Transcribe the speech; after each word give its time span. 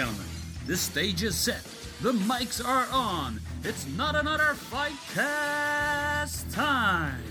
gentlemen, 0.00 0.26
the 0.66 0.76
stage 0.78 1.22
is 1.22 1.36
set. 1.36 1.62
The 2.00 2.12
mics 2.12 2.66
are 2.66 2.86
on. 2.90 3.38
It's 3.64 3.86
not 3.98 4.16
another 4.16 4.54
fight 4.54 4.96
cast 5.12 6.50
time. 6.50 7.22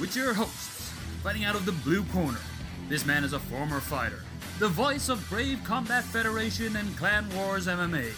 With 0.00 0.16
your 0.16 0.34
hosts, 0.34 0.90
fighting 1.22 1.44
out 1.44 1.54
of 1.54 1.66
the 1.66 1.78
blue 1.84 2.02
corner. 2.06 2.40
This 2.88 3.06
man 3.06 3.22
is 3.22 3.32
a 3.32 3.38
former 3.38 3.78
fighter, 3.78 4.24
the 4.58 4.66
voice 4.66 5.08
of 5.08 5.24
Brave 5.30 5.62
Combat 5.62 6.02
Federation 6.02 6.74
and 6.74 6.96
Clan 6.96 7.32
Wars 7.36 7.68
MMA. 7.68 8.10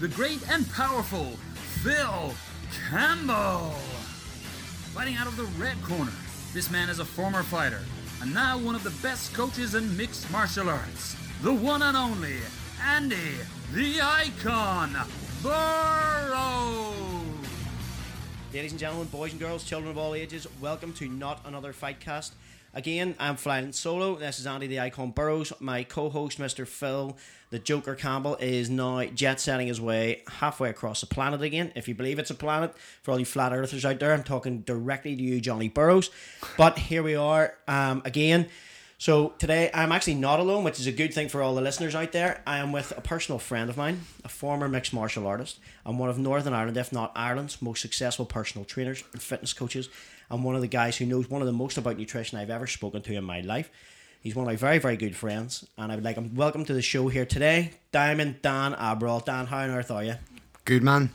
The 0.00 0.08
great 0.08 0.40
and 0.50 0.68
powerful 0.72 1.36
Phil 1.84 2.34
Campbell. 2.90 3.76
Fighting 4.92 5.14
out 5.14 5.28
of 5.28 5.36
the 5.36 5.46
red 5.62 5.80
corner. 5.84 6.10
This 6.52 6.68
man 6.68 6.88
is 6.88 6.98
a 6.98 7.04
former 7.04 7.44
fighter, 7.44 7.82
and 8.20 8.34
now 8.34 8.58
one 8.58 8.74
of 8.74 8.82
the 8.82 8.98
best 9.06 9.34
coaches 9.34 9.76
in 9.76 9.96
mixed 9.96 10.28
martial 10.32 10.68
arts. 10.68 11.14
The 11.42 11.52
one 11.54 11.82
and 11.82 11.96
only 11.96 12.38
Andy, 12.82 13.16
the 13.72 14.00
icon, 14.02 14.96
Burrow. 15.42 16.92
Ladies 18.52 18.72
and 18.72 18.80
gentlemen, 18.80 19.06
boys 19.08 19.32
and 19.32 19.40
girls, 19.40 19.64
children 19.64 19.90
of 19.90 19.98
all 19.98 20.14
ages, 20.14 20.46
welcome 20.60 20.92
to 20.94 21.08
Not 21.08 21.40
Another 21.46 21.72
Fight 21.72 22.00
Cast. 22.00 22.34
Again, 22.74 23.14
I'm 23.18 23.36
flying 23.36 23.72
solo. 23.72 24.16
This 24.16 24.38
is 24.38 24.46
Andy 24.46 24.66
the 24.66 24.80
Icon 24.80 25.10
Burrows. 25.10 25.52
My 25.60 25.84
co 25.84 26.10
host, 26.10 26.38
Mr. 26.38 26.66
Phil, 26.66 27.16
the 27.48 27.58
Joker 27.58 27.94
Campbell, 27.94 28.36
is 28.36 28.68
now 28.68 29.02
jet 29.06 29.40
setting 29.40 29.68
his 29.68 29.80
way 29.80 30.22
halfway 30.28 30.68
across 30.68 31.00
the 31.00 31.06
planet 31.06 31.40
again. 31.40 31.72
If 31.74 31.88
you 31.88 31.94
believe 31.94 32.18
it's 32.18 32.30
a 32.30 32.34
planet, 32.34 32.74
for 33.02 33.12
all 33.12 33.18
you 33.18 33.24
flat 33.24 33.52
earthers 33.52 33.86
out 33.86 33.98
there, 34.00 34.12
I'm 34.12 34.22
talking 34.22 34.60
directly 34.60 35.16
to 35.16 35.22
you, 35.22 35.40
Johnny 35.40 35.68
Burrows. 35.68 36.10
But 36.58 36.78
here 36.78 37.02
we 37.02 37.14
are 37.14 37.54
um, 37.66 38.02
again. 38.04 38.48
So 38.98 39.34
today 39.38 39.70
I'm 39.74 39.92
actually 39.92 40.14
not 40.14 40.40
alone, 40.40 40.64
which 40.64 40.80
is 40.80 40.86
a 40.86 40.92
good 40.92 41.12
thing 41.12 41.28
for 41.28 41.42
all 41.42 41.54
the 41.54 41.60
listeners 41.60 41.94
out 41.94 42.12
there. 42.12 42.42
I 42.46 42.58
am 42.58 42.72
with 42.72 42.96
a 42.96 43.02
personal 43.02 43.38
friend 43.38 43.68
of 43.68 43.76
mine, 43.76 44.00
a 44.24 44.28
former 44.30 44.68
mixed 44.68 44.94
martial 44.94 45.26
artist, 45.26 45.58
and 45.84 45.98
one 45.98 46.08
of 46.08 46.18
Northern 46.18 46.54
Ireland, 46.54 46.78
if 46.78 46.94
not 46.94 47.12
Ireland's, 47.14 47.60
most 47.60 47.82
successful 47.82 48.24
personal 48.24 48.64
trainers 48.64 49.04
and 49.12 49.20
fitness 49.20 49.52
coaches, 49.52 49.90
and 50.30 50.42
one 50.42 50.54
of 50.54 50.62
the 50.62 50.66
guys 50.66 50.96
who 50.96 51.04
knows 51.04 51.28
one 51.28 51.42
of 51.42 51.46
the 51.46 51.52
most 51.52 51.76
about 51.76 51.98
nutrition 51.98 52.38
I've 52.38 52.48
ever 52.48 52.66
spoken 52.66 53.02
to 53.02 53.14
in 53.14 53.22
my 53.24 53.42
life. 53.42 53.70
He's 54.22 54.34
one 54.34 54.46
of 54.46 54.50
my 54.50 54.56
very, 54.56 54.78
very 54.78 54.96
good 54.96 55.14
friends, 55.14 55.66
and 55.76 55.92
I 55.92 55.94
would 55.94 56.04
like 56.04 56.16
him 56.16 56.34
welcome 56.34 56.64
to 56.64 56.72
the 56.72 56.80
show 56.80 57.08
here 57.08 57.26
today, 57.26 57.72
Diamond 57.92 58.40
Dan 58.40 58.72
Abrol. 58.72 59.22
Dan, 59.22 59.44
how 59.44 59.58
on 59.58 59.70
earth 59.70 59.90
are 59.90 60.04
you? 60.04 60.14
Good 60.64 60.82
man. 60.82 61.10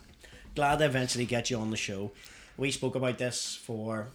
Glad 0.54 0.78
to 0.78 0.86
eventually 0.86 1.26
get 1.26 1.50
you 1.50 1.58
on 1.58 1.72
the 1.72 1.78
show. 1.78 2.12
We 2.58 2.70
spoke 2.70 2.94
about 2.94 3.18
this 3.18 3.56
for 3.56 4.10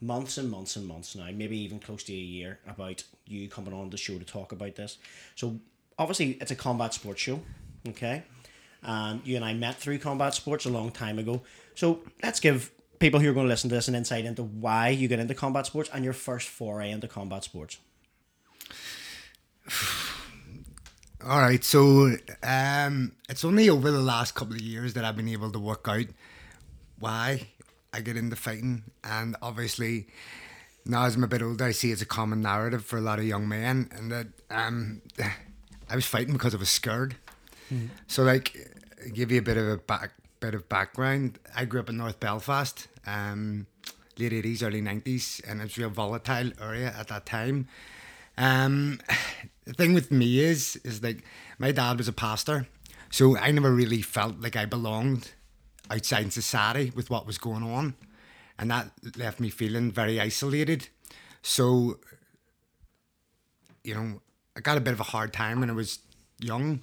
months 0.00 0.38
and 0.38 0.50
months 0.50 0.76
and 0.76 0.86
months 0.86 1.14
now, 1.14 1.28
maybe 1.32 1.58
even 1.58 1.78
close 1.78 2.02
to 2.04 2.12
a 2.12 2.16
year, 2.16 2.58
about 2.66 3.02
you 3.26 3.48
coming 3.48 3.74
on 3.74 3.90
the 3.90 3.96
show 3.96 4.18
to 4.18 4.24
talk 4.24 4.52
about 4.52 4.76
this. 4.76 4.98
So 5.34 5.60
obviously 5.98 6.38
it's 6.40 6.50
a 6.50 6.56
combat 6.56 6.94
sports 6.94 7.20
show, 7.20 7.40
okay? 7.88 8.22
And 8.82 9.20
you 9.26 9.36
and 9.36 9.44
I 9.44 9.52
met 9.52 9.76
through 9.76 9.98
combat 9.98 10.34
sports 10.34 10.64
a 10.64 10.70
long 10.70 10.90
time 10.90 11.18
ago. 11.18 11.42
So 11.74 12.00
let's 12.22 12.40
give 12.40 12.70
people 12.98 13.20
who 13.20 13.30
are 13.30 13.34
going 13.34 13.46
to 13.46 13.50
listen 13.50 13.68
to 13.70 13.76
this 13.76 13.88
an 13.88 13.94
insight 13.94 14.24
into 14.24 14.42
why 14.42 14.88
you 14.88 15.08
get 15.08 15.18
into 15.18 15.34
combat 15.34 15.66
sports 15.66 15.90
and 15.92 16.02
your 16.04 16.14
first 16.14 16.48
foray 16.48 16.90
into 16.90 17.08
combat 17.08 17.44
sports. 17.44 17.78
All 21.22 21.38
right, 21.38 21.62
so 21.62 22.16
um, 22.42 23.12
it's 23.28 23.44
only 23.44 23.68
over 23.68 23.90
the 23.90 24.00
last 24.00 24.34
couple 24.34 24.54
of 24.54 24.62
years 24.62 24.94
that 24.94 25.04
I've 25.04 25.16
been 25.16 25.28
able 25.28 25.52
to 25.52 25.58
work 25.58 25.86
out 25.86 26.06
why 26.98 27.48
I 27.92 28.00
get 28.00 28.16
into 28.16 28.36
fighting, 28.36 28.84
and 29.02 29.36
obviously 29.42 30.06
now 30.84 31.04
as 31.04 31.16
I'm 31.16 31.24
a 31.24 31.28
bit 31.28 31.42
older, 31.42 31.64
I 31.64 31.72
see 31.72 31.92
it's 31.92 32.02
a 32.02 32.06
common 32.06 32.40
narrative 32.40 32.84
for 32.84 32.98
a 32.98 33.00
lot 33.00 33.18
of 33.18 33.24
young 33.24 33.48
men, 33.48 33.90
and 33.92 34.10
that 34.12 34.26
um, 34.50 35.02
I 35.90 35.94
was 35.94 36.06
fighting 36.06 36.32
because 36.32 36.54
I 36.54 36.58
was 36.58 36.68
scared. 36.68 37.16
So, 38.08 38.24
like, 38.24 38.56
give 39.14 39.30
you 39.30 39.38
a 39.38 39.42
bit 39.42 39.56
of 39.56 39.68
a 39.68 39.76
back 39.76 40.12
bit 40.40 40.54
of 40.54 40.68
background. 40.68 41.38
I 41.54 41.64
grew 41.66 41.80
up 41.80 41.88
in 41.88 41.96
North 41.96 42.18
Belfast, 42.18 42.88
um, 43.06 43.66
late 44.18 44.32
eighties, 44.32 44.62
early 44.62 44.80
nineties, 44.80 45.40
and 45.46 45.60
it's 45.60 45.76
a 45.76 45.82
real 45.82 45.90
volatile 45.90 46.50
area 46.60 46.92
at 46.98 47.08
that 47.08 47.26
time. 47.26 47.68
Um, 48.36 49.00
the 49.64 49.74
thing 49.74 49.94
with 49.94 50.10
me 50.10 50.40
is, 50.40 50.76
is 50.84 51.02
like 51.02 51.22
my 51.58 51.70
dad 51.72 51.98
was 51.98 52.08
a 52.08 52.12
pastor, 52.12 52.66
so 53.10 53.36
I 53.36 53.52
never 53.52 53.72
really 53.72 54.02
felt 54.02 54.40
like 54.40 54.56
I 54.56 54.64
belonged 54.64 55.32
outside 55.90 56.24
in 56.24 56.30
society 56.30 56.92
with 56.94 57.10
what 57.10 57.26
was 57.26 57.38
going 57.38 57.62
on, 57.62 57.94
and 58.58 58.70
that 58.70 58.90
left 59.16 59.40
me 59.40 59.50
feeling 59.50 59.90
very 59.90 60.20
isolated. 60.20 60.88
So, 61.42 61.98
you 63.82 63.94
know, 63.94 64.20
I 64.56 64.60
got 64.60 64.76
a 64.78 64.80
bit 64.80 64.92
of 64.92 65.00
a 65.00 65.04
hard 65.04 65.32
time 65.32 65.60
when 65.60 65.70
I 65.70 65.74
was 65.74 65.98
young, 66.38 66.82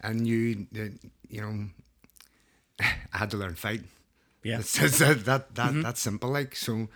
and 0.00 0.20
knew 0.20 0.66
that 0.72 0.92
you 1.28 1.40
know 1.40 1.66
I 2.80 3.18
had 3.18 3.30
to 3.30 3.36
learn 3.36 3.54
fight. 3.54 3.82
Yeah. 4.42 4.58
It's, 4.60 4.80
it's 4.80 4.98
that 4.98 5.24
that, 5.24 5.54
that 5.56 5.82
that's 5.82 6.00
simple. 6.00 6.30
Like 6.30 6.54
so, 6.54 6.88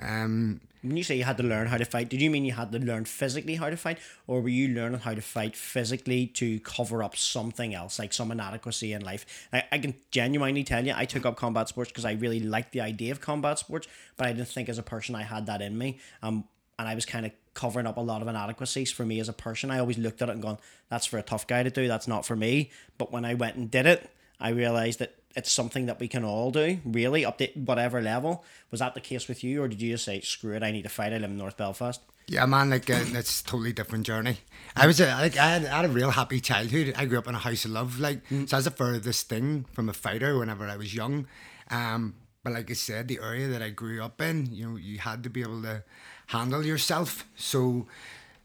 um, 0.00 0.60
When 0.82 0.96
you 0.96 1.02
say 1.02 1.16
you 1.16 1.24
had 1.24 1.36
to 1.38 1.42
learn 1.42 1.66
how 1.66 1.78
to 1.78 1.84
fight, 1.84 2.08
did 2.08 2.20
you 2.20 2.30
mean 2.30 2.44
you 2.44 2.52
had 2.52 2.70
to 2.72 2.78
learn 2.78 3.04
physically 3.04 3.56
how 3.56 3.70
to 3.70 3.76
fight, 3.76 3.98
or 4.26 4.40
were 4.40 4.48
you 4.48 4.68
learning 4.68 5.00
how 5.00 5.14
to 5.14 5.22
fight 5.22 5.56
physically 5.56 6.26
to 6.28 6.60
cover 6.60 7.02
up 7.02 7.16
something 7.16 7.74
else, 7.74 7.98
like 7.98 8.12
some 8.12 8.30
inadequacy 8.30 8.92
in 8.92 9.02
life? 9.02 9.48
I, 9.52 9.64
I 9.72 9.78
can 9.78 9.94
genuinely 10.10 10.64
tell 10.64 10.86
you, 10.86 10.94
I 10.96 11.04
took 11.04 11.26
up 11.26 11.36
combat 11.36 11.68
sports 11.68 11.90
because 11.90 12.04
I 12.04 12.12
really 12.12 12.40
liked 12.40 12.72
the 12.72 12.80
idea 12.80 13.12
of 13.12 13.20
combat 13.20 13.58
sports, 13.58 13.88
but 14.16 14.26
I 14.26 14.32
didn't 14.32 14.48
think 14.48 14.68
as 14.68 14.78
a 14.78 14.82
person 14.82 15.14
I 15.14 15.22
had 15.22 15.46
that 15.46 15.62
in 15.62 15.76
me. 15.76 15.98
Um, 16.22 16.44
and 16.78 16.86
I 16.86 16.94
was 16.94 17.06
kind 17.06 17.24
of 17.24 17.32
covering 17.54 17.86
up 17.86 17.96
a 17.96 18.00
lot 18.00 18.20
of 18.20 18.28
inadequacies 18.28 18.92
for 18.92 19.06
me 19.06 19.18
as 19.18 19.28
a 19.28 19.32
person. 19.32 19.70
I 19.70 19.78
always 19.78 19.96
looked 19.96 20.20
at 20.20 20.28
it 20.28 20.32
and 20.32 20.42
gone, 20.42 20.58
"That's 20.90 21.06
for 21.06 21.18
a 21.18 21.22
tough 21.22 21.46
guy 21.46 21.62
to 21.62 21.70
do. 21.70 21.88
That's 21.88 22.06
not 22.06 22.26
for 22.26 22.36
me." 22.36 22.70
But 22.98 23.10
when 23.10 23.24
I 23.24 23.32
went 23.32 23.56
and 23.56 23.70
did 23.70 23.86
it, 23.86 24.10
I 24.38 24.50
realized 24.50 24.98
that 24.98 25.14
it's 25.36 25.52
something 25.52 25.86
that 25.86 26.00
we 26.00 26.08
can 26.08 26.24
all 26.24 26.50
do, 26.50 26.78
really, 26.84 27.24
up 27.24 27.38
to 27.38 27.46
whatever 27.54 28.00
level. 28.00 28.44
Was 28.70 28.80
that 28.80 28.94
the 28.94 29.00
case 29.00 29.28
with 29.28 29.44
you, 29.44 29.62
or 29.62 29.68
did 29.68 29.80
you 29.82 29.92
just 29.92 30.04
say, 30.04 30.20
"Screw 30.20 30.54
it, 30.54 30.62
I 30.62 30.70
need 30.72 30.82
to 30.82 30.88
fight"? 30.88 31.12
I 31.12 31.18
live 31.18 31.30
in 31.30 31.36
North 31.36 31.56
Belfast. 31.56 32.00
Yeah, 32.28 32.46
man, 32.46 32.70
like 32.70 32.90
uh, 32.90 33.04
it's 33.06 33.40
a 33.40 33.44
totally 33.44 33.72
different 33.72 34.04
journey. 34.04 34.38
I 34.74 34.88
was 34.88 34.98
a, 35.00 35.06
like 35.06 35.36
I 35.36 35.50
had, 35.50 35.64
I 35.66 35.76
had 35.76 35.84
a 35.84 35.88
real 35.88 36.10
happy 36.10 36.40
childhood. 36.40 36.94
I 36.96 37.04
grew 37.04 37.18
up 37.18 37.28
in 37.28 37.36
a 37.36 37.38
house 37.38 37.64
of 37.64 37.70
love, 37.70 38.00
like 38.00 38.26
so. 38.28 38.44
That's 38.46 38.64
the 38.64 38.70
furthest 38.72 39.28
thing 39.28 39.66
from 39.72 39.88
a 39.88 39.92
fighter. 39.92 40.36
Whenever 40.38 40.66
I 40.66 40.76
was 40.76 40.94
young, 40.94 41.28
um, 41.70 42.14
but 42.42 42.54
like 42.54 42.70
I 42.70 42.74
said, 42.74 43.08
the 43.08 43.20
area 43.22 43.48
that 43.48 43.62
I 43.62 43.70
grew 43.70 44.02
up 44.02 44.20
in, 44.20 44.52
you 44.52 44.70
know, 44.70 44.76
you 44.76 44.98
had 44.98 45.22
to 45.24 45.30
be 45.30 45.42
able 45.42 45.62
to 45.62 45.84
handle 46.28 46.64
yourself. 46.64 47.26
So, 47.36 47.86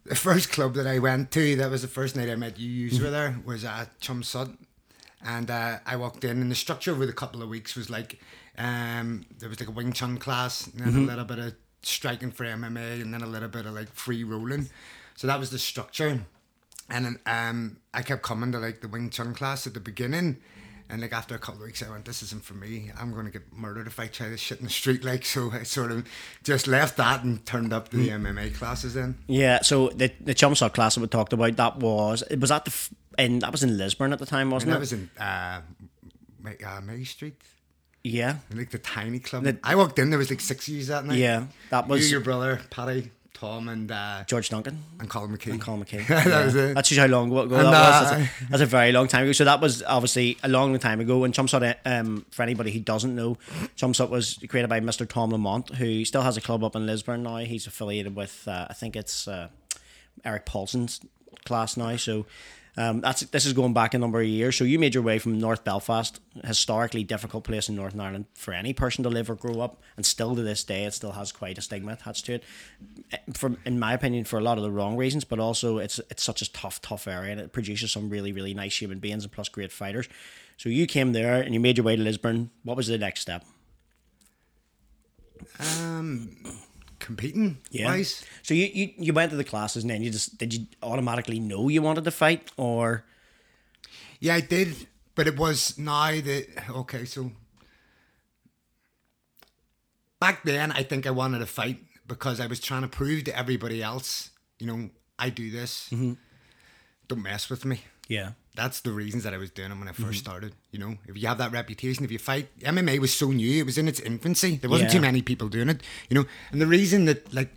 the 0.05 0.15
first 0.15 0.51
club 0.51 0.73
that 0.75 0.87
I 0.87 0.99
went 0.99 1.31
to, 1.31 1.55
that 1.55 1.71
was 1.71 1.81
the 1.81 1.87
first 1.87 2.15
night 2.15 2.29
I 2.29 2.35
met 2.35 2.59
you. 2.59 2.69
You 2.69 3.03
were 3.03 3.09
there 3.09 3.39
was 3.45 3.63
at 3.63 3.99
Chum 3.99 4.21
Sut, 4.23 4.49
and 5.23 5.49
uh, 5.49 5.79
I 5.85 5.95
walked 5.95 6.23
in, 6.23 6.41
and 6.41 6.51
the 6.51 6.55
structure 6.55 6.91
over 6.91 7.05
the 7.05 7.13
couple 7.13 7.41
of 7.41 7.49
weeks 7.49 7.75
was 7.75 7.89
like, 7.89 8.19
um, 8.57 9.25
there 9.39 9.49
was 9.49 9.59
like 9.59 9.69
a 9.69 9.73
Wing 9.73 9.93
Chun 9.93 10.17
class, 10.17 10.67
and 10.67 10.79
then 10.79 10.95
a 10.95 11.05
little 11.05 11.25
bit 11.25 11.39
of 11.39 11.55
striking 11.83 12.31
for 12.31 12.45
MMA, 12.45 13.01
and 13.01 13.13
then 13.13 13.21
a 13.21 13.27
little 13.27 13.49
bit 13.49 13.65
of 13.65 13.73
like 13.73 13.91
free 13.93 14.23
rolling. 14.23 14.69
So 15.15 15.27
that 15.27 15.39
was 15.39 15.51
the 15.51 15.59
structure. 15.59 16.21
And 16.89 17.05
then 17.05 17.19
um, 17.25 17.77
I 17.93 18.01
kept 18.01 18.21
coming 18.21 18.51
to 18.51 18.59
like 18.59 18.81
the 18.81 18.87
Wing 18.87 19.09
Chun 19.09 19.33
class 19.33 19.65
at 19.65 19.73
the 19.73 19.79
beginning. 19.79 20.37
And 20.89 21.01
like 21.01 21.13
after 21.13 21.33
a 21.35 21.39
couple 21.39 21.61
of 21.61 21.67
weeks, 21.67 21.81
I 21.81 21.89
went, 21.89 22.03
"This 22.03 22.21
isn't 22.21 22.43
for 22.43 22.53
me. 22.53 22.91
I'm 22.99 23.13
going 23.13 23.25
to 23.25 23.31
get 23.31 23.53
murdered 23.53 23.87
if 23.87 23.97
I 23.97 24.07
try 24.07 24.27
this 24.27 24.41
shit 24.41 24.59
in 24.59 24.65
the 24.65 24.69
street." 24.69 25.05
Like, 25.11 25.23
so 25.23 25.49
I 25.51 25.63
sort 25.63 25.91
of 25.91 26.05
just 26.43 26.67
left 26.67 26.97
that 26.97 27.23
and 27.23 27.45
turned 27.45 27.71
up 27.71 27.89
to 27.89 27.97
the 27.97 28.09
MMA 28.09 28.55
classes. 28.55 28.95
Then 28.95 29.17
Yeah, 29.27 29.61
so 29.61 29.87
the 29.89 30.11
the 30.19 30.33
chum 30.33 30.53
shot 30.53 30.73
class 30.73 30.95
that 30.95 31.01
we 31.01 31.07
talked 31.07 31.31
about 31.31 31.55
that 31.55 31.77
was 31.77 32.23
it 32.29 32.41
was 32.41 32.51
at 32.51 32.65
the 32.65 32.89
in 33.17 33.39
that 33.39 33.51
was 33.51 33.63
in 33.63 33.77
Lisburn 33.77 34.13
at 34.13 34.19
the 34.19 34.25
time, 34.25 34.49
wasn't 34.51 34.69
it? 34.71 34.73
that 34.73 34.79
was 34.79 34.93
in 34.93 35.09
uh, 35.19 35.61
uh, 36.65 36.81
Mary 36.81 37.05
Street, 37.05 37.41
yeah, 38.03 38.37
like 38.53 38.71
the 38.71 38.79
tiny 38.79 39.19
club. 39.19 39.43
The- 39.43 39.57
I 39.63 39.75
walked 39.75 39.99
in, 39.99 40.09
there 40.09 40.19
was 40.19 40.29
like 40.29 40.41
six 40.41 40.67
of 40.67 40.73
yous 40.73 40.87
that 40.87 41.05
night. 41.05 41.17
yeah, 41.17 41.45
that 41.69 41.85
you, 41.87 41.91
was 41.91 42.11
your 42.11 42.21
brother, 42.21 42.61
Paddy, 42.69 43.11
Tom, 43.33 43.67
and 43.69 43.91
uh, 43.91 44.23
George 44.27 44.49
Duncan. 44.49 44.83
and 44.99 45.09
Colin 45.09 45.35
McKee. 45.35 45.51
And 45.51 45.61
Colin 45.61 45.83
McKay. 45.85 46.07
that 46.07 46.25
Yeah. 46.27 46.45
was 46.45 46.55
it. 46.55 46.75
That's 46.75 46.89
just 46.89 46.99
how 46.99 47.07
long 47.07 47.29
ago 47.31 47.41
And, 47.41 47.51
that 47.51 47.61
was. 47.61 48.11
uh, 48.11 48.15
That's 48.17 48.21
a, 48.41 48.45
that's 48.49 48.61
a 48.61 48.65
very 48.67 48.91
long 48.91 49.07
time 49.07 49.23
ago. 49.23 49.31
So 49.33 49.45
that 49.45 49.59
was 49.61 49.81
obviously 49.83 50.37
a 50.43 50.47
long 50.49 50.77
time 50.79 50.99
ago. 50.99 51.23
And 51.23 51.33
Chumsut, 51.33 51.75
um, 51.85 52.25
for 52.31 52.43
anybody 52.43 52.71
who 52.71 52.79
doesn't 52.79 53.15
know, 53.15 53.37
Chumsut 53.75 54.09
was 54.09 54.39
created 54.47 54.69
by 54.69 54.79
Mr. 54.79 55.07
Tom 55.09 55.31
Lamont, 55.31 55.69
who 55.75 56.05
still 56.05 56.21
has 56.21 56.37
a 56.37 56.41
club 56.41 56.63
up 56.63 56.75
in 56.75 56.85
Lisburn 56.85 57.23
now. 57.23 57.37
He's 57.37 57.65
affiliated 57.67 58.15
with, 58.15 58.47
uh, 58.47 58.67
I 58.69 58.73
think 58.73 58.95
it's 58.95 59.27
uh, 59.27 59.47
Erik 60.23 60.45
Paulson's 60.45 60.99
class 61.45 61.77
now. 61.77 61.95
So 61.97 62.27
um, 62.77 63.01
that's 63.01 63.21
this 63.21 63.45
is 63.45 63.53
going 63.53 63.73
back 63.73 63.93
a 63.93 63.97
number 63.97 64.21
of 64.21 64.27
years. 64.27 64.55
So 64.55 64.63
you 64.63 64.79
made 64.79 64.93
your 64.93 65.03
way 65.03 65.19
from 65.19 65.37
North 65.39 65.63
Belfast, 65.63 66.19
historically 66.45 67.03
difficult 67.03 67.43
place 67.43 67.67
in 67.67 67.75
Northern 67.75 67.99
Ireland 67.99 68.25
for 68.33 68.53
any 68.53 68.73
person 68.73 69.03
to 69.03 69.09
live 69.09 69.29
or 69.29 69.35
grow 69.35 69.59
up, 69.59 69.81
and 69.97 70.05
still 70.05 70.35
to 70.35 70.41
this 70.41 70.63
day, 70.63 70.85
it 70.85 70.93
still 70.93 71.11
has 71.11 71.31
quite 71.31 71.57
a 71.57 71.61
stigma 71.61 71.93
attached 71.93 72.25
to 72.27 72.35
it. 72.35 72.43
From 73.33 73.57
in 73.65 73.77
my 73.77 73.93
opinion, 73.93 74.23
for 74.23 74.39
a 74.39 74.43
lot 74.43 74.57
of 74.57 74.63
the 74.63 74.71
wrong 74.71 74.95
reasons, 74.95 75.25
but 75.25 75.39
also 75.39 75.79
it's 75.79 75.99
it's 76.09 76.23
such 76.23 76.41
a 76.41 76.51
tough, 76.51 76.81
tough 76.81 77.07
area, 77.07 77.31
and 77.31 77.41
it 77.41 77.51
produces 77.51 77.91
some 77.91 78.09
really, 78.09 78.31
really 78.31 78.53
nice 78.53 78.81
human 78.81 78.99
beings 78.99 79.23
and 79.23 79.33
plus 79.33 79.49
great 79.49 79.71
fighters. 79.71 80.07
So 80.55 80.69
you 80.69 80.85
came 80.85 81.11
there 81.11 81.41
and 81.41 81.53
you 81.53 81.59
made 81.59 81.77
your 81.77 81.85
way 81.85 81.95
to 81.95 82.01
Lisburn. 82.01 82.51
What 82.63 82.77
was 82.77 82.87
the 82.87 82.97
next 82.97 83.21
step? 83.21 83.43
Um, 85.59 86.37
competing 87.01 87.57
wise. 87.87 88.23
So 88.43 88.53
you, 88.53 88.67
you 88.73 88.85
you 88.97 89.13
went 89.13 89.31
to 89.31 89.37
the 89.37 89.43
classes 89.43 89.83
and 89.83 89.89
then 89.89 90.01
you 90.01 90.09
just 90.09 90.37
did 90.37 90.53
you 90.53 90.67
automatically 90.81 91.39
know 91.39 91.67
you 91.67 91.81
wanted 91.81 92.05
to 92.05 92.11
fight 92.11 92.51
or 92.55 93.03
Yeah, 94.21 94.35
I 94.35 94.41
did, 94.41 94.87
but 95.15 95.27
it 95.27 95.35
was 95.37 95.77
now 95.77 96.11
that 96.11 96.45
okay. 96.69 97.03
So 97.05 97.31
back 100.19 100.43
then, 100.43 100.71
I 100.71 100.83
think 100.83 101.05
I 101.05 101.11
wanted 101.11 101.39
to 101.39 101.47
fight 101.47 101.79
because 102.07 102.39
I 102.39 102.47
was 102.47 102.59
trying 102.59 102.83
to 102.83 102.87
prove 102.87 103.23
to 103.25 103.37
everybody 103.37 103.81
else, 103.81 104.29
you 104.59 104.67
know, 104.67 104.89
I 105.17 105.29
do 105.29 105.49
this. 105.51 105.89
Mm-hmm. 105.91 106.13
Don't 107.07 107.23
mess 107.23 107.49
with 107.49 107.65
me. 107.65 107.81
Yeah. 108.07 108.31
That's 108.53 108.81
the 108.81 108.91
reasons 108.91 109.23
that 109.23 109.33
I 109.33 109.37
was 109.37 109.49
doing 109.49 109.69
them 109.69 109.79
when 109.79 109.87
I 109.87 109.91
1st 109.93 109.97
Mm-hmm. 110.01 110.13
started. 110.13 110.53
You 110.71 110.79
know, 110.79 110.97
if 111.07 111.17
you 111.17 111.27
have 111.27 111.37
that 111.37 111.51
reputation, 111.53 112.03
if 112.03 112.11
you 112.11 112.19
fight, 112.19 112.47
MMA 112.59 112.99
was 112.99 113.13
so 113.13 113.31
new; 113.31 113.59
it 113.59 113.65
was 113.65 113.77
in 113.77 113.87
its 113.87 113.99
infancy. 114.01 114.57
There 114.57 114.69
wasn't 114.69 114.89
Yeah. 114.91 114.95
too 114.99 115.01
many 115.01 115.21
people 115.21 115.47
doing 115.47 115.69
it. 115.69 115.81
You 116.09 116.15
know, 116.17 116.25
and 116.51 116.59
the 116.61 116.67
reason 116.67 117.05
that 117.05 117.33
like 117.33 117.55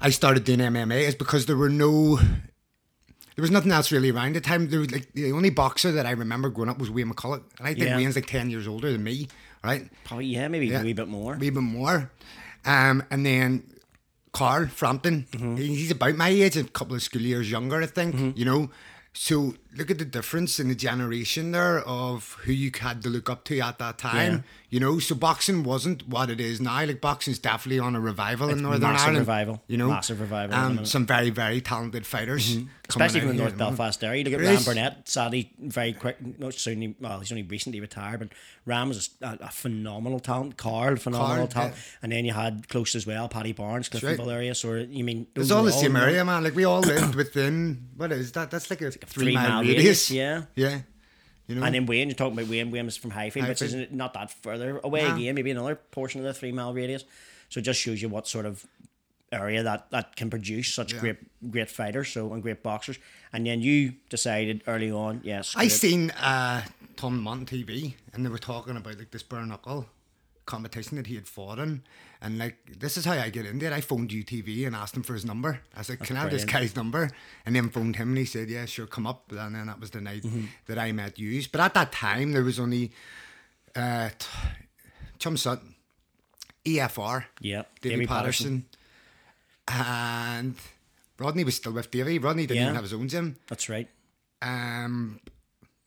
I 0.00 0.10
started 0.10 0.44
doing 0.44 0.60
MMA 0.60 1.00
is 1.06 1.14
because 1.14 1.44
there 1.46 1.56
were 1.56 1.68
no, 1.68 2.16
there 2.16 3.42
was 3.42 3.50
nothing 3.50 3.70
else 3.70 3.92
really 3.92 4.10
around 4.10 4.34
the 4.34 4.40
time. 4.40 4.68
There 4.70 4.80
was 4.80 4.90
like 4.90 5.12
the 5.12 5.32
only 5.32 5.50
boxer 5.50 5.92
that 5.92 6.06
I 6.06 6.12
remember 6.12 6.48
growing 6.48 6.70
up 6.70 6.78
was 6.78 6.90
Wayne 6.90 7.10
McCullough, 7.12 7.42
and 7.58 7.68
I 7.68 7.74
think 7.74 7.86
Yeah. 7.86 7.96
Wayne's 7.96 8.16
like 8.16 8.26
ten 8.26 8.48
years 8.50 8.66
older 8.66 8.90
than 8.90 9.04
me, 9.04 9.28
right? 9.62 9.90
Probably, 10.04 10.26
yeah, 10.26 10.48
maybe 10.48 10.68
Yeah. 10.68 10.80
a 10.80 10.84
wee 10.84 10.94
bit 10.94 11.08
more. 11.08 11.34
A 11.34 11.38
wee 11.38 11.50
bit 11.50 11.60
more. 11.62 12.10
Um, 12.64 13.02
and 13.10 13.24
then 13.26 13.62
Carl 14.32 14.66
Frampton, 14.68 15.26
Mm-hmm. 15.32 15.56
he's 15.56 15.90
about 15.90 16.16
my 16.16 16.28
age, 16.30 16.56
a 16.56 16.64
couple 16.64 16.96
of 16.96 17.02
school 17.02 17.22
years 17.22 17.50
younger, 17.50 17.82
I 17.82 17.86
think, 17.86 18.36
you 18.38 18.44
know. 18.46 18.70
So 19.14 19.54
look 19.76 19.90
at 19.90 19.98
the 19.98 20.04
difference 20.04 20.58
in 20.58 20.68
the 20.68 20.74
generation 20.74 21.52
there 21.52 21.80
of 21.80 22.32
who 22.44 22.52
you 22.52 22.70
had 22.80 23.02
to 23.02 23.08
look 23.08 23.28
up 23.28 23.44
to 23.44 23.58
at 23.60 23.78
that 23.78 23.98
time, 23.98 24.32
Yeah. 24.32 24.40
you 24.70 24.80
know. 24.80 24.98
So 24.98 25.14
boxing 25.14 25.62
wasn't 25.62 26.08
what 26.08 26.30
it 26.30 26.40
is 26.40 26.60
now. 26.60 26.84
Like 26.84 27.00
boxing's 27.00 27.38
definitely 27.38 27.78
on 27.78 27.94
a 27.94 28.00
revival 28.00 28.48
in 28.48 28.62
Northern 28.62 28.80
massive 28.82 29.00
Ireland. 29.08 29.18
revival. 29.18 29.62
you 29.66 29.76
know, 29.76 29.88
Massive 29.88 30.20
revival 30.20 30.56
Um, 30.56 30.84
some 30.86 31.06
very 31.06 31.30
very 31.30 31.60
talented 31.60 32.06
fighters, 32.06 32.48
coming 32.54 32.68
Especially 32.88 33.20
from 33.20 33.28
the 33.30 33.34
North 33.34 33.56
moment. 33.58 33.76
Belfast 33.76 34.02
area. 34.04 34.24
You 34.24 34.30
look 34.30 34.40
at 34.40 34.46
Ryan. 34.46 34.62
Burnett, 34.64 35.08
sadly, 35.08 35.52
very 35.60 35.92
quick, 35.92 36.16
not 36.38 36.54
soon, 36.54 36.94
well, 37.00 37.20
he's 37.20 37.30
only 37.30 37.42
recently 37.42 37.80
retired, 37.80 38.20
but 38.20 38.28
Ryan 38.64 38.88
was 38.88 39.10
a, 39.20 39.38
a 39.42 39.50
phenomenal 39.50 40.20
talent. 40.20 40.56
Carl, 40.56 40.96
phenomenal 40.96 41.46
Carl, 41.46 41.48
talent. 41.48 41.74
yeah. 41.74 41.80
And 42.02 42.12
then 42.12 42.24
you 42.24 42.32
had 42.32 42.68
close 42.68 42.94
as 42.94 43.06
well, 43.06 43.28
Paddy 43.28 43.52
Barnes, 43.52 43.90
right. 43.92 44.02
Cliftonville 44.02 44.32
area. 44.32 44.54
So, 44.54 44.74
you 44.74 45.04
mean, 45.04 45.26
It's 45.36 45.50
all 45.50 45.62
the 45.64 45.72
same 45.72 45.94
area, 45.96 46.24
man. 46.24 46.42
Like 46.44 46.54
we 46.54 46.64
all 46.64 46.80
lived 46.94 47.14
within 47.14 47.88
what 47.96 48.12
is 48.12 48.32
that? 48.32 48.50
That's 48.50 48.70
like 48.70 48.80
a 48.82 48.90
three, 48.90 49.00
three 49.06 49.34
mile, 49.34 49.57
radius, 49.62 50.10
yeah. 50.10 50.42
yeah. 50.54 50.80
You 51.46 51.54
know, 51.54 51.62
And 51.64 51.74
then 51.74 51.86
Wayne, 51.86 52.08
you're 52.08 52.14
talking 52.14 52.34
about 52.38 52.50
Wayne. 52.50 52.70
Wayne 52.70 52.86
is 52.86 52.96
from 52.98 53.10
Highfield, 53.10 53.48
which 53.48 53.62
is 53.62 53.90
not 53.90 54.12
that 54.14 54.30
further 54.30 54.80
away 54.84 55.02
Nah. 55.02 55.16
again, 55.16 55.34
maybe 55.34 55.50
another 55.50 55.76
portion 55.76 56.20
of 56.20 56.26
the 56.26 56.34
three 56.34 56.52
mile 56.52 56.74
radius. 56.74 57.04
So 57.48 57.60
it 57.60 57.62
just 57.62 57.80
shows 57.80 58.02
you 58.02 58.08
what 58.10 58.28
sort 58.28 58.44
of 58.44 58.66
area 59.32 59.62
that, 59.62 59.90
that 59.90 60.16
can 60.16 60.28
produce 60.30 60.72
such 60.74 60.92
Yeah. 60.92 61.00
great 61.00 61.50
great 61.50 61.70
fighters 61.70 62.08
so 62.08 62.32
and 62.32 62.42
great 62.42 62.62
boxers. 62.62 62.98
And 63.32 63.46
then 63.46 63.60
you 63.62 63.94
decided 64.10 64.62
early 64.66 64.90
on, 64.90 65.20
yes, 65.24 65.54
I 65.56 65.68
seen 65.68 66.10
uh, 66.10 66.64
Tom 66.96 67.26
on 67.26 67.46
TV, 67.46 67.94
and 68.12 68.24
they 68.24 68.30
were 68.30 68.38
talking 68.38 68.76
about 68.76 68.98
like 68.98 69.10
this 69.10 69.22
bare 69.22 69.44
knuckle 69.46 69.86
competition 70.48 70.96
that 70.96 71.06
he 71.06 71.14
had 71.14 71.28
fought 71.28 71.58
in, 71.60 71.82
and 72.20 72.38
like 72.38 72.56
this 72.80 72.96
is 72.96 73.04
how 73.04 73.12
I 73.12 73.30
get 73.30 73.46
into 73.46 73.66
it. 73.66 73.72
I 73.72 73.80
phoned 73.80 74.10
UTV 74.10 74.66
and 74.66 74.74
asked 74.74 74.96
him 74.96 75.04
for 75.04 75.14
his 75.14 75.24
number. 75.24 75.60
I 75.76 75.82
said, 75.82 76.00
"Can 76.00 76.16
I 76.16 76.20
have 76.22 76.30
this 76.32 76.44
guy's 76.44 76.74
number?" 76.74 77.10
And 77.46 77.54
then 77.54 77.68
phoned 77.70 77.94
him, 77.96 78.08
and 78.08 78.18
he 78.18 78.24
said, 78.24 78.48
"Yeah, 78.50 78.64
sure, 78.66 78.86
come 78.86 79.06
up." 79.06 79.30
And 79.30 79.54
then 79.54 79.66
that 79.68 79.78
was 79.80 79.90
the 79.90 80.00
night 80.00 80.24
Mm-hmm. 80.24 80.46
that 80.66 80.78
I 80.78 80.90
met 80.92 81.18
you. 81.18 81.40
But 81.52 81.60
at 81.60 81.74
that 81.74 81.92
time, 81.92 82.32
there 82.32 82.42
was 82.42 82.58
only 82.58 82.90
uh, 83.76 84.08
t- 84.18 84.26
Chum 85.20 85.36
Sutton, 85.36 85.74
EFR, 86.64 87.24
Yeah, 87.40 87.62
Davy, 87.80 87.94
Davy 87.94 88.06
Patterson, 88.06 88.64
and 89.68 90.54
Rodney 91.18 91.44
was 91.44 91.56
still 91.56 91.72
with 91.72 91.90
Davy. 91.90 92.18
Rodney 92.18 92.46
didn't 92.46 92.56
Yeah. 92.58 92.62
even 92.64 92.74
have 92.74 92.84
his 92.84 92.92
own 92.94 93.08
gym 93.08 93.36
That's 93.48 93.68
right. 93.68 93.88
um, 94.42 95.20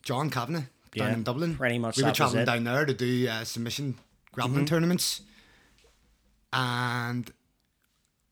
John 0.04 0.30
Kavanagh 0.30 0.68
down 0.96 1.08
Yeah, 1.08 1.14
in 1.14 1.24
Dublin. 1.24 1.56
pretty 1.56 1.80
much 1.80 1.98
We 1.98 2.04
were 2.04 2.12
traveling 2.12 2.46
down 2.46 2.64
there 2.66 2.86
to 2.86 2.94
do 2.94 3.28
uh, 3.28 3.44
submission 3.44 3.98
grappling 4.34 4.60
Mm-hmm. 4.60 4.66
tournaments, 4.66 5.22
and 6.54 7.32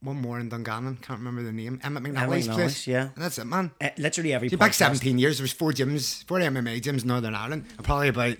one 0.01 0.17
more 0.21 0.39
in 0.39 0.49
Dungannon. 0.49 0.97
Can't 1.01 1.19
remember 1.19 1.43
the 1.43 1.51
name. 1.51 1.79
Emmett 1.83 2.03
McNally's 2.03 2.47
McNally's, 2.47 2.55
place. 2.55 2.87
yeah. 2.87 3.09
and 3.15 3.23
that's 3.23 3.37
it, 3.37 3.45
man. 3.45 3.71
Uh, 3.81 3.89
literally 3.97 4.33
every 4.33 4.49
See, 4.49 4.55
back 4.55 4.73
17 4.73 5.17
years, 5.19 5.37
there 5.37 5.43
was 5.43 5.51
four 5.53 5.71
gyms, 5.71 6.23
four 6.25 6.39
MMA 6.39 6.81
gyms 6.81 7.01
in 7.01 7.07
Northern 7.09 7.35
Ireland, 7.35 7.65
and 7.77 7.85
probably 7.85 8.07
about 8.09 8.37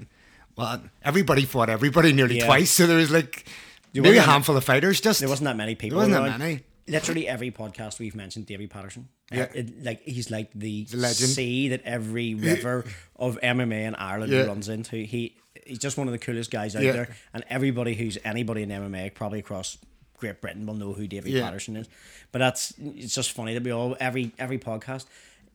well, 0.55 0.81
everybody 1.03 1.45
fought 1.45 1.69
everybody 1.69 2.11
nearly 2.13 2.37
Yeah. 2.37 2.45
twice. 2.45 2.71
So 2.71 2.85
there 2.87 2.97
was 2.97 3.11
like 3.11 3.45
There 3.93 4.03
maybe 4.03 4.17
a 4.17 4.21
handful 4.21 4.57
of 4.57 4.63
fighters. 4.63 4.99
Just 4.99 5.19
There 5.21 5.29
wasn't 5.29 5.45
that 5.45 5.55
many 5.57 5.75
people. 5.75 5.99
There 5.99 6.09
wasn't 6.09 6.25
that 6.31 6.39
many. 6.39 6.63
Literally 6.87 7.27
every 7.27 7.51
podcast 7.51 7.99
we've 7.99 8.15
mentioned 8.15 8.45
Davy 8.47 8.67
Patterson. 8.67 9.07
Uh, 9.31 9.35
Yeah. 9.37 9.47
it- 9.53 9.83
like 9.83 10.01
he's 10.01 10.31
like 10.31 10.49
the 10.55 10.87
legend. 10.91 11.29
sea 11.29 11.69
that 11.69 11.83
every 11.83 12.33
river 12.35 12.83
of 13.15 13.37
MMA 13.43 13.85
in 13.85 13.95
Ireland 13.95 14.31
Yeah. 14.33 14.41
runs 14.43 14.67
into. 14.69 14.97
He 14.97 15.37
he's 15.65 15.79
just 15.79 15.97
one 15.97 16.07
of 16.07 16.11
the 16.11 16.19
coolest 16.19 16.51
guys 16.51 16.75
out 16.75 16.83
Yeah. 16.83 16.91
there, 16.93 17.15
and 17.33 17.43
everybody 17.49 17.93
who's 17.95 18.17
anybody 18.23 18.63
in 18.63 18.69
MMA 18.69 19.13
probably 19.13 19.39
across 19.39 19.77
Great 20.17 20.41
Britain 20.41 20.65
will 20.65 20.73
know 20.75 20.93
who 20.93 21.07
David 21.07 21.31
Yeah. 21.31 21.43
Patterson 21.43 21.75
is. 21.77 21.87
But 22.31 22.39
that's 22.39 22.73
it's 22.77 23.15
just 23.15 23.31
funny 23.31 23.53
that 23.53 23.63
we 23.63 23.71
all 23.71 23.95
every 23.99 24.31
every 24.37 24.59
podcast. 24.59 25.05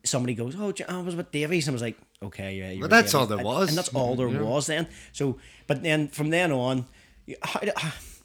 Somebody 0.03 0.35
goes, 0.35 0.55
oh, 0.57 0.71
I 0.87 1.01
was 1.01 1.15
with 1.15 1.31
Davies, 1.31 1.67
and 1.67 1.73
I 1.73 1.75
was 1.75 1.81
like, 1.81 1.97
okay, 2.21 2.55
yeah. 2.55 2.79
But 2.81 2.91
that's 2.91 3.13
all 3.15 3.25
there 3.25 3.43
was. 3.43 3.69
and 3.69 3.77
that's 3.77 3.89
all 3.89 4.15
there 4.15 4.27
Yeah. 4.29 4.41
was 4.41 4.67
then. 4.67 4.87
So, 5.13 5.39
but 5.65 5.81
then 5.81 6.09
from 6.09 6.29
then 6.29 6.51
on, 6.51 6.85
how, 7.41 7.59
did- 7.61 7.73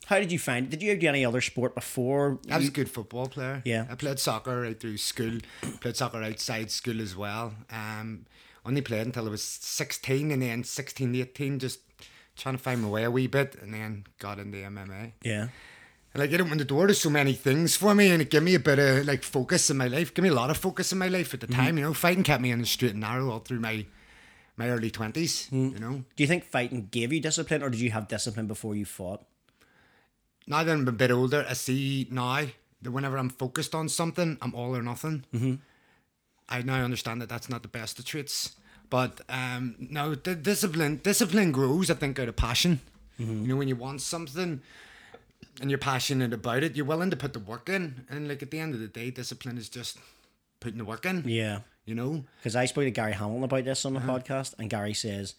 how 0.07 0.19
did 0.19 0.31
you 0.33 0.39
find? 0.39 0.69
Did 0.69 0.83
you 0.83 0.95
do 0.99 1.07
any 1.09 1.25
other 1.25 1.41
sport 1.41 1.75
before? 1.75 2.39
I 2.51 2.57
was 2.59 2.69
a 2.69 2.71
good 2.73 2.91
football 2.91 3.29
player. 3.29 3.63
Yeah. 3.65 3.87
I 3.89 3.95
played 3.95 4.19
soccer 4.19 4.61
right 4.63 4.79
through 4.79 4.97
school. 4.99 5.39
Played 5.81 5.97
soccer 5.97 6.23
outside 6.23 6.71
school 6.71 7.01
as 7.01 7.17
well. 7.17 7.55
Um, 7.71 8.27
only 8.65 8.81
played 8.83 9.07
until 9.07 9.27
I 9.27 9.31
was 9.31 9.43
16 9.43 10.31
and 10.31 10.43
then 10.43 10.65
16, 10.65 11.15
18, 11.15 11.59
just 11.59 11.81
trying 12.37 12.57
to 12.57 12.63
find 12.63 12.83
my 12.83 12.89
way 12.89 13.05
a 13.05 13.11
wee 13.11 13.27
bit 13.27 13.57
and 13.61 13.75
then 13.75 14.05
got 14.19 14.39
into 14.39 14.59
MMA. 14.59 15.13
yeah. 15.23 15.49
And 16.13 16.21
like 16.21 16.33
it 16.33 16.41
opened 16.41 16.59
the 16.59 16.65
door 16.65 16.89
to 16.89 16.95
so 16.95 17.09
many 17.09 17.35
things 17.35 17.77
for 17.77 17.95
me 17.95 18.11
and 18.11 18.21
it 18.21 18.31
gave 18.31 18.43
me 18.43 18.57
a 18.57 18.59
bit 18.59 18.81
of 18.81 19.07
like 19.07 19.23
focus 19.23 19.71
in 19.71 19.77
my 19.77 19.87
life. 19.87 20.13
Gave 20.13 20.25
me 20.25 20.31
a 20.31 20.35
lot 20.35 20.51
of 20.51 20.57
focus 20.57 20.91
in 20.91 20.99
my 20.99 21.07
life 21.07 21.33
at 21.35 21.41
the 21.41 21.47
time, 21.47 21.79
you 21.79 21.85
know. 21.85 21.95
Fighting 21.95 22.25
kept 22.25 22.43
me 22.43 22.51
in 22.51 22.59
the 22.59 22.67
straight 22.67 22.93
and 22.93 23.01
narrow 23.01 23.31
all 23.31 23.39
through 23.39 23.61
my 23.61 23.87
my 24.57 24.69
early 24.71 24.91
20s, 24.91 25.53
you 25.53 25.79
know. 25.79 26.03
Do 26.17 26.23
you 26.23 26.27
think 26.27 26.45
fighting 26.45 26.89
gave 26.91 27.13
you 27.13 27.21
discipline, 27.21 27.63
or 27.63 27.71
did 27.71 27.79
you 27.79 27.93
have 27.93 28.09
discipline 28.09 28.49
before 28.49 28.75
you 28.75 28.85
fought? 28.85 29.25
now 30.51 30.65
that 30.65 30.73
I'm 30.73 30.87
a 30.89 30.93
bit 30.93 31.13
older, 31.13 31.47
I 31.49 31.53
see 31.53 32.09
now 32.11 32.45
that 32.83 32.91
whenever 32.91 33.17
I'm 33.17 33.29
focused 33.31 33.75
on 33.75 33.89
something, 33.89 34.37
I'm 34.43 34.55
all 34.55 34.75
or 34.77 34.83
nothing. 34.83 35.25
Mm-hmm. 35.33 35.55
I 36.51 36.63
now 36.63 36.83
understand 36.85 37.21
that 37.23 37.29
that's 37.29 37.49
not 37.49 37.63
the 37.63 37.69
best 37.69 37.99
of 37.99 38.05
traits. 38.05 38.57
But 38.89 39.21
um, 39.29 39.77
no, 39.79 40.15
the 40.17 40.35
discipline 40.35 41.01
discipline 41.03 41.53
grows, 41.53 41.91
I 41.91 41.95
think, 41.95 42.19
out 42.19 42.29
of 42.29 42.37
passion. 42.37 42.81
You 43.19 43.27
know, 43.27 43.57
when 43.57 43.69
you 43.69 43.77
want 43.77 44.01
something 44.01 44.63
and 45.61 45.71
you're 45.71 45.79
passionate 45.79 46.33
about 46.33 46.63
it, 46.63 46.75
you're 46.75 46.87
willing 46.87 47.11
to 47.11 47.17
put 47.17 47.35
the 47.35 47.39
work 47.39 47.69
in. 47.69 48.07
And 48.09 48.27
like 48.29 48.43
at 48.43 48.51
the 48.51 48.59
end 48.59 48.73
of 48.75 48.81
the 48.81 48.89
day, 48.89 49.11
discipline 49.11 49.59
is 49.59 49.69
just 49.69 49.99
putting 50.59 50.79
the 50.79 50.85
work 50.87 51.05
in. 51.05 51.23
Yeah. 51.29 51.61
You 51.85 51.95
know, 51.95 52.25
Because 52.39 52.57
I 52.57 52.65
spoke 52.67 52.85
to 52.85 52.91
Gary 52.91 53.13
Hamilton 53.13 53.45
about 53.45 53.65
this 53.65 53.85
on 53.85 53.93
the 53.95 54.01
Uh-huh. 54.01 54.19
podcast, 54.19 54.55
and 54.59 54.71
Gary 54.71 54.95
says 54.95 55.35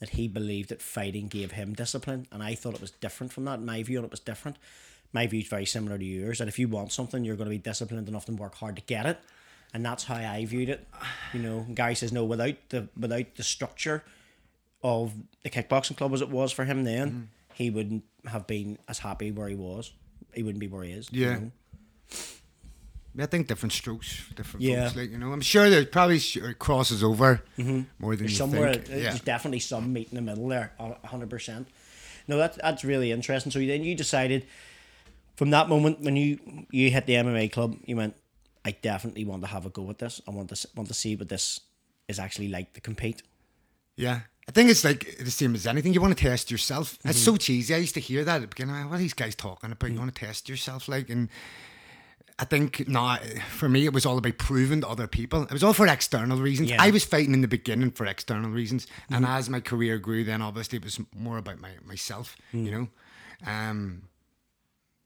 that 0.00 0.10
he 0.10 0.28
believed 0.28 0.70
that 0.70 0.80
fighting 0.82 1.28
gave 1.28 1.52
him 1.52 1.74
discipline, 1.74 2.26
and 2.32 2.42
I 2.42 2.54
thought 2.54 2.74
it 2.74 2.80
was 2.80 2.90
different 2.92 3.32
from 3.32 3.44
that. 3.44 3.60
My 3.62 3.82
view 3.82 3.98
on 3.98 4.04
it 4.06 4.10
was 4.10 4.20
different. 4.20 4.56
My 5.12 5.26
view 5.26 5.40
is 5.40 5.48
very 5.48 5.66
similar 5.66 5.98
to 5.98 6.04
yours. 6.04 6.38
That 6.38 6.48
if 6.48 6.58
you 6.58 6.68
want 6.68 6.90
something, 6.92 7.24
you're 7.24 7.36
going 7.36 7.46
to 7.50 7.56
be 7.56 7.58
disciplined 7.58 8.08
enough 8.08 8.28
and 8.28 8.38
work 8.38 8.54
hard 8.56 8.76
to 8.76 8.82
get 8.82 9.06
it, 9.06 9.18
and 9.74 9.84
that's 9.84 10.04
how 10.04 10.16
I 10.16 10.44
viewed 10.46 10.68
it. 10.68 10.86
You 11.32 11.40
know, 11.40 11.66
Gary 11.74 11.94
says 11.94 12.12
no, 12.12 12.24
without 12.24 12.56
the 12.70 12.88
without 12.98 13.34
the 13.36 13.42
structure 13.42 14.04
of 14.82 15.12
the 15.42 15.50
kickboxing 15.50 15.96
club 15.96 16.12
as 16.14 16.20
it 16.22 16.30
was 16.30 16.52
for 16.52 16.64
him 16.64 16.84
then, 16.84 17.08
Mm-hmm. 17.10 17.22
he 17.54 17.70
wouldn't 17.70 18.04
have 18.26 18.46
been 18.46 18.78
as 18.88 18.98
happy 18.98 19.30
where 19.30 19.48
he 19.48 19.54
was. 19.54 19.92
He 20.34 20.42
wouldn't 20.42 20.60
be 20.60 20.68
where 20.68 20.84
he 20.84 20.92
is. 20.92 21.08
you 21.12 21.26
Yeah. 21.26 21.34
know? 21.38 21.50
I 23.18 23.26
think 23.26 23.48
different 23.48 23.72
strokes 23.72 24.22
different 24.36 24.62
Yeah. 24.64 24.84
folks. 24.84 24.96
Like 24.96 25.10
you 25.10 25.18
know, 25.18 25.32
I'm 25.32 25.40
sure 25.40 25.68
there 25.68 25.84
probably 25.84 26.20
crosses 26.58 27.02
over 27.02 27.42
more 27.58 28.16
than 28.16 28.26
There's 28.26 28.30
you 28.32 28.36
somewhere 28.36 28.74
think. 28.74 28.86
there's 28.86 29.02
Yeah. 29.02 29.18
definitely 29.24 29.58
some 29.60 29.92
meat 29.92 30.08
in 30.10 30.14
the 30.16 30.22
middle 30.22 30.46
there, 30.48 30.72
a 30.78 31.06
hundred 31.06 31.28
percent. 31.28 31.68
No, 32.28 32.36
that 32.38 32.56
that's 32.62 32.84
really 32.84 33.10
interesting. 33.10 33.50
So 33.50 33.58
then 33.58 33.82
you 33.82 33.94
decided 33.96 34.46
from 35.36 35.50
that 35.50 35.68
moment 35.68 36.00
when 36.00 36.16
you 36.16 36.38
you 36.70 36.90
hit 36.90 37.06
the 37.06 37.14
MMA 37.14 37.48
club, 37.50 37.76
you 37.84 37.96
went, 37.96 38.14
I 38.64 38.72
definitely 38.72 39.24
want 39.24 39.42
to 39.42 39.48
have 39.48 39.64
a 39.66 39.70
go 39.70 39.88
at 39.90 39.98
this. 39.98 40.20
I 40.28 40.30
want 40.32 40.48
to 40.54 40.68
want 40.76 40.88
to 40.88 40.94
see 40.94 41.16
what 41.16 41.28
this 41.28 41.60
is 42.08 42.18
actually 42.18 42.48
like 42.48 42.72
to 42.74 42.80
compete. 42.80 43.22
Yeah. 43.96 44.20
I 44.48 44.52
think 44.52 44.68
it's 44.70 44.84
like 44.84 45.16
the 45.18 45.30
same 45.30 45.54
as 45.54 45.66
anything. 45.66 45.94
You 45.94 46.00
want 46.00 46.16
to 46.16 46.22
test 46.24 46.50
yourself. 46.50 46.94
It's 47.04 47.18
Mm-hmm. 47.20 47.24
so 47.32 47.36
cheesy. 47.36 47.74
I 47.74 47.78
used 47.78 47.94
to 47.94 48.00
hear 48.00 48.24
that 48.24 48.36
at 48.36 48.40
the 48.42 48.46
beginning. 48.48 48.74
What 48.88 48.96
are 48.96 48.98
these 48.98 49.14
guys 49.14 49.34
talking 49.36 49.70
about? 49.70 49.90
You 49.90 49.98
want 49.98 50.12
to 50.14 50.26
test 50.26 50.48
yourself, 50.48 50.88
like, 50.88 51.08
and 51.08 51.28
I 52.38 52.44
think 52.46 52.88
now 52.88 53.16
for 53.50 53.68
me 53.68 53.84
it 53.84 53.92
was 53.92 54.04
all 54.06 54.18
about 54.18 54.38
proving 54.38 54.80
to 54.80 54.88
other 54.88 55.06
people. 55.06 55.42
It 55.44 55.52
was 55.52 55.62
all 55.62 55.72
for 55.74 55.86
external 55.86 56.38
reasons. 56.38 56.68
Yeah. 56.70 56.76
Mm-hmm. 56.78 56.86
I 56.86 56.90
was 56.90 57.04
fighting 57.04 57.34
in 57.34 57.42
the 57.42 57.48
beginning 57.48 57.92
for 57.92 58.06
external 58.06 58.50
reasons, 58.50 58.86
and 59.10 59.24
as 59.24 59.48
my 59.48 59.60
career 59.60 59.98
grew, 59.98 60.24
then 60.24 60.42
obviously 60.42 60.78
it 60.78 60.84
was 60.84 60.98
more 61.14 61.38
about 61.38 61.60
my 61.60 61.70
myself. 61.84 62.36
Mm. 62.52 62.64
You 62.64 62.70
know, 62.72 62.88
um, 63.50 64.02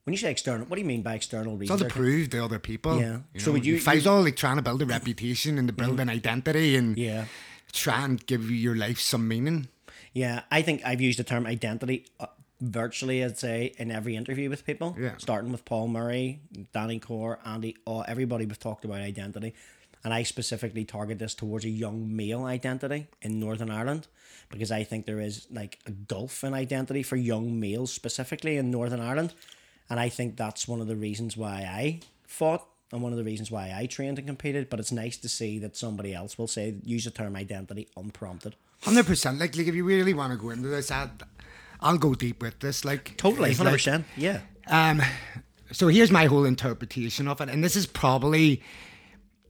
When 0.04 0.12
you 0.12 0.18
say 0.18 0.30
external, 0.30 0.66
what 0.66 0.76
do 0.76 0.82
you 0.82 0.86
mean 0.86 1.00
by 1.02 1.14
external 1.14 1.60
it's 1.62 1.70
all 1.70 1.76
reasons? 1.78 1.92
to 1.92 1.98
prove 1.98 2.30
to 2.30 2.44
other 2.44 2.58
people. 2.58 3.00
Yeah. 3.00 3.20
You 3.32 3.40
So 3.40 3.46
know? 3.50 3.52
would 3.54 3.66
you- 3.66 3.80
fight 3.80 4.04
you- 4.04 4.10
all 4.10 4.22
like 4.22 4.36
trying 4.36 4.56
to 4.56 4.62
build 4.62 4.82
a 4.82 4.86
reputation 4.86 5.56
and 5.58 5.66
to 5.66 5.72
build 5.72 5.98
an 5.98 6.10
identity 6.10 6.76
and 6.76 6.96
Yeah. 6.96 7.24
try 7.72 8.04
and 8.04 8.24
give 8.26 8.50
your 8.50 8.76
life 8.76 9.00
some 9.00 9.26
meaning. 9.26 9.68
Yeah, 10.12 10.42
I 10.50 10.60
think 10.62 10.82
I've 10.84 11.00
used 11.00 11.18
the 11.18 11.24
term 11.24 11.46
identity 11.46 12.04
uh, 12.20 12.26
virtually, 12.60 13.24
I'd 13.24 13.38
say, 13.38 13.72
in 13.78 13.90
every 13.90 14.14
interview 14.14 14.48
with 14.50 14.64
people. 14.66 14.94
Yeah. 15.00 15.16
Starting 15.16 15.50
with 15.50 15.64
Paul 15.64 15.88
Murray, 15.88 16.40
Danny 16.72 16.98
Core, 16.98 17.38
Andy, 17.44 17.74
oh, 17.86 18.02
everybody 18.02 18.44
we've 18.46 18.60
talked 18.60 18.84
about 18.84 19.00
identity. 19.00 19.54
And 20.04 20.12
I 20.12 20.22
specifically 20.22 20.84
target 20.84 21.18
this 21.18 21.34
towards 21.34 21.64
a 21.64 21.70
young 21.70 22.14
male 22.14 22.44
identity 22.44 23.06
in 23.22 23.40
Northern 23.40 23.70
Ireland 23.70 24.06
because 24.50 24.70
I 24.70 24.84
think 24.84 25.06
there 25.06 25.18
is 25.18 25.46
like 25.50 25.78
a 25.86 25.90
gulf 25.90 26.44
in 26.44 26.52
identity 26.52 27.02
for 27.02 27.16
young 27.16 27.58
males 27.58 27.90
specifically 27.90 28.58
in 28.58 28.70
Northern 28.70 29.00
Ireland. 29.00 29.32
And 29.90 30.00
I 30.00 30.08
think 30.08 30.36
that's 30.36 30.66
one 30.66 30.80
of 30.80 30.86
the 30.86 30.96
reasons 30.96 31.36
why 31.36 31.68
I 31.68 32.00
fought 32.26 32.66
and 32.92 33.02
one 33.02 33.12
of 33.12 33.18
the 33.18 33.24
reasons 33.24 33.50
why 33.50 33.72
I 33.76 33.86
trained 33.86 34.18
and 34.18 34.26
competed. 34.26 34.70
But 34.70 34.80
it's 34.80 34.92
nice 34.92 35.16
to 35.18 35.28
see 35.28 35.58
that 35.58 35.76
somebody 35.76 36.14
else 36.14 36.38
will 36.38 36.48
say, 36.48 36.76
use 36.84 37.04
the 37.04 37.10
term 37.10 37.36
identity 37.36 37.88
unprompted. 37.96 38.56
Hundred 38.82 39.06
percent. 39.06 39.38
Like, 39.38 39.56
like 39.56 39.66
if 39.66 39.74
you 39.74 39.84
really 39.84 40.14
want 40.14 40.32
to 40.32 40.38
go 40.38 40.50
into 40.50 40.68
this, 40.68 40.90
I'd, 40.90 41.10
I'll 41.80 41.98
go 41.98 42.14
deep 42.14 42.42
with 42.42 42.58
this. 42.60 42.84
Like, 42.84 43.16
Totally, 43.16 43.54
100%. 43.54 44.04
yeah. 44.16 44.40
Um, 44.66 45.02
so 45.72 45.88
here's 45.88 46.10
my 46.10 46.26
whole 46.26 46.44
interpretation 46.44 47.26
of 47.28 47.40
it, 47.40 47.48
and 47.48 47.62
this 47.64 47.76
is 47.76 47.86
probably 47.86 48.62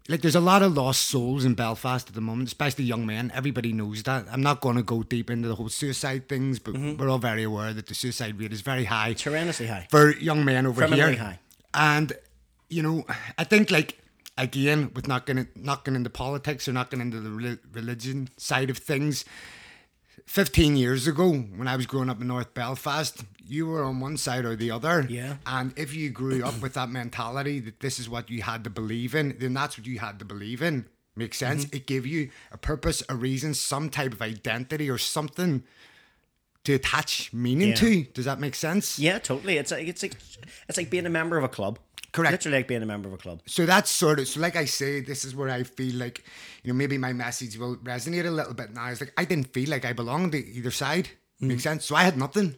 like 0.09 0.21
there's 0.21 0.35
a 0.35 0.41
lot 0.41 0.63
of 0.63 0.75
lost 0.77 1.03
souls 1.07 1.45
in 1.45 1.55
Belfast 1.55 2.09
at 2.09 2.15
the 2.15 2.21
moment, 2.21 2.49
especially 2.49 2.85
young 2.85 3.07
men. 3.07 3.33
Everybody 3.35 3.73
knows 3.73 4.03
that. 4.03 4.27
I'm 4.31 4.43
not 4.43 4.61
going 4.61 4.77
to 4.77 4.83
go 4.83 5.03
deep 5.03 5.31
into 5.31 5.49
the 5.49 5.55
whole 5.55 5.71
suicide 5.71 6.29
things, 6.29 6.59
but 6.59 6.75
mm-hmm. 6.75 6.97
we're 7.01 7.09
all 7.09 7.19
very 7.19 7.43
aware 7.43 7.73
that 7.73 7.87
the 7.87 7.95
suicide 7.95 8.39
rate 8.39 8.53
is 8.53 8.61
very 8.61 8.85
high 8.85 9.11
It's 9.11 9.23
horrendously 9.25 9.69
high. 9.69 9.87
for 9.91 10.13
young 10.17 10.45
men 10.45 10.67
over 10.67 10.83
Criminally 10.83 11.15
here. 11.15 11.25
high. 11.25 11.39
And 11.73 12.13
you 12.69 12.83
know, 12.83 13.05
I 13.39 13.45
think 13.45 13.71
like 13.71 13.99
again 14.37 14.91
with 14.95 15.07
not 15.09 15.27
getting 15.27 15.49
not 15.55 15.85
getting 15.85 15.97
into 15.97 16.11
politics 16.11 16.69
or 16.69 16.73
not 16.73 16.91
getting 16.91 17.07
into 17.07 17.21
the 17.21 17.31
rel- 17.31 17.59
religion 17.73 18.29
side 18.37 18.69
of 18.71 18.79
things. 18.79 19.25
15 20.27 20.77
years 20.77 21.07
ago, 21.07 21.33
when 21.33 21.69
I 21.69 21.77
was 21.77 21.87
growing 21.87 22.09
up 22.11 22.21
in 22.21 22.29
North 22.29 22.55
Belfast, 22.55 23.25
you 23.47 23.67
were 23.67 23.85
on 23.85 24.01
one 24.01 24.17
side 24.17 24.45
or 24.45 24.57
the 24.57 24.71
other. 24.71 25.07
Yeah. 25.09 25.37
And 25.47 25.73
if 25.77 25.95
you 25.95 26.11
grew 26.11 26.45
up 26.45 26.61
with 26.63 26.75
that 26.75 26.89
mentality 26.89 27.61
that 27.61 27.81
this 27.81 27.99
is 27.99 28.09
what 28.09 28.31
you 28.31 28.43
had 28.43 28.65
to 28.65 28.71
believe 28.71 29.15
in, 29.15 29.37
then 29.39 29.55
that's 29.55 29.77
what 29.77 29.87
you 29.87 29.99
had 29.99 30.19
to 30.21 30.25
believe 30.25 30.63
in. 30.63 30.87
Makes 31.17 31.39
sense? 31.39 31.65
Mm-hmm. 31.67 31.77
It 31.77 31.87
gave 31.87 32.07
you 32.07 32.31
a 32.51 32.59
purpose, 32.59 33.03
a 33.09 33.15
reason, 33.15 33.55
some 33.55 33.91
type 33.91 34.13
of 34.13 34.23
identity 34.23 34.91
or 34.91 34.99
something 34.99 35.63
to 36.65 36.73
attach 36.75 37.33
meaning 37.33 37.69
Yeah. 37.69 37.75
to. 37.75 38.03
Does 38.05 38.25
that 38.25 38.41
make 38.41 38.55
sense? 38.55 38.99
Yeah, 38.99 39.19
totally. 39.19 39.59
It's 39.59 39.71
like 39.71 39.87
it's 39.87 40.03
like 40.03 40.15
it's 40.69 40.79
like 40.79 40.91
being 40.91 41.07
a 41.07 41.11
member 41.11 41.37
of 41.37 41.45
a 41.45 41.49
club. 41.49 41.79
Correct. 42.15 42.33
Literally 42.33 42.59
like 42.59 42.69
being 42.69 42.83
a 42.83 42.87
member 42.87 43.09
of 43.09 43.15
a 43.15 43.19
club. 43.25 43.39
so 43.45 43.67
that's 43.67 43.91
sort 43.91 44.21
of 44.21 44.29
so 44.29 44.39
like 44.41 44.57
I 44.57 44.67
say, 44.67 45.01
this 45.01 45.25
is 45.25 45.35
where 45.35 45.49
I 45.51 45.65
feel 45.65 45.97
like, 45.97 46.25
you 46.63 46.73
know, 46.73 46.77
maybe 46.83 46.97
my 46.97 47.13
message 47.13 47.59
will 47.59 47.77
resonate 47.93 48.25
a 48.27 48.31
little 48.31 48.55
bit 48.55 48.73
now. 48.73 48.87
It's 48.91 49.01
like 49.01 49.13
I 49.19 49.25
didn't 49.25 49.53
feel 49.53 49.69
like 49.69 49.85
I 49.85 49.93
belonged 49.93 50.33
to 50.33 50.39
either 50.39 50.71
side. 50.71 51.09
Makes 51.41 51.65
sense. 51.65 51.85
So 51.85 51.97
I 51.97 52.05
had 52.05 52.17
nothing. 52.17 52.55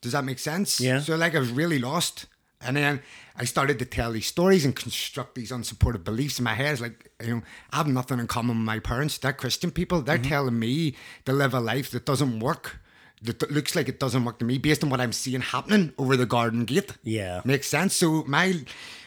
Does 0.00 0.12
that 0.12 0.24
make 0.24 0.38
sense? 0.38 0.78
Mm. 0.80 0.84
Yeah. 0.84 1.00
So 1.00 1.16
like 1.16 1.34
I 1.34 1.40
was 1.40 1.50
really 1.50 1.78
lost. 1.80 2.26
And 2.60 2.76
then 2.76 3.02
I 3.36 3.44
started 3.44 3.78
to 3.80 3.84
tell 3.84 4.10
these 4.12 4.26
stories 4.26 4.64
and 4.64 4.74
construct 4.74 5.34
these 5.36 5.52
unsupported 5.52 6.02
beliefs 6.04 6.38
in 6.40 6.44
my 6.44 6.54
head. 6.54 6.72
It's 6.72 6.80
like, 6.80 7.10
you 7.22 7.34
know, 7.36 7.42
I 7.72 7.76
have 7.78 7.86
nothing 7.86 8.18
in 8.18 8.26
common 8.26 8.56
with 8.58 8.66
my 8.66 8.78
parents. 8.80 9.18
They're 9.18 9.32
Christian 9.32 9.70
people. 9.70 10.02
They're 10.02 10.18
Mm-hmm. 10.18 10.28
telling 10.28 10.58
me 10.58 10.96
to 11.24 11.32
live 11.32 11.52
a 11.54 11.60
life 11.60 11.90
that 11.92 12.04
doesn't 12.04 12.40
work. 12.40 12.80
That 13.22 13.40
that 13.40 13.50
looks 13.50 13.74
like 13.74 13.88
it 13.88 13.98
doesn't 13.98 14.24
work 14.24 14.38
to 14.38 14.44
me 14.44 14.58
based 14.58 14.84
on 14.84 14.90
what 14.90 15.00
I'm 15.00 15.12
seeing 15.12 15.40
happening 15.40 15.92
over 15.98 16.16
the 16.16 16.26
garden 16.26 16.64
gate. 16.64 16.92
Yeah. 17.02 17.40
Makes 17.44 17.68
sense. 17.68 17.94
So 17.94 18.24
my 18.26 18.60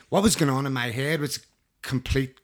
what 0.10 0.24
was 0.24 0.36
going 0.36 0.50
on 0.50 0.66
in 0.66 0.74
my 0.74 0.92
head 0.92 1.22
was 1.22 1.40
complete 1.82 2.38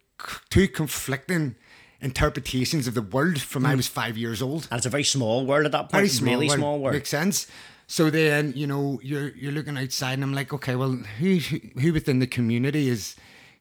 two 0.50 0.68
conflicting 0.68 1.56
interpretations 2.02 2.88
of 2.88 2.94
the 2.94 3.02
world 3.02 3.42
from 3.42 3.66
I 3.66 3.72
hmm. 3.72 3.78
was 3.78 3.88
five 3.88 4.18
years 4.18 4.42
old. 4.42 4.68
And 4.72 4.78
it's 4.78 4.86
a 4.86 4.90
very 4.90 5.04
small 5.04 5.46
world 5.46 5.66
at 5.66 5.72
that 5.72 5.90
point. 5.90 5.92
Very 5.92 6.08
small, 6.08 6.34
really 6.34 6.48
world. 6.48 6.60
small 6.60 6.80
world. 6.80 6.94
Makes 6.94 7.10
sense. 7.10 7.48
So 7.88 8.10
then 8.10 8.54
you 8.56 8.68
know 8.68 9.00
you're 9.02 9.30
you're 9.30 9.54
looking 9.54 9.78
outside, 9.78 10.14
and 10.14 10.24
I'm 10.24 10.34
like, 10.34 10.54
okay, 10.54 10.76
well, 10.76 10.92
who 11.20 11.36
who, 11.38 11.60
who 11.80 11.94
within 11.94 12.20
the 12.20 12.28
community 12.28 12.90
is 12.90 13.16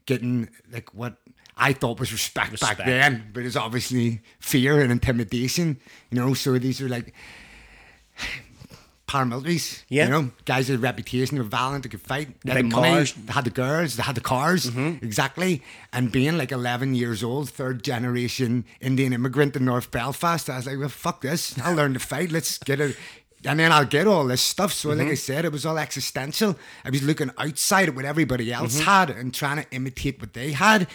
getting 0.05 0.49
like 0.71 0.93
what 0.93 1.17
I 1.57 1.73
thought 1.73 2.01
was 2.01 2.13
respect, 2.13 2.53
Respect. 2.53 2.79
back 2.79 2.87
then, 2.87 3.31
but 3.33 3.45
it's 3.45 3.57
obviously 3.57 4.21
fear 4.41 4.81
and 4.81 4.91
intimidation. 4.91 5.81
You 6.11 6.19
know, 6.19 6.35
so 6.35 6.59
these 6.59 6.81
are 6.83 6.89
like 6.89 7.15
paramilitaries. 9.07 9.83
Yeah. 9.89 10.05
You 10.05 10.11
know, 10.11 10.31
guys 10.45 10.69
with 10.69 10.81
a 10.81 10.83
reputation, 10.83 11.37
they 11.37 11.43
were 11.43 11.49
violent, 11.49 11.85
they 11.85 11.89
could 11.89 12.01
fight, 12.01 12.41
they 12.43 12.53
had 12.53 12.65
the 12.65 12.69
money, 12.75 12.89
cars. 12.91 13.13
Mm-hmm. 13.13 13.27
they 13.27 13.33
had 13.33 13.45
the 13.45 13.51
girls, 13.51 13.97
they 13.97 14.03
had 14.03 14.15
the 14.17 14.21
cars. 14.21 14.67
Exactly. 14.77 15.63
And 15.93 16.11
being 16.11 16.37
like 16.37 16.51
11 16.51 16.95
years 16.95 17.23
old, 17.23 17.49
third 17.51 17.85
generation 17.85 18.65
Indian 18.81 19.13
immigrant 19.13 19.55
in 19.57 19.65
North 19.65 19.91
Belfast, 19.91 20.51
I 20.51 20.57
was 20.57 20.67
like, 20.67 20.79
well, 20.79 20.89
fuck 20.89 21.21
this. 21.21 21.57
I'll 21.61 21.75
learn 21.77 21.95
to 21.95 22.01
fight. 22.01 22.33
Let's 22.33 22.59
get 22.59 22.81
it. 22.81 22.97
And 23.45 23.61
then 23.61 23.71
I'll 23.71 23.85
get 23.85 24.09
all 24.09 24.25
this 24.27 24.41
stuff. 24.41 24.73
So, 24.73 24.89
Mm-hmm. 24.89 24.99
like 24.99 25.09
I 25.09 25.15
said, 25.15 25.45
it 25.45 25.53
was 25.53 25.65
all 25.65 25.79
existential. 25.79 26.57
I 26.85 26.91
was 26.91 27.05
looking 27.05 27.31
outside 27.39 27.89
at 27.91 27.95
what 27.95 28.05
everybody 28.05 28.53
else 28.53 28.75
Mm-hmm. 28.81 28.85
had 28.91 29.11
and 29.11 29.33
trying 29.33 29.63
to 29.63 29.71
imitate 29.71 30.21
what 30.21 30.33
they 30.33 30.51
had, 30.51 30.89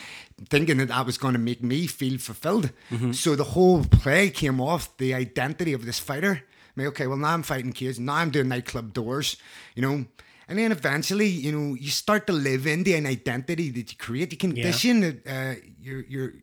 thinking 0.49 0.77
that 0.79 0.89
that 0.89 1.05
was 1.05 1.17
going 1.17 1.31
to 1.33 1.39
make 1.39 1.63
me 1.63 1.87
feel 1.87 2.17
fulfilled. 2.17 2.71
Mm-hmm. 2.89 3.13
So, 3.13 3.35
the 3.37 3.45
whole 3.45 3.85
play 3.85 4.31
came 4.31 4.59
off 4.59 4.97
the 4.97 5.13
identity 5.13 5.71
of 5.71 5.85
this 5.85 5.97
fighter. 5.99 6.43
I 6.71 6.79
mean, 6.79 6.87
okay, 6.87 7.07
well, 7.07 7.17
now 7.17 7.33
I'm 7.33 7.43
fighting 7.43 7.73
kids. 7.73 7.99
Now 7.99 8.15
I'm 8.15 8.29
doing 8.31 8.47
nightclub 8.47 8.93
doors, 8.93 9.37
you 9.75 9.81
know. 9.81 10.05
And 10.47 10.59
then 10.59 10.71
eventually, 10.71 11.27
you 11.27 11.51
know, 11.51 11.75
you 11.75 11.89
start 11.89 12.27
to 12.27 12.33
live 12.33 12.65
into 12.67 12.95
an 12.95 13.05
identity 13.05 13.69
that 13.71 13.91
you 13.91 13.97
create. 13.97 14.31
You 14.31 14.37
condition 14.37 15.01
that 15.01 15.27
Uh, 15.27 15.55
you're, 15.81 16.03
you're, 16.07 16.33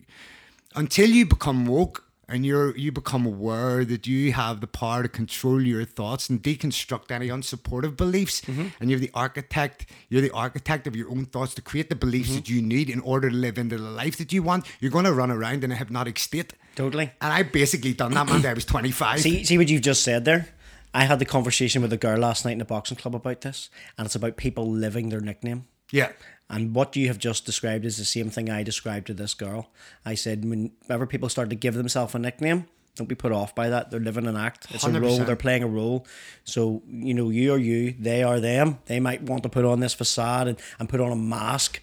until 0.75 1.09
you 1.09 1.27
become 1.27 1.67
woke 1.67 2.05
and 2.31 2.45
you're 2.45 2.77
you 2.77 2.93
become 2.93 3.25
aware 3.25 3.85
that 3.87 4.07
you 4.07 4.33
have 4.33 4.61
the 4.61 4.67
power 4.67 5.03
to 5.03 5.09
control 5.09 5.63
your 5.63 5.85
thoughts 5.85 6.29
and 6.29 6.43
deconstruct 6.43 7.11
any 7.11 7.29
unsupportive 7.29 7.97
beliefs 7.97 8.43
and 8.81 8.91
you're 8.91 8.99
the 9.01 9.11
architect 9.15 9.87
you're 10.11 10.21
the 10.21 10.31
architect 10.35 10.87
of 10.87 10.95
your 10.95 11.11
own 11.11 11.25
thoughts 11.25 11.55
to 11.55 11.63
create 11.63 11.89
the 11.89 11.97
beliefs 11.97 12.35
that 12.35 12.47
you 12.49 12.61
need 12.61 12.91
in 12.91 13.01
order 13.01 13.31
to 13.31 13.37
live 13.37 13.57
into 13.57 13.79
the 13.79 13.91
life 14.05 14.17
that 14.19 14.31
you 14.31 14.43
want 14.43 14.67
you're 14.81 14.91
going 14.91 15.07
to 15.07 15.13
run 15.13 15.31
around 15.31 15.65
in 15.65 15.73
a 15.73 15.75
hypnotic 15.77 16.19
state 16.19 16.53
Totally. 16.79 17.11
and 17.21 17.33
i 17.33 17.43
basically 17.43 17.93
done 17.93 18.13
that 18.13 18.27
man 18.27 18.47
i 18.47 18.53
was 18.53 18.65
25 18.65 19.21
See, 19.21 19.45
see 19.45 19.59
what 19.59 19.69
you've 19.69 19.83
just 19.83 20.05
said 20.05 20.25
there. 20.25 20.47
I 20.95 21.05
had 21.05 21.19
the 21.19 21.25
conversation 21.27 21.83
with 21.83 21.93
a 21.93 21.97
girl 21.97 22.19
last 22.19 22.45
night 22.45 22.53
in 22.53 22.61
a 22.61 22.65
boxing 22.65 22.97
club 22.97 23.15
about 23.15 23.41
this, 23.43 23.69
and 23.97 24.07
it's 24.07 24.15
about 24.15 24.37
people 24.37 24.67
living 24.71 25.09
their 25.11 25.21
nickname. 25.21 25.67
yeah 25.93 26.13
And 26.49 26.75
what 26.75 26.97
you 26.97 27.09
have 27.09 27.19
just 27.19 27.45
described 27.45 27.85
is 27.85 27.97
the 27.99 28.05
same 28.05 28.31
thing 28.31 28.49
I 28.49 28.63
described 28.63 29.07
to 29.09 29.15
this 29.15 29.35
girl. 29.35 29.71
I 30.07 30.15
said, 30.15 30.45
whenever 30.45 31.07
people 31.07 31.29
start 31.29 31.51
to 31.51 31.57
give 31.57 31.75
themselves 31.75 32.15
a 32.15 32.19
nickname, 32.19 32.67
don't 32.97 33.09
be 33.09 33.15
put 33.15 33.33
off 33.33 33.55
by 33.55 33.69
that. 33.69 33.91
They're 33.91 34.01
living 34.01 34.27
an 34.27 34.37
act. 34.37 34.67
It's 34.71 34.85
a 34.85 35.01
role. 35.01 35.19
They're 35.19 35.37
playing 35.37 35.63
a 35.63 35.69
role. 35.69 36.07
So, 36.45 36.83
you 36.89 37.15
know, 37.15 37.29
you 37.31 37.53
are 37.55 37.59
you, 37.59 37.95
they 37.99 38.23
are 38.23 38.41
them. 38.41 38.79
They 38.87 38.99
might 38.99 39.23
want 39.23 39.43
to 39.45 39.49
put 39.49 39.65
on 39.65 39.81
this 39.81 39.95
facade 39.95 40.49
and, 40.49 40.59
and 40.79 40.89
put 40.89 41.01
on 41.01 41.13
a 41.13 41.17
mask 41.17 41.81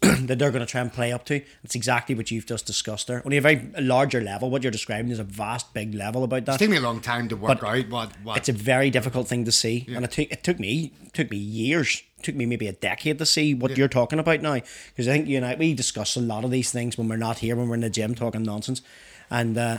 that 0.00 0.38
they're 0.38 0.52
going 0.52 0.64
to 0.64 0.70
try 0.70 0.80
and 0.80 0.92
play 0.92 1.12
up 1.12 1.24
to. 1.24 1.42
It's 1.64 1.74
exactly 1.74 2.14
what 2.14 2.30
you've 2.30 2.46
just 2.46 2.66
discussed 2.66 3.08
there. 3.08 3.20
Only 3.24 3.38
a 3.38 3.40
very 3.40 3.68
larger 3.80 4.20
level. 4.20 4.48
What 4.48 4.62
you're 4.62 4.70
describing 4.70 5.10
is 5.10 5.18
a 5.18 5.24
vast, 5.24 5.74
big 5.74 5.92
level 5.92 6.22
about 6.22 6.44
that 6.44 6.54
it 6.54 6.58
took 6.58 6.70
me 6.70 6.76
a 6.76 6.80
long 6.80 7.00
time 7.00 7.28
to 7.28 7.36
work 7.36 7.60
But 7.60 7.66
out 7.66 7.88
what 7.88 8.12
what 8.22 8.36
it's 8.36 8.48
a 8.48 8.52
very 8.52 8.90
difficult 8.90 9.26
thing 9.26 9.44
to 9.44 9.52
see, 9.52 9.86
and 9.88 10.04
it 10.04 10.12
took 10.12 10.30
it 10.30 10.44
took 10.44 10.60
me 10.60 10.92
took 11.12 11.30
me 11.32 11.36
years, 11.36 12.02
took 12.22 12.36
me 12.36 12.46
maybe 12.46 12.68
a 12.68 12.72
decade 12.72 13.18
to 13.18 13.26
see 13.26 13.54
what 13.54 13.76
you're 13.76 13.88
talking 13.88 14.20
about 14.20 14.40
now. 14.40 14.54
Because 14.54 15.08
I 15.08 15.12
think 15.12 15.26
you 15.26 15.36
and 15.36 15.44
I 15.44 15.56
we 15.56 15.74
discuss 15.74 16.16
a 16.16 16.20
lot 16.20 16.44
of 16.44 16.52
these 16.52 16.70
things 16.70 16.96
when 16.96 17.08
we're 17.08 17.16
not 17.16 17.38
here, 17.38 17.56
when 17.56 17.68
we're 17.68 17.74
in 17.74 17.80
the 17.80 17.90
gym 17.90 18.14
talking 18.14 18.44
nonsense, 18.44 18.82
and 19.30 19.58
uh, 19.58 19.78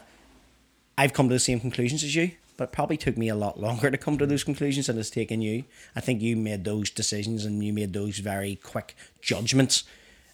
I've 0.97 1.13
come 1.13 1.29
to 1.29 1.35
the 1.35 1.39
same 1.39 1.61
conclusions 1.61 2.03
as 2.03 2.13
you. 2.13 2.31
But 2.57 2.65
it 2.65 2.71
probably 2.73 2.97
took 2.97 3.15
me 3.17 3.29
a 3.29 3.35
lot 3.35 3.57
longer 3.57 3.89
to 3.89 3.97
come 3.97 4.17
to 4.17 4.25
those 4.25 4.43
conclusions 4.43 4.87
than 4.87 4.99
it's 4.99 5.09
taken 5.09 5.41
you. 5.41 5.63
I 5.95 6.01
think 6.01 6.21
you 6.21 6.35
made 6.35 6.65
those 6.65 6.89
decisions 6.89 7.45
and 7.45 7.63
you 7.63 7.71
made 7.71 7.93
those 7.93 8.17
very 8.17 8.57
quick 8.57 8.97
judgments, 9.21 9.85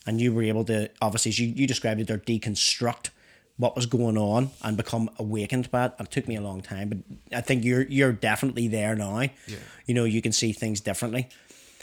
and 0.06 0.22
you 0.22 0.34
were 0.34 0.44
able 0.44 0.66
to 0.66 0.90
obviously 1.02 1.30
as 1.30 1.40
you, 1.40 1.48
you 1.48 1.68
described 1.68 2.00
it, 2.02 2.08
there 2.08 2.18
deconstruct 2.18 3.10
what 3.58 3.76
was 3.76 3.86
going 3.86 4.18
on 4.18 4.52
and 4.64 4.76
become 4.76 5.10
awakened 5.18 5.72
by 5.72 5.86
it. 5.86 5.94
It 6.00 6.12
took 6.12 6.28
me 6.28 6.36
a 6.36 6.42
long 6.42 6.62
time, 6.62 6.90
but 6.90 7.38
I 7.38 7.42
think 7.42 7.64
you're 7.64 7.84
you're 7.84 8.12
definitely 8.12 8.68
there 8.68 8.96
now. 8.96 9.22
Yeah. 9.22 9.58
You 9.86 9.94
know, 9.94 10.04
you 10.04 10.22
can 10.22 10.32
see 10.32 10.52
things 10.52 10.82
differently. 10.82 11.30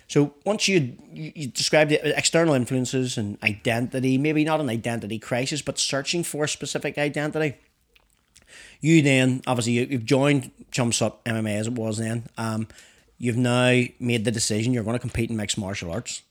So 0.09 0.35
once 0.45 0.69
you 0.69 0.97
you 1.13 1.47
described 1.47 1.91
the 1.91 2.17
external 2.17 2.55
influences 2.55 3.17
and 3.17 3.39
identity, 3.43 4.19
maybe 4.19 4.45
not 4.45 4.61
an 4.61 4.69
identity 4.69 5.19
crisis, 5.19 5.63
but 5.63 5.79
searching 5.79 6.23
for 6.23 6.45
a 6.45 6.49
specific 6.49 6.99
identity. 6.99 7.57
You 8.81 9.01
then 9.01 9.41
obviously 9.47 9.73
you, 9.73 9.87
you've 9.89 10.05
joined 10.05 10.51
Chumps 10.71 11.01
Up 11.01 11.25
MMA 11.25 11.59
as 11.59 11.67
it 11.69 11.73
was 11.73 11.97
then. 11.99 12.27
Um, 12.37 12.69
you've 13.17 13.39
now 13.39 13.85
made 13.99 14.25
the 14.27 14.31
decision 14.31 14.75
you're 14.75 14.85
going 14.85 14.97
to 14.97 15.01
compete 15.01 15.31
in 15.31 15.37
mixed 15.37 15.57
martial 15.57 15.91
arts. 15.91 16.23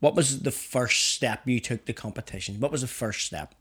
What 0.00 0.14
was 0.14 0.40
the 0.42 0.50
first 0.50 1.08
step 1.14 1.42
you 1.46 1.60
took 1.60 1.84
to 1.86 1.92
competition? 1.92 2.60
What 2.60 2.70
was 2.72 2.80
the 2.82 2.86
first 2.86 3.24
step? 3.26 3.54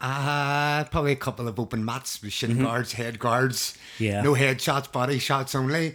Uh, 0.00 0.84
probably 0.84 1.12
a 1.12 1.16
couple 1.16 1.46
of 1.46 1.58
open 1.60 1.84
mats 1.84 2.20
with 2.22 2.32
shin 2.32 2.60
guards, 2.62 2.92
head 2.92 3.18
guards. 3.18 3.74
Mm-hmm. 3.96 4.04
Yeah. 4.04 4.14
Mm-hmm. 4.16 4.24
No 4.24 4.34
head 4.34 4.60
shots, 4.60 4.88
body 4.88 5.18
shots 5.18 5.54
only. 5.54 5.94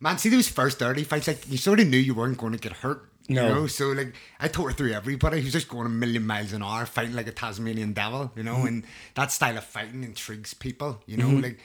Man, 0.00 0.18
see 0.18 0.28
those 0.28 0.48
first 0.48 0.78
30 0.78 1.04
fights, 1.04 1.26
like 1.28 1.50
you 1.50 1.58
sort 1.58 1.80
of 1.80 1.88
knew 1.88 1.96
you 1.98 2.14
weren't 2.14 2.38
going 2.38 2.52
to 2.52 2.58
get 2.58 2.72
hurt 2.72 3.08
No. 3.28 3.42
You 3.48 3.54
know, 3.54 3.66
so 3.66 3.88
like 3.88 4.14
I 4.40 4.48
tore 4.48 4.72
through 4.72 4.92
everybody. 4.92 5.38
He 5.38 5.44
was 5.44 5.52
just 5.52 5.68
going 5.68 5.86
a 5.86 5.90
million 5.90 6.26
miles 6.26 6.52
an 6.52 6.62
hour, 6.62 6.86
fighting 6.86 7.14
like 7.14 7.26
a 7.26 7.32
Tasmanian 7.32 7.92
devil, 7.92 8.30
you 8.36 8.42
know, 8.42 8.56
Mm-hmm. 8.56 8.66
and 8.66 8.84
that 9.14 9.32
style 9.32 9.56
of 9.58 9.64
fighting 9.64 10.02
intrigues 10.04 10.54
people, 10.54 11.00
you 11.06 11.16
know, 11.16 11.28
like 11.28 11.58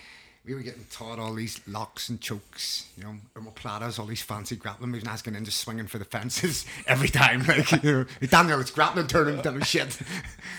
we 0.47 0.55
were 0.55 0.61
getting 0.61 0.85
taught 0.89 1.19
all 1.19 1.33
these 1.33 1.59
locks 1.67 2.07
and 2.07 2.21
chokes, 2.21 2.87
you 2.97 3.03
know, 3.03 3.15
omoplatas, 3.35 3.99
all 3.99 4.05
these 4.05 4.21
fancy 4.21 4.55
grappling 4.55 4.91
moves, 4.91 5.03
and 5.03 5.09
I 5.09 5.13
was 5.13 5.21
getting 5.21 5.37
into 5.37 5.51
swinging 5.51 5.87
for 5.87 5.97
the 5.99 6.05
fences 6.05 6.65
every 6.87 7.09
time. 7.09 7.43
Like, 7.45 7.69
you 7.83 7.91
know, 7.91 8.05
Daniel, 8.27 8.61
it's 8.61 8.71
grappling 8.71 9.07
turning 9.07 9.37
into 9.37 9.65
shit. 9.65 9.99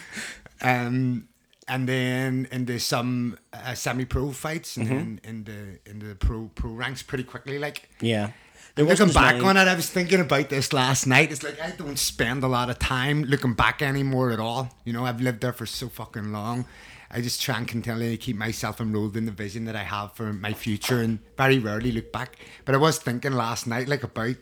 um, 0.60 1.26
and 1.66 1.88
then 1.88 2.48
into 2.50 2.78
some 2.78 3.38
uh, 3.52 3.74
semi-pro 3.74 4.32
fights, 4.32 4.76
and 4.76 4.86
then 4.86 5.20
into 5.24 5.78
into 5.86 6.06
the 6.06 6.14
pro 6.14 6.50
pro 6.54 6.70
ranks 6.70 7.02
pretty 7.02 7.24
quickly. 7.24 7.58
Like, 7.58 7.88
Yeah. 8.00 8.30
There 8.74 8.84
looking 8.84 9.12
back 9.12 9.34
many- 9.36 9.44
on 9.48 9.56
it, 9.56 9.66
I 9.66 9.74
was 9.74 9.90
thinking 9.90 10.20
about 10.20 10.50
this 10.50 10.72
last 10.72 11.04
night. 11.06 11.32
It's 11.32 11.42
like 11.42 11.60
I 11.60 11.72
don't 11.72 11.98
spend 11.98 12.44
a 12.44 12.46
lot 12.46 12.70
of 12.70 12.78
time 12.78 13.24
looking 13.24 13.54
back 13.54 13.82
anymore 13.82 14.30
at 14.30 14.38
all. 14.38 14.70
You 14.84 14.92
know, 14.92 15.04
I've 15.04 15.20
lived 15.20 15.40
there 15.40 15.52
for 15.52 15.66
so 15.66 15.88
fucking 15.88 16.30
long. 16.30 16.64
I 17.10 17.20
just 17.20 17.40
try 17.42 17.56
and 17.56 17.66
continually 17.66 18.16
keep 18.18 18.36
myself 18.36 18.80
enrolled 18.80 19.16
in 19.16 19.24
the 19.26 19.32
vision 19.32 19.64
that 19.64 19.74
I 19.76 19.82
have 19.84 20.12
for 20.12 20.32
my 20.32 20.52
future 20.52 21.00
and 21.00 21.18
very 21.36 21.58
rarely 21.58 21.90
look 21.92 22.12
back. 22.12 22.36
But 22.64 22.74
I 22.74 22.78
was 22.78 22.98
thinking 22.98 23.32
last 23.32 23.66
night, 23.66 23.88
like 23.88 24.02
about, 24.02 24.36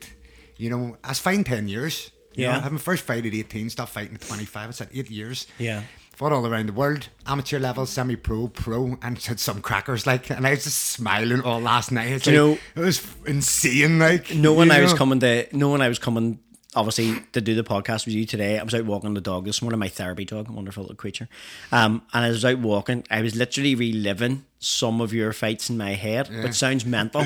you 0.56 0.70
know, 0.70 0.96
I 1.04 1.10
was 1.10 1.18
fighting 1.20 1.44
10 1.44 1.68
years. 1.68 2.10
You 2.34 2.44
Yeah. 2.44 2.52
Know, 2.52 2.58
I 2.58 2.62
had 2.62 2.72
my 2.72 2.78
first 2.78 3.04
fight 3.04 3.24
at 3.24 3.32
18, 3.34 3.70
stopped 3.70 3.92
fighting 3.92 4.14
at 4.16 4.20
25. 4.20 4.70
It's 4.70 4.80
at 4.80 4.88
eight 4.92 5.10
years. 5.10 5.46
Yeah. 5.58 5.82
Fought 6.16 6.32
all 6.32 6.46
around 6.46 6.66
the 6.66 6.72
world, 6.72 7.08
amateur 7.26 7.58
level, 7.58 7.84
semi 7.84 8.16
pro, 8.16 8.48
pro, 8.48 8.96
and 9.02 9.18
had 9.18 9.38
some 9.38 9.60
crackers 9.60 10.06
like, 10.06 10.30
and 10.30 10.46
I 10.46 10.50
was 10.52 10.64
just 10.64 10.78
smiling 10.86 11.42
all 11.42 11.60
last 11.60 11.92
night. 11.92 12.08
It's 12.10 12.26
you 12.26 12.46
like, 12.52 12.60
it 12.74 12.80
was 12.80 13.06
insane. 13.26 13.98
Like, 13.98 14.34
no 14.34 14.54
one 14.54 14.70
I 14.70 14.80
was 14.80 14.92
know? 14.92 14.96
coming 14.98 15.20
to 15.20 15.46
no 15.52 15.68
one 15.68 15.82
I 15.82 15.88
was 15.88 15.98
coming 15.98 16.38
obviously 16.76 17.20
to 17.32 17.40
do 17.40 17.54
the 17.54 17.64
podcast 17.64 18.06
with 18.06 18.14
you 18.14 18.26
today. 18.26 18.58
I 18.58 18.62
was 18.62 18.74
out 18.74 18.84
walking 18.84 19.14
the 19.14 19.20
dog 19.20 19.46
this 19.46 19.62
morning, 19.62 19.80
my 19.80 19.88
therapy 19.88 20.24
dog, 20.24 20.48
wonderful 20.48 20.82
little 20.84 20.96
creature. 20.96 21.28
Um, 21.72 22.02
and 22.12 22.24
as 22.24 22.44
I 22.44 22.52
was 22.52 22.58
out 22.58 22.62
walking. 22.62 23.04
I 23.10 23.22
was 23.22 23.34
literally 23.34 23.74
reliving 23.74 24.44
some 24.58 25.00
of 25.00 25.12
your 25.12 25.32
fights 25.32 25.70
in 25.70 25.78
my 25.78 25.94
head, 25.94 26.28
which 26.44 26.54
sounds 26.54 26.84
mental. 26.86 27.24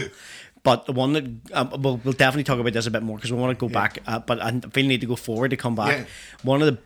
But 0.62 0.86
the 0.86 0.92
one 0.92 1.14
that 1.14 1.24
um, 1.52 1.82
we'll, 1.82 1.96
we'll 2.04 2.12
definitely 2.12 2.44
talk 2.44 2.58
about 2.60 2.72
this 2.74 2.86
a 2.86 2.90
bit 2.90 3.02
more 3.02 3.16
because 3.16 3.32
we 3.32 3.38
want 3.38 3.58
to 3.58 3.66
go 3.66 3.72
back. 3.72 3.98
Uh, 4.06 4.18
but 4.18 4.40
I 4.42 4.60
feel 4.60 4.86
need 4.86 5.00
to 5.00 5.06
go 5.06 5.16
forward 5.16 5.50
to 5.50 5.56
come 5.56 5.74
back. 5.74 5.98
Yeah. 5.98 6.04
One 6.42 6.62
of 6.62 6.66
the 6.66 6.78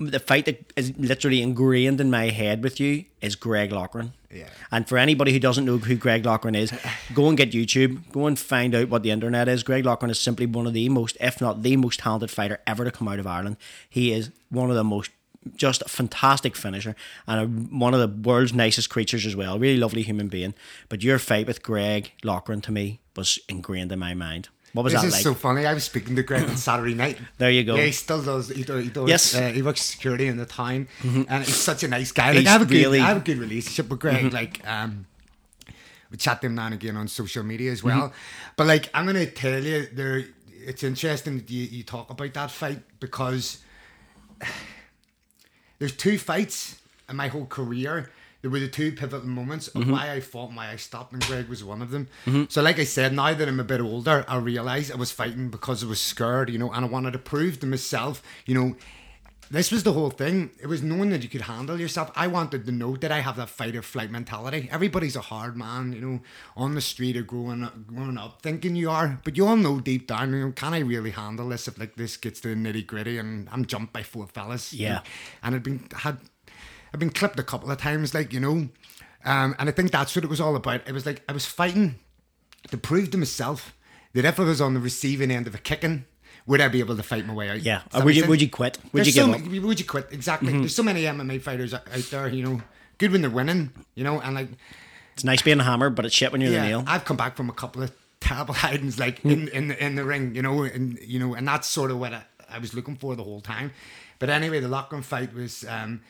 the 0.00 0.18
fight 0.18 0.46
that 0.46 0.72
is 0.76 0.96
literally 0.96 1.42
ingrained 1.42 2.00
in 2.00 2.10
my 2.10 2.30
head 2.30 2.62
with 2.62 2.80
you 2.80 3.04
is 3.20 3.36
Greg 3.36 3.70
Loughran. 3.70 4.14
Yeah. 4.32 4.48
And 4.70 4.88
for 4.88 4.96
anybody 4.96 5.32
who 5.32 5.38
doesn't 5.38 5.66
know 5.66 5.76
who 5.76 5.94
Greg 5.94 6.24
Loughran 6.24 6.54
is, 6.54 6.72
go 7.14 7.28
and 7.28 7.36
get 7.36 7.52
YouTube. 7.52 8.10
Go 8.10 8.26
and 8.26 8.38
find 8.38 8.74
out 8.74 8.88
what 8.88 9.02
the 9.02 9.10
internet 9.10 9.46
is. 9.48 9.62
Greg 9.62 9.84
Loughran 9.84 10.10
is 10.10 10.18
simply 10.18 10.46
one 10.46 10.66
of 10.66 10.72
the 10.72 10.88
most, 10.88 11.18
if 11.20 11.40
not 11.40 11.62
the 11.62 11.76
most 11.76 12.00
talented 12.00 12.30
fighter 12.30 12.60
ever 12.66 12.84
to 12.84 12.90
come 12.90 13.08
out 13.08 13.18
of 13.18 13.26
Ireland. 13.26 13.58
He 13.88 14.12
is 14.12 14.30
one 14.48 14.70
of 14.70 14.76
the 14.76 14.84
most 14.84 15.10
just 15.56 15.80
a 15.82 15.88
fantastic 15.88 16.54
finisher 16.54 16.94
and 17.26 17.40
a, 17.40 17.46
one 17.74 17.94
of 17.94 18.00
the 18.00 18.28
world's 18.28 18.52
nicest 18.52 18.90
creatures 18.90 19.24
as 19.24 19.34
well. 19.34 19.58
Really 19.58 19.78
lovely 19.78 20.02
human 20.02 20.28
being. 20.28 20.54
But 20.88 21.02
your 21.02 21.18
fight 21.18 21.46
with 21.46 21.62
Greg 21.62 22.12
Loughran 22.22 22.60
to 22.62 22.72
me 22.72 23.00
was 23.16 23.38
ingrained 23.48 23.92
in 23.92 23.98
my 23.98 24.14
mind. 24.14 24.48
What 24.72 24.84
was 24.84 24.92
This 24.92 25.02
that 25.02 25.06
is 25.08 25.12
like? 25.14 25.22
so 25.22 25.34
funny. 25.34 25.66
I 25.66 25.74
was 25.74 25.82
speaking 25.84 26.14
to 26.16 26.22
Greg 26.22 26.48
on 26.48 26.56
Saturday 26.68 26.94
night. 26.94 27.18
There 27.38 27.50
you 27.50 27.64
go. 27.64 27.74
Yeah, 27.76 27.84
he 27.86 27.92
still 27.92 28.22
does. 28.22 28.48
He 28.50 28.62
does. 28.62 28.84
He, 28.84 28.90
does, 28.90 29.08
Yes. 29.08 29.34
Mm-hmm. 29.34 29.44
uh, 29.44 29.48
he 29.52 29.62
works 29.62 29.82
security 29.82 30.26
in 30.28 30.36
the 30.36 30.46
town, 30.46 30.86
and 31.02 31.44
he's 31.44 31.56
such 31.56 31.82
a 31.82 31.88
nice 31.88 32.12
guy. 32.12 32.28
Like 32.28 32.38
He's 32.38 32.46
I 32.48 32.50
have 32.52 32.62
a 32.62 32.66
good, 32.66 32.74
really- 32.74 32.98
Mm-hmm. 32.98 33.04
I 33.06 33.08
have 33.08 33.16
a 33.16 33.24
good 33.24 33.38
relationship 33.38 33.88
with 33.88 33.98
Greg. 34.00 34.32
Like, 34.32 34.66
um, 34.68 35.06
we 36.10 36.16
chat 36.18 36.40
to 36.40 36.46
him 36.46 36.54
now 36.54 36.66
and 36.66 36.74
again 36.74 36.96
on 36.96 37.08
social 37.08 37.42
media 37.42 37.72
as 37.72 37.82
well. 37.82 38.12
But 38.56 38.66
like, 38.68 38.90
I'm 38.94 39.06
gonna 39.06 39.26
tell 39.26 39.62
you, 39.62 39.86
there. 39.92 40.24
It's 40.62 40.82
interesting 40.84 41.38
that 41.38 41.50
you, 41.50 41.64
you 41.64 41.82
talk 41.82 42.10
about 42.10 42.34
that 42.34 42.50
fight 42.50 42.80
because 43.00 43.58
there's 45.78 45.96
two 45.96 46.18
fights 46.18 46.80
in 47.08 47.16
my 47.16 47.28
whole 47.28 47.46
career. 47.46 48.10
There 48.42 48.50
were 48.50 48.60
the 48.60 48.68
two 48.68 48.92
pivotal 48.92 49.26
moments 49.28 49.68
of 49.68 49.82
Mm-hmm. 49.82 49.92
why 49.92 50.12
I 50.12 50.20
fought 50.20 50.48
and 50.48 50.56
why 50.56 50.70
I 50.70 50.76
stopped, 50.76 51.12
and 51.12 51.22
Greg 51.26 51.48
was 51.48 51.62
one 51.62 51.82
of 51.82 51.90
them. 51.90 52.08
So, 52.48 52.62
like 52.62 52.78
I 52.78 52.84
said, 52.84 53.12
now 53.12 53.34
that 53.34 53.48
I'm 53.48 53.60
a 53.60 53.64
bit 53.64 53.80
older, 53.80 54.24
I 54.28 54.36
realize 54.38 54.90
I 54.90 54.96
was 54.96 55.10
fighting 55.12 55.48
because 55.50 55.84
I 55.84 55.86
was 55.86 56.00
scared, 56.00 56.50
you 56.50 56.58
know, 56.58 56.70
and 56.72 56.84
I 56.84 56.88
wanted 56.88 57.12
to 57.12 57.18
prove 57.18 57.60
to 57.60 57.66
myself, 57.66 58.22
you 58.46 58.54
know, 58.54 58.76
this 59.52 59.72
was 59.72 59.82
the 59.82 59.92
whole 59.94 60.10
thing. 60.10 60.50
It 60.62 60.68
was 60.68 60.80
knowing 60.80 61.10
that 61.10 61.24
you 61.24 61.28
could 61.28 61.40
handle 61.40 61.80
yourself. 61.80 62.12
I 62.14 62.28
wanted 62.28 62.64
to 62.66 62.70
know 62.72 62.96
that 62.98 63.10
I 63.10 63.18
have 63.18 63.34
that 63.36 63.48
fight 63.48 63.74
or 63.74 63.82
flight 63.82 64.08
mentality. 64.08 64.68
Everybody's 64.70 65.16
a 65.16 65.20
hard 65.22 65.56
man, 65.56 65.92
you 65.92 66.00
know, 66.00 66.20
on 66.56 66.76
the 66.76 66.80
street 66.80 67.16
or 67.16 67.22
growing 67.22 67.64
up, 67.64 67.84
growing 67.88 68.16
up 68.16 68.42
thinking 68.42 68.76
you 68.76 68.90
are, 68.90 69.18
but 69.24 69.36
you 69.36 69.46
all 69.48 69.56
know 69.56 69.80
deep 69.80 70.06
down, 70.06 70.32
you 70.32 70.46
know, 70.46 70.52
can 70.52 70.72
I 70.72 70.78
really 70.78 71.10
handle 71.10 71.48
this 71.48 71.66
if 71.66 71.78
like 71.80 71.96
this 71.96 72.16
gets 72.16 72.40
to 72.42 72.48
the 72.48 72.54
nitty 72.54 72.86
gritty 72.86 73.18
and 73.18 73.48
I'm 73.50 73.64
jumped 73.66 73.92
by 73.92 74.04
four 74.04 74.28
fellas? 74.28 74.72
Yeah. 74.72 74.94
know? 74.94 75.00
and 75.42 75.54
I'd 75.56 75.62
been 75.64 75.88
had 75.96 76.18
I've 76.92 77.00
been 77.00 77.10
clipped 77.10 77.38
a 77.38 77.42
couple 77.42 77.70
of 77.70 77.78
times, 77.78 78.14
like 78.14 78.32
you 78.32 78.40
know, 78.40 78.68
um, 79.24 79.54
and 79.58 79.68
I 79.68 79.72
think 79.72 79.90
that's 79.90 80.14
what 80.14 80.24
it 80.24 80.28
was 80.30 80.40
all 80.40 80.56
about. 80.56 80.86
It 80.88 80.92
was 80.92 81.06
like 81.06 81.22
I 81.28 81.32
was 81.32 81.46
fighting 81.46 81.96
to 82.70 82.76
prove 82.76 83.10
to 83.12 83.18
myself 83.18 83.76
that 84.14 84.24
if 84.24 84.40
I 84.40 84.44
was 84.44 84.60
on 84.60 84.74
the 84.74 84.80
receiving 84.80 85.30
end 85.30 85.46
of 85.46 85.54
a 85.54 85.58
kicking, 85.58 86.04
would 86.46 86.60
I 86.60 86.68
be 86.68 86.80
able 86.80 86.96
to 86.96 87.02
fight 87.02 87.26
my 87.26 87.34
way 87.34 87.48
out? 87.50 87.60
yeah. 87.60 87.82
Or 87.94 88.04
would 88.04 88.16
you 88.16 88.26
would 88.26 88.42
you 88.42 88.50
quit? 88.50 88.78
Would 88.92 89.04
There's 89.04 89.06
you 89.08 89.12
so 89.12 89.26
give 89.26 89.34
up? 89.34 89.40
Mm-hmm. 89.42 89.52
many- 89.52 89.64
would 89.66 89.78
you 89.80 89.86
quit? 89.86 90.08
Exactly. 90.10 90.52
There's 90.52 90.74
so 90.74 90.82
many 90.82 91.02
MMA 91.02 91.40
fighters 91.42 91.72
out 91.74 91.86
there, 92.10 92.28
you 92.28 92.42
know, 92.42 92.62
good 92.98 93.12
when 93.12 93.20
they're 93.20 93.30
winning, 93.30 93.70
you 93.94 94.04
know, 94.04 94.20
and 94.20 94.34
like 94.34 94.48
It's 95.14 95.24
nice 95.24 95.42
being 95.42 95.60
a 95.60 95.64
hammer, 95.64 95.90
but 95.90 96.04
it's 96.06 96.14
shit 96.14 96.32
when 96.32 96.40
you're 96.40 96.50
the 96.50 96.60
nail. 96.60 96.84
I've 96.86 97.04
come 97.04 97.16
back 97.16 97.36
from 97.36 97.48
a 97.48 97.54
couple 97.54 97.82
of 97.82 97.92
terrible 98.20 98.54
hidings, 98.54 98.98
like 98.98 99.24
in 99.24 99.48
in 99.48 99.68
the, 99.68 99.84
in 99.84 99.94
the 99.94 100.04
ring, 100.04 100.34
you 100.34 100.42
know, 100.42 100.62
and 100.62 100.98
you 101.00 101.18
know, 101.18 101.34
and 101.34 101.46
that's 101.46 101.68
sort 101.68 101.90
of 101.90 101.98
what 101.98 102.12
I, 102.12 102.22
I 102.48 102.58
was 102.58 102.74
looking 102.74 102.96
for 102.96 103.14
the 103.14 103.22
whole 103.24 103.40
time. 103.40 103.72
But 104.18 104.28
anyway, 104.28 104.60
the 104.60 104.68
Loughran 104.68 105.02
fight 105.02 105.32
was. 105.32 105.64
Um, 105.68 106.00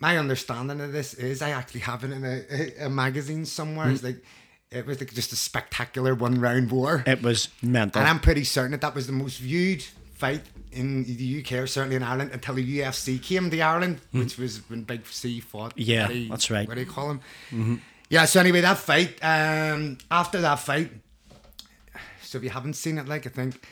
my 0.00 0.16
understanding 0.18 0.80
of 0.80 0.92
this 0.92 1.14
is 1.14 1.42
I 1.42 1.50
actually 1.50 1.80
have 1.80 2.04
it 2.04 2.12
in 2.12 2.24
a, 2.24 2.42
a, 2.50 2.86
a 2.86 2.90
magazine 2.90 3.44
somewhere. 3.44 3.90
It's 3.90 4.02
like 4.02 4.22
it 4.70 4.86
was 4.86 5.00
like 5.00 5.12
just 5.14 5.32
a 5.32 5.36
spectacular 5.36 6.14
one 6.14 6.40
round 6.40 6.70
war, 6.70 7.02
It 7.06 7.22
was 7.22 7.48
mental. 7.62 8.00
and 8.00 8.08
I'm 8.08 8.20
pretty 8.20 8.44
certain 8.44 8.72
that 8.72 8.80
that 8.82 8.94
was 8.94 9.06
the 9.06 9.12
most 9.14 9.38
viewed 9.38 9.82
fight 10.14 10.42
in 10.72 11.04
the 11.04 11.40
UK 11.42 11.52
or 11.52 11.66
certainly 11.66 11.96
in 11.96 12.02
Ireland 12.02 12.30
until 12.32 12.54
the 12.56 12.78
UFC 12.80 13.22
came 13.22 13.50
to 13.50 13.60
Ireland, 13.60 14.00
which 14.12 14.36
was 14.36 14.58
when 14.68 14.82
Big 14.82 15.06
C 15.06 15.40
fought. 15.40 15.72
Hmm. 15.72 15.80
Yeah, 15.80 16.04
Eddie- 16.04 16.28
that's 16.28 16.50
right. 16.50 16.68
What 16.68 16.74
do 16.74 16.80
you 16.80 16.86
call 16.86 17.10
him? 17.50 17.82
Yeah. 18.10 18.24
So 18.26 18.40
anyway, 18.40 18.60
that 18.62 18.78
fight. 18.78 19.18
Um, 19.22 19.98
after 20.10 20.40
that 20.42 20.56
fight, 20.56 20.90
so 22.22 22.38
if 22.38 22.44
you 22.44 22.50
haven't 22.50 22.74
seen 22.74 22.98
it, 22.98 23.08
like 23.08 23.26
I 23.26 23.30
think 23.30 23.66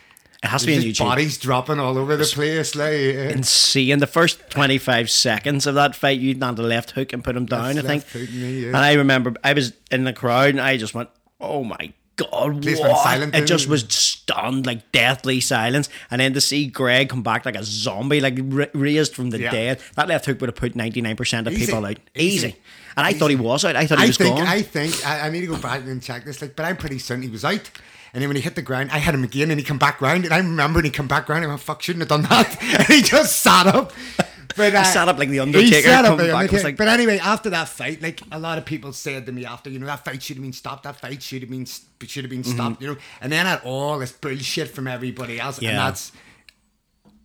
It 0.46 0.50
has 0.50 0.60
to 0.62 0.66
be 0.68 0.72
there's 0.78 0.84
on 1.00 1.06
YouTube. 1.06 1.10
bodies 1.10 1.38
dropping 1.38 1.78
all 1.80 1.98
over 1.98 2.16
the 2.16 2.24
place, 2.24 2.74
like. 2.76 2.92
and 3.34 3.44
seeing 3.46 3.98
the 3.98 4.06
first 4.06 4.48
25 4.50 5.10
seconds 5.10 5.66
of 5.66 5.74
that 5.74 5.96
fight, 5.96 6.20
you'd 6.20 6.40
landed 6.40 6.62
a 6.64 6.68
left 6.68 6.92
hook 6.92 7.12
and 7.12 7.24
put 7.24 7.36
him 7.36 7.46
down, 7.46 7.78
I 7.78 7.82
think. 7.82 8.14
me, 8.14 8.60
yeah. 8.60 8.66
And 8.68 8.76
I 8.76 8.92
remember 8.94 9.34
I 9.42 9.52
was 9.52 9.72
in 9.90 10.04
the 10.04 10.12
crowd 10.12 10.50
and 10.50 10.60
I 10.60 10.76
just 10.76 10.94
went, 10.94 11.08
oh 11.40 11.64
my 11.64 11.92
God, 12.16 12.64
went 12.64 12.78
what? 12.80 13.02
silent, 13.02 13.34
It 13.34 13.46
just 13.46 13.68
was 13.68 13.82
stunned, 13.92 14.64
like 14.66 14.90
deathly 14.92 15.40
silence. 15.40 15.88
And 16.10 16.20
then 16.20 16.32
to 16.34 16.40
see 16.40 16.66
Greg 16.66 17.08
come 17.10 17.22
back 17.22 17.44
like 17.44 17.56
a 17.56 17.64
zombie, 17.64 18.20
like 18.20 18.38
ra- 18.40 18.66
raised 18.72 19.14
from 19.14 19.30
the 19.30 19.40
Yeah. 19.40 19.50
dead, 19.50 19.80
that 19.96 20.08
left 20.08 20.24
hook 20.26 20.40
would 20.40 20.48
have 20.48 20.56
put 20.56 20.74
99% 20.74 21.46
of 21.46 21.52
Easy. 21.52 21.66
people 21.66 21.84
out. 21.84 21.98
Easy. 22.14 22.36
Easy. 22.48 22.56
And 22.96 23.06
I 23.06 23.12
thought 23.12 23.28
he 23.28 23.36
was 23.36 23.64
out. 23.66 23.76
I 23.76 23.86
thought 23.86 23.98
he 23.98 24.04
I 24.04 24.06
was 24.06 24.16
think 24.16 24.36
gone. 24.38 24.46
I 24.46 24.62
think 24.62 25.06
I, 25.06 25.26
I 25.26 25.30
need 25.30 25.42
to 25.42 25.48
go 25.48 25.58
back 25.58 25.82
and 25.82 26.02
check 26.02 26.24
this, 26.24 26.40
like, 26.40 26.56
but 26.56 26.64
I'm 26.64 26.78
pretty 26.78 26.98
certain 26.98 27.22
he 27.22 27.28
was 27.28 27.44
out. 27.44 27.70
And 28.14 28.22
then 28.22 28.28
when 28.28 28.36
he 28.36 28.42
hit 28.42 28.54
the 28.54 28.62
ground, 28.62 28.90
I 28.92 28.98
hit 28.98 29.14
him 29.14 29.24
again, 29.24 29.50
and 29.50 29.58
he 29.60 29.64
come 29.64 29.78
back 29.78 30.00
round. 30.00 30.24
And 30.24 30.32
I 30.32 30.38
remember 30.38 30.78
when 30.78 30.84
he 30.84 30.90
come 30.90 31.08
back 31.08 31.28
round, 31.28 31.44
I 31.44 31.48
went, 31.48 31.60
"Fuck, 31.60 31.82
shouldn't 31.82 32.00
have 32.02 32.08
done 32.08 32.22
that." 32.22 32.62
and 32.78 32.86
he 32.88 33.02
just 33.02 33.42
sat 33.42 33.66
up. 33.66 33.92
But 34.56 34.74
uh, 34.74 34.84
sat 34.84 35.06
up 35.08 35.18
like 35.18 35.28
the 35.28 35.40
Undertaker. 35.40 35.76
he 35.76 35.82
sat 35.82 36.04
up 36.06 36.18
like 36.18 36.30
Undertaker. 36.32 36.62
like- 36.62 36.76
but 36.78 36.88
anyway, 36.88 37.18
after 37.18 37.50
that 37.50 37.68
fight, 37.68 38.00
like 38.00 38.22
a 38.32 38.38
lot 38.38 38.56
of 38.56 38.64
people 38.64 38.90
said 38.94 39.26
to 39.26 39.32
me 39.32 39.44
after, 39.44 39.68
you 39.68 39.78
know, 39.78 39.84
that 39.86 40.02
fight 40.02 40.22
should 40.22 40.36
have 40.36 40.42
been 40.42 40.54
stopped. 40.54 40.84
That 40.84 40.96
fight 40.96 41.22
should 41.22 41.42
have 41.42 41.50
been 41.50 41.66
should 41.66 42.24
have 42.24 42.30
been 42.30 42.42
stopped. 42.44 42.80
You 42.80 42.88
know, 42.88 42.96
and 43.20 43.30
then 43.30 43.46
at 43.46 43.62
all 43.64 43.98
this 43.98 44.12
bullshit 44.12 44.68
from 44.70 44.86
everybody 44.86 45.38
else, 45.38 45.58
and 45.58 45.66
Mm-hmm. 45.66 45.76
Yeah. 45.76 45.84
that's. 45.86 46.12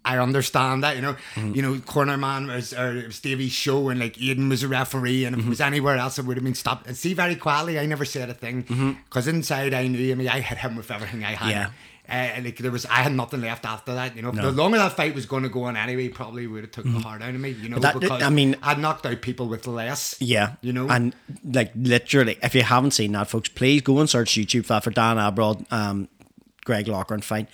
I 0.04 0.18
understand 0.18 0.84
that, 0.84 0.96
you 0.96 1.02
know, 1.02 1.16
Mm-hmm. 1.36 1.54
you 1.56 1.62
know, 1.62 1.80
Corner 1.86 2.18
Man 2.18 2.48
was 2.48 2.74
or 2.74 2.98
it 2.98 3.06
was 3.08 3.20
Davey's 3.20 3.52
show 3.52 3.90
and 3.90 4.00
like 4.00 4.16
Aiden 4.16 4.50
was 4.50 4.64
a 4.64 4.68
referee 4.68 5.26
and 5.26 5.38
if 5.38 5.46
it 5.46 5.50
was 5.50 5.62
anywhere 5.62 5.98
else 5.98 6.18
it 6.18 6.26
would 6.26 6.38
have 6.38 6.44
been 6.44 6.56
stopped. 6.56 6.88
And 6.88 6.98
see, 6.98 7.14
very 7.14 7.36
quietly, 7.36 7.78
I 7.80 7.86
never 7.86 8.06
said 8.06 8.30
a 8.30 8.34
thing 8.34 8.98
because 9.08 9.28
inside 9.28 9.74
I 9.74 9.88
knew. 9.88 10.12
I 10.12 10.16
mean, 10.16 10.28
I 10.28 10.40
hit 10.40 10.58
him 10.60 10.76
with 10.76 10.90
everything 10.92 11.24
I 11.24 11.32
had. 11.34 11.40
Mm-hmm. 11.40 11.50
Yeah. 11.52 11.70
Uh, 12.10 12.14
and 12.14 12.46
like 12.46 12.58
there 12.58 12.72
was, 12.72 12.86
I 12.88 12.96
had 12.96 13.14
nothing 13.14 13.40
left 13.42 13.64
after 13.64 13.94
that. 13.94 14.16
You 14.18 14.24
know, 14.24 14.32
No. 14.32 14.42
the 14.42 14.52
longer 14.52 14.78
that 14.80 14.94
fight 14.98 15.16
was 15.16 15.26
going 15.28 15.44
to 15.44 15.50
go 15.50 15.64
on 15.64 15.78
anyway, 15.78 16.10
probably 16.10 16.46
would 16.48 16.64
have 16.64 16.72
took 16.72 16.84
the 16.84 17.00
heart 17.00 17.22
out 17.22 17.30
of 17.36 17.40
me. 17.40 17.52
You 17.52 17.70
know, 17.70 17.78
that- 17.80 18.00
because 18.00 18.22
I 18.24 18.30
mean- 18.30 18.58
I'd 18.64 18.80
knocked 18.80 19.06
out 19.06 19.22
people 19.22 19.48
with 19.48 19.66
less. 19.68 20.16
Yeah, 20.20 20.56
you 20.62 20.74
know, 20.74 20.90
and 20.90 21.16
like 21.46 21.72
literally, 21.76 22.38
if 22.44 22.54
you 22.56 22.64
haven't 22.64 22.92
seen 22.92 23.12
that, 23.14 23.30
folks, 23.30 23.48
please 23.50 23.82
go 23.82 24.00
and 24.00 24.10
search 24.10 24.32
YouTube 24.32 24.64
for 24.66 24.74
that 24.74 24.84
for 24.84 24.90
Dan 24.90 25.18
Abrol, 25.18 25.72
um, 25.72 26.10
Greg 26.66 26.88
Loughran 26.88 27.22
fight. 27.22 27.48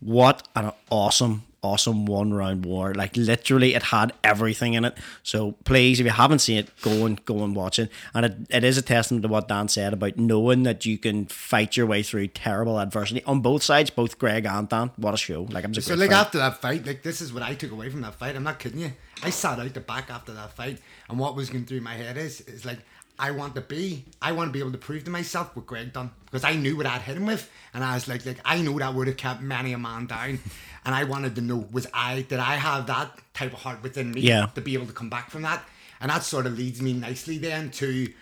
What 0.00 0.46
an 0.54 0.72
awesome, 0.90 1.44
awesome 1.64 2.06
one 2.06 2.32
round 2.34 2.66
war. 2.66 2.94
Like 2.94 3.16
literally, 3.16 3.74
it 3.74 3.84
had 3.84 4.12
everything 4.22 4.74
in 4.74 4.84
it. 4.84 4.96
So 5.22 5.52
please, 5.64 5.98
if 5.98 6.06
you 6.06 6.12
haven't 6.12 6.40
seen 6.40 6.58
it, 6.58 6.70
go 6.82 7.06
and 7.06 7.24
go 7.24 7.42
and 7.42 7.56
watch 7.56 7.78
it. 7.78 7.90
And 8.12 8.26
it, 8.26 8.36
it 8.50 8.64
is 8.64 8.78
a 8.78 8.82
testament 8.82 9.22
to 9.22 9.28
what 9.28 9.48
Dan 9.48 9.68
said 9.68 9.92
about 9.92 10.16
knowing 10.16 10.62
that 10.64 10.84
you 10.84 10.98
can 10.98 11.26
fight 11.26 11.76
your 11.76 11.86
way 11.86 12.02
through 12.02 12.28
terrible 12.28 12.78
adversity 12.78 13.24
on 13.24 13.40
both 13.40 13.62
sides, 13.62 13.90
both 13.90 14.18
Greg 14.18 14.44
and 14.46 14.68
Dan. 14.68 14.90
What 14.96 15.14
a 15.14 15.16
show! 15.16 15.48
Like 15.50 15.64
I'm 15.64 15.72
just 15.72 15.88
So 15.88 15.94
like 15.94 16.12
after 16.12 16.38
that 16.38 16.60
fight, 16.60 16.86
like 16.86 17.02
this 17.02 17.20
is 17.20 17.32
what 17.32 17.42
I 17.42 17.54
took 17.54 17.72
away 17.72 17.90
from 17.90 18.02
that 18.02 18.14
fight. 18.14 18.36
I'm 18.36 18.44
not 18.44 18.58
kidding 18.58 18.80
you. 18.80 18.92
I 19.22 19.30
sat 19.30 19.58
out 19.58 19.72
the 19.72 19.80
back 19.80 20.10
after 20.10 20.32
that 20.34 20.52
fight, 20.54 20.78
and 21.08 21.18
what 21.18 21.34
was 21.34 21.48
going 21.48 21.64
through 21.64 21.80
my 21.80 21.94
head 21.94 22.18
is, 22.18 22.42
is 22.42 22.64
like 22.64 22.78
I 23.18 23.30
want 23.30 23.54
to 23.54 23.60
be, 23.60 24.04
I 24.20 24.32
want 24.32 24.48
to 24.48 24.52
be 24.52 24.58
able 24.58 24.72
to 24.72 24.78
prove 24.78 25.04
to 25.04 25.10
myself 25.10 25.54
what 25.54 25.66
Greg 25.66 25.92
done 25.92 26.10
because 26.26 26.42
I 26.42 26.56
knew 26.56 26.76
what 26.76 26.86
I'd 26.86 27.02
hit 27.02 27.16
him 27.16 27.26
with, 27.26 27.48
and 27.72 27.84
I 27.84 27.94
was 27.94 28.08
like, 28.08 28.26
like 28.26 28.38
I 28.44 28.60
know 28.60 28.78
that 28.78 28.94
would 28.94 29.06
have 29.06 29.16
kept 29.16 29.40
many 29.40 29.72
a 29.72 29.78
man 29.78 30.06
down, 30.06 30.40
and 30.84 30.94
I 30.94 31.04
wanted 31.04 31.36
to 31.36 31.40
know 31.40 31.68
was 31.70 31.86
I 31.94 32.22
did 32.22 32.40
I 32.40 32.56
have 32.56 32.86
that 32.88 33.16
type 33.32 33.52
of 33.52 33.60
heart 33.60 33.82
within 33.82 34.10
me 34.10 34.22
Yeah. 34.22 34.46
to 34.54 34.60
be 34.60 34.74
able 34.74 34.86
to 34.86 34.92
come 34.92 35.10
back 35.10 35.30
from 35.30 35.42
that, 35.42 35.64
and 36.00 36.10
that 36.10 36.24
sort 36.24 36.46
of 36.46 36.58
leads 36.58 36.82
me 36.82 36.92
nicely 36.92 37.38
then 37.38 37.70
to 37.72 38.12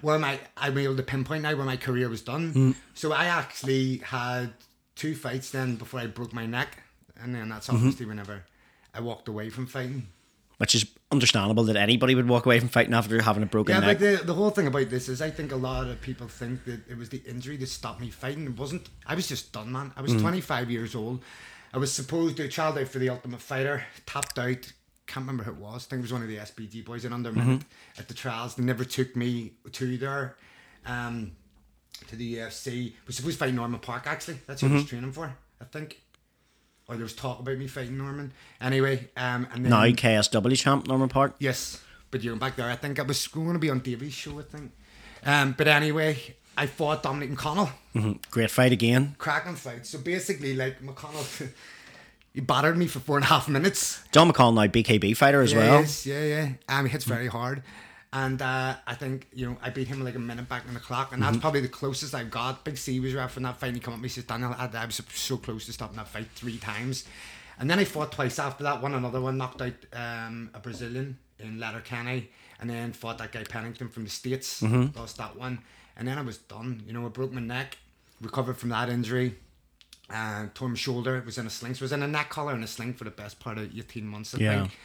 where 0.00 0.18
my 0.18 0.40
I'm 0.56 0.78
able 0.78 0.96
to 0.96 1.02
pinpoint 1.02 1.42
now 1.42 1.54
where 1.54 1.66
my 1.66 1.76
career 1.76 2.08
was 2.08 2.22
done. 2.22 2.54
Mm. 2.54 2.74
So 2.94 3.12
I 3.12 3.26
actually 3.26 3.98
had 3.98 4.52
two 4.94 5.14
fights 5.14 5.50
then 5.50 5.76
before 5.76 6.00
I 6.00 6.06
broke 6.06 6.32
my 6.32 6.46
neck, 6.46 6.82
and 7.20 7.34
then 7.34 7.50
that's 7.50 7.66
mm-hmm. 7.66 7.76
obviously 7.76 8.06
whenever 8.06 8.44
I 8.94 9.00
walked 9.00 9.28
away 9.28 9.50
from 9.50 9.66
fighting. 9.66 10.08
Which 10.58 10.74
is 10.74 10.86
understandable 11.10 11.64
that 11.64 11.76
anybody 11.76 12.14
would 12.14 12.28
walk 12.28 12.46
away 12.46 12.60
from 12.60 12.68
fighting 12.68 12.94
after 12.94 13.20
having 13.22 13.42
a 13.42 13.46
broken 13.46 13.74
Yeah, 13.74 13.80
neck. 13.80 13.98
but 13.98 14.18
the, 14.18 14.24
the 14.24 14.34
whole 14.34 14.50
thing 14.50 14.66
about 14.66 14.88
this 14.88 15.08
is 15.08 15.20
I 15.20 15.30
think 15.30 15.52
a 15.52 15.56
lot 15.56 15.86
of 15.86 16.00
people 16.00 16.28
think 16.28 16.64
that 16.64 16.88
it 16.88 16.96
was 16.96 17.08
the 17.08 17.22
injury 17.26 17.56
that 17.56 17.68
stopped 17.68 18.00
me 18.00 18.10
fighting. 18.10 18.46
It 18.46 18.56
wasn't. 18.56 18.88
I 19.06 19.14
was 19.14 19.26
just 19.26 19.52
done, 19.52 19.72
man. 19.72 19.92
I 19.96 20.02
was 20.02 20.12
mm. 20.12 20.20
25 20.20 20.70
years 20.70 20.94
old. 20.94 21.22
I 21.72 21.78
was 21.78 21.90
supposed 21.92 22.36
to 22.36 22.46
child 22.46 22.78
out 22.78 22.86
for 22.86 23.00
the 23.00 23.08
Ultimate 23.08 23.40
Fighter, 23.40 23.82
tapped 24.06 24.38
out. 24.38 24.72
Can't 25.06 25.26
remember 25.26 25.42
who 25.42 25.50
it 25.50 25.56
was. 25.56 25.86
I 25.86 25.90
think 25.90 26.00
it 26.00 26.02
was 26.02 26.12
one 26.12 26.22
of 26.22 26.28
the 26.28 26.36
SBG 26.36 26.84
boys 26.84 27.04
in 27.04 27.12
under 27.12 27.32
minute 27.32 27.60
mm-hmm. 27.60 28.00
at 28.00 28.06
the 28.06 28.14
trials. 28.14 28.54
They 28.54 28.62
never 28.62 28.84
took 28.84 29.16
me 29.16 29.54
to 29.72 29.98
there, 29.98 30.36
um, 30.86 31.32
to 32.06 32.16
the 32.16 32.36
UFC. 32.36 32.92
was 33.06 33.16
supposed 33.16 33.38
to 33.38 33.44
fight 33.44 33.54
Norman 33.54 33.80
Parke 33.80 34.06
actually. 34.06 34.38
That's 34.46 34.60
who 34.60 34.68
I 34.68 34.72
was 34.72 34.82
mm-hmm. 34.82 34.88
training 34.88 35.12
for. 35.12 35.36
I 35.60 35.64
think. 35.64 36.00
Or 36.86 36.96
there 36.96 37.04
was 37.04 37.14
talk 37.14 37.40
about 37.40 37.56
me 37.56 37.66
fighting 37.66 37.96
Norman. 37.96 38.32
Anyway, 38.60 39.08
um, 39.16 39.46
and 39.52 39.64
then 39.64 39.70
now 39.70 39.84
KSW 39.84 40.56
champ 40.56 40.86
Norman 40.86 41.08
Parke. 41.08 41.34
Yes, 41.38 41.82
but 42.10 42.22
you're 42.22 42.36
back 42.36 42.56
there. 42.56 42.68
I 42.68 42.76
think 42.76 42.98
I 42.98 43.02
was 43.02 43.26
going 43.26 43.54
to 43.54 43.58
be 43.58 43.70
on 43.70 43.80
Davy's 43.80 44.12
show. 44.12 44.38
I 44.38 44.42
think. 44.42 44.72
Um, 45.24 45.54
but 45.56 45.66
anyway, 45.66 46.18
I 46.56 46.66
fought 46.66 47.02
Dominic 47.02 47.30
McConnell. 47.30 47.70
Great 48.30 48.50
fight 48.50 48.72
again. 48.72 49.14
Cracking 49.18 49.56
fight. 49.56 49.86
So 49.86 49.98
basically, 49.98 50.54
like 50.54 50.80
McConnell, 50.80 51.48
he 52.34 52.40
battered 52.40 52.76
me 52.76 52.86
for 52.86 53.00
four 53.00 53.16
and 53.16 53.24
a 53.24 53.28
half 53.28 53.48
minutes. 53.48 54.02
John 54.12 54.30
McCall 54.30 54.54
now 54.54 54.66
BKB 54.66 55.16
fighter 55.16 55.40
as 55.40 55.52
yeah, 55.52 55.58
well. 55.58 55.80
Yes, 55.80 56.06
yeah, 56.06 56.24
yeah. 56.24 56.48
Um, 56.68 56.86
he 56.86 56.92
hits 56.92 57.04
very 57.04 57.28
hard. 57.28 57.62
And 58.16 58.40
uh, 58.40 58.76
I 58.86 58.94
think, 58.94 59.26
you 59.34 59.44
know, 59.44 59.56
I 59.60 59.70
beat 59.70 59.88
him 59.88 60.04
like 60.04 60.14
a 60.14 60.20
minute 60.20 60.48
back 60.48 60.62
on 60.68 60.74
the 60.74 60.78
clock. 60.80 61.12
And 61.12 61.20
Mm-hmm. 61.20 61.32
that's 61.32 61.40
probably 61.42 61.60
the 61.62 61.68
closest 61.68 62.14
I've 62.14 62.30
got. 62.30 62.64
Big 62.64 62.78
C 62.78 63.00
was 63.00 63.12
ref 63.12 63.36
in 63.36 63.42
that 63.42 63.58
fight. 63.58 63.66
And 63.68 63.76
he 63.76 63.80
come 63.80 63.92
up 63.94 64.00
and 64.00 64.10
says, 64.12 64.22
Daniel, 64.24 64.54
I, 64.56 64.70
I 64.72 64.86
was 64.86 65.02
so 65.12 65.36
close 65.36 65.66
to 65.66 65.72
stopping 65.72 65.96
that 65.96 66.06
fight 66.08 66.28
three 66.36 66.58
times. 66.58 67.04
And 67.58 67.68
then 67.68 67.78
I 67.80 67.84
fought 67.84 68.12
twice 68.12 68.38
after 68.38 68.62
that. 68.64 68.80
One 68.80 68.94
another 68.94 69.20
one, 69.20 69.36
knocked 69.36 69.60
out 69.62 69.72
um, 69.92 70.50
a 70.54 70.60
Brazilian 70.60 71.18
in 71.40 71.58
Letterkenny. 71.58 72.30
And 72.60 72.70
then 72.70 72.92
fought 72.92 73.18
that 73.18 73.32
guy 73.32 73.42
Pennington 73.42 73.88
from 73.88 74.04
the 74.04 74.10
States. 74.10 74.62
Mm-hmm. 74.62 74.96
Lost 74.96 75.16
that 75.18 75.36
one. 75.36 75.58
And 75.96 76.06
then 76.06 76.16
I 76.16 76.22
was 76.22 76.38
done. 76.38 76.84
You 76.86 76.92
know, 76.92 77.04
I 77.04 77.08
broke 77.08 77.32
my 77.32 77.40
neck. 77.40 77.76
Recovered 78.20 78.58
from 78.58 78.68
that 78.68 78.88
injury. 78.90 79.34
Uh, 80.08 80.46
tore 80.54 80.68
my 80.68 80.76
shoulder. 80.76 81.16
It 81.16 81.24
was 81.26 81.36
in 81.38 81.46
a 81.48 81.50
sling. 81.50 81.74
So 81.74 81.78
it 81.78 81.82
was 81.86 81.92
in 81.92 82.02
a 82.04 82.08
neck 82.08 82.28
collar 82.30 82.52
and 82.52 82.62
a 82.62 82.68
sling 82.68 82.94
for 82.94 83.02
the 83.04 83.10
best 83.10 83.40
part 83.40 83.58
of 83.58 83.76
18 83.76 84.06
months, 84.06 84.34
I 84.36 84.38
Yeah. 84.38 84.60
think. 84.60 84.78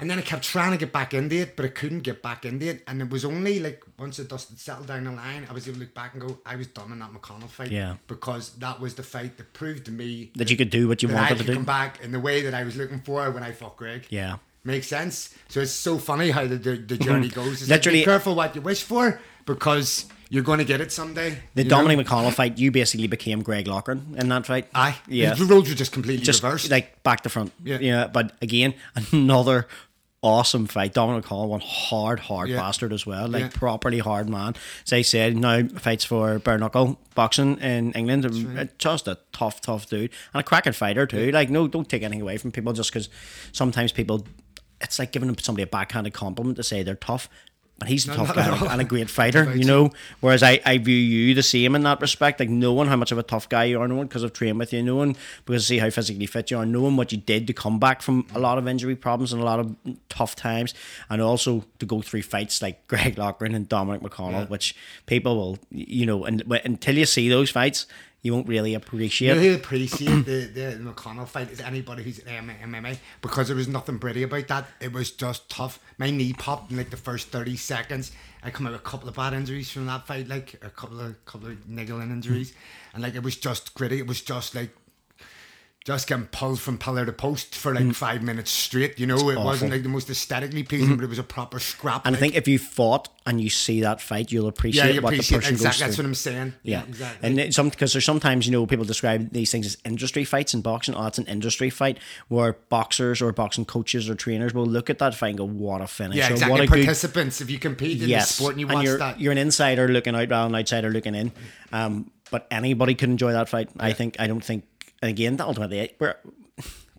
And 0.00 0.10
then 0.10 0.18
I 0.18 0.22
kept 0.22 0.44
trying 0.44 0.72
to 0.72 0.78
get 0.78 0.92
back 0.92 1.12
into 1.14 1.36
it, 1.36 1.56
but 1.56 1.64
I 1.64 1.68
couldn't 1.68 2.00
get 2.00 2.22
back 2.22 2.44
into 2.44 2.66
it. 2.66 2.82
And 2.88 3.02
it 3.02 3.10
was 3.10 3.24
only 3.24 3.60
like 3.60 3.82
once 3.98 4.16
the 4.16 4.24
dust 4.24 4.48
had 4.48 4.58
settled 4.58 4.86
down 4.86 5.04
the 5.04 5.12
line, 5.12 5.46
I 5.48 5.52
was 5.52 5.68
able 5.68 5.74
to 5.76 5.80
look 5.80 5.94
back 5.94 6.14
and 6.14 6.22
go, 6.26 6.38
I 6.46 6.56
was 6.56 6.66
done 6.68 6.90
in 6.92 6.98
that 7.00 7.12
McConnell 7.12 7.48
fight. 7.48 7.70
Yeah. 7.70 7.96
Because 8.08 8.52
that 8.58 8.80
was 8.80 8.94
the 8.94 9.02
fight 9.02 9.36
that 9.36 9.52
proved 9.52 9.84
to 9.86 9.90
me 9.92 10.30
That 10.36 10.50
you 10.50 10.56
could 10.56 10.70
do 10.70 10.88
what 10.88 11.02
you 11.02 11.08
that 11.08 11.16
I 11.16 11.20
wanted 11.20 11.36
could 11.36 11.46
to 11.46 11.52
do. 11.52 11.54
come 11.54 11.64
back 11.64 12.00
in 12.02 12.12
the 12.12 12.20
way 12.20 12.42
that 12.42 12.54
I 12.54 12.64
was 12.64 12.76
looking 12.76 13.00
for 13.00 13.30
when 13.30 13.42
I 13.42 13.52
fought 13.52 13.76
Greg. 13.76 14.06
Yeah. 14.10 14.36
Makes 14.64 14.88
sense. 14.88 15.34
So 15.48 15.60
it's 15.60 15.70
so 15.72 15.98
funny 15.98 16.30
how 16.30 16.46
the, 16.46 16.56
the, 16.56 16.76
the 16.76 16.96
journey 16.98 17.28
goes. 17.40 17.60
It's 17.62 17.70
like, 17.70 17.78
Literally- 17.80 18.00
be 18.00 18.04
careful 18.04 18.34
what 18.34 18.54
you 18.54 18.60
wish 18.62 18.82
for 18.82 19.20
because 19.46 20.06
you're 20.32 20.44
going 20.44 20.58
to 20.60 20.64
get 20.64 20.80
it 20.80 20.92
someday. 20.92 21.38
The 21.54 21.64
you 21.64 21.68
know? 21.68 21.76
Dominic 21.82 22.06
McConnell 22.06 22.32
fight, 22.32 22.56
you 22.58 22.70
basically 22.70 23.08
became 23.08 23.42
Greg 23.42 23.66
Loughran 23.66 24.14
in 24.16 24.28
that 24.28 24.46
fight. 24.46 24.68
Aye. 24.74 24.96
Yeah. 25.08 25.34
The 25.34 25.44
roles 25.44 25.68
were 25.68 25.74
just 25.74 25.92
completely 25.92 26.24
Just 26.24 26.42
reversed. 26.42 26.70
like 26.70 27.02
back 27.02 27.22
to 27.22 27.28
front. 27.28 27.52
Yeah. 27.64 27.78
Yeah. 27.80 28.06
But 28.06 28.32
again, 28.40 28.74
another 29.12 29.66
awesome 30.22 30.66
fight. 30.66 30.92
Dominic 30.92 31.24
McConnell, 31.24 31.48
one 31.48 31.60
hard, 31.60 32.20
hard 32.20 32.48
Yeah. 32.50 32.56
bastard 32.58 32.92
as 32.92 33.06
well. 33.06 33.26
Like 33.28 33.42
Yeah. 33.42 33.48
properly 33.54 33.98
hard 34.00 34.28
man. 34.28 34.54
As 34.86 34.92
I 34.92 35.02
said, 35.02 35.36
now 35.36 35.66
fights 35.78 36.04
for 36.04 36.38
bare 36.38 36.58
knuckle 36.58 37.00
boxing 37.14 37.58
in 37.58 37.92
England. 37.92 38.26
Uh, 38.58 38.66
Just 38.78 39.08
a 39.08 39.18
tough, 39.32 39.60
tough 39.60 39.88
dude. 39.88 40.10
And 40.34 40.40
a 40.40 40.42
cracking 40.42 40.74
fighter 40.74 41.06
too. 41.06 41.30
Like, 41.30 41.48
no, 41.48 41.66
don't 41.68 41.88
take 41.88 42.02
anything 42.02 42.20
away 42.22 42.36
from 42.36 42.52
people 42.52 42.72
just 42.72 42.92
because 42.92 43.08
sometimes 43.52 43.92
people 43.92 44.26
it's 44.82 44.98
like 44.98 45.12
giving 45.12 45.36
somebody 45.38 45.62
a 45.62 45.66
backhanded 45.66 46.14
compliment 46.14 46.56
to 46.56 46.62
say 46.62 46.82
they're 46.82 46.94
tough. 46.94 47.28
But 47.80 47.88
he's 47.88 48.06
a 48.06 48.14
tough 48.14 48.34
guy 48.34 48.72
and 48.72 48.80
a 48.80 48.84
great 48.84 49.08
fighter, 49.08 49.56
you 49.56 49.64
know. 49.64 49.90
Whereas 50.20 50.42
I, 50.42 50.60
I 50.66 50.76
view 50.76 50.94
you 50.94 51.34
the 51.34 51.42
same 51.42 51.74
in 51.74 51.82
that 51.84 51.98
respect, 52.02 52.38
like 52.38 52.50
knowing 52.50 52.88
how 52.88 52.96
much 52.96 53.10
of 53.10 53.16
a 53.16 53.22
tough 53.22 53.48
guy 53.48 53.64
you 53.64 53.80
are, 53.80 53.88
knowing 53.88 54.06
because 54.06 54.22
I've 54.22 54.34
trained 54.34 54.58
with 54.58 54.70
you, 54.74 54.82
knowing 54.82 55.16
because 55.46 55.64
I 55.64 55.66
see 55.66 55.78
how 55.78 55.88
physically 55.88 56.26
fit 56.26 56.50
you 56.50 56.58
are, 56.58 56.66
knowing 56.66 56.96
what 56.96 57.10
you 57.10 57.16
did 57.16 57.46
to 57.46 57.54
come 57.54 57.78
back 57.78 58.02
from 58.02 58.26
a 58.34 58.38
lot 58.38 58.58
of 58.58 58.68
injury 58.68 58.96
problems 58.96 59.32
and 59.32 59.40
a 59.40 59.46
lot 59.46 59.60
of 59.60 59.74
tough 60.10 60.36
times, 60.36 60.74
and 61.08 61.22
also 61.22 61.64
to 61.78 61.86
go 61.86 62.02
through 62.02 62.20
fights 62.22 62.60
like 62.60 62.86
Greg 62.92 63.16
Loughran 63.16 63.54
and 63.54 63.66
Dominic 63.66 64.02
McConnell, 64.02 64.50
which 64.50 64.76
people 65.06 65.36
will, 65.36 65.58
you 65.70 66.04
know, 66.04 66.24
and 66.24 66.42
until 66.66 66.98
you 66.98 67.06
see 67.06 67.30
those 67.30 67.48
fights, 67.50 67.86
you 68.22 68.34
won't 68.34 68.48
really 68.48 68.74
appreciate. 68.74 69.32
really 69.32 69.54
appreciate 69.54 70.24
the, 70.26 70.44
the 70.52 70.78
McConnell 70.80 71.26
fight 71.26 71.50
is 71.50 71.60
anybody 71.60 72.02
who's 72.02 72.18
in 72.18 72.48
MMA 72.48 72.98
because 73.22 73.48
there 73.48 73.56
was 73.56 73.68
nothing 73.68 73.98
pretty 73.98 74.22
about 74.22 74.46
that. 74.48 74.66
It 74.80 74.92
was 74.92 75.10
just 75.10 75.48
tough. 75.48 75.80
My 75.98 76.10
knee 76.10 76.32
popped 76.32 76.70
in 76.70 76.76
like 76.76 76.90
the 76.90 76.96
first 76.96 77.28
thirty 77.28 77.56
seconds. 77.56 78.12
I 78.42 78.50
come 78.50 78.66
out 78.66 78.72
with 78.72 78.80
a 78.80 78.84
couple 78.84 79.08
of 79.08 79.16
bad 79.16 79.32
injuries 79.34 79.70
from 79.70 79.86
that 79.86 80.06
fight, 80.06 80.28
like 80.28 80.54
a 80.62 80.70
couple 80.70 81.00
of 81.00 81.24
couple 81.24 81.48
of 81.48 81.68
niggling 81.68 82.10
injuries, 82.10 82.54
and 82.94 83.02
like 83.02 83.14
it 83.14 83.22
was 83.22 83.36
just 83.36 83.74
gritty. 83.74 83.98
It 83.98 84.06
was 84.06 84.20
just 84.22 84.54
like 84.54 84.70
just 85.84 86.06
getting 86.06 86.26
pulled 86.26 86.60
from 86.60 86.76
pillar 86.76 87.06
to 87.06 87.12
post 87.12 87.54
for 87.54 87.74
like 87.74 87.94
five 87.94 88.22
minutes 88.22 88.50
straight. 88.50 89.00
You 89.00 89.06
know, 89.06 89.16
it 89.30 89.38
wasn't 89.38 89.38
Mm. 89.38 89.44
awful. 89.46 89.54
Mm-hmm. 89.66 89.72
like 89.72 89.82
the 89.82 89.88
most 89.88 90.10
aesthetically 90.10 90.62
pleasing, 90.62 90.94
but 90.96 91.04
it 91.04 91.08
was 91.08 91.18
a 91.18 91.22
proper 91.22 91.58
scrap. 91.58 92.06
And 92.06 92.14
I 92.14 92.18
think 92.18 92.34
if 92.34 92.46
you 92.46 92.58
fought 92.58 93.08
and 93.24 93.40
you 93.40 93.48
see 93.48 93.80
that 93.80 94.00
fight, 94.02 94.30
you'll 94.30 94.46
appreciate 94.48 94.86
yeah, 94.88 94.92
you 94.92 95.00
what 95.00 95.10
the 95.10 95.16
appreciate 95.16 95.38
person 95.38 95.54
exactly. 95.54 95.68
goes 95.70 95.78
That's 95.80 95.96
through. 95.96 96.02
what 96.04 96.08
I'm 96.08 96.14
saying. 96.14 96.54
Yeah, 96.64 96.82
exactly. 96.86 97.28
And 97.28 97.40
it- 97.40 97.54
some 97.54 97.70
because 97.70 97.92
there's 97.94 98.04
sometimes 98.04 98.44
you 98.46 98.52
know 98.52 98.66
people 98.66 98.84
describe 98.84 99.32
these 99.32 99.50
things 99.50 99.64
as 99.66 99.78
industry 99.86 100.24
fights 100.24 100.52
in 100.52 100.60
boxing. 100.60 100.94
Oh, 100.94 101.06
it's 101.06 101.18
an 101.18 101.26
industry 101.26 101.70
fight 101.70 101.98
where 102.28 102.52
boxers 102.68 103.22
or 103.22 103.32
boxing 103.32 103.64
coaches 103.64 104.10
or 104.10 104.14
trainers 104.14 104.52
will 104.52 104.66
look 104.66 104.90
at 104.90 104.98
that 104.98 105.14
fight 105.14 105.30
and 105.30 105.38
go, 105.38 105.46
"What 105.46 105.80
a 105.80 105.86
finish! 105.86 106.18
yeah, 106.18 106.28
exactly. 106.30 106.50
What 106.52 106.60
a 106.60 106.66
good 106.66 106.84
Participants, 106.84 107.40
if 107.40 107.50
you 107.50 107.58
compete 107.58 108.02
in 108.02 108.08
yes." 108.10 108.28
the 108.28 108.34
sport 108.34 108.52
and 108.52 108.60
you 108.60 108.66
and 108.66 108.74
watch 108.74 108.84
you're 108.84 108.98
that, 108.98 109.18
you're 109.18 109.32
an 109.32 109.38
insider 109.38 109.88
looking 109.88 110.14
out 110.14 110.28
rather 110.28 110.44
than 110.48 110.54
an 110.54 110.60
outsider 110.60 110.90
looking 110.90 111.14
in. 111.14 111.32
Um, 111.72 112.10
but 112.30 112.46
anybody 112.50 112.94
could 112.94 113.08
enjoy 113.08 113.32
that 113.32 113.48
fight. 113.48 113.70
I 113.78 113.92
think. 113.94 114.16
I 114.20 114.26
don't 114.26 114.44
think. 114.44 114.64
Again, 115.02 115.40
ultimately, 115.40 115.92
we're. 115.98 116.16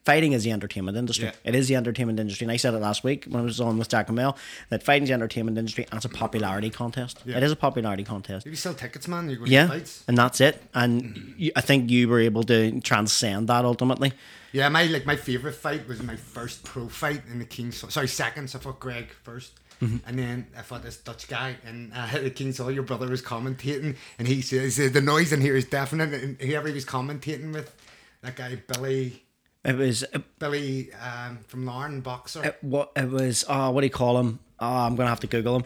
Fighting 0.04 0.32
is 0.34 0.44
the 0.44 0.52
entertainment 0.52 0.98
industry. 0.98 1.26
Yeah. 1.26 1.34
It 1.44 1.54
is 1.54 1.68
the 1.68 1.76
entertainment 1.76 2.20
industry. 2.20 2.46
And 2.46 2.52
I 2.52 2.58
said 2.58 2.74
it 2.74 2.80
last 2.80 3.04
week 3.04 3.26
when 3.26 3.40
I 3.40 3.44
was 3.44 3.62
on 3.62 3.78
with 3.78 3.88
Jack 3.88 4.08
and 4.10 4.16
Mel 4.16 4.36
that 4.70 4.82
fighting's 4.82 5.10
the 5.10 5.14
entertainment 5.14 5.60
industry 5.60 5.86
and 5.92 5.98
it's 5.98 6.06
a 6.06 6.10
popularity 6.10 6.72
contest. 6.72 7.20
Yeah. 7.24 7.38
It 7.38 7.44
is 7.44 7.52
a 7.52 7.56
popularity 7.56 8.04
contest. 8.04 8.48
if 8.48 8.50
you 8.52 8.56
sell 8.56 8.74
tickets, 8.74 9.08
man, 9.08 9.30
you're 9.30 9.38
going 9.38 9.52
Yeah, 9.52 9.68
to 9.68 9.74
fights. 9.74 10.04
and 10.08 10.18
that's 10.18 10.42
it. 10.42 10.60
And 10.74 11.36
you, 11.38 11.52
I 11.56 11.62
think 11.62 11.92
you 11.92 12.08
were 12.08 12.20
able 12.20 12.42
to 12.46 12.82
transcend 12.82 13.48
that 13.50 13.64
ultimately. 13.64 14.12
Yeah, 14.54 14.70
my 14.70 14.86
like 14.86 15.06
my 15.06 15.16
favorite 15.16 15.54
fight 15.54 15.88
was 15.88 16.02
my 16.02 16.16
first 16.16 16.64
pro 16.64 16.90
fight 16.90 17.22
in 17.32 17.38
the 17.38 17.46
King's. 17.46 17.78
Sorry, 17.94 18.08
second. 18.08 18.50
So 18.50 18.58
I 18.58 18.62
fought 18.64 18.80
Greg 18.80 19.10
1st 19.24 19.50
and 19.82 20.18
then 20.20 20.48
I 20.58 20.62
fought 20.64 20.84
this 20.84 20.98
Dutch 20.98 21.28
guy, 21.28 21.58
and 21.66 21.92
uh, 21.96 22.08
the 22.24 22.30
King's 22.32 22.58
Hall. 22.60 22.70
Your 22.72 22.84
brother 22.84 23.08
was 23.08 23.22
commentating, 23.22 23.96
and 24.20 24.28
he 24.28 24.42
says 24.42 24.80
"Uh, 24.80 24.90
the 24.92 25.02
noise 25.02 25.32
in 25.32 25.42
here 25.42 25.56
is 25.56 25.66
deafening. 25.66 26.14
And 26.14 26.40
whoever 26.42 26.68
he 26.68 26.74
was 26.76 26.86
commentating 26.86 27.52
with, 27.52 27.74
that 28.22 28.36
guy 28.36 28.62
Billy, 28.68 29.24
It 29.64 29.76
was 29.76 30.04
it, 30.04 30.40
Billy 30.40 30.92
um, 30.94 31.40
from 31.48 31.66
Larne, 31.66 32.02
boxer. 32.02 32.44
it, 32.46 32.58
what 32.62 32.92
it 32.96 33.10
was. 33.10 33.46
Oh, 33.48 33.72
what 33.72 33.82
do 33.82 33.88
you 33.88 33.92
call 33.92 34.18
him? 34.20 34.40
Oh, 34.60 34.68
I'm 34.68 34.96
gonna 34.96 35.10
have 35.10 35.20
to 35.22 35.28
Google 35.28 35.58
him. 35.58 35.64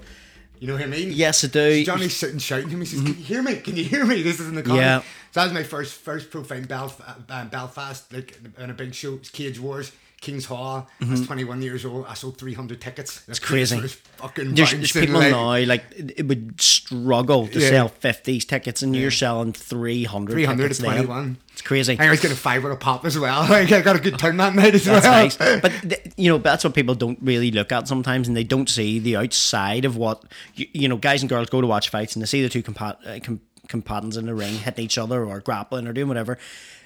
you 0.59 0.67
know 0.67 0.77
who 0.77 0.83
I 0.83 0.87
mean? 0.87 1.11
Yes, 1.11 1.43
I 1.43 1.47
do. 1.47 1.83
So 1.83 1.91
Johnny's 1.91 2.15
sitting 2.15 2.39
shouting 2.39 2.69
to 2.69 2.75
me. 2.77 2.85
He 2.85 2.91
says, 2.95 2.99
"Can 3.01 3.07
you 3.07 3.13
hear 3.13 3.41
me? 3.43 3.55
Can 3.57 3.75
you 3.75 3.83
hear 3.83 4.05
me? 4.05 4.21
This 4.21 4.39
is 4.39 4.47
in 4.47 4.55
the 4.55 4.63
car." 4.63 4.77
Yeah. 4.77 4.99
So 5.31 5.39
that 5.41 5.43
was 5.45 5.53
my 5.53 5.63
first 5.63 5.93
first 5.95 6.29
pro 6.31 6.43
fight 6.43 6.59
in 6.59 6.65
Belf- 6.67 7.01
uh, 7.29 7.45
Belfast, 7.45 8.11
like 8.13 8.39
in 8.57 8.69
a 8.69 8.73
big 8.73 8.93
show. 8.93 9.13
It 9.15 9.19
was 9.19 9.29
Cage 9.29 9.59
Wars. 9.59 9.91
King's 10.25 10.45
Hall. 10.45 10.87
I 11.01 11.05
was 11.09 11.25
21 11.25 11.61
years 11.61 11.85
old. 11.85 12.05
I 12.07 12.13
sold 12.15 12.37
300 12.37 12.81
tickets. 12.81 13.23
It's 13.27 13.39
Mm-hmm. 13.39 13.45
crazy. 13.53 13.87
Fucking 14.17 14.55
There's, 14.55 14.71
there's 14.71 14.91
people 14.91 15.19
like, 15.19 15.31
now 15.31 15.57
like 15.65 15.83
it 15.97 16.25
would 16.27 16.59
struggle 16.59 17.47
to 17.47 17.59
Yeah. 17.59 17.69
sell 17.69 17.87
fifties 17.89 18.45
tickets, 18.45 18.81
and 18.81 18.95
you're 18.95 19.11
selling 19.11 19.53
three 19.53 20.03
hundred. 20.05 20.33
300 20.33 20.61
tickets 20.63 20.79
to 20.79 20.83
then. 20.85 20.95
21. 21.05 21.37
It's 21.53 21.61
crazy. 21.61 21.97
I 21.99 22.09
was 22.09 22.19
getting 22.21 22.35
five 22.37 22.63
with 22.63 22.73
a 22.73 22.75
pop 22.75 23.05
as 23.05 23.17
well. 23.19 23.47
Like, 23.49 23.71
I 23.71 23.81
got 23.81 23.95
a 23.95 23.99
good 23.99 24.17
turn 24.19 24.37
that 24.37 24.55
night 24.55 24.73
as 24.75 24.85
That's 24.85 25.05
well. 25.05 25.23
nice. 25.23 25.37
But 25.37 25.71
th- 25.81 26.13
you 26.17 26.29
know, 26.29 26.37
that's 26.37 26.63
what 26.63 26.73
people 26.73 26.95
don't 26.95 27.17
really 27.21 27.51
look 27.51 27.71
at 27.71 27.87
sometimes, 27.87 28.27
and 28.27 28.35
they 28.35 28.43
don't 28.43 28.69
see 28.69 28.99
the 28.99 29.15
outside 29.17 29.85
of 29.85 29.95
what 29.95 30.23
you, 30.55 30.67
you 30.73 30.87
know. 30.87 30.97
Guys 30.97 31.21
and 31.21 31.29
girls 31.29 31.49
go 31.49 31.61
to 31.61 31.67
watch 31.67 31.89
fights, 31.89 32.15
and 32.15 32.21
they 32.23 32.25
see 32.27 32.41
the 32.41 32.49
two 32.49 32.63
compat- 32.63 33.05
uh, 33.07 33.19
com- 33.23 33.41
combatants 33.67 34.17
in 34.17 34.25
the 34.25 34.33
ring 34.35 34.55
hitting 34.55 34.83
each 34.85 34.97
other 34.97 35.23
or 35.25 35.39
grappling 35.39 35.87
or 35.87 35.93
doing 35.93 36.07
whatever, 36.07 36.37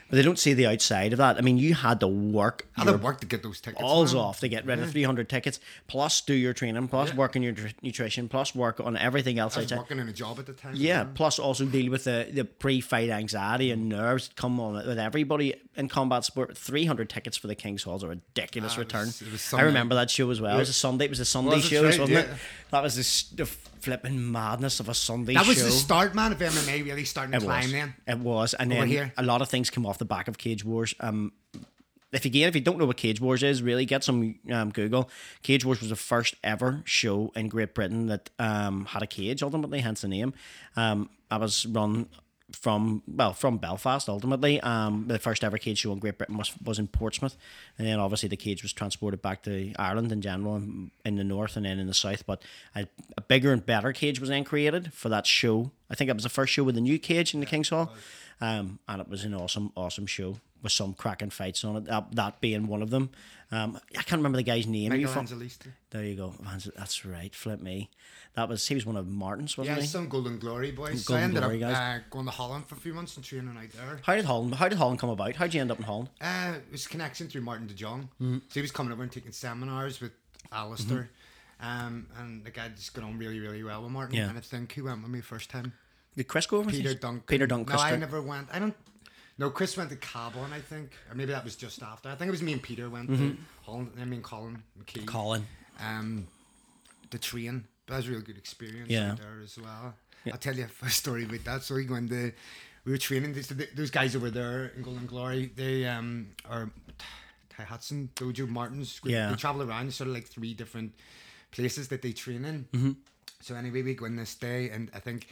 but 0.09 0.15
they 0.17 0.21
don't 0.23 0.39
see 0.39 0.53
the 0.53 0.65
outside 0.67 1.13
of 1.13 1.17
that. 1.17 1.37
I 1.37 1.41
mean, 1.41 1.57
you 1.57 1.73
had 1.75 1.99
to 1.99 2.07
work. 2.07 2.67
I 2.75 2.83
had 2.83 3.01
work 3.03 3.19
to 3.21 3.27
get 3.27 3.43
those 3.43 3.61
tickets. 3.61 3.81
balls 3.81 4.13
man. 4.13 4.23
off 4.23 4.39
to 4.39 4.47
get 4.47 4.65
rid 4.65 4.79
of 4.79 4.91
300 4.91 5.29
tickets, 5.29 5.59
plus 5.87 6.21
do 6.21 6.33
your 6.33 6.53
training, 6.53 6.87
plus 6.87 7.13
work 7.13 7.35
on 7.35 7.43
your 7.43 7.53
nutrition, 7.81 8.27
plus 8.27 8.55
work 8.55 8.79
on 8.79 8.97
everything 8.97 9.37
else 9.39 9.55
I 9.55 9.61
was 9.61 9.65
outside. 9.71 9.77
working 9.79 9.99
in 9.99 10.09
a 10.09 10.13
job 10.13 10.39
at 10.39 10.45
the 10.47 10.53
time. 10.53 10.73
Yeah, 10.75 11.05
plus 11.13 11.37
also 11.39 11.65
deal 11.65 11.91
with 11.91 12.05
the, 12.05 12.27
the 12.31 12.45
pre-fight 12.45 13.09
anxiety 13.09 13.71
and 13.71 13.87
nerves 13.87 14.29
come 14.35 14.59
on 14.59 14.73
with 14.73 14.99
everybody 14.99 15.53
in 15.75 15.87
combat 15.89 16.25
sport. 16.25 16.57
Three 16.57 16.85
hundred 16.85 17.09
tickets 17.09 17.37
for 17.37 17.47
the 17.47 17.55
King's 17.55 17.83
Hall 17.83 17.95
is 17.97 18.03
a 18.03 18.07
ridiculous 18.07 18.73
Ah, 18.75 18.79
return. 18.79 19.07
was 19.31 19.53
I 19.53 19.61
remember 19.61 19.95
that 19.95 20.09
show 20.09 20.29
as 20.31 20.41
well. 20.41 20.55
It 20.55 20.59
was 20.59 20.69
a 20.69 20.73
Sunday. 20.73 21.05
It 21.05 21.09
was 21.11 21.19
a 21.19 21.25
Sunday 21.25 21.57
it? 21.57 21.61
show, 21.63 21.83
Right, 21.83 21.99
wasn't 21.99 22.09
yeah. 22.09 22.19
it? 22.19 22.29
That 22.71 22.83
was 22.83 22.95
the, 22.95 23.43
the 23.43 23.49
flipping 23.89 24.31
madness 24.31 24.79
of 24.79 24.87
a 24.89 24.93
Sunday 24.93 25.33
That 25.33 25.43
show. 25.45 25.49
was 25.49 25.63
the 25.63 25.71
start, 25.71 26.13
man, 26.15 26.31
of 26.31 26.39
MMA 26.39 26.85
really 26.85 27.05
starting 27.05 27.33
to 27.39 27.45
climb 27.45 27.63
was. 27.63 27.71
then. 27.71 27.93
It 28.07 28.19
was, 28.19 28.53
and 28.53 28.71
Over 28.71 28.81
then 28.81 28.87
here. 28.87 29.13
a 29.17 29.23
lot 29.23 29.41
of 29.41 29.49
things 29.49 29.69
come 29.69 29.85
off 29.85 29.97
the 29.97 30.05
back 30.05 30.27
of 30.27 30.37
Cage 30.37 30.63
Wars. 30.63 30.93
Um, 30.99 31.31
if 32.11 32.25
again, 32.25 32.47
if 32.49 32.55
you 32.55 32.61
don't 32.61 32.77
know 32.79 32.85
what 32.85 32.97
Cage 32.97 33.21
Wars 33.21 33.43
is, 33.43 33.61
really 33.61 33.85
get 33.85 34.03
some 34.03 34.35
um, 34.51 34.71
Google. 34.71 35.09
Cage 35.43 35.63
Wars 35.65 35.79
was 35.79 35.89
the 35.89 35.95
first 35.95 36.35
ever 36.43 36.81
show 36.85 37.31
in 37.35 37.49
Great 37.49 37.73
Britain 37.75 38.07
that 38.07 38.29
um, 38.39 38.85
had 38.85 39.01
a 39.03 39.07
cage. 39.07 39.43
Ultimately, 39.43 39.79
hence 39.81 40.01
the 40.01 40.07
name. 40.07 40.33
Um, 40.75 41.09
I 41.29 41.37
was 41.37 41.65
run 41.67 42.07
from 42.51 43.03
well 43.07 43.33
from 43.33 43.57
Belfast. 43.57 44.07
Ultimately, 44.09 44.59
um, 44.61 45.05
the 45.07 45.19
first 45.19 45.43
ever 45.43 45.57
cage 45.57 45.79
show 45.79 45.91
in 45.91 45.99
Great 45.99 46.17
Britain 46.17 46.37
was 46.37 46.51
was 46.63 46.79
in 46.79 46.87
Portsmouth, 46.87 47.37
and 47.77 47.87
then 47.87 47.99
obviously 47.99 48.29
the 48.29 48.37
cage 48.37 48.63
was 48.63 48.73
transported 48.73 49.21
back 49.21 49.43
to 49.43 49.73
Ireland 49.77 50.11
in 50.11 50.21
general, 50.21 50.55
in 50.57 51.15
the 51.15 51.23
north 51.23 51.55
and 51.55 51.65
then 51.65 51.79
in 51.79 51.87
the 51.87 51.93
south. 51.93 52.25
But 52.25 52.41
a, 52.75 52.87
a 53.17 53.21
bigger 53.21 53.53
and 53.53 53.65
better 53.65 53.93
cage 53.93 54.19
was 54.19 54.29
then 54.29 54.43
created 54.43 54.93
for 54.93 55.09
that 55.09 55.27
show. 55.27 55.71
I 55.89 55.95
think 55.95 56.09
it 56.09 56.15
was 56.15 56.23
the 56.23 56.29
first 56.29 56.53
show 56.53 56.63
with 56.63 56.75
the 56.75 56.81
new 56.81 56.99
cage 56.99 57.33
in 57.33 57.39
the 57.39 57.45
King's 57.45 57.69
Hall, 57.69 57.93
um, 58.41 58.79
and 58.87 59.01
it 59.01 59.09
was 59.09 59.23
an 59.23 59.33
awesome, 59.33 59.71
awesome 59.75 60.05
show 60.05 60.37
with 60.61 60.71
some 60.71 60.93
cracking 60.93 61.29
fights 61.29 61.63
on 61.63 61.77
it. 61.77 61.85
That, 61.85 62.15
that 62.15 62.41
being 62.41 62.67
one 62.67 62.81
of 62.81 62.89
them. 62.89 63.09
Um, 63.51 63.79
I 63.97 64.03
can't 64.03 64.19
remember 64.19 64.37
the 64.37 64.43
guy's 64.43 64.67
name. 64.67 64.89
Michael 64.89 65.11
Angelista. 65.21 65.69
there 65.89 66.03
you 66.03 66.15
go. 66.15 66.35
That's 66.77 67.03
right. 67.05 67.33
Flip 67.33 67.59
me. 67.61 67.89
That 68.35 68.47
was 68.47 68.67
he 68.67 68.75
was 68.75 68.85
one 68.85 68.95
of 68.95 69.07
Martin's, 69.07 69.57
wasn't 69.57 69.77
Yeah, 69.77 69.81
he? 69.81 69.87
some 69.87 70.07
Golden 70.07 70.37
Glory 70.37 70.71
boys. 70.71 71.03
so 71.03 71.15
I 71.15 71.21
ended 71.21 71.41
Glory 71.41 71.63
up 71.63 71.71
guys. 71.71 72.01
uh, 72.01 72.03
going 72.11 72.25
to 72.25 72.31
Holland 72.31 72.67
for 72.67 72.75
a 72.75 72.77
few 72.77 72.93
months 72.93 73.15
and 73.15 73.25
training 73.25 73.49
out 73.57 73.71
there. 73.71 73.99
How 74.03 74.15
did 74.15 74.25
Holland? 74.25 74.53
How 74.55 74.69
did 74.69 74.77
Holland 74.77 74.99
come 74.99 75.09
about? 75.09 75.35
How 75.35 75.45
did 75.45 75.55
you 75.55 75.61
end 75.61 75.71
up 75.71 75.79
in 75.79 75.83
Holland? 75.85 76.09
Uh, 76.21 76.53
it 76.57 76.71
was 76.71 76.85
connection 76.85 77.27
through 77.27 77.41
Martin 77.41 77.65
De 77.65 77.73
Jong. 77.73 78.03
Mm-hmm. 78.21 78.37
So 78.49 78.53
he 78.53 78.61
was 78.61 78.71
coming 78.71 78.93
over 78.93 79.01
and 79.01 79.11
taking 79.11 79.31
seminars 79.31 79.99
with 79.99 80.11
Alistair. 80.51 81.09
Um, 81.59 82.07
and 82.17 82.45
the 82.45 82.51
guy 82.51 82.69
just 82.69 82.93
got 82.93 83.03
on 83.03 83.17
really, 83.17 83.39
really 83.39 83.63
well 83.63 83.81
with 83.81 83.91
Martin. 83.91 84.15
Yeah. 84.15 84.29
And 84.29 84.37
I 84.37 84.41
think 84.41 84.71
who 84.73 84.85
went 84.85 85.01
with 85.01 85.11
me 85.11 85.21
first 85.21 85.49
time? 85.49 85.73
Did 86.15 86.27
Chris 86.27 86.45
go 86.45 86.57
over? 86.57 86.69
Peter 86.69 86.93
Duncan. 86.93 87.23
Peter 87.27 87.47
Duncan. 87.47 87.75
No, 87.75 87.81
I 87.81 87.95
never 87.95 88.21
went. 88.21 88.47
I 88.53 88.59
don't. 88.59 88.75
No, 89.39 89.49
Chris 89.49 89.75
went 89.77 89.89
to 89.89 89.95
Cabon, 89.95 90.51
I 90.53 90.59
think, 90.59 90.91
or 91.09 91.15
maybe 91.15 91.31
that 91.31 91.43
was 91.45 91.55
just 91.55 91.81
after. 91.81 92.09
I 92.09 92.15
think 92.15 92.27
it 92.27 92.31
was 92.31 92.43
me 92.43 92.51
and 92.53 92.61
Peter 92.61 92.89
went 92.89 93.09
Mm-hmm. 93.09 93.29
to 93.29 93.37
Holland. 93.65 93.91
I 93.99 94.05
mean 94.05 94.21
Colin 94.21 94.61
McKee. 94.79 95.05
Colin. 95.07 95.45
Um, 95.79 96.27
the 97.09 97.17
train. 97.17 97.63
That 97.87 97.95
was 97.97 98.07
a 98.07 98.11
real 98.11 98.21
good 98.21 98.37
experience 98.37 98.89
Yeah. 98.89 99.15
there 99.17 99.39
as 99.43 99.57
well. 99.57 99.95
I'll 100.31 100.37
tell 100.37 100.55
you 100.55 100.67
a 100.83 100.89
story 100.89 101.23
about 101.23 101.43
that. 101.45 101.63
So 101.63 101.75
we 101.75 101.87
went 101.89 102.09
to, 102.09 102.33
we 102.85 102.91
were 102.91 102.97
training. 102.97 103.33
These, 103.33 103.47
those 103.75 103.89
guys 103.89 104.15
over 104.15 104.29
there 104.29 104.73
in 104.75 104.83
Golden 104.83 105.05
Glory, 105.07 105.51
they 105.55 105.85
um 105.87 106.27
are 106.49 106.69
Ty 107.49 107.63
Hudson, 107.63 108.09
Dojo 108.15 108.47
Martins. 108.47 108.99
group. 108.99 109.13
Yeah. 109.13 109.29
They 109.29 109.35
travel 109.37 109.63
around 109.63 109.93
sort 109.93 110.09
of 110.09 110.13
like 110.15 110.27
three 110.27 110.53
different 110.53 110.93
places 111.51 111.87
that 111.87 112.01
they 112.01 112.11
train 112.11 112.43
in. 112.45 112.67
Mm-hmm. 112.73 112.91
So 113.41 113.55
anyway, 113.55 113.81
we 113.83 113.93
go 113.95 114.05
in 114.05 114.17
this 114.17 114.35
day, 114.35 114.69
and 114.69 114.91
I 114.93 114.99
think 114.99 115.27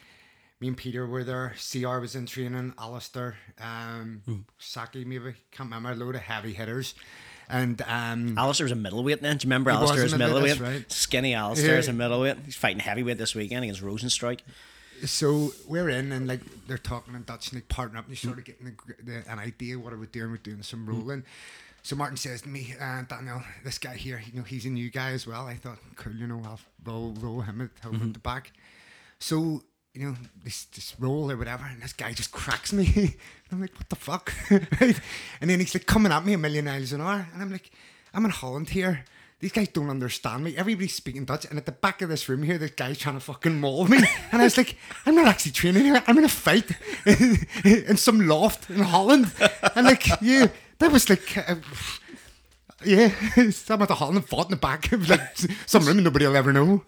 me 0.60 0.68
and 0.70 0.78
Peter 0.78 1.06
were 1.06 1.24
there. 1.24 1.54
Siyar 1.58 2.02
was 2.02 2.16
in 2.16 2.26
training. 2.26 2.74
Alistair, 2.80 3.38
um, 3.62 4.22
Hmm. 4.26 4.36
Saki 4.58 5.06
maybe 5.06 5.34
can't 5.52 5.70
remember. 5.70 5.92
A 5.92 5.96
load 5.96 6.16
of 6.16 6.22
heavy 6.22 6.54
hitters, 6.54 6.96
and 7.50 7.82
um, 7.88 8.38
Alistair 8.38 8.66
was 8.66 8.72
a 8.72 8.76
middleweight 8.76 9.22
then. 9.22 9.38
Do 9.38 9.46
you 9.46 9.50
remember 9.50 9.72
He 9.72 9.78
was 9.78 9.92
Alistair 9.92 10.16
a 10.16 10.18
middleweight, 10.20 10.60
right. 10.60 10.92
Skinny 10.92 11.34
Alistair 11.34 11.74
Yeah. 11.74 11.78
as 11.80 11.88
a 11.88 11.94
middleweight. 11.94 12.38
He's 12.46 12.56
fighting 12.56 12.80
heavyweight 12.80 13.18
this 13.18 13.36
weekend 13.36 13.64
against 13.64 13.82
Rozenstruik. 13.82 14.40
so 15.06 15.54
we're 15.68 15.90
in 15.90 16.12
and 16.12 16.28
like 16.28 16.42
they're 16.66 16.78
talking 16.80 17.14
in 17.14 17.22
Dutch 17.24 17.52
and 17.52 17.58
like 17.62 17.68
partnering 17.68 17.98
up 18.00 18.06
and 18.06 18.12
they 18.12 18.16
started 18.16 18.44
getting 18.46 18.66
the, 18.66 19.04
the, 19.04 19.32
an 19.32 19.38
idea 19.38 19.78
what 19.78 19.94
are 19.94 19.98
we 19.98 20.08
doing 20.08 20.32
we're 20.32 20.38
doing 20.38 20.64
some 20.64 20.88
rolling 20.88 21.24
so 21.84 21.96
Martin 21.96 22.18
says 22.18 22.42
to 22.42 22.50
me 22.50 22.74
uh, 22.82 23.04
Daniel 23.04 23.44
this 23.64 23.78
guy 23.78 23.94
here 23.96 24.20
you 24.26 24.40
know 24.40 24.44
he's 24.44 24.66
a 24.66 24.70
new 24.72 24.90
guy 24.90 25.12
as 25.12 25.28
well 25.28 25.46
I 25.46 25.54
thought 25.54 25.78
cool 25.98 26.14
you 26.14 26.26
know 26.26 26.42
I'll 26.44 26.60
roll, 26.84 27.14
roll 27.20 27.42
him 27.42 27.62
at, 27.62 27.70
help 27.84 28.02
at 28.02 28.12
the 28.14 28.18
back 28.18 28.54
so 29.20 29.62
you 29.98 30.06
know 30.06 30.16
this 30.44 30.66
this 30.66 30.94
roll 31.00 31.32
or 31.32 31.38
whatever 31.38 31.66
and 31.66 31.82
this 31.82 31.94
guy 31.94 32.14
just 32.14 32.32
cracks 32.32 32.72
me 32.72 32.92
and 32.96 33.16
I'm 33.52 33.62
like 33.62 33.74
what 33.76 33.90
the 33.90 33.96
fuck 33.96 34.32
and 34.50 35.50
then 35.50 35.60
he's 35.60 35.74
like 35.74 35.88
coming 35.88 36.12
at 36.12 36.24
me 36.24 36.34
a 36.34 36.38
million 36.38 36.66
miles 36.66 36.94
an 36.94 37.02
hour 37.02 37.28
and 37.34 37.42
I'm 37.42 37.52
like 37.52 37.72
I'm 38.14 38.24
in 38.26 38.32
Holland 38.32 38.70
here 38.70 39.06
these 39.40 39.52
guys 39.52 39.68
don't 39.68 39.92
understand 39.92 40.44
me. 40.44 40.58
Everybody's 40.58 40.96
speaking 40.96 41.24
Dutch, 41.24 41.46
and 41.46 41.60
at 41.60 41.68
the 41.68 41.72
back 41.72 42.02
of 42.02 42.10
this 42.10 42.28
room 42.28 42.42
here, 42.42 42.58
this 42.58 42.72
guy's 42.72 42.98
trying 42.98 43.18
to 43.18 43.22
fucking 43.22 43.60
maul 43.60 43.88
me. 43.88 44.00
And 44.32 44.42
I 44.42 44.46
was 44.46 44.58
like, 44.58 44.76
I'm 45.06 45.14
not 45.14 45.28
actually 45.28 45.52
training 45.52 45.84
here. 45.84 46.02
I'm 46.08 46.18
in 46.18 46.24
a 46.26 46.28
fight 46.28 46.72
in, 47.06 47.46
in 47.64 47.98
some 47.98 48.28
loft 48.28 48.68
in 48.72 48.80
Holland. 48.80 49.32
And 49.76 49.86
like, 49.86 50.08
yeah, 50.24 50.48
that 50.80 50.92
was 50.92 51.08
like, 51.08 51.38
uh, 51.38 51.54
yeah, 52.84 53.10
some 53.52 53.84
at 53.84 53.90
the 53.90 53.94
Holland 53.94 54.28
fought 54.28 54.48
in 54.48 54.52
the 54.52 54.58
back 54.58 54.92
of 54.92 55.08
like 55.08 55.22
some 55.68 55.86
room 55.86 56.02
nobody 56.02 56.26
will 56.26 56.36
ever 56.36 56.52
know. 56.52 56.84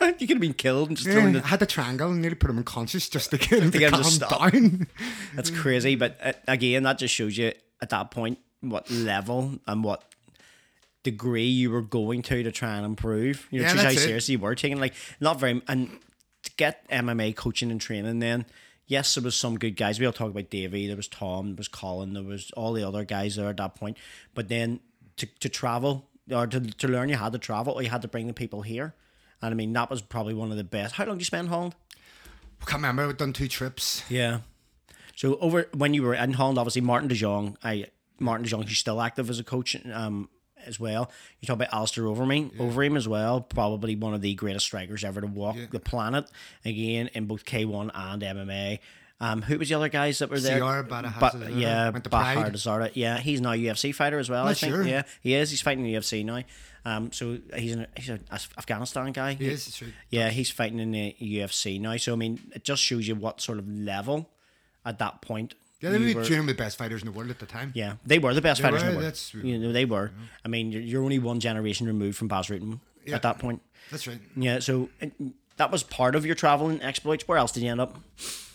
you 0.18 0.26
could 0.26 0.36
have 0.36 0.40
been 0.40 0.54
killed 0.54 0.88
and 0.88 0.96
just 0.96 1.08
thrown 1.08 1.32
the 1.32 1.42
I 1.42 1.48
had 1.48 1.60
the 1.60 1.66
triangle 1.66 2.10
and 2.10 2.20
nearly 2.20 2.36
put 2.36 2.50
him 2.50 2.58
unconscious 2.58 3.08
just 3.08 3.30
to 3.30 3.38
get 3.38 3.62
him 3.62 3.70
to, 3.70 3.78
get 3.78 3.92
him 3.92 3.98
to 3.98 4.02
calm 4.02 4.10
stop. 4.10 4.52
down. 4.52 4.86
That's 5.34 5.50
crazy, 5.50 5.96
but 5.96 6.18
uh, 6.22 6.32
again, 6.46 6.82
that 6.84 6.98
just 6.98 7.14
shows 7.14 7.36
you 7.36 7.52
at 7.80 7.90
that 7.90 8.10
point 8.10 8.38
what 8.60 8.90
level 8.90 9.58
and 9.66 9.84
what 9.84 10.04
degree 11.04 11.46
you 11.46 11.70
were 11.70 11.82
going 11.82 12.22
to 12.22 12.42
to 12.42 12.52
try 12.52 12.76
and 12.76 12.84
improve. 12.84 13.46
You 13.50 13.62
know, 13.62 13.68
Yeah, 13.72 13.82
how 13.82 13.90
seriously 13.90 14.32
you 14.32 14.38
were 14.38 14.54
taking. 14.54 14.80
Like, 14.80 14.94
not 15.20 15.38
very, 15.40 15.62
and 15.68 15.90
to 16.42 16.50
get 16.56 16.88
MMA 16.88 17.34
coaching 17.36 17.70
and 17.70 17.80
training, 17.80 18.18
then 18.18 18.46
yes, 18.86 19.14
there 19.14 19.22
was 19.24 19.36
some 19.36 19.58
good 19.58 19.76
guys. 19.76 20.00
We 20.00 20.06
all 20.06 20.12
talk 20.12 20.30
about 20.30 20.50
Davey. 20.50 20.86
There 20.86 20.96
was 20.96 21.08
Tom. 21.08 21.48
There 21.50 21.56
was 21.56 21.68
Colin. 21.68 22.14
There 22.14 22.22
was 22.22 22.50
all 22.56 22.72
the 22.72 22.86
other 22.86 23.04
guys 23.04 23.36
there 23.36 23.48
at 23.48 23.56
that 23.58 23.74
point. 23.74 23.96
But 24.34 24.48
then 24.48 24.80
to 25.16 25.26
to 25.40 25.48
travel 25.48 26.08
or 26.30 26.46
to 26.46 26.60
to 26.60 26.88
learn, 26.88 27.08
you 27.08 27.16
had 27.16 27.32
to 27.32 27.38
travel, 27.38 27.74
or 27.74 27.82
you 27.82 27.90
had 27.90 28.02
to 28.02 28.08
bring 28.08 28.26
the 28.26 28.32
people 28.34 28.62
here. 28.62 28.94
And 29.42 29.52
I 29.52 29.54
mean, 29.54 29.72
that 29.72 29.90
was 29.90 30.02
probably 30.02 30.34
one 30.34 30.50
of 30.50 30.56
the 30.56 30.64
best. 30.64 30.94
How 30.96 31.04
long 31.04 31.16
did 31.16 31.20
you 31.22 31.26
spend 31.26 31.46
in 31.46 31.52
Holland? 31.52 31.74
Can't 32.66 32.78
remember. 32.82 33.04
I've 33.08 33.16
done 33.16 33.32
two 33.32 33.48
trips. 33.48 34.02
Yeah. 34.08 34.40
So 35.16 35.36
over 35.38 35.68
when 35.74 35.94
you 35.94 36.02
were 36.02 36.14
in 36.14 36.32
Holland, 36.34 36.58
obviously 36.58 36.82
Martin 36.82 37.08
De 37.08 37.14
Jong, 37.14 37.56
I 37.62 37.86
Martin 38.18 38.44
De 38.44 38.50
Jong, 38.50 38.62
who's 38.62 38.78
still 38.78 39.00
active 39.00 39.30
as 39.30 39.38
a 39.38 39.44
coach, 39.44 39.76
um, 39.92 40.28
as 40.66 40.78
well. 40.80 41.10
You 41.40 41.46
talk 41.46 41.54
about 41.54 41.72
Alistair 41.72 42.04
Overeem, 42.04 42.54
Overeem 42.56 42.96
as 42.96 43.06
well, 43.08 43.40
probably 43.40 43.94
one 43.96 44.12
of 44.14 44.20
the 44.20 44.34
greatest 44.34 44.66
strikers 44.66 45.04
ever 45.04 45.20
to 45.20 45.26
walk 45.26 45.56
the 45.70 45.80
planet. 45.80 46.28
Again, 46.64 47.08
in 47.14 47.26
both 47.26 47.44
K 47.44 47.64
one 47.64 47.90
and 47.94 48.22
MMA. 48.22 48.80
Um, 49.20 49.42
who 49.42 49.58
was 49.58 49.68
the 49.68 49.74
other 49.74 49.88
guys 49.88 50.20
that 50.20 50.30
were 50.30 50.38
there? 50.38 50.60
Siyar 50.60 50.86
Bada 50.86 51.18
Ba- 51.18 51.50
yeah, 51.50 51.90
Bahar. 51.90 52.50
Desarda. 52.50 52.92
Yeah, 52.94 53.18
he's 53.18 53.40
now 53.40 53.50
UFC 53.50 53.92
fighter 53.92 54.20
as 54.20 54.30
well. 54.30 54.46
I 54.46 54.54
think. 54.54 54.72
sure. 54.72 54.84
Yeah, 54.86 55.02
he 55.20 55.34
is. 55.34 55.50
He's 55.50 55.60
fighting 55.60 55.82
the 55.82 55.94
UFC 55.94 56.24
now. 56.24 56.42
Um, 56.84 57.12
so 57.12 57.38
he's 57.56 57.74
an 57.74 57.86
he's 57.96 58.08
an 58.08 58.24
Afghanistan 58.32 59.12
guy. 59.12 59.34
He 59.34 59.46
is, 59.48 59.66
that's 59.66 59.82
right. 59.82 59.92
Yeah, 60.10 60.30
he's 60.30 60.50
fighting 60.50 60.78
in 60.78 60.92
the 60.92 61.14
UFC 61.20 61.80
now. 61.80 61.96
So 61.96 62.12
I 62.12 62.16
mean, 62.16 62.40
it 62.54 62.64
just 62.64 62.82
shows 62.82 63.06
you 63.06 63.14
what 63.14 63.40
sort 63.40 63.58
of 63.58 63.68
level 63.68 64.28
at 64.86 64.98
that 65.00 65.20
point. 65.20 65.54
Yeah, 65.80 65.90
they 65.90 65.98
were 66.14 66.20
were- 66.20 66.24
training 66.24 66.46
the 66.46 66.54
best 66.54 66.76
fighters 66.78 67.02
in 67.02 67.06
the 67.06 67.12
world 67.12 67.30
at 67.30 67.38
the 67.38 67.46
time. 67.46 67.70
yeah, 67.74 67.94
they 68.04 68.18
were 68.18 68.34
the 68.34 68.40
best 68.42 68.60
They 68.60 68.64
fighters 68.68 68.82
in 68.82 68.88
the 68.88 68.94
world. 68.94 69.04
that's- 69.04 69.32
you 69.34 69.58
know, 69.58 69.70
they 69.72 69.84
were. 69.84 70.10
I 70.44 70.48
mean, 70.48 70.72
you're, 70.72 70.82
you're 70.82 71.02
only 71.04 71.18
one 71.20 71.38
generation 71.40 71.86
removed 71.86 72.16
from 72.18 72.26
Bas 72.28 72.48
Rutten 72.48 72.80
Yeah. 73.04 73.14
at 73.16 73.22
that 73.22 73.38
point. 73.38 73.62
That's 73.90 74.06
right. 74.08 74.18
Yeah, 74.36 74.58
so 74.58 74.88
that 75.56 75.70
was 75.70 75.82
part 75.84 76.14
of 76.16 76.26
your 76.26 76.34
traveling 76.34 76.82
exploits. 76.82 77.28
Where 77.28 77.38
else 77.38 77.52
did 77.52 77.62
you 77.62 77.70
end 77.70 77.80
up? 77.80 77.96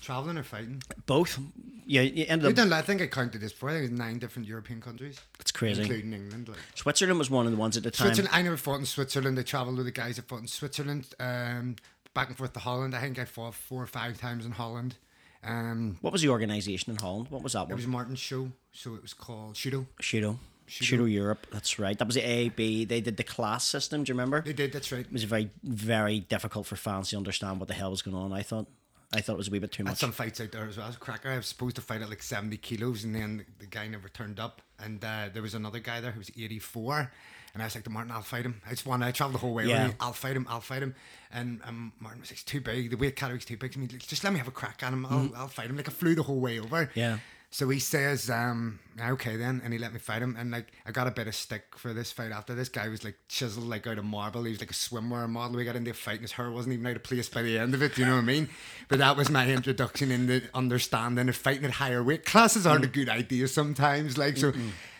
Traveling 0.04 0.38
or 0.38 0.44
fighting. 0.44 0.84
Both. 1.06 1.40
Yeah, 1.86 2.02
you 2.02 2.26
ended 2.28 2.46
We've 2.48 2.52
up. 2.60 2.70
done, 2.70 2.74
I 2.74 2.82
think 2.82 3.02
I 3.02 3.08
counted 3.08 3.40
this 3.42 3.52
before. 3.54 3.70
I 3.70 3.74
think 3.74 3.86
it 3.88 3.92
was 3.92 4.00
nine 4.00 4.20
different 4.20 4.48
European 4.48 4.82
countries, 4.82 5.20
It's 5.40 5.52
crazy. 5.52 5.82
including 5.82 6.14
England. 6.14 6.50
Like. 6.50 6.58
Switzerland 6.76 7.20
was 7.20 7.30
one 7.30 7.46
of 7.46 7.52
the 7.52 7.58
ones 7.58 7.78
at 7.78 7.84
the 7.84 7.92
time. 7.92 8.08
Switzerland, 8.08 8.34
I 8.36 8.42
never 8.42 8.58
fought 8.58 8.80
in 8.80 8.86
Switzerland. 8.86 9.40
I 9.40 9.44
travelled 9.44 9.78
with 9.78 9.86
the 9.86 9.92
guys 9.92 10.18
that 10.18 10.28
fought 10.28 10.42
in 10.42 10.48
Switzerland. 10.48 11.08
Um, 11.20 11.76
back 12.14 12.28
and 12.28 12.38
forth 12.38 12.54
to 12.54 12.60
Holland. 12.60 12.94
I 12.96 13.02
think 13.02 13.18
I 13.18 13.26
fought 13.26 13.54
four 13.56 13.82
or 13.82 13.88
five 13.88 14.20
times 14.20 14.46
in 14.46 14.52
Holland. 14.52 14.96
Um, 15.44 15.98
What 16.02 16.14
was 16.14 16.22
the 16.22 16.30
organisation 16.30 16.92
in 16.92 16.98
Holland? 17.00 17.28
What 17.30 17.42
was 17.44 17.54
that 17.54 17.64
one? 17.64 17.72
it 17.72 17.76
was 17.76 17.88
Martin's 17.88 18.20
show, 18.20 18.52
so 18.72 18.96
it 18.96 19.02
was 19.02 19.14
called 19.14 19.56
Shudo. 19.56 19.88
Shudo. 20.02 20.38
Shooto 20.68 21.12
Europe. 21.12 21.48
That's 21.52 21.78
right. 21.80 21.98
That 21.98 22.06
was 22.08 22.16
the 22.16 22.22
A 22.22 22.50
B. 22.50 22.86
They 22.86 23.02
did 23.02 23.18
the 23.18 23.24
class 23.24 23.66
system. 23.68 24.04
Do 24.06 24.10
you 24.12 24.14
remember? 24.14 24.42
They 24.42 24.54
did. 24.54 24.72
That's 24.72 24.92
right. 24.94 25.06
It 25.06 25.12
was 25.12 25.26
very 25.26 25.50
very 25.64 26.20
difficult 26.22 26.66
for 26.68 26.78
fans 26.78 27.10
to 27.10 27.18
understand 27.18 27.60
what 27.60 27.68
the 27.68 27.74
hell 27.74 27.92
was 27.92 28.02
going 28.02 28.16
on. 28.16 28.32
I 28.32 28.42
thought. 28.44 28.68
I 29.14 29.22
thought 29.22 29.34
it 29.34 29.38
was 29.38 29.48
a 29.48 29.52
wee 29.52 29.60
bit 29.60 29.72
too 29.72 29.84
much. 29.84 29.92
Had 29.92 29.98
some 30.00 30.12
fights 30.12 30.42
out 30.42 30.52
there 30.52 30.66
as 30.66 30.78
well. 30.78 30.86
I 30.86 30.90
was 30.90 30.96
a 30.96 31.00
cracker. 31.00 31.30
I 31.30 31.38
was 31.38 31.46
supposed 31.46 31.76
to 31.76 31.82
fight 31.82 32.02
at 32.02 32.10
like 32.10 32.24
70 32.24 32.58
kilos, 32.58 33.04
and 33.04 33.14
then 33.14 33.46
the 33.60 33.66
guy 33.66 33.88
never 33.88 34.10
turned 34.10 34.40
up. 34.40 34.62
And 34.80 35.04
uh, 35.04 35.30
there 35.32 35.42
was 35.44 35.54
another 35.54 35.80
guy 35.80 36.02
there 36.02 36.12
who 36.12 36.20
was 36.20 36.32
84. 36.38 37.12
And 37.54 37.62
I 37.62 37.68
was 37.68 37.76
like, 37.76 37.84
to 37.84 37.92
Martin, 37.92 38.12
I'll 38.12 38.24
fight 38.24 38.46
him. 38.46 38.62
I 38.66 38.72
just 38.72 38.88
wanted, 38.88 39.06
I 39.06 39.12
traveled 39.12 39.36
the 39.36 39.40
whole 39.40 39.54
way. 39.54 39.68
Yeah. 39.68 39.92
I'll 40.00 40.12
fight 40.14 40.36
him, 40.36 40.48
I'll 40.50 40.60
fight 40.60 40.82
him. 40.82 40.96
And 41.32 41.62
um, 41.66 41.94
Martin 42.00 42.22
was 42.22 42.30
like, 42.32 42.38
it's 42.38 42.44
too 42.44 42.60
big. 42.62 42.90
The 42.90 42.98
weight 42.98 43.16
category's 43.16 43.46
too 43.46 43.58
big. 43.58 43.74
I 43.76 43.80
mean, 43.80 43.90
just 43.90 44.24
let 44.24 44.34
me 44.34 44.40
have 44.40 44.48
a 44.48 44.52
crack 44.52 44.82
at 44.82 44.92
him. 44.92 45.06
I'll, 45.06 45.32
I'll 45.36 45.48
fight 45.48 45.70
him. 45.70 45.78
Like, 45.78 45.88
I 45.88 45.92
flew 45.92 46.16
the 46.16 46.24
whole 46.24 46.40
way 46.40 46.60
over. 46.60 46.90
Yeah. 46.96 47.20
So 47.54 47.70
he 47.70 47.78
says, 47.78 48.32
um, 48.32 48.80
okay 49.00 49.36
then, 49.36 49.62
and 49.64 49.72
he 49.72 49.78
let 49.78 49.94
me 49.94 50.00
fight 50.00 50.24
him, 50.24 50.36
and 50.40 50.50
like 50.50 50.72
I 50.88 50.92
got 50.92 51.06
a 51.06 51.12
bit 51.12 51.28
of 51.28 51.36
stick 51.36 51.78
for 51.78 51.94
this 51.94 52.12
fight 52.12 52.32
after. 52.32 52.56
This 52.56 52.68
guy 52.68 52.90
was 52.90 53.04
like 53.04 53.16
chiseled 53.28 53.68
like 53.68 53.86
out 53.86 54.00
of 54.00 54.06
marble. 54.06 54.44
He 54.46 54.54
was 54.54 54.60
like 54.60 54.72
a 54.72 54.74
swimwear 54.74 55.30
model. 55.30 55.58
We 55.58 55.64
got 55.64 55.76
into 55.76 55.92
a 55.92 55.94
fight, 55.94 56.14
and 56.14 56.24
his 56.24 56.32
hair 56.32 56.50
wasn't 56.50 56.74
even 56.74 56.88
out 56.88 56.96
of 56.96 57.04
place 57.04 57.30
by 57.30 57.44
the 57.44 57.60
end 57.60 57.76
of 57.76 57.84
it. 57.84 57.96
You 57.96 58.08
know 58.08 58.16
what 58.16 58.24
I 58.24 58.26
mean? 58.26 58.50
But 58.88 58.98
that 58.98 59.16
was 59.16 59.30
my 59.30 59.48
introduction 59.48 60.10
in 60.10 60.26
the 60.26 60.42
understanding 60.56 61.30
of 61.30 61.36
fighting 61.36 61.64
at 61.66 61.74
higher 61.74 62.04
weight 62.04 62.26
classes 62.26 62.66
aren't 62.66 62.86
a 62.86 62.88
good 62.88 63.08
idea 63.08 63.48
sometimes. 63.48 64.18
Like 64.18 64.38
so. 64.38 64.52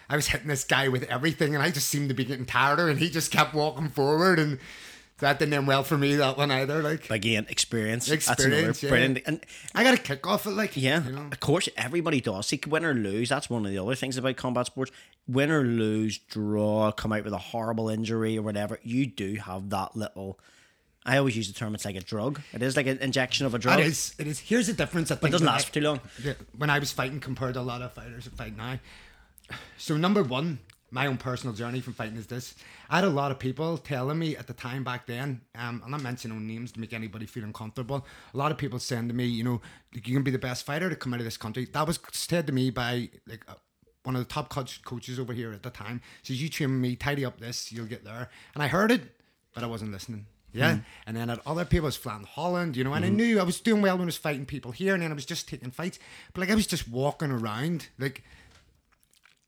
I 0.08 0.16
was 0.16 0.28
hitting 0.28 0.48
this 0.48 0.64
guy 0.64 0.90
with 0.90 1.06
everything, 1.06 1.56
and 1.56 1.64
I 1.64 1.72
just 1.72 1.88
seemed 1.90 2.10
to 2.10 2.14
be 2.14 2.24
getting 2.24 2.46
tireder, 2.46 2.88
and 2.88 3.00
he 3.00 3.10
just 3.10 3.32
kept 3.32 3.56
walking 3.56 3.90
forward, 3.90 4.38
and 4.38 4.60
that 5.20 5.40
didn't 5.40 5.54
end 5.54 5.68
well 5.68 5.84
for 5.84 5.98
me. 5.98 6.16
That 6.16 6.38
one 6.38 6.52
either, 6.52 6.82
like 6.84 7.10
Again, 7.10 7.46
experience. 7.50 8.10
Experience, 8.10 8.68
That's 8.68 8.84
yeah. 8.84 8.90
brilliant. 8.90 9.20
And 9.26 9.46
I 9.76 9.84
got 9.84 9.94
a 9.94 9.98
kick 10.02 10.26
off 10.28 10.46
it, 10.46 10.52
like 10.52 10.76
Yeah, 10.76 11.04
you 11.06 11.12
know? 11.12 11.30
of 11.32 11.40
course, 11.40 11.70
everybody 11.78 12.20
does. 12.20 12.48
See, 12.48 12.60
win 12.68 12.84
or 12.84 12.94
lose, 12.94 13.30
that's 13.30 13.50
one 13.50 13.66
of 13.66 13.72
the 13.72 13.78
other 13.78 13.96
things 13.96 14.18
about 14.18 14.36
combat 14.36 14.66
sports. 14.66 14.92
Win 15.28 15.52
or 15.52 15.64
lose, 15.64 16.18
draw, 16.18 16.92
come 16.92 17.14
out 17.14 17.24
with 17.24 17.34
a 17.34 17.38
horrible 17.38 17.90
injury 17.90 18.38
or 18.38 18.42
whatever, 18.42 18.80
you 18.84 19.06
do 19.06 19.36
have 19.36 19.70
that 19.70 19.96
little. 19.96 20.40
I 21.06 21.18
always 21.18 21.36
use 21.36 21.48
the 21.48 21.54
term. 21.54 21.76
It's 21.76 21.84
like 21.86 21.98
a 21.98 22.02
drug. 22.02 22.42
It 22.54 22.62
is 22.62 22.78
like 22.78 22.88
an 22.88 22.98
injection 23.00 23.46
of 23.46 23.54
a 23.54 23.60
drug. 23.60 23.80
It 23.82 23.88
is. 23.88 24.16
It 24.18 24.26
is. 24.26 24.40
Here's 24.40 24.68
the 24.68 24.74
difference. 24.74 25.12
I 25.12 25.16
think 25.16 25.22
But 25.22 25.28
it 25.28 25.32
doesn't 25.32 25.48
last 25.48 25.66
I- 25.66 25.68
for 25.68 25.74
too 25.74 25.82
long. 25.82 26.00
When 26.58 26.70
I 26.70 26.80
was 26.80 26.92
fighting 26.94 27.20
compared 27.20 27.56
to 27.56 27.60
a 27.60 27.62
lot 27.62 27.82
of 27.82 27.92
fighters 27.94 28.24
that 28.26 28.36
fight 28.36 28.56
now. 28.56 28.80
So 29.78 29.98
number 29.98 30.24
one, 30.24 30.60
my 30.92 31.08
own 31.08 31.18
personal 31.18 31.54
journey 31.56 31.82
from 31.82 31.94
fighting 31.94 32.16
is 32.18 32.28
this. 32.28 32.56
I 32.94 32.98
had 32.98 33.06
a 33.06 33.10
lot 33.10 33.32
of 33.32 33.40
people 33.40 33.80
telling 33.80 34.20
me 34.20 34.38
at 34.38 34.46
the 34.46 34.54
time 34.54 34.84
back 34.84 35.08
then, 35.08 35.42
um, 35.56 35.82
I'm 35.84 35.90
not 35.90 36.04
mentioning 36.04 36.46
names 36.46 36.72
to 36.74 36.80
make 36.80 36.94
anybody 36.94 37.26
feel 37.26 37.44
uncomfortable. 37.44 38.06
A 38.36 38.38
lot 38.38 38.52
of 38.52 38.60
people 38.60 38.78
saying 38.78 39.08
to 39.08 39.16
me, 39.16 39.26
you 39.26 39.44
know, 39.44 39.62
you 39.94 40.00
can 40.00 40.22
be 40.22 40.30
the 40.30 40.38
best 40.38 40.64
fighter 40.64 40.92
to 40.92 40.96
come 40.96 41.12
out 41.12 41.20
of 41.20 41.26
this 41.26 41.36
country. 41.36 41.66
That 41.66 41.88
was 41.88 41.98
said 42.12 42.46
to 42.46 42.54
me 42.54 42.70
by 42.70 43.10
like 43.26 43.46
uh, 43.48 43.56
one 44.04 44.16
of 44.16 44.22
the 44.22 44.32
top 44.32 44.50
coach, 44.50 44.84
coaches 44.84 45.18
over 45.18 45.34
here 45.34 45.52
at 45.52 45.64
the 45.64 45.72
time. 45.72 46.02
Says, 46.22 46.40
you 46.40 46.50
train 46.50 46.80
me, 46.80 46.96
tidy 46.96 47.26
up 47.26 47.40
this, 47.40 47.72
you'll 47.72 47.88
get 47.88 48.06
there. 48.06 48.30
And 48.54 48.62
I 48.62 48.68
heard 48.68 48.92
it, 48.92 49.02
but 49.56 49.64
I 49.64 49.66
wasn't 49.66 49.92
listening. 49.92 50.28
Yeah. 50.52 50.78
And 51.08 51.18
then 51.18 51.32
at 51.32 51.40
other 51.48 51.66
people, 51.66 51.86
I 51.86 51.88
was 51.88 51.96
flying 51.96 52.26
Holland, 52.26 52.78
you 52.78 52.84
know, 52.84 52.94
and 52.94 53.04
I 53.04 53.10
knew 53.10 53.40
I 53.40 53.44
was 53.44 53.60
doing 53.60 53.82
well 53.82 53.96
when 53.96 54.04
I 54.04 54.06
was 54.06 54.18
fighting 54.18 54.46
people 54.46 54.72
here, 54.72 54.94
and 54.94 55.02
then 55.02 55.10
I 55.10 55.16
was 55.16 55.26
just 55.26 55.50
taking 55.50 55.72
fights. 55.72 55.98
But 56.32 56.42
like 56.42 56.52
I 56.52 56.56
was 56.56 56.68
just 56.68 56.88
walking 56.88 57.32
around, 57.32 57.88
like 57.98 58.24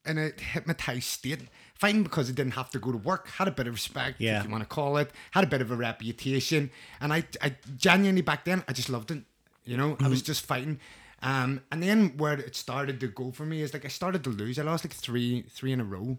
in 0.04 0.18
a 0.18 0.32
hypnotized 0.32 1.04
state, 1.04 1.42
fighting 1.76 2.04
because 2.04 2.30
I 2.30 2.34
didn't 2.34 2.54
have 2.54 2.70
to 2.72 2.80
go 2.80 2.92
to 2.92 2.98
work, 2.98 3.28
had 3.30 3.48
a 3.48 3.52
bit 3.52 3.68
of 3.68 3.74
respect, 3.74 4.20
Yeah. 4.20 4.40
if 4.40 4.46
you 4.46 4.50
want 4.52 4.64
to 4.64 4.68
call 4.68 4.98
it, 4.98 5.12
had 5.32 5.44
a 5.44 5.48
bit 5.48 5.62
of 5.62 5.72
a 5.72 5.76
reputation, 5.76 6.72
and 7.00 7.14
I, 7.14 7.24
I 7.42 7.56
genuinely 7.78 8.22
back 8.22 8.46
then, 8.46 8.64
I 8.68 8.74
just 8.74 8.90
loved 8.90 9.12
it. 9.12 9.24
You 9.66 9.78
know, 9.78 9.98
I 10.00 10.08
was 10.08 10.22
just 10.22 10.46
fighting. 10.46 10.80
Um, 11.22 11.62
and 11.72 11.82
then 11.82 12.18
where 12.18 12.34
it 12.34 12.56
started 12.56 13.00
to 13.00 13.08
go 13.08 13.32
for 13.32 13.46
me 13.46 13.62
is 13.62 13.74
like 13.74 13.84
I 13.84 13.88
started 13.88 14.24
to 14.26 14.30
lose. 14.30 14.60
I 14.60 14.64
lost 14.64 14.86
like 14.86 14.94
three, 14.94 15.44
three 15.50 15.72
in 15.72 15.80
a 15.80 15.84
row 15.84 16.18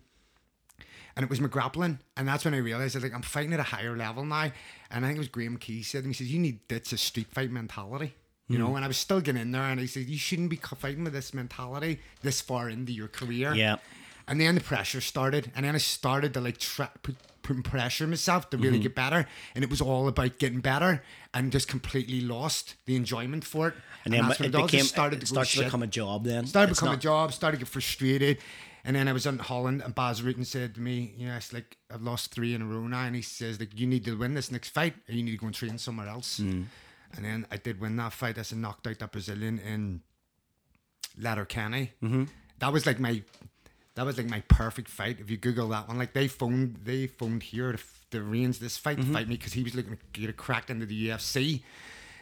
and 1.17 1.25
it 1.25 1.31
was 1.31 1.41
my 1.41 1.49
grappling. 1.49 1.99
And 2.17 2.29
that's 2.29 2.45
when 2.45 2.55
I 2.55 2.59
realized 2.59 2.95
that 2.97 3.03
like 3.03 3.15
I'm 3.15 3.23
fighting 3.23 3.53
at 3.55 3.61
a 3.61 3.65
higher 3.65 3.97
level 3.97 4.25
now. 4.25 4.51
And 4.91 5.05
I 5.05 5.09
think 5.09 5.17
it 5.17 5.21
was 5.21 5.29
Graham 5.29 5.57
Key 5.57 5.83
said 5.83 6.03
to 6.03 6.09
me, 6.09 6.13
he 6.13 6.25
says, 6.25 6.33
You 6.33 6.39
need 6.39 6.61
that's 6.69 6.93
a 6.93 6.99
street 6.99 7.29
fight 7.31 7.51
mentality. 7.51 8.15
You 8.49 8.59
know, 8.59 8.77
and 8.77 8.85
I 8.85 8.89
was 8.89 8.97
still 8.97 9.21
getting 9.21 9.43
in 9.43 9.51
there 9.51 9.63
and 9.63 9.81
he 9.81 9.89
said, 9.89 10.05
You 10.05 10.19
shouldn't 10.19 10.51
be 10.51 10.57
fighting 10.57 11.03
with 11.05 11.13
this 11.13 11.35
mentality 11.35 12.01
this 12.23 12.41
far 12.41 12.69
into 12.69 12.93
your 12.93 13.09
career. 13.09 13.55
Yeah. 13.55 13.77
And 14.29 14.41
then 14.41 14.55
the 14.57 14.61
pressure 14.61 15.01
started, 15.01 15.53
and 15.55 15.65
then 15.65 15.75
I 15.75 15.79
started 15.79 16.35
to 16.35 16.41
like 16.41 16.59
put, 17.03 17.17
put 17.43 17.63
pressure 17.63 18.07
myself 18.09 18.51
to 18.51 18.57
Mm-hmm. 18.57 18.65
really 18.67 18.79
get 18.81 18.95
better. 18.95 19.27
And 19.55 19.63
it 19.63 19.71
was 19.71 19.81
all 19.81 20.09
about 20.09 20.39
getting 20.39 20.61
better, 20.61 21.03
and 21.33 21.53
just 21.53 21.69
completely 21.69 22.21
lost 22.21 22.75
the 22.87 22.97
enjoyment 22.97 23.45
for 23.45 23.69
it. 23.69 23.75
And 24.05 24.13
then 24.15 24.29
that's 24.29 24.41
it 24.41 24.55
all 24.55 24.67
became 24.67 24.81
just 24.81 24.91
started 24.93 25.19
it 25.19 25.21
to 25.21 25.27
starts 25.27 25.55
to 25.55 25.65
become 25.65 25.83
a 25.83 25.87
job. 25.87 26.25
Then 26.25 26.47
started 26.47 26.69
to 26.69 26.71
It's 26.73 26.81
become 26.81 26.95
a 26.95 26.99
job, 26.99 27.33
started 27.33 27.59
to 27.59 27.65
get 27.65 27.69
frustrated. 27.71 28.39
And 28.85 28.95
then 28.95 29.09
I 29.09 29.13
was 29.13 29.27
in 29.27 29.39
Holland 29.39 29.83
and 29.83 29.93
Bas 29.95 30.21
Rutten 30.21 30.47
said 30.47 30.77
to 30.77 30.81
me, 30.81 31.13
"You 31.19 31.27
know, 31.27 31.35
it's 31.37 31.53
like 31.53 31.77
I've 31.93 32.03
lost 32.03 32.33
three 32.33 32.55
in 32.55 32.63
a 32.63 32.65
row 32.67 32.87
now. 32.87 33.03
And 33.03 33.17
he 33.17 33.23
says, 33.23 33.59
like, 33.59 33.79
you 33.79 33.85
need 33.87 34.05
to 34.05 34.17
win 34.17 34.35
this 34.35 34.53
next 34.53 34.69
fight 34.71 34.95
or 35.09 35.15
you 35.15 35.25
need 35.25 35.33
to 35.33 35.37
go 35.39 35.47
and 35.47 35.55
train 35.55 35.77
somewhere 35.79 36.07
else. 36.09 36.39
Hmm. 36.39 36.63
And 37.17 37.25
then 37.25 37.47
I 37.51 37.57
did 37.57 37.81
win 37.81 37.97
that 37.97 38.13
fight. 38.13 38.39
I 38.39 38.43
said, 38.43 38.59
knocked 38.59 38.87
out 38.87 38.99
that 39.01 39.11
Brazilian 39.11 39.59
in 39.59 40.03
Letterkenny. 41.19 41.93
Mm-hmm. 42.03 42.25
That 42.59 42.73
was 42.73 42.87
like 42.87 43.01
my 43.01 43.23
that 43.97 44.07
was 44.07 44.17
like 44.17 44.31
my 44.31 44.41
perfect 44.49 44.89
fight. 44.89 45.19
If 45.21 45.31
you 45.31 45.37
Google 45.37 45.69
that 45.71 45.89
one, 45.89 45.99
like 45.99 46.13
they 46.13 46.29
phoned 46.29 46.77
they 46.85 47.07
phoned 47.09 47.43
here 47.43 47.73
to, 47.73 47.79
to 48.13 48.19
arrange 48.19 48.59
this 48.61 48.79
fight 48.79 48.99
Mm-hmm. 48.99 49.09
to 49.13 49.19
fight 49.19 49.29
me 49.29 49.37
because 49.37 49.53
he 49.53 49.63
was 49.65 49.75
looking 49.75 49.97
to 49.97 50.21
get 50.21 50.31
a 50.31 50.33
crack 50.33 50.71
into 50.71 50.87
the 50.87 51.09
UFC, 51.09 51.63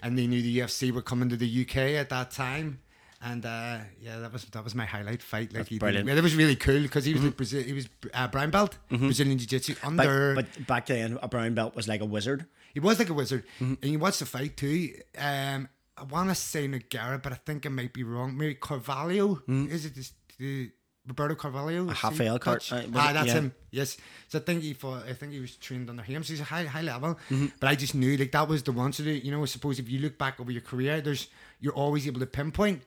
and 0.03 0.19
they 0.19 0.27
knew 0.27 0.41
the 0.43 0.59
UFC 0.61 0.91
were 0.91 1.03
coming 1.03 1.29
to 1.29 1.37
the 1.37 1.63
UK 1.63 1.77
at 2.01 2.09
that 2.09 2.31
time. 2.31 2.81
And 3.27 3.47
uh, 3.47 3.79
yeah, 4.03 4.19
that 4.19 4.33
was 4.35 4.45
that 4.47 4.63
was 4.65 4.75
my 4.75 4.85
highlight 4.85 5.23
fight. 5.23 5.53
Like 5.55 5.69
he 5.69 5.79
brilliant. 5.79 6.07
that 6.07 6.23
was 6.23 6.37
really 6.37 6.57
cool 6.57 6.83
because 6.83 7.07
he 7.07 7.15
was 7.15 7.23
like 7.23 7.37
Brazil, 7.39 7.63
he 7.63 7.73
was 7.73 7.89
uh, 8.13 8.29
brown 8.29 8.51
belt 8.51 8.77
Brazilian 8.91 9.39
Jiu 9.39 9.47
Jitsu 9.47 9.75
But, 9.81 9.87
under. 9.87 10.35
but 10.35 10.67
back 10.67 10.87
then, 10.87 11.19
a 11.23 11.29
brown 11.29 11.55
belt 11.55 11.75
was 11.75 11.89
like 11.89 12.03
a 12.03 12.05
wizard. 12.05 12.45
He 12.75 12.81
was 12.81 12.99
like 12.99 13.09
a 13.09 13.15
wizard. 13.15 13.45
And 13.61 13.79
you 13.83 13.99
watch 13.99 14.19
the 14.19 14.27
fight 14.27 14.57
too. 14.59 14.91
Um, 15.17 15.69
I 15.97 16.03
want 16.03 16.29
to 16.29 16.35
say 16.35 16.67
Nagara, 16.69 17.23
but 17.23 17.33
I 17.33 17.37
think 17.37 17.65
I 17.65 17.69
might 17.71 17.93
be 17.95 18.03
wrong. 18.03 18.37
Maybe 18.37 18.57
Carvalho. 18.57 19.41
Is 19.49 19.87
it 19.87 19.95
this, 19.95 20.13
the 20.39 20.71
Roberto 21.07 21.35
Carvalho? 21.35 21.85
Rafael 21.85 22.39
Car- 22.39 22.55
Dutch? 22.55 22.73
uh, 22.73 22.83
ah, 22.95 23.13
that's 23.13 23.27
Yeah. 23.29 23.35
him. 23.35 23.55
Yes. 23.71 23.97
So 24.29 24.39
I 24.39 24.43
think 24.43 24.63
he 24.63 24.73
fought, 24.73 25.07
I 25.07 25.13
think 25.13 25.33
he 25.33 25.41
was 25.41 25.55
trained 25.57 25.91
under 25.91 26.03
him. 26.03 26.23
So 26.25 26.33
he's 26.33 26.41
a 26.41 26.45
high 26.45 26.65
high 26.65 26.83
level. 26.83 27.19
But 27.61 27.69
I 27.69 27.75
just 27.75 27.95
knew 27.95 28.17
like 28.17 28.33
that 28.33 28.49
was 28.49 28.63
the 28.63 28.73
one. 28.73 28.93
So 28.93 29.03
that, 29.03 29.25
you 29.25 29.31
know, 29.31 29.43
I 29.43 29.47
suppose 29.47 29.79
if 29.79 29.89
you 29.89 29.99
look 30.01 30.17
back 30.17 30.41
over 30.41 30.51
your 30.51 30.63
career, 30.63 31.01
there's 31.01 31.29
you're 31.61 31.75
always 31.75 32.07
able 32.07 32.21
to 32.21 32.27
pinpoint. 32.27 32.83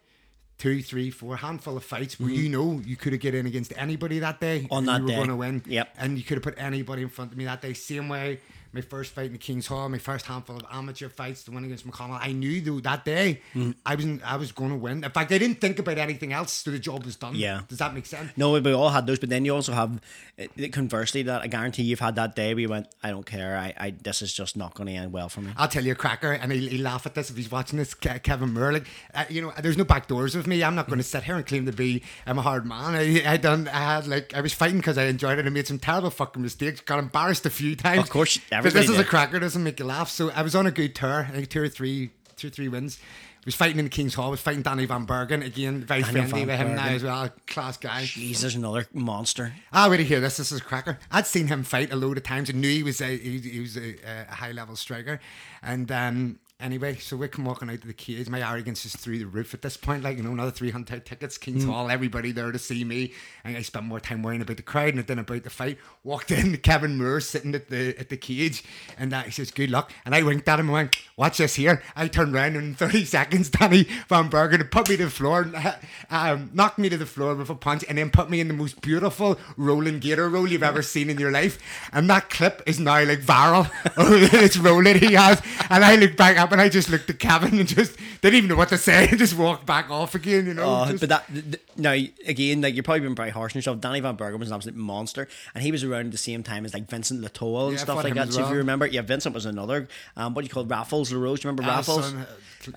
Two, 0.58 0.82
three, 0.82 1.12
four, 1.12 1.38
handful 1.38 1.78
of 1.78 1.84
fights 1.84 2.20
where 2.20 2.32
you 2.32 2.50
know 2.50 2.82
you 2.84 2.96
could 2.96 3.14
have 3.14 3.22
get 3.22 3.36
in 3.36 3.46
against 3.46 3.74
anybody 3.78 4.20
that 4.20 4.40
day 4.40 4.68
On 4.72 4.80
and 4.80 4.88
that 4.88 4.98
you 4.98 5.04
were 5.04 5.10
day. 5.10 5.16
going 5.16 5.28
to 5.30 5.36
win. 5.36 5.62
Yep. 5.68 5.90
And 6.00 6.18
you 6.18 6.24
could 6.24 6.38
have 6.38 6.44
put 6.44 6.56
anybody 6.58 7.04
in 7.04 7.10
front 7.10 7.32
of 7.32 7.38
me 7.38 7.46
that 7.46 7.62
day. 7.62 7.74
Same 7.74 8.10
way, 8.10 8.40
my 8.74 8.82
first 8.82 9.14
fight 9.14 9.28
in 9.28 9.34
the 9.34 9.38
King's 9.38 9.68
Hall, 9.68 9.88
my 9.88 9.98
first 10.00 10.26
handful 10.26 10.58
of 10.58 10.64
amateur 10.72 11.10
fights, 11.10 11.44
the 11.44 11.52
one 11.52 11.64
against 11.64 11.88
McConnell. 11.88 12.20
I 12.22 12.32
knew 12.32 12.60
though 12.62 12.80
that 12.82 13.06
day 13.06 13.42
Mm. 13.54 13.76
I 13.86 13.96
was 13.96 14.06
I 14.26 14.36
was 14.38 14.52
going 14.52 14.72
to 14.72 14.76
win. 14.76 15.04
In 15.04 15.12
fact, 15.12 15.32
I 15.32 15.38
didn't 15.38 15.62
think 15.62 15.78
about 15.80 15.98
anything 16.00 16.34
else, 16.34 16.52
so 16.54 16.72
the 16.72 16.80
job 16.80 17.06
was 17.06 17.16
done. 17.16 17.36
Yeah. 17.36 17.62
Does 17.68 17.78
that 17.78 17.94
make 17.94 18.06
sense? 18.08 18.32
No, 18.36 18.52
we 18.60 18.74
all 18.74 18.90
had 18.90 19.06
those, 19.08 19.20
but 19.20 19.30
then 19.30 19.46
you 19.46 19.54
also 19.56 19.74
have 19.74 20.00
uh, 20.40 20.44
conversely 20.72 21.22
that 21.24 21.42
I 21.44 21.48
guarantee 21.48 21.84
you've 21.84 22.00
had 22.00 22.16
that 22.16 22.36
day 22.36 22.54
where 22.54 22.62
you 22.62 22.70
went, 22.70 22.88
I 23.04 23.12
don't 23.12 23.26
care, 23.26 23.58
I, 23.58 23.74
I 23.78 23.90
this 23.92 24.22
is 24.22 24.34
just 24.34 24.58
not 24.58 24.74
going 24.74 24.88
to 24.88 24.94
end 24.94 25.14
well 25.14 25.30
for 25.30 25.42
me. 25.42 25.52
I'll 25.56 25.68
tell 25.68 25.84
you 25.86 25.92
a 25.94 25.96
cracker, 25.96 26.34
and 26.34 26.52
he'll, 26.52 26.70
he'll 26.70 26.82
laugh 26.84 27.06
at 27.06 27.16
this 27.16 27.30
if 27.30 27.38
he's 27.38 27.52
watching 27.52 27.78
this. 27.78 27.94
Kevin 27.94 28.54
Moore, 28.54 28.82
uh, 29.14 29.26
you 29.30 29.42
know, 29.42 29.54
there's 29.62 29.78
no 29.78 29.86
back 29.86 30.08
doors 30.08 30.36
with 30.36 30.47
me. 30.48 30.64
I'm 30.64 30.76
not 30.76 30.88
going 30.88 30.98
to 30.98 31.04
sit 31.04 31.24
here 31.24 31.36
and 31.36 31.46
claim 31.46 31.66
to 31.66 31.72
be 31.72 32.04
I'm 32.26 32.38
a 32.40 32.42
hard 32.42 32.66
man. 32.66 32.96
I, 32.96 33.34
I 33.34 33.38
done, 33.38 33.68
I 33.68 33.96
had 33.96 34.08
like, 34.08 34.34
I 34.34 34.42
was 34.42 34.54
fighting 34.54 34.78
because 34.78 34.98
I 34.98 35.06
enjoyed 35.06 35.40
it. 35.40 35.46
I 35.46 35.50
made 35.50 35.68
some 35.68 35.80
terrible 35.80 36.10
fucking 36.10 36.42
mistakes. 36.42 36.82
Got 36.82 37.00
embarrassed 37.00 37.46
a 37.46 37.50
few 37.50 37.76
times. 37.76 38.04
Of 38.04 38.10
course, 38.10 38.38
but 38.50 38.58
everybody 38.58 38.88
this 38.88 38.96
is 38.96 39.00
a 39.00 39.06
cracker. 39.06 39.40
Doesn't 39.40 39.64
make 39.64 39.80
you 39.80 39.86
laugh. 39.86 40.10
So 40.10 40.32
I 40.32 40.42
was 40.42 40.56
on 40.56 40.66
a 40.66 40.72
good 40.72 40.96
tour. 40.96 41.28
I 41.30 41.32
think 41.32 41.50
two 41.50 41.62
or 41.62 41.70
three, 41.70 42.12
two 42.36 42.48
or 42.48 42.52
three 42.52 42.68
wins. 42.68 43.00
I 43.02 43.48
was 43.48 43.56
fighting 43.56 43.80
in 43.80 43.86
the 43.86 43.90
King's 43.90 44.14
Hall. 44.14 44.28
I 44.28 44.32
was 44.32 44.42
fighting 44.42 44.62
Danny 44.62 44.86
Van 44.86 45.06
Bergen 45.06 45.42
again. 45.42 45.80
Very 45.86 46.02
Daniel 46.02 46.26
friendly 46.26 46.44
Van 46.44 46.60
with 46.60 46.68
him 46.68 46.76
now 46.76 46.88
as 46.88 47.04
well. 47.04 47.30
Class 47.48 47.78
guy. 47.78 48.04
Jeez, 48.04 48.42
there's 48.42 48.56
another 48.56 48.88
monster. 48.94 49.54
Ah, 49.72 49.90
wait 49.90 49.98
to 49.98 50.04
hear 50.04 50.20
this. 50.20 50.36
This 50.36 50.52
is 50.52 50.60
a 50.60 50.64
cracker. 50.64 51.00
I'd 51.12 51.26
seen 51.26 51.48
him 51.48 51.64
fight 51.64 51.94
a 51.94 51.96
load 51.96 52.18
of 52.18 52.24
times 52.24 52.50
and 52.50 52.60
knew 52.60 52.70
he 52.70 52.84
was 52.84 53.00
a 53.00 53.18
he, 53.18 53.40
he 53.40 53.60
was 53.62 53.78
a, 53.78 53.96
a 54.06 54.34
high 54.34 54.52
level 54.52 54.76
striker. 54.76 55.22
And 55.64 55.90
um, 55.94 56.40
anyway, 56.60 56.96
so 56.96 57.16
we 57.16 57.28
come 57.28 57.46
walking 57.46 57.70
out 57.70 57.82
to 57.82 57.88
the 57.88 57.94
cage. 57.94 58.30
My 58.30 58.48
arrogance 58.48 58.86
is 58.86 58.96
through 58.96 59.20
the 59.20 59.26
roof 59.26 59.54
at 59.54 59.62
this 59.62 59.78
point. 59.78 60.04
Like 60.04 60.18
you 60.18 60.24
know, 60.24 60.32
another 60.32 60.52
three 60.52 60.72
hundred 60.72 61.06
tickets, 61.06 61.38
Kings 61.38 61.64
Hall, 61.64 61.90
everybody 61.90 62.32
there 62.32 62.52
to 62.52 62.60
see 62.60 62.84
me. 62.84 63.14
And 63.44 63.56
I 63.56 63.62
spent 63.62 63.86
more 63.86 64.00
time 64.00 64.24
worrying 64.24 64.42
about 64.42 64.58
the 64.58 64.64
crowd 64.64 64.96
and 64.96 65.06
than 65.06 65.20
about 65.20 65.44
the 65.44 65.50
fight. 65.50 65.78
Walked 66.04 66.32
in, 66.32 66.58
Kevin 66.64 66.98
Moore 66.98 67.20
sitting 67.20 67.54
at 67.56 67.70
the 67.70 67.98
at 68.00 68.10
the 68.10 68.18
cage, 68.18 68.64
and 68.98 69.14
uh, 69.14 69.24
he 69.24 69.32
says, 69.32 69.52
"Good 69.52 69.70
luck." 69.70 69.92
And 70.06 70.16
I 70.16 70.24
winked 70.24 70.48
at 70.48 70.60
him 70.60 70.68
and 70.68 70.74
went, 70.74 70.98
"Watch 71.16 71.38
this 71.38 71.56
here." 71.56 71.82
I 71.96 72.08
turned 72.08 72.36
around 72.36 72.56
and 72.56 72.68
in 72.68 72.76
thirty 72.76 73.06
seconds, 73.18 73.50
Danny 73.50 73.88
Van 74.10 74.30
Bergen 74.30 74.64
put 74.66 74.90
me 74.90 74.98
to 74.98 75.06
the 75.06 75.12
floor, 75.12 75.52
um, 76.10 76.50
knocked 76.54 76.80
me 76.80 76.90
to 76.90 76.98
the 76.98 77.06
floor 77.06 77.36
with 77.36 77.50
a 77.50 77.56
punch, 77.56 77.84
and 77.88 77.98
then 77.98 78.10
put 78.10 78.30
me 78.30 78.40
in 78.40 78.48
the 78.48 78.54
most 78.54 78.82
beautiful 78.82 79.40
rolling 79.56 80.00
gator 80.00 80.30
roll 80.30 80.48
you've 80.48 80.64
ever 80.64 80.82
seen 80.82 81.10
in 81.10 81.18
your 81.18 81.32
life. 81.32 81.60
And 81.94 82.10
that 82.10 82.30
clip 82.30 82.64
is 82.66 82.80
now 82.80 83.04
like 83.04 83.22
viral. 83.22 83.70
it's 84.34 84.58
rolling 84.58 84.98
he 84.98 85.14
has, 85.14 85.42
and 85.70 85.86
I 85.86 85.96
look 85.96 86.16
back. 86.16 86.38
I 86.38 86.47
and 86.52 86.62
I 86.62 86.70
just 86.70 86.90
looked 86.90 87.10
at 87.10 87.20
Kevin 87.20 87.60
and 87.60 87.68
just 87.68 87.98
didn't 88.22 88.36
even 88.38 88.50
know 88.50 88.56
what 88.56 88.70
to 88.70 88.78
say, 88.78 89.08
and 89.10 89.18
just 89.26 89.38
walked 89.38 89.66
back 89.66 89.90
off 89.90 90.16
again. 90.16 90.46
You 90.48 90.54
know. 90.54 90.64
Oh, 90.66 90.86
just- 90.90 91.00
but 91.02 91.10
that 91.10 91.28
th- 91.28 91.44
th- 91.46 91.62
now 91.78 91.92
again, 91.92 92.62
like 92.62 92.74
you're 92.76 92.84
probably 92.84 93.02
being 93.02 93.16
very 93.16 93.30
harsh 93.30 93.54
on 93.56 93.60
yourself. 93.60 93.80
Danny 93.80 94.00
Van 94.00 94.16
Bergen 94.16 94.40
was 94.40 94.50
an 94.50 94.56
absolute 94.56 94.78
monster, 94.78 95.28
and 95.54 95.64
he 95.64 95.72
was 95.72 95.84
around 95.84 96.06
at 96.08 96.12
the 96.12 96.18
same 96.18 96.44
time 96.44 96.66
as 96.66 96.74
like 96.74 96.90
Vincent 96.90 97.22
Latoel 97.22 97.70
and 97.70 97.74
Yeah, 97.78 97.84
stuff 97.84 98.04
like 98.04 98.14
that. 98.16 98.32
So 98.34 98.44
if 98.46 98.50
you 98.52 98.58
remember, 98.58 98.86
yeah, 98.88 99.02
Vincent 99.02 99.34
was 99.36 99.46
another. 99.46 99.88
Um, 100.16 100.34
what 100.34 100.42
do 100.42 100.46
you 100.48 100.54
call? 100.54 100.66
Raffles 100.66 101.12
LaRose? 101.12 101.40
Do 101.42 101.48
you 101.48 101.52
remember 101.52 101.70
Raffles? 101.70 102.14
uh, 102.14 102.26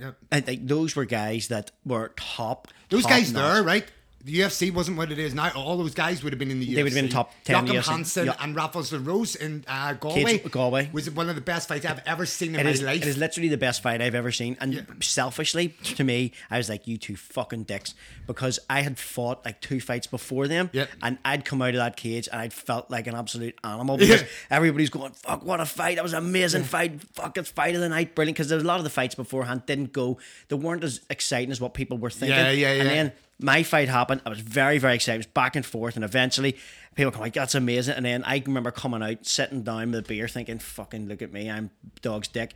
yeah. 0.01 0.11
And 0.31 0.47
like 0.47 0.67
those 0.67 0.95
were 0.95 1.05
guys 1.05 1.49
that 1.49 1.71
were 1.85 2.13
top. 2.17 2.69
Those 2.91 3.03
top 3.03 3.11
guys 3.11 3.33
notch. 3.33 3.55
there, 3.55 3.63
right? 3.63 3.85
The 4.23 4.41
UFC 4.41 4.71
wasn't 4.73 4.99
what 4.99 5.11
it 5.11 5.19
is 5.19 5.35
now. 5.35 5.51
All 5.57 5.79
those 5.79 5.95
guys 5.95 6.23
would 6.23 6.33
have 6.33 6.39
been 6.39 6.51
in 6.51 6.61
the 6.61 6.67
UFC. 6.69 6.75
They 6.75 6.83
would 6.83 6.93
have 6.93 7.03
been 7.03 7.11
top 7.11 7.33
10 7.45 7.67
Joachim. 7.69 7.83
Hansen 7.95 8.27
Yeah. 8.27 8.35
and 8.41 8.55
Raffles 8.55 8.93
Rose 8.93 9.35
in 9.35 9.65
uh, 9.67 9.95
Galway. 9.95 10.39
Cage- 10.39 10.51
Galway. 10.51 10.91
was 10.93 11.09
one 11.11 11.31
of 11.31 11.37
the 11.37 11.41
best 11.41 11.69
fights 11.69 11.87
I've 11.87 12.03
ever 12.07 12.27
seen 12.27 12.55
in 12.55 12.61
It 12.61 12.65
my 12.65 12.71
is, 12.71 12.83
life. 12.83 12.97
it 13.03 13.09
is 13.09 13.17
literally 13.17 13.49
the 13.49 13.57
best 13.57 13.83
fight 13.83 14.03
I've 14.03 14.15
ever 14.15 14.31
seen. 14.31 14.59
And 14.61 14.87
selfishly, 15.01 15.69
to 15.85 16.05
me, 16.05 16.33
I 16.51 16.59
was 16.59 16.69
like, 16.69 16.87
you 16.87 16.99
two 16.99 17.17
fucking 17.17 17.63
dicks. 17.65 17.95
Because 18.27 18.59
I 18.69 18.83
had 18.83 18.99
fought 18.99 19.45
like 19.45 19.61
two 19.63 19.81
fights 19.81 20.07
before 20.07 20.49
them. 20.49 20.69
Yeah. 20.75 20.87
And 21.03 21.17
I'd 21.25 21.45
come 21.47 21.63
out 21.63 21.71
of 21.71 21.77
that 21.77 21.97
cage 21.97 22.29
and 22.31 22.41
I'd 22.41 22.53
felt 22.53 22.91
like 22.91 23.07
an 23.07 23.15
absolute 23.15 23.59
animal 23.65 23.97
because 23.97 24.21
Yeah. 24.21 24.29
everybody's 24.51 24.91
going, 24.91 25.13
fuck, 25.13 25.45
what 25.45 25.61
a 25.61 25.67
fight. 25.67 25.97
That 25.97 26.03
was 26.03 26.13
an 26.13 26.19
amazing 26.19 26.65
fight. 26.65 27.01
Fuck, 27.15 27.39
it's 27.39 27.51
fight 27.51 27.75
of 27.75 27.81
the 27.81 27.89
night. 27.89 28.15
Brilliant. 28.15 28.37
Because 28.37 28.49
there 28.51 28.57
was 28.57 28.65
a 28.65 28.69
lot 28.69 28.79
of 28.79 28.85
the 28.85 28.91
fights 28.91 29.15
beforehand 29.15 29.63
didn't 29.65 29.93
go, 29.95 30.19
they 30.49 30.57
weren't 30.57 30.85
as 30.85 31.01
exciting 31.09 31.51
as 31.51 31.59
what 31.61 31.73
people 31.73 31.97
were 31.97 32.11
thinking. 32.11 32.37
Yeah, 32.37 32.51
yeah, 32.51 32.69
And 32.73 32.79
yeah. 32.89 32.95
then 32.95 33.13
my 33.43 33.63
fight 33.63 33.89
happened. 33.89 34.21
I 34.25 34.29
was 34.29 34.41
very, 34.41 34.79
very 34.79 34.95
excited. 34.95 35.17
It 35.17 35.19
was 35.19 35.27
back 35.27 35.57
and 35.57 35.65
forth, 35.65 35.97
and 35.97 36.05
eventually 36.05 36.57
people 36.95 37.11
come 37.11 37.21
oh 37.21 37.25
like, 37.25 37.35
"That's 37.35 37.55
amazing." 37.55 37.95
And 37.95 38.05
then 38.05 38.25
I 38.25 38.43
remember 38.45 38.71
coming 38.71 39.03
out, 39.03 39.27
sitting 39.27 39.63
down 39.63 39.93
with 39.93 40.01
a 40.01 40.03
beer, 40.03 40.29
thinking, 40.29 40.59
"Fucking 40.59 41.09
look 41.09 41.23
at 41.23 41.33
me, 41.33 41.51
I'm 41.51 41.71
dog's 42.03 42.29
dick." 42.29 42.55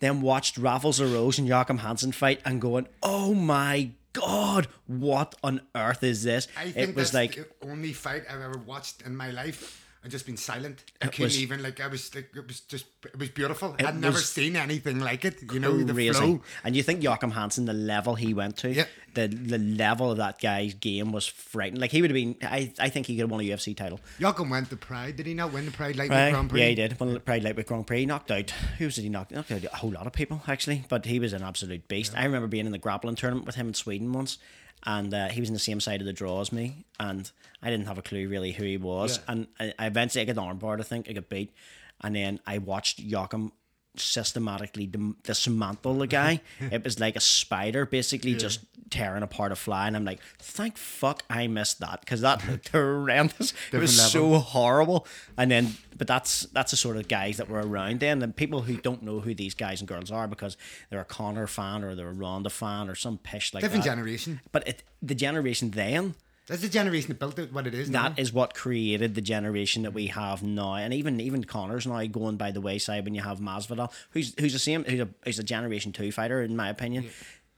Then 0.00 0.22
watched 0.22 0.56
Raffles 0.56 1.00
Rose 1.00 1.38
and 1.38 1.46
Joachim 1.46 1.78
Hansen 1.78 2.12
fight, 2.12 2.40
and 2.44 2.60
going, 2.60 2.88
"Oh 3.02 3.34
my 3.34 3.90
god, 4.12 4.68
what 4.86 5.34
on 5.42 5.60
earth 5.74 6.02
is 6.02 6.22
this?" 6.22 6.48
I 6.56 6.70
think 6.70 6.90
it 6.90 6.94
was 6.94 7.12
that's 7.12 7.14
like 7.14 7.34
the 7.60 7.68
only 7.68 7.92
fight 7.92 8.24
I've 8.30 8.40
ever 8.40 8.58
watched 8.58 9.02
in 9.02 9.16
my 9.16 9.30
life. 9.30 9.84
I've 10.02 10.10
just 10.10 10.24
been 10.24 10.38
silent. 10.38 10.82
I 11.02 11.06
It 11.06 11.12
couldn't 11.12 11.24
was- 11.24 11.42
even 11.42 11.62
like 11.62 11.78
I 11.78 11.86
was 11.86 12.14
like 12.14 12.30
it 12.34 12.46
was 12.46 12.60
just 12.60 12.86
it 13.04 13.18
was 13.18 13.28
beautiful. 13.28 13.74
It 13.78 13.84
I'd 13.84 14.00
never 14.00 14.16
seen 14.18 14.56
anything 14.56 14.98
like 15.00 15.24
it. 15.26 15.42
You 15.52 15.60
know 15.60 15.76
the 15.82 16.12
flow. 16.12 16.40
And 16.64 16.74
you 16.74 16.82
think 16.82 17.02
Joachim 17.02 17.32
Hansen, 17.32 17.66
the 17.66 17.74
level 17.74 18.14
he 18.14 18.32
went 18.32 18.56
to, 18.58 18.72
Yeah. 18.72 18.86
the 19.12 19.26
the 19.28 19.58
level 19.58 20.10
of 20.10 20.16
that 20.16 20.40
guy's 20.40 20.72
game 20.72 21.12
was 21.12 21.26
frightening. 21.26 21.82
Like 21.82 21.90
he 21.90 22.00
would 22.00 22.10
have 22.10 22.14
been, 22.14 22.36
I, 22.42 22.72
I 22.78 22.88
think 22.88 23.08
he 23.08 23.14
could 23.14 23.22
have 23.24 23.30
won 23.30 23.40
a 23.40 23.44
UFC 23.44 23.76
title. 23.76 24.00
Joachim 24.18 24.48
went 24.48 24.70
to 24.70 24.76
Pride. 24.76 25.16
Did 25.16 25.26
he 25.26 25.34
not 25.34 25.52
win 25.52 25.66
the 25.66 25.70
Pride 25.70 25.96
Lightweight. 25.96 26.32
Grand 26.32 26.48
Prix? 26.48 26.60
Yeah, 26.60 26.68
he 26.68 26.74
did. 26.76 26.98
Won 26.98 27.12
the 27.12 27.20
Pride 27.20 27.44
Lightweight 27.44 27.66
Grand 27.66 27.86
Prix. 27.86 28.06
Knocked 28.06 28.30
out. 28.30 28.50
Who 28.78 28.86
was 28.86 28.96
it? 28.96 29.02
He 29.02 29.10
knocked, 29.10 29.32
knocked 29.32 29.52
out 29.52 29.64
a 29.64 29.76
whole 29.76 29.90
lot 29.92 30.06
of 30.06 30.14
people 30.14 30.42
actually. 30.48 30.84
But 30.88 31.04
he 31.04 31.18
was 31.18 31.34
an 31.34 31.42
absolute 31.42 31.88
beast. 31.88 32.14
I 32.16 32.24
remember 32.24 32.48
being 32.48 32.64
in 32.64 32.72
the 32.72 32.78
grappling 32.78 33.16
tournament 33.16 33.44
with 33.46 33.56
him 33.56 33.68
in 33.68 33.74
Sweden 33.74 34.12
once, 34.14 34.38
and 34.84 35.12
uh, 35.12 35.28
he 35.28 35.40
was 35.40 35.48
in 35.48 35.54
the 35.54 35.58
same 35.58 35.80
side 35.80 36.00
of 36.00 36.06
the 36.06 36.12
draw 36.12 36.40
as 36.40 36.52
me, 36.52 36.84
and 36.98 37.30
I 37.62 37.70
didn't 37.70 37.86
have 37.86 37.98
a 37.98 38.02
clue 38.02 38.28
really 38.28 38.52
who 38.52 38.64
he 38.64 38.76
was. 38.76 39.18
Yeah. 39.18 39.32
And 39.32 39.46
I, 39.58 39.74
I 39.78 39.86
eventually 39.86 40.22
I 40.22 40.32
got 40.32 40.36
armbarred. 40.36 40.80
I 40.80 40.84
think 40.84 41.08
I 41.08 41.12
got 41.12 41.28
beat, 41.28 41.52
and 42.00 42.14
then 42.16 42.40
I 42.46 42.58
watched 42.58 42.98
Joachim 42.98 43.52
systematically 43.96 44.90
dismantle 45.22 45.98
the 45.98 46.06
guy. 46.06 46.40
it 46.60 46.84
was 46.84 47.00
like 47.00 47.16
a 47.16 47.20
spider, 47.20 47.84
basically 47.86 48.34
just 48.34 48.60
tearing 48.90 49.22
apart 49.22 49.52
a 49.52 49.56
fly. 49.56 49.86
And 49.86 49.96
I'm 49.96 50.04
like, 50.04 50.20
thank 50.38 50.76
fuck 50.76 51.22
I 51.30 51.46
missed 51.46 51.80
that 51.80 52.00
because 52.00 52.20
that 52.20 52.46
looked 52.50 52.68
horrendous. 52.68 53.52
it 53.72 53.78
was 53.78 53.96
Different 53.96 54.12
so 54.12 54.34
horrible. 54.38 55.06
And 55.36 55.50
then, 55.50 55.74
but 55.96 56.06
that's 56.06 56.42
that's 56.52 56.72
the 56.72 56.76
sort 56.76 56.96
of 56.96 57.08
guys 57.08 57.36
that 57.38 57.48
were 57.48 57.60
around 57.60 58.00
then. 58.00 58.22
And 58.22 58.34
people 58.34 58.62
who 58.62 58.76
don't 58.76 59.02
know 59.02 59.20
who 59.20 59.34
these 59.34 59.54
guys 59.54 59.80
and 59.80 59.88
girls 59.88 60.10
are 60.10 60.26
because 60.28 60.56
they're 60.90 61.00
a 61.00 61.04
Conor 61.04 61.46
fan 61.46 61.84
or 61.84 61.94
they're 61.94 62.08
a 62.08 62.12
Ronda 62.12 62.50
fan 62.50 62.88
or 62.88 62.94
some 62.94 63.18
pish 63.18 63.54
like 63.54 63.62
Different 63.62 63.84
that. 63.84 63.90
generation. 63.90 64.40
But 64.52 64.66
it, 64.68 64.82
the 65.02 65.14
generation 65.14 65.70
then. 65.70 66.14
That's 66.46 66.62
the 66.62 66.68
generation 66.68 67.08
that 67.10 67.20
built 67.20 67.38
it. 67.38 67.52
What 67.52 67.68
it 67.68 67.74
is. 67.74 67.92
That 67.92 68.18
is 68.18 68.32
what 68.32 68.54
created 68.54 69.14
the 69.14 69.20
generation 69.20 69.84
that 69.84 69.92
we 69.92 70.08
have 70.08 70.42
now, 70.42 70.74
and 70.74 70.92
even 70.92 71.20
even 71.20 71.44
Conor's 71.44 71.86
now 71.86 72.04
going 72.06 72.38
by 72.38 72.50
the 72.50 72.60
wayside 72.60 73.04
when 73.04 73.14
you 73.14 73.20
have 73.20 73.38
Masvidal, 73.38 73.92
who's 74.10 74.34
who's 74.40 74.52
the 74.52 74.58
same, 74.58 74.82
who's 74.82 74.98
a 74.98 75.08
who's 75.24 75.38
a 75.38 75.44
Generation 75.44 75.92
Two 75.92 76.10
fighter 76.10 76.42
in 76.42 76.56
my 76.56 76.68
opinion. 76.68 77.08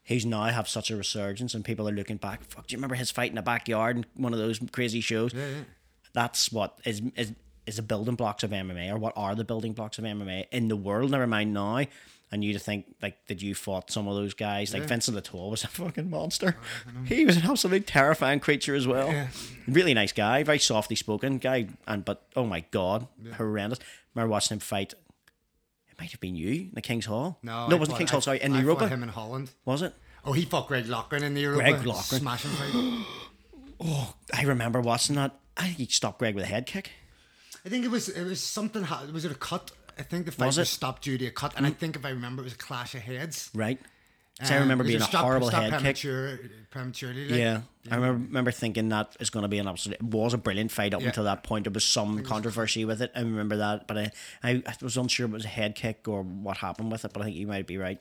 Who's 0.06 0.26
now 0.26 0.44
have 0.44 0.68
such 0.68 0.90
a 0.90 0.96
resurgence, 0.96 1.54
and 1.54 1.64
people 1.64 1.88
are 1.88 1.92
looking 1.92 2.16
back. 2.16 2.42
Fuck, 2.44 2.66
do 2.66 2.72
you 2.72 2.78
remember 2.78 2.96
his 2.96 3.10
fight 3.10 3.30
in 3.30 3.36
the 3.36 3.42
backyard 3.42 3.96
in 3.98 4.04
one 4.16 4.32
of 4.32 4.38
those 4.38 4.58
crazy 4.72 5.00
shows? 5.00 5.32
Yeah, 5.32 5.46
yeah. 5.46 5.62
That's 6.12 6.50
what 6.50 6.78
is 6.84 7.02
is 7.16 7.32
is 7.66 7.76
the 7.76 7.82
building 7.82 8.16
blocks 8.16 8.42
of 8.42 8.50
MMA, 8.50 8.90
or 8.90 8.98
what 8.98 9.12
are 9.16 9.34
the 9.34 9.44
building 9.44 9.72
blocks 9.72 9.98
of 9.98 10.04
MMA 10.04 10.46
in 10.50 10.68
the 10.68 10.76
world? 10.76 11.10
Never 11.10 11.26
mind 11.26 11.54
now. 11.54 11.84
And 12.32 12.42
you 12.42 12.54
to 12.54 12.58
think 12.58 12.86
like 13.02 13.26
that 13.26 13.42
you 13.42 13.54
fought 13.54 13.90
some 13.90 14.08
of 14.08 14.16
those 14.16 14.32
guys 14.32 14.72
like 14.72 14.84
Vincent 14.84 15.14
Latoel 15.16 15.50
was 15.50 15.64
a 15.64 15.68
fucking 15.68 16.08
monster. 16.08 16.56
Oh, 16.88 17.04
he 17.04 17.26
was 17.26 17.36
an 17.36 17.44
absolute 17.44 17.86
terrifying 17.86 18.40
creature 18.40 18.74
as 18.74 18.86
well. 18.86 19.08
Yeah. 19.12 19.28
Really 19.68 19.92
nice 19.92 20.12
guy, 20.12 20.42
very 20.42 20.58
softly 20.58 20.96
spoken 20.96 21.36
guy, 21.36 21.68
and 21.86 22.04
but 22.06 22.26
oh 22.34 22.46
my 22.46 22.60
god, 22.70 23.06
horrendous. 23.36 23.80
remember 24.14 24.30
watching 24.30 24.56
him 24.56 24.60
fight. 24.60 24.94
Might 26.02 26.10
have 26.10 26.18
been 26.18 26.34
you 26.34 26.48
in 26.48 26.70
the 26.72 26.80
King's 26.80 27.06
Hall. 27.06 27.38
No, 27.44 27.68
no, 27.68 27.74
I 27.74 27.76
it 27.76 27.78
wasn't 27.78 27.98
King's 27.98 28.10
Hall. 28.10 28.20
Sorry, 28.20 28.42
in 28.42 28.54
I 28.54 28.60
Europa. 28.60 28.88
him 28.88 29.04
in 29.04 29.08
Holland. 29.08 29.52
Was 29.64 29.82
it? 29.82 29.94
Oh, 30.24 30.32
he 30.32 30.44
fought 30.44 30.66
Greg 30.66 30.86
Loughran 30.86 31.22
in 31.22 31.34
the 31.34 31.42
Europa. 31.42 31.62
Greg 31.62 31.86
Loughran. 31.86 32.02
Smashing 32.20 32.50
fight. 32.58 33.06
Oh, 33.80 34.12
I 34.34 34.42
remember 34.42 34.80
watching 34.80 35.14
that. 35.14 35.38
I 35.56 35.66
think 35.66 35.76
he 35.76 35.86
stopped 35.86 36.18
Greg 36.18 36.34
with 36.34 36.42
a 36.42 36.48
head 36.48 36.66
kick. 36.66 36.90
I 37.64 37.68
think 37.68 37.84
it 37.84 37.90
was 37.92 38.08
it 38.08 38.24
was 38.24 38.40
something. 38.40 38.84
Was 39.12 39.24
it 39.24 39.30
a 39.30 39.36
cut? 39.36 39.70
I 39.96 40.02
think 40.02 40.26
the 40.26 40.32
fight 40.32 40.46
Was 40.46 40.58
was. 40.58 40.68
Mm. 40.70 40.72
stopped 40.72 41.04
due 41.04 41.18
to 41.18 41.26
a 41.26 41.30
cut, 41.30 41.54
and 41.56 41.64
I 41.64 41.70
think 41.70 41.94
if 41.94 42.04
I 42.04 42.08
remember, 42.08 42.42
it 42.42 42.46
was 42.46 42.54
a 42.54 42.58
clash 42.58 42.96
of 42.96 43.02
heads. 43.02 43.48
Right. 43.54 43.78
So 44.42 44.54
I 44.54 44.58
remember 44.58 44.82
being 44.82 45.00
a 45.00 45.04
stop- 45.04 45.24
horrible 45.24 45.48
stop 45.48 45.62
head 45.62 45.72
kick. 45.72 45.80
premature, 46.00 46.38
prematurely. 46.70 47.28
like? 47.28 47.38
Yeah, 47.38 47.60
I 47.90 47.94
remember, 47.96 48.24
remember 48.26 48.50
thinking 48.50 48.88
that 48.88 49.14
is 49.20 49.30
going 49.30 49.42
to 49.42 49.48
be 49.48 49.58
an 49.58 49.68
absolute. 49.68 49.96
It 50.00 50.02
was 50.02 50.34
a 50.34 50.38
brilliant 50.38 50.72
fight 50.72 50.94
up 50.94 51.00
Yeah. 51.02 51.08
until 51.08 51.24
that 51.24 51.44
point. 51.44 51.64
There 51.64 51.70
was 51.72 51.84
some 51.84 52.22
controversy 52.24 52.84
with 52.84 53.02
it. 53.02 53.12
I 53.14 53.20
remember 53.20 53.58
that, 53.58 53.86
but 53.86 53.98
I, 53.98 54.10
I, 54.42 54.50
I 54.66 54.74
was 54.82 54.96
unsure 54.96 55.26
if 55.26 55.30
it 55.32 55.34
was 55.34 55.44
a 55.44 55.48
head 55.48 55.74
kick 55.76 56.08
or 56.08 56.22
what 56.22 56.56
happened 56.56 56.90
with 56.90 57.04
it. 57.04 57.12
But 57.12 57.22
I 57.22 57.26
think 57.26 57.36
you 57.36 57.46
might 57.46 57.66
be 57.66 57.76
right. 57.78 58.00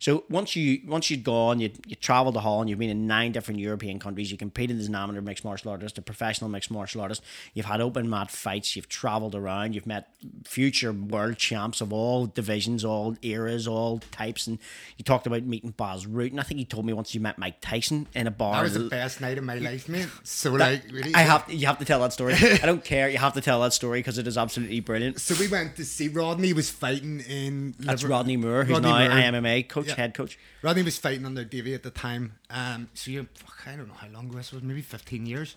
So 0.00 0.24
once 0.30 0.56
you 0.56 0.80
once 0.86 1.10
you'd 1.10 1.22
gone, 1.24 1.60
you 1.60 1.70
you 1.86 1.94
travelled 1.94 2.34
to 2.34 2.40
Holland. 2.40 2.70
You've 2.70 2.78
been 2.78 2.88
in 2.88 3.06
nine 3.06 3.32
different 3.32 3.60
European 3.60 3.98
countries. 3.98 4.32
You 4.32 4.38
competed 4.38 4.78
as 4.78 4.86
an 4.86 4.94
amateur 4.94 5.20
mixed 5.20 5.44
martial 5.44 5.70
artist, 5.70 5.98
a 5.98 6.02
professional 6.02 6.48
mixed 6.48 6.70
martial 6.70 7.02
artist. 7.02 7.22
You've 7.52 7.66
had 7.66 7.82
open 7.82 8.08
mat 8.08 8.30
fights. 8.30 8.74
You've 8.76 8.88
travelled 8.88 9.34
around. 9.34 9.74
You've 9.74 9.86
met 9.86 10.08
future 10.44 10.90
world 10.90 11.36
champs 11.36 11.82
of 11.82 11.92
all 11.92 12.24
divisions, 12.24 12.82
all 12.82 13.14
eras, 13.20 13.68
all 13.68 13.98
types. 14.10 14.46
And 14.46 14.58
you 14.96 15.04
talked 15.04 15.26
about 15.26 15.42
meeting 15.42 15.74
Bas 15.76 16.06
Rutten. 16.06 16.40
I 16.40 16.44
think 16.44 16.60
you 16.60 16.64
told 16.66 16.86
me 16.86 16.94
once 16.94 17.14
you 17.14 17.20
met 17.20 17.36
Mike 17.36 17.60
Tyson 17.60 18.06
in 18.14 18.26
a 18.26 18.30
bar. 18.30 18.54
That 18.54 18.62
was 18.62 18.74
the 18.74 18.88
best 18.88 19.20
night 19.20 19.36
of 19.36 19.44
my 19.44 19.54
life, 19.58 19.86
mate. 19.86 20.08
So 20.22 20.52
like, 20.52 20.82
really, 20.90 21.14
I 21.14 21.20
have 21.20 21.44
you 21.52 21.66
have 21.66 21.78
to 21.78 21.84
tell 21.84 22.00
that 22.00 22.14
story. 22.14 22.32
I 22.32 22.64
don't 22.64 22.82
care. 22.94 23.10
You 23.10 23.18
have 23.18 23.34
to 23.34 23.42
tell 23.42 23.60
that 23.60 23.74
story 23.74 23.98
because 23.98 24.16
it 24.16 24.26
is 24.26 24.38
absolutely 24.38 24.80
brilliant. 24.80 25.20
So 25.20 25.34
we 25.38 25.46
went 25.46 25.76
to 25.76 25.84
see 25.84 26.08
Rodney 26.08 26.54
was 26.54 26.70
fighting 26.70 27.20
in. 27.20 27.74
That's 27.78 28.02
Rodney 28.02 28.38
Moore, 28.38 28.64
who's 28.64 28.80
Rodney 28.80 28.88
now 28.88 29.30
Moore. 29.30 29.40
IMMA 29.42 29.68
coach, 29.68 29.89
Yeah. 29.90 29.96
head 29.96 30.14
coach. 30.14 30.38
Rodney 30.62 30.82
was 30.82 30.98
fighting 30.98 31.24
under 31.26 31.44
Davy 31.44 31.74
at 31.74 31.82
the 31.82 31.90
time. 31.90 32.32
Um, 32.48 32.88
so 32.94 33.10
you, 33.10 33.28
I 33.66 33.76
don't 33.76 33.88
know 33.88 33.94
how 33.94 34.08
long 34.08 34.28
this 34.30 34.52
was, 34.52 34.62
maybe 34.62 34.82
fifteen 34.82 35.26
years. 35.26 35.56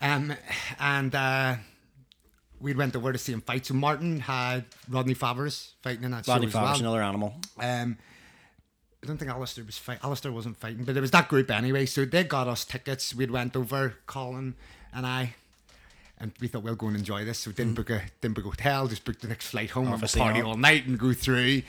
Um, 0.00 0.34
and 0.78 1.14
uh, 1.14 1.56
we 2.60 2.74
went 2.74 2.94
over 2.96 3.12
to 3.12 3.18
see 3.18 3.32
him 3.32 3.40
fight. 3.40 3.66
So 3.66 3.74
Martin 3.74 4.20
had 4.20 4.64
Rodney 4.88 5.14
Favres 5.14 5.72
fighting 5.82 6.04
in 6.04 6.10
that 6.10 6.26
Rodney 6.28 6.46
show 6.48 6.58
Favre's 6.58 6.80
well. 6.82 6.92
another 6.94 7.02
animal. 7.02 7.34
Um, 7.58 7.96
I 9.02 9.06
don't 9.06 9.18
think 9.18 9.30
Alistair 9.30 9.64
was 9.64 9.78
fight. 9.78 9.98
Alistair 10.02 10.32
wasn't 10.32 10.56
fighting, 10.56 10.84
but 10.84 10.96
it 10.96 11.00
was 11.00 11.10
that 11.12 11.28
group 11.28 11.50
anyway. 11.50 11.86
So 11.86 12.04
they 12.04 12.24
got 12.24 12.48
us 12.48 12.64
tickets. 12.64 13.14
We 13.14 13.26
went 13.26 13.54
over, 13.56 13.94
Colin 14.06 14.54
and 14.92 15.06
I, 15.06 15.34
and 16.18 16.32
we 16.40 16.48
thought 16.48 16.62
we'll 16.62 16.74
go 16.74 16.88
and 16.88 16.96
enjoy 16.96 17.24
this. 17.24 17.38
So 17.40 17.52
didn't 17.52 17.74
book 17.74 17.90
a 17.90 18.02
didn't 18.20 18.34
book 18.34 18.46
a 18.46 18.48
hotel. 18.48 18.88
Just 18.88 19.04
booked 19.04 19.22
the 19.22 19.28
next 19.28 19.48
flight 19.48 19.70
home. 19.70 19.84
and 19.86 19.94
Obviously 19.94 20.20
party 20.20 20.40
not. 20.40 20.48
all 20.48 20.56
night 20.56 20.86
and 20.86 20.98
go 20.98 21.12
through. 21.12 21.62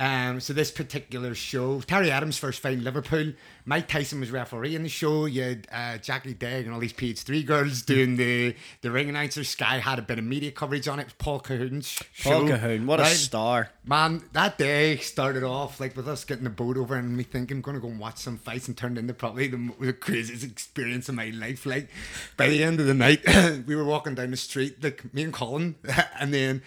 Um, 0.00 0.40
so 0.40 0.54
this 0.54 0.70
particular 0.70 1.34
show, 1.34 1.82
Terry 1.82 2.10
Adams 2.10 2.38
first 2.38 2.60
fight 2.60 2.72
in 2.72 2.82
Liverpool. 2.82 3.34
Mike 3.66 3.86
Tyson 3.86 4.18
was 4.18 4.30
referee 4.30 4.74
in 4.74 4.82
the 4.82 4.88
show. 4.88 5.26
You 5.26 5.42
had 5.42 5.68
uh, 5.70 5.98
Jakki 5.98 6.34
Degg 6.34 6.64
and 6.64 6.72
all 6.72 6.80
these 6.80 6.94
PH3 6.94 7.44
girls 7.44 7.82
doing 7.82 8.16
the, 8.16 8.56
the 8.80 8.90
ring 8.90 9.10
announcer. 9.10 9.44
Sky 9.44 9.78
had 9.78 9.98
a 9.98 10.02
bit 10.02 10.18
of 10.18 10.24
media 10.24 10.52
coverage 10.52 10.88
on 10.88 11.00
it. 11.00 11.02
It 11.02 11.06
was 11.08 11.12
Paul 11.18 11.40
Cahoon's 11.40 12.02
Paul 12.22 12.46
show, 12.46 12.56
Cahoon, 12.56 12.86
what 12.86 12.98
a 12.98 13.04
star! 13.04 13.72
Man, 13.84 14.22
that 14.32 14.56
day 14.56 14.96
started 14.96 15.42
off 15.42 15.78
like 15.80 15.94
with 15.94 16.08
us 16.08 16.24
getting 16.24 16.44
the 16.44 16.50
boat 16.50 16.78
over 16.78 16.96
and 16.96 17.14
me 17.14 17.22
thinking 17.22 17.58
I'm 17.58 17.60
gonna 17.60 17.78
go 17.78 17.88
and 17.88 18.00
watch 18.00 18.16
some 18.16 18.38
fights 18.38 18.68
and 18.68 18.76
turned 18.76 18.96
into 18.96 19.12
probably 19.12 19.48
the, 19.48 19.70
the 19.78 19.92
craziest 19.92 20.44
experience 20.44 21.10
of 21.10 21.14
my 21.14 21.28
life. 21.28 21.66
Like 21.66 21.90
by 22.38 22.48
the 22.48 22.64
end 22.64 22.80
of 22.80 22.86
the 22.86 22.94
night, 22.94 23.20
we 23.66 23.76
were 23.76 23.84
walking 23.84 24.14
down 24.14 24.30
the 24.30 24.38
street, 24.38 24.82
like 24.82 25.12
me 25.12 25.24
and 25.24 25.32
Colin, 25.34 25.74
and 26.18 26.32
then 26.32 26.62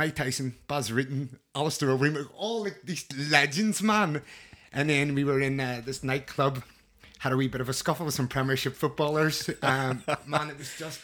Mike 0.00 0.16
Tyson, 0.16 0.54
Baz 0.66 0.90
Rutten, 0.90 1.28
Alistair 1.54 1.90
Overeem, 1.90 2.26
all 2.34 2.62
like 2.62 2.80
these 2.84 3.04
legends, 3.30 3.82
man. 3.82 4.22
And 4.72 4.88
then 4.88 5.14
we 5.14 5.24
were 5.24 5.42
in 5.42 5.60
uh, 5.60 5.82
this 5.84 6.02
nightclub, 6.02 6.62
had 7.18 7.32
a 7.32 7.36
wee 7.36 7.48
bit 7.48 7.60
of 7.60 7.68
a 7.68 7.74
scuffle 7.74 8.06
with 8.06 8.14
some 8.14 8.26
Premiership 8.26 8.74
footballers. 8.74 9.50
Um, 9.60 10.02
man, 10.26 10.48
it 10.48 10.56
was 10.56 10.74
just 10.78 11.00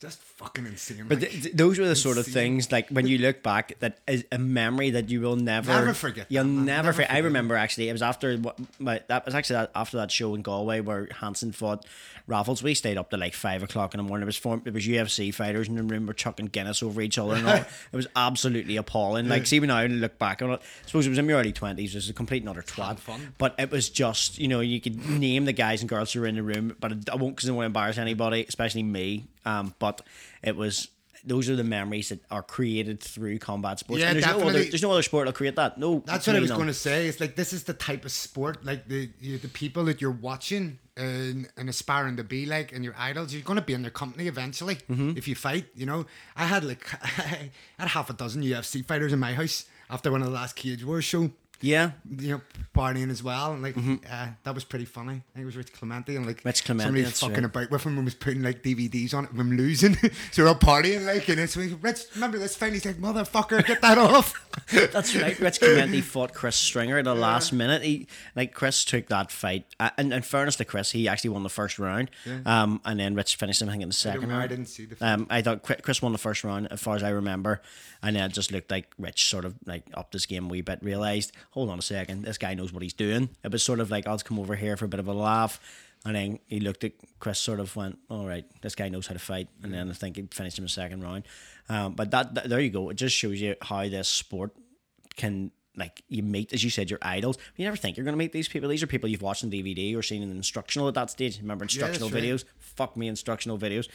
just 0.00 0.18
fucking 0.36 0.66
insane. 0.66 1.04
But 1.08 1.20
like. 1.20 1.30
th- 1.30 1.42
th- 1.44 1.54
those 1.56 1.78
were 1.78 1.86
the 1.86 1.96
sort 1.96 2.18
of 2.18 2.26
things 2.26 2.70
like 2.70 2.88
when 2.90 3.06
you 3.06 3.18
look 3.18 3.42
back, 3.42 3.78
that 3.80 3.98
is 4.06 4.24
a 4.30 4.38
memory 4.38 4.90
that 4.90 5.08
you 5.08 5.20
will 5.20 5.36
never 5.36 5.72
Never 5.72 5.94
forget 5.94 6.26
You'll 6.28 6.44
never, 6.44 6.64
Never 6.86 6.92
forget. 6.92 7.10
I 7.12 7.18
remember 7.18 7.56
actually, 7.56 7.88
it 7.88 7.92
was 7.92 8.02
after 8.02 8.36
what 8.36 8.58
my 8.78 9.00
that 9.08 9.24
was 9.24 9.34
actually 9.34 9.54
that, 9.56 9.70
after 9.74 9.96
that 9.98 10.10
show 10.10 10.34
in 10.34 10.42
Galway 10.42 10.80
where 10.80 11.08
Hansen 11.20 11.52
fought 11.52 11.84
Raffles. 12.28 12.62
We 12.62 12.74
stayed 12.74 12.98
up 12.98 13.10
to 13.10 13.16
like 13.16 13.34
five 13.34 13.62
o'clock 13.62 13.94
in 13.94 13.98
the 13.98 14.04
morning. 14.04 14.24
It 14.24 14.26
was 14.26 14.36
form, 14.36 14.62
it 14.64 14.74
was 14.74 14.86
UFC 14.86 15.32
fighters 15.32 15.68
in 15.68 15.76
the 15.76 15.82
room 15.82 16.06
were 16.06 16.12
chucking 16.12 16.46
Guinness 16.46 16.82
over 16.82 17.00
each 17.00 17.18
other 17.18 17.34
and 17.36 17.48
all. 17.48 17.54
it 17.92 17.96
was 17.96 18.08
absolutely 18.16 18.76
appalling. 18.76 19.28
Like 19.28 19.46
see 19.46 19.60
when 19.60 19.70
I 19.70 19.86
look 19.86 20.18
back 20.18 20.42
on 20.42 20.50
it, 20.50 20.60
I 20.60 20.86
suppose 20.86 21.06
it 21.06 21.10
was 21.10 21.18
in 21.18 21.26
my 21.26 21.32
early 21.34 21.52
twenties. 21.52 21.94
It 21.94 21.98
was 21.98 22.10
a 22.10 22.12
complete 22.12 22.42
and 22.42 22.50
utter 22.50 22.62
twat. 22.62 22.98
fun. 22.98 23.34
But 23.38 23.54
it 23.58 23.70
was 23.70 23.88
just 23.88 24.38
you 24.38 24.48
know 24.48 24.60
you 24.60 24.80
could 24.80 25.08
name 25.08 25.44
the 25.44 25.52
guys 25.52 25.80
and 25.80 25.88
girls 25.88 26.12
who 26.12 26.20
were 26.20 26.26
in 26.26 26.34
the 26.34 26.42
room, 26.42 26.76
but 26.80 26.92
I 27.10 27.14
won't 27.16 27.36
because 27.36 27.48
I 27.48 27.50
don't 27.50 27.56
want 27.56 27.64
to 27.64 27.66
embarrass 27.68 27.96
anybody, 27.98 28.44
especially 28.48 28.82
me. 28.82 29.24
Um, 29.44 29.74
but 29.78 30.02
it 30.46 30.56
was. 30.56 30.88
Those 31.24 31.50
are 31.50 31.56
the 31.56 31.64
memories 31.64 32.10
that 32.10 32.20
are 32.30 32.42
created 32.42 33.00
through 33.00 33.40
combat 33.40 33.80
sports. 33.80 34.00
Yeah, 34.00 34.10
and 34.10 34.16
there's 34.16 34.26
no 34.26 34.32
other 34.34 34.44
definitely. 34.44 34.70
there's 34.70 34.82
no 34.82 34.92
other 34.92 35.02
sport 35.02 35.26
that'll 35.26 35.36
create 35.36 35.56
that. 35.56 35.76
No, 35.76 36.00
That's 36.06 36.24
what 36.28 36.36
I 36.36 36.40
was 36.40 36.52
going 36.52 36.68
to 36.68 36.74
say. 36.74 37.08
It's 37.08 37.18
like 37.18 37.34
this 37.34 37.52
is 37.52 37.64
the 37.64 37.74
type 37.74 38.04
of 38.04 38.12
sport, 38.12 38.64
like 38.64 38.86
the 38.86 39.10
you, 39.20 39.36
the 39.38 39.48
people 39.48 39.84
that 39.86 40.00
you're 40.00 40.12
watching 40.12 40.78
and, 40.96 41.48
and 41.56 41.68
aspiring 41.68 42.16
to 42.18 42.22
be 42.22 42.46
like, 42.46 42.70
and 42.72 42.84
your 42.84 42.94
idols. 42.96 43.32
You're 43.34 43.42
going 43.42 43.58
to 43.58 43.64
be 43.64 43.72
in 43.74 43.82
their 43.82 43.90
company 43.90 44.28
eventually 44.28 44.76
Mm-hmm. 44.88 45.16
if 45.16 45.26
you 45.26 45.34
fight. 45.34 45.66
You 45.74 45.86
know, 45.86 46.06
I 46.36 46.44
had 46.44 46.62
like 46.62 46.86
I 47.18 47.50
had 47.78 47.88
half 47.88 48.08
a 48.08 48.12
dozen 48.12 48.42
UFC 48.42 48.84
fighters 48.86 49.12
in 49.12 49.18
my 49.18 49.32
house 49.34 49.64
after 49.90 50.12
one 50.12 50.20
of 50.20 50.28
the 50.28 50.32
last 50.34 50.54
Cage 50.54 50.84
Wars 50.84 51.04
show. 51.04 51.30
Yeah, 51.60 51.92
You 52.18 52.32
know, 52.32 52.40
partying 52.74 53.10
as 53.10 53.22
well, 53.22 53.52
and 53.52 53.62
like 53.62 53.76
uh, 53.78 54.28
that 54.44 54.54
was 54.54 54.64
pretty 54.64 54.84
funny. 54.84 55.14
I 55.14 55.32
think 55.34 55.42
it 55.42 55.44
was 55.46 55.56
Rich 55.56 55.72
Clementi 55.72 56.16
and 56.16 56.26
like 56.26 56.38
Mm-hmm. 56.38 56.48
Rich 56.48 56.64
Clementi, 56.64 57.04
somebody 57.04 57.04
fucking 57.12 57.34
right. 57.34 57.44
about 57.44 57.70
with 57.70 57.82
him 57.84 57.96
and 57.96 58.04
was 58.04 58.14
putting 58.14 58.42
like 58.42 58.62
DVDs 58.62 59.14
on 59.14 59.24
it 59.24 59.30
of 59.30 59.38
him 59.38 59.56
losing. 59.56 59.94
so 60.32 60.42
we're 60.42 60.48
all 60.48 60.54
partying 60.54 61.06
like, 61.06 61.28
and 61.28 61.40
it's 61.40 61.56
like, 61.56 61.72
Rich, 61.82 62.00
remember 62.14 62.38
this 62.38 62.54
fight? 62.56 62.72
He's 62.74 62.84
like, 62.84 62.96
motherfucker, 62.96 63.64
get 63.66 63.80
that 63.80 63.96
off. 63.98 64.34
that's 64.92 65.16
right. 65.16 65.38
Rich 65.40 65.60
Clementi 65.60 66.00
fought 66.02 66.34
Chris 66.34 66.56
Stringer 66.56 66.98
at 66.98 67.04
the 67.04 67.14
last 67.14 67.52
minute. 67.52 67.82
He 67.82 68.06
like 68.34 68.52
Chris 68.52 68.84
took 68.84 69.06
that 69.08 69.30
fight, 69.32 69.66
uh, 69.80 69.90
and 69.96 70.12
in 70.12 70.22
fairness 70.22 70.56
to 70.56 70.64
Chris, 70.64 70.90
he 70.90 71.08
actually 71.08 71.30
won 71.30 71.42
the 71.42 71.48
first 71.48 71.78
round. 71.78 72.10
yeah. 72.26 72.40
Um, 72.44 72.80
and 72.84 73.00
then 73.00 73.14
Rich 73.14 73.36
finished 73.36 73.62
him 73.62 73.68
I 73.68 73.72
think 73.72 73.82
in 73.82 73.88
the 73.88 73.94
second 73.94 74.30
I 74.30 74.38
round. 74.38 74.48
didn't 74.50 74.66
see 74.66 74.84
the 74.84 74.96
fight. 74.96 75.12
Um, 75.12 75.26
I 75.30 75.40
thought 75.42 75.62
Chris 75.82 76.02
won 76.02 76.12
the 76.12 76.18
first 76.18 76.44
round, 76.44 76.68
as 76.70 76.80
far 76.82 76.96
as 76.96 77.02
I 77.02 77.08
remember, 77.10 77.62
and 78.02 78.14
then 78.16 78.24
it 78.24 78.32
just 78.32 78.52
looked 78.52 78.70
like 78.70 78.90
Rich 78.98 79.26
sort 79.30 79.44
of 79.46 79.54
like 79.64 79.84
upped 79.94 80.12
his 80.12 80.26
game 80.26 80.44
a 80.44 80.48
wee 80.48 80.60
bit. 80.60 80.80
Realized, 80.82 81.32
hold 81.56 81.70
on 81.70 81.78
a 81.78 81.82
second, 81.82 82.22
this 82.22 82.36
guy 82.36 82.52
knows 82.52 82.70
what 82.70 82.82
he's 82.82 82.92
doing. 82.92 83.30
It 83.42 83.50
was 83.50 83.62
sort 83.62 83.80
of 83.80 83.90
like 83.90 84.06
I'll 84.06 84.18
come 84.18 84.38
over 84.38 84.54
here 84.54 84.76
for 84.76 84.84
a 84.84 84.88
bit 84.88 85.00
of 85.00 85.08
a 85.08 85.14
laugh. 85.14 85.58
And 86.04 86.14
then 86.14 86.38
he 86.46 86.60
looked 86.60 86.84
at 86.84 86.92
Chris, 87.18 87.38
sort 87.38 87.60
of 87.60 87.74
went, 87.74 87.98
"All 88.10 88.26
right, 88.26 88.44
this 88.60 88.74
guy 88.74 88.90
knows 88.90 89.06
how 89.06 89.14
to 89.14 89.18
fight." 89.18 89.48
And 89.62 89.72
then 89.72 89.88
I 89.88 89.94
think 89.94 90.16
he 90.16 90.28
finished 90.30 90.58
him 90.58 90.66
the 90.66 90.68
second 90.68 91.02
round. 91.02 91.24
Um, 91.70 91.94
but 91.94 92.10
that, 92.10 92.34
that 92.34 92.50
there 92.50 92.60
you 92.60 92.68
go. 92.68 92.90
It 92.90 92.96
just 92.96 93.16
shows 93.16 93.40
you 93.40 93.56
how 93.62 93.88
this 93.88 94.06
sport 94.06 94.52
can 95.16 95.50
like 95.76 96.02
you 96.08 96.22
meet, 96.22 96.52
as 96.52 96.62
you 96.62 96.68
said, 96.68 96.90
your 96.90 96.98
idols. 97.00 97.38
You 97.56 97.64
never 97.64 97.76
think 97.78 97.96
you're 97.96 98.04
going 98.04 98.12
to 98.12 98.18
meet 98.18 98.32
these 98.32 98.48
people. 98.48 98.68
These 98.68 98.82
are 98.82 98.86
people 98.86 99.08
you've 99.08 99.22
watched 99.22 99.42
on 99.42 99.50
DVD 99.50 99.96
or 99.96 100.02
seen 100.02 100.22
in 100.22 100.30
instructional 100.30 100.88
at 100.88 100.94
that 100.94 101.10
stage. 101.10 101.40
Remember 101.40 101.64
instructional 101.64 102.10
right. 102.10 102.22
videos? 102.22 102.44
Fuck 102.58 102.96
me, 102.98 103.08
instructional 103.08 103.58
videos. 103.58 103.88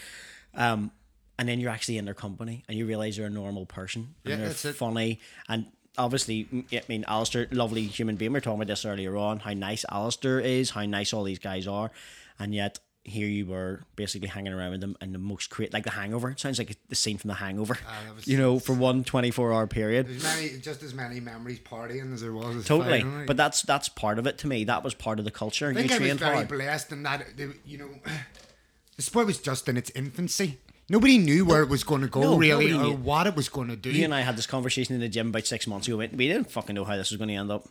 Um, 0.55 0.91
and 1.38 1.47
then 1.47 1.59
you're 1.59 1.72
actually 1.72 1.97
in 1.99 2.05
their 2.05 2.14
company 2.16 2.64
and 2.68 2.78
you 2.78 2.86
realize 2.88 3.18
they're 3.18 3.28
a 3.28 3.30
normal 3.30 3.66
person 3.68 4.16
and 4.24 4.32
Yeah, 4.32 4.36
they're 4.38 4.47
that's 4.47 4.66
it. 4.66 4.76
funny 4.76 5.20
and 5.47 5.68
obviously 6.05 6.65
I 6.71 6.81
mean 6.89 7.03
Alistair 7.07 7.47
lovely 7.51 7.83
human 7.83 8.15
being 8.15 8.31
we 8.31 8.37
were 8.37 8.41
talking 8.41 8.59
about 8.59 8.67
this 8.67 8.85
earlier 8.85 9.15
on 9.17 9.39
how 9.39 9.53
nice 9.53 9.83
Alistair 9.89 10.39
is 10.39 10.71
how 10.71 10.85
nice 10.85 11.13
all 11.13 11.23
these 11.23 11.39
guys 11.39 11.67
are 11.67 11.91
and 12.39 12.53
yet 12.53 12.79
here 13.03 13.27
you 13.27 13.45
were 13.47 13.81
basically 13.95 14.27
hanging 14.27 14.53
around 14.53 14.71
with 14.71 14.81
them 14.81 14.95
and 15.01 15.13
the 15.13 15.19
most 15.19 15.49
create 15.49 15.73
like 15.73 15.83
the 15.83 15.89
hangover. 15.91 16.29
It 16.29 16.39
sounds 16.39 16.59
like 16.59 16.77
the 16.87 16.95
scene 16.95 17.17
from 17.17 17.29
the 17.29 17.33
hangover. 17.33 17.75
Ah, 17.87 17.97
that 18.05 18.15
was- 18.15 18.27
you 18.31 18.37
know 18.37 18.59
for 18.59 18.73
one 18.73 19.03
24 19.03 19.51
hour 19.53 19.65
period. 19.65 20.07
There's 20.07 20.23
many, 20.23 20.59
just 20.59 20.83
as 20.83 20.93
many 20.93 21.19
memories 21.19 21.59
partying 21.59 22.13
as 22.13 22.21
there 22.21 22.33
was. 22.33 22.57
as 22.57 22.65
totally. 22.65 23.03
but 23.25 23.37
that's 23.37 23.63
that's 23.63 23.89
part 23.89 24.19
of 24.19 24.27
it 24.27 24.37
to 24.39 24.47
me. 24.47 24.65
That 24.65 24.83
was 24.83 24.93
part 24.93 25.17
of 25.17 25.25
the 25.25 25.31
culture. 25.31 25.67
I 25.67 25.69
you 25.71 25.75
think 25.87 25.91
I 25.91 25.97
was 25.97 26.19
very 26.19 26.35
hard. 26.35 26.47
blessed 26.47 26.91
in 26.91 27.01
that 27.03 27.25
you 27.65 27.77
know 27.79 27.89
the 28.97 29.01
sport 29.01 29.25
was 29.25 29.39
just 29.39 29.67
in 29.67 29.77
its 29.77 29.89
infancy. 29.95 30.59
Nobody 30.91 31.17
knew 31.17 31.45
where 31.45 31.63
it 31.63 31.69
was 31.69 31.83
going 31.85 32.01
to 32.01 32.07
go 32.07 32.21
No, 32.21 32.37
really, 32.37 32.73
or 32.73 32.83
knew. 32.83 32.93
what 32.95 33.25
it 33.25 33.35
was 33.35 33.47
going 33.49 33.69
to 33.69 33.75
do. 33.77 33.89
you 33.91 34.03
and 34.03 34.13
I 34.13 34.21
had 34.21 34.35
this 34.37 34.45
conversation 34.45 34.93
in 34.93 34.99
the 35.01 35.07
gym 35.07 35.29
about 35.29 35.45
six 35.47 35.65
months 35.65 35.87
ago 35.87 35.95
we 35.97 36.07
didn't 36.27 36.51
fucking 36.51 36.75
know 36.75 36.83
how 36.83 36.97
this 36.97 37.11
was 37.11 37.17
going 37.17 37.29
to 37.29 37.35
end 37.35 37.49
up 37.49 37.65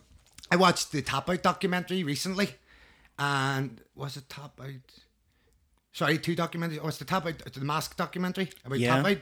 I 0.49 0.55
watched 0.55 0.91
the 0.91 1.01
Tap 1.01 1.29
Out 1.29 1.43
documentary 1.43 2.03
recently, 2.03 2.49
and 3.19 3.79
was 3.95 4.17
it 4.17 4.27
Tap 4.27 4.59
Out? 4.59 4.69
Sorry, 5.93 6.17
two 6.17 6.35
documentaries. 6.35 6.79
Oh, 6.81 6.87
it's 6.87 6.97
the 6.97 7.05
Tap 7.05 7.25
Out, 7.25 7.37
the 7.53 7.61
Mask 7.61 7.95
documentary 7.95 8.49
about 8.65 8.79
Yeah. 8.79 8.95
Tap 8.97 9.05
Out, 9.05 9.17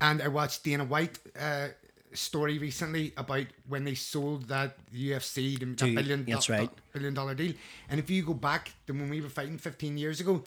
and 0.00 0.22
I 0.22 0.28
watched 0.28 0.62
Dana 0.64 0.84
White. 0.84 1.18
Uh, 1.38 1.68
story 2.14 2.58
recently 2.58 3.12
about 3.18 3.44
when 3.68 3.84
they 3.84 3.94
sold 3.94 4.48
that 4.48 4.78
UFC 4.94 5.58
the, 5.58 5.66
To- 5.74 5.84
that 5.84 5.94
billion 5.94 6.24
that's 6.24 6.46
do- 6.46 6.52
right. 6.54 6.70
billion 6.94 7.12
dollar 7.12 7.34
deal 7.34 7.52
and 7.90 8.00
if 8.00 8.08
you 8.08 8.22
go 8.24 8.32
back 8.32 8.72
to 8.86 8.94
when 8.94 9.10
we 9.10 9.20
were 9.20 9.28
fighting 9.28 9.58
15 9.58 9.98
years 9.98 10.18
ago 10.18 10.42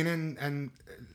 And, 0.00 0.38
and 0.38 0.70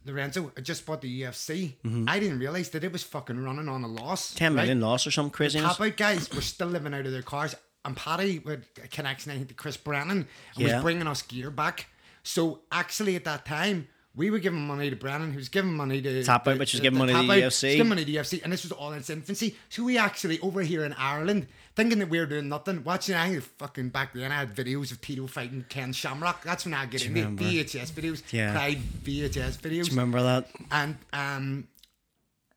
Lorenzo 0.05 0.51
had 0.55 0.65
just 0.65 0.85
bought 0.85 1.01
the 1.01 1.21
UFC 1.21 1.75
mm-hmm. 1.83 2.05
I 2.07 2.19
didn't 2.19 2.39
realize 2.39 2.69
that 2.69 2.83
it 2.83 2.91
was 2.91 3.03
fucking 3.03 3.43
running 3.43 3.67
on 3.67 3.83
a 3.83 3.87
loss 3.87 4.33
10 4.33 4.53
right? 4.53 4.61
million 4.61 4.81
loss 4.81 5.05
or 5.07 5.11
some 5.11 5.29
craziness 5.29 5.77
Tap 5.77 5.85
Out 5.85 5.97
guys 5.97 6.33
were 6.33 6.41
still 6.41 6.67
living 6.67 6.93
out 6.93 7.05
of 7.05 7.11
their 7.11 7.21
cars. 7.21 7.55
And 7.85 7.95
Paddy 7.95 8.39
with 8.39 8.65
a 8.83 8.87
connection, 8.87 9.31
I 9.31 9.35
think, 9.35 9.47
to 9.49 9.53
Chris 9.53 9.77
Brennan 9.77 10.09
and 10.11 10.25
Yeah. 10.55 10.75
was 10.75 10.83
bringing 10.83 11.07
us 11.07 11.21
gear 11.21 11.49
back. 11.49 11.87
So 12.23 12.61
actually, 12.71 13.15
at 13.15 13.23
that 13.23 13.45
time, 13.45 13.87
we 14.17 14.31
were 14.31 14.39
giving 14.39 14.65
money 14.65 14.89
to 14.89 14.95
Brennan, 14.95 15.31
who 15.31 15.37
was 15.37 15.47
giving 15.47 15.73
money 15.73 16.01
to 16.01 16.23
Tap 16.23 16.47
Out, 16.47 16.57
which 16.57 16.73
was 16.73 16.81
giving 16.81 16.97
money 16.97 17.13
to 17.13 17.19
the 17.19 17.33
UFC. 17.33 17.73
giving 17.73 17.89
money 17.89 18.03
to 18.03 18.11
UFC, 18.11 18.43
and 18.43 18.51
this 18.51 18.63
was 18.63 18.71
all 18.71 18.91
in 18.91 18.97
its 18.97 19.11
infancy. 19.11 19.55
So 19.69 19.83
we 19.83 19.97
actually 19.97 20.39
over 20.39 20.61
here 20.61 20.83
in 20.83 20.93
Ireland, 20.93 21.45
thinking 21.75 21.99
that 21.99 22.09
we 22.09 22.19
were 22.19 22.25
doing 22.25 22.49
nothing, 22.49 22.83
watching. 22.83 23.13
I 23.13 23.39
fucking 23.39 23.89
back 23.89 24.13
then, 24.13 24.31
I 24.31 24.39
had 24.39 24.55
videos 24.55 24.91
of 24.91 24.99
Tito 25.01 25.27
fighting 25.27 25.65
Ken 25.69 25.93
Shamrock. 25.93 26.43
That's 26.43 26.65
when 26.65 26.73
I 26.73 26.87
get 26.87 27.05
into 27.05 27.19
it. 27.19 27.21
remember? 27.21 27.43
VHS 27.43 27.91
videos, 27.91 28.23
Yeah. 28.33 28.53
Pride 28.53 28.79
VHS 29.03 29.59
videos, 29.59 29.89
remember 29.91 30.23
that 30.23 30.49
and 30.71 30.97
um, 31.13 31.67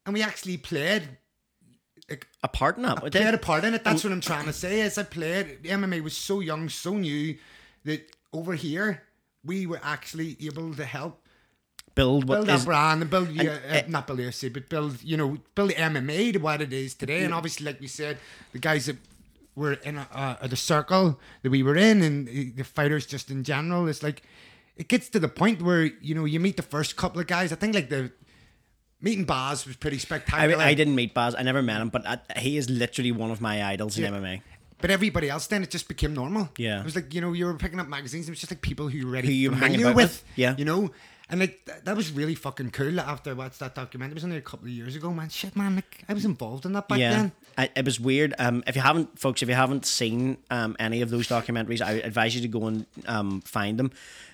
and 0.07 0.15
we 0.15 0.23
actually 0.23 0.57
played 0.57 1.19
a 2.43 2.49
part 2.49 2.77
in 2.77 2.83
that 2.83 2.99
I 2.99 3.05
we 3.05 3.11
played 3.11 3.35
a 3.35 3.39
part 3.39 3.65
in 3.65 3.75
it. 3.75 3.85
That's 3.85 4.03
what 4.03 4.13
I'm 4.13 4.21
trying 4.21 4.47
to 4.47 4.53
say. 4.53 4.81
Is 4.81 4.99
I 4.99 5.03
played 5.03 5.63
the 5.63 5.69
MMA 5.69 6.03
was 6.03 6.17
so 6.17 6.41
young, 6.41 6.69
so 6.69 6.95
new 6.95 7.37
that 7.85 8.11
over 8.33 8.55
here 8.55 9.03
we 9.45 9.67
were 9.67 9.81
actually 9.83 10.37
able 10.41 10.75
to 10.75 10.85
help 10.85 11.20
build 12.01 12.29
what 12.29 12.37
build 12.37 12.47
that 12.49 12.59
is 12.61 12.65
brand 12.65 13.03
and 13.03 13.11
build 13.11 13.31
yeah, 13.31 13.53
uh, 13.53 13.75
eh, 13.75 13.83
not 13.89 14.07
build 14.07 14.19
UFC, 14.19 14.53
but 14.53 14.69
build 14.69 15.03
you 15.03 15.17
know 15.17 15.39
build 15.55 15.71
MMA 15.71 16.33
to 16.35 16.39
what 16.39 16.61
it 16.63 16.73
is 16.73 16.95
today. 16.95 17.25
And 17.25 17.35
obviously, 17.35 17.67
like 17.67 17.81
we 17.81 17.87
said, 17.87 18.19
the 18.53 18.59
guys 18.59 18.87
that 18.87 18.97
were 19.55 19.75
in 19.75 19.99
a, 19.99 20.07
uh, 20.13 20.47
the 20.47 20.57
circle 20.57 21.21
that 21.43 21.51
we 21.51 21.63
were 21.63 21.77
in, 21.77 22.03
and 22.03 22.57
the 22.57 22.65
fighters 22.65 23.07
just 23.07 23.31
in 23.31 23.45
general, 23.45 23.89
it's 23.89 24.03
like 24.03 24.23
it 24.77 24.89
gets 24.89 25.09
to 25.11 25.21
the 25.21 25.29
point 25.29 25.63
where 25.63 25.85
you 25.85 26.15
know 26.15 26.25
you 26.25 26.41
meet 26.41 26.57
the 26.57 26.69
first 26.75 26.97
couple 26.97 27.21
of 27.21 27.27
guys. 27.27 27.53
I 27.53 27.57
think 27.57 27.75
like 27.75 27.89
the 27.89 28.11
meeting 29.01 29.25
Bas 29.25 29.67
was 29.67 29.77
pretty 29.77 29.99
spectacular. 29.99 30.63
I 30.63 30.75
didn't 30.75 30.95
meet 30.95 31.15
Bas. 31.15 31.35
I 31.39 31.43
never 31.43 31.63
met 31.63 31.81
him, 31.81 31.89
but 31.91 32.07
I, 32.07 32.19
he 32.39 32.57
is 32.57 32.69
literally 32.71 33.13
one 33.13 33.31
of 33.31 33.41
my 33.41 33.65
idols 33.65 33.99
in 33.99 34.13
MMA. 34.13 34.43
But 34.81 34.91
everybody 34.91 35.29
else 35.29 35.47
then 35.47 35.63
it 35.63 35.71
just 35.71 35.89
became 35.89 36.15
normal. 36.15 36.49
Yeah. 36.57 36.81
It 36.81 36.85
was 36.85 36.97
like, 36.97 37.13
you 37.13 37.21
know, 37.21 37.33
you 37.35 37.45
were 37.47 37.55
picking 37.55 37.79
up 37.81 37.89
magazines, 37.89 38.29
it 38.29 38.33
was 38.33 38.41
just 38.41 38.51
like 38.51 38.63
people 38.63 38.89
who 38.89 38.99
you 38.99 39.09
already 39.09 39.29
Who 39.29 39.35
you 39.35 39.51
familiar 39.55 39.89
with. 39.89 39.97
with, 39.97 40.25
yeah. 40.37 40.57
You 40.57 40.65
know? 40.65 40.91
And 41.31 41.41
like 41.41 41.65
th- 41.65 41.85
that 41.85 41.97
was 41.97 42.11
really 42.11 42.35
fucking 42.35 42.71
cool 42.71 43.01
after 43.01 43.31
I 43.31 43.35
watched 43.35 43.61
that 43.61 43.75
documentary. 43.75 44.13
It 44.13 44.15
was 44.15 44.25
only 44.25 44.37
a 44.37 44.43
couple 44.43 44.67
of 44.67 44.73
years 44.73 44.97
ago, 44.97 45.13
man. 45.13 45.29
Shit 45.29 45.57
man, 45.57 45.77
like 45.77 46.05
I 46.09 46.13
was 46.13 46.25
involved 46.25 46.67
in 46.67 46.73
that 46.73 46.89
back 46.89 46.99
yeah, 46.99 47.11
then. 47.11 47.33
I, 47.57 47.71
it 47.77 47.85
was 47.85 48.01
weird. 48.01 48.35
Um, 48.39 48.65
if 48.67 48.75
you 48.75 48.83
haven't, 48.83 49.19
folks, 49.19 49.43
if 49.43 49.49
you 49.49 49.55
haven't 49.55 49.87
seen 49.87 50.39
um, 50.51 50.77
any 50.79 51.03
of 51.03 51.11
those 51.11 51.29
documentaries, 51.29 51.81
I 51.81 51.93
advise 51.93 52.35
you 52.35 52.43
to 52.43 52.49
go 52.49 52.67
and 52.67 52.87
um, 53.07 53.41
find 53.43 53.79
them. 53.79 53.93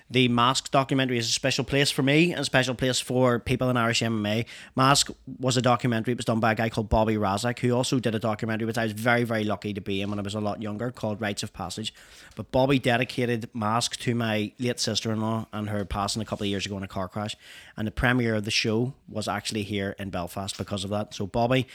The 0.09 0.29
Mask 0.29 0.71
documentary 0.71 1.17
is 1.17 1.27
a 1.27 1.33
special 1.33 1.65
place 1.65 1.91
for 1.91 2.01
me 2.01 2.31
and 2.31 2.39
a 2.39 2.45
special 2.45 2.75
place 2.75 2.99
for 2.99 3.39
people 3.39 3.69
in 3.69 3.75
Irish 3.75 4.01
MMA. 4.01 4.45
Mask 4.75 5.09
was 5.39 5.57
a 5.57 5.61
documentary. 5.61 6.13
It 6.13 6.17
was 6.17 6.25
done 6.25 6.39
by 6.39 6.53
a 6.53 6.55
guy 6.55 6.69
called 6.69 6.87
Bobby 6.87 7.15
Razak, 7.15 7.59
who 7.59 7.73
also 7.73 7.99
did 7.99 8.15
a 8.15 8.19
documentary, 8.19 8.65
which 8.65 8.77
I 8.77 8.83
was 8.83 8.93
very, 8.93 9.25
very 9.25 9.43
lucky 9.43 9.73
to 9.73 9.81
be 9.81 10.01
in 10.01 10.09
when 10.09 10.17
I 10.17 10.21
was 10.21 10.33
a 10.33 10.39
lot 10.39 10.61
younger, 10.61 10.91
called 10.91 11.19
Rites 11.19 11.43
of 11.43 11.51
Passage. 11.51 11.93
But 12.37 12.53
Bobby 12.53 12.79
dedicated 12.79 13.49
Mask 13.53 13.97
to 13.99 14.15
my 14.15 14.53
late 14.59 14.79
sister 14.79 15.11
in 15.11 15.19
law 15.19 15.47
and 15.51 15.69
her 15.69 15.83
passing 15.83 16.21
a 16.21 16.25
couple 16.25 16.45
of 16.45 16.49
years 16.49 16.65
ago 16.65 16.77
a 16.89 16.93
car 16.93 17.07
crash. 17.07 17.35
And 17.75 17.85
the 17.85 17.91
premiere 17.91 18.35
of 18.35 18.45
the 18.45 18.51
show 18.51 18.93
was 19.07 19.27
actually 19.27 19.63
here 19.63 19.95
in 19.99 20.09
Belfast 20.09 20.57
because 20.57 20.83
of 20.83 20.89
that. 20.89 21.13
So 21.13 21.27
Bobby 21.27 21.67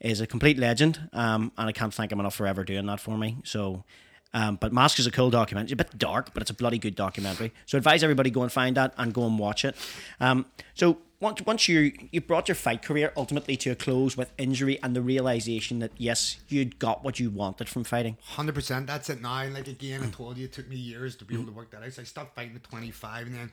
is 0.00 0.20
a 0.20 0.26
complete 0.26 0.58
legend, 0.58 1.10
um, 1.12 1.52
and 1.58 1.68
I 1.68 1.72
can't 1.72 1.92
thank 1.92 2.10
him 2.10 2.20
enough 2.20 2.34
for 2.34 2.46
ever 2.46 2.64
doing 2.64 2.86
that 2.86 3.00
for 3.00 3.18
me. 3.18 3.36
So, 3.44 3.84
um, 4.32 4.56
but 4.56 4.72
Mask 4.72 4.98
is 4.98 5.06
a 5.06 5.10
cool 5.10 5.30
documentary. 5.30 5.66
It's 5.66 5.72
a 5.72 5.76
bit 5.76 5.98
dark, 5.98 6.32
but 6.32 6.42
it's 6.42 6.50
a 6.50 6.54
bloody 6.54 6.78
good 6.78 6.94
documentary. 6.94 7.52
So, 7.66 7.76
advise 7.76 8.02
everybody 8.02 8.30
go 8.30 8.42
and 8.42 8.50
find 8.50 8.76
that 8.76 8.94
and 8.96 9.12
go 9.12 9.26
and 9.26 9.38
watch 9.38 9.64
it. 9.64 9.76
Um, 10.18 10.46
so, 10.74 10.98
once 11.20 11.42
once 11.44 11.68
you 11.68 11.92
you 12.12 12.20
brought 12.22 12.48
your 12.48 12.54
fight 12.54 12.82
career 12.82 13.12
ultimately 13.14 13.56
to 13.58 13.70
a 13.70 13.74
close 13.74 14.16
with 14.16 14.32
injury 14.38 14.78
and 14.82 14.96
the 14.96 15.02
realization 15.02 15.80
that 15.80 15.92
yes, 15.98 16.38
you'd 16.48 16.78
got 16.78 17.04
what 17.04 17.20
you 17.20 17.28
wanted 17.28 17.68
from 17.68 17.84
fighting. 17.84 18.16
Hundred 18.22 18.54
percent. 18.54 18.86
That's 18.86 19.10
it 19.10 19.20
now. 19.20 19.46
Like 19.48 19.68
again, 19.68 20.02
I 20.02 20.10
told 20.10 20.38
you, 20.38 20.46
it 20.46 20.52
took 20.52 20.68
me 20.68 20.76
years 20.76 21.16
to 21.16 21.26
be 21.26 21.34
able 21.34 21.46
to 21.46 21.52
work 21.52 21.70
that 21.72 21.82
out. 21.82 21.92
So 21.92 22.00
I 22.00 22.06
stopped 22.06 22.34
fighting 22.34 22.56
at 22.56 22.64
twenty 22.64 22.90
five, 22.90 23.26
and 23.26 23.36
then 23.36 23.52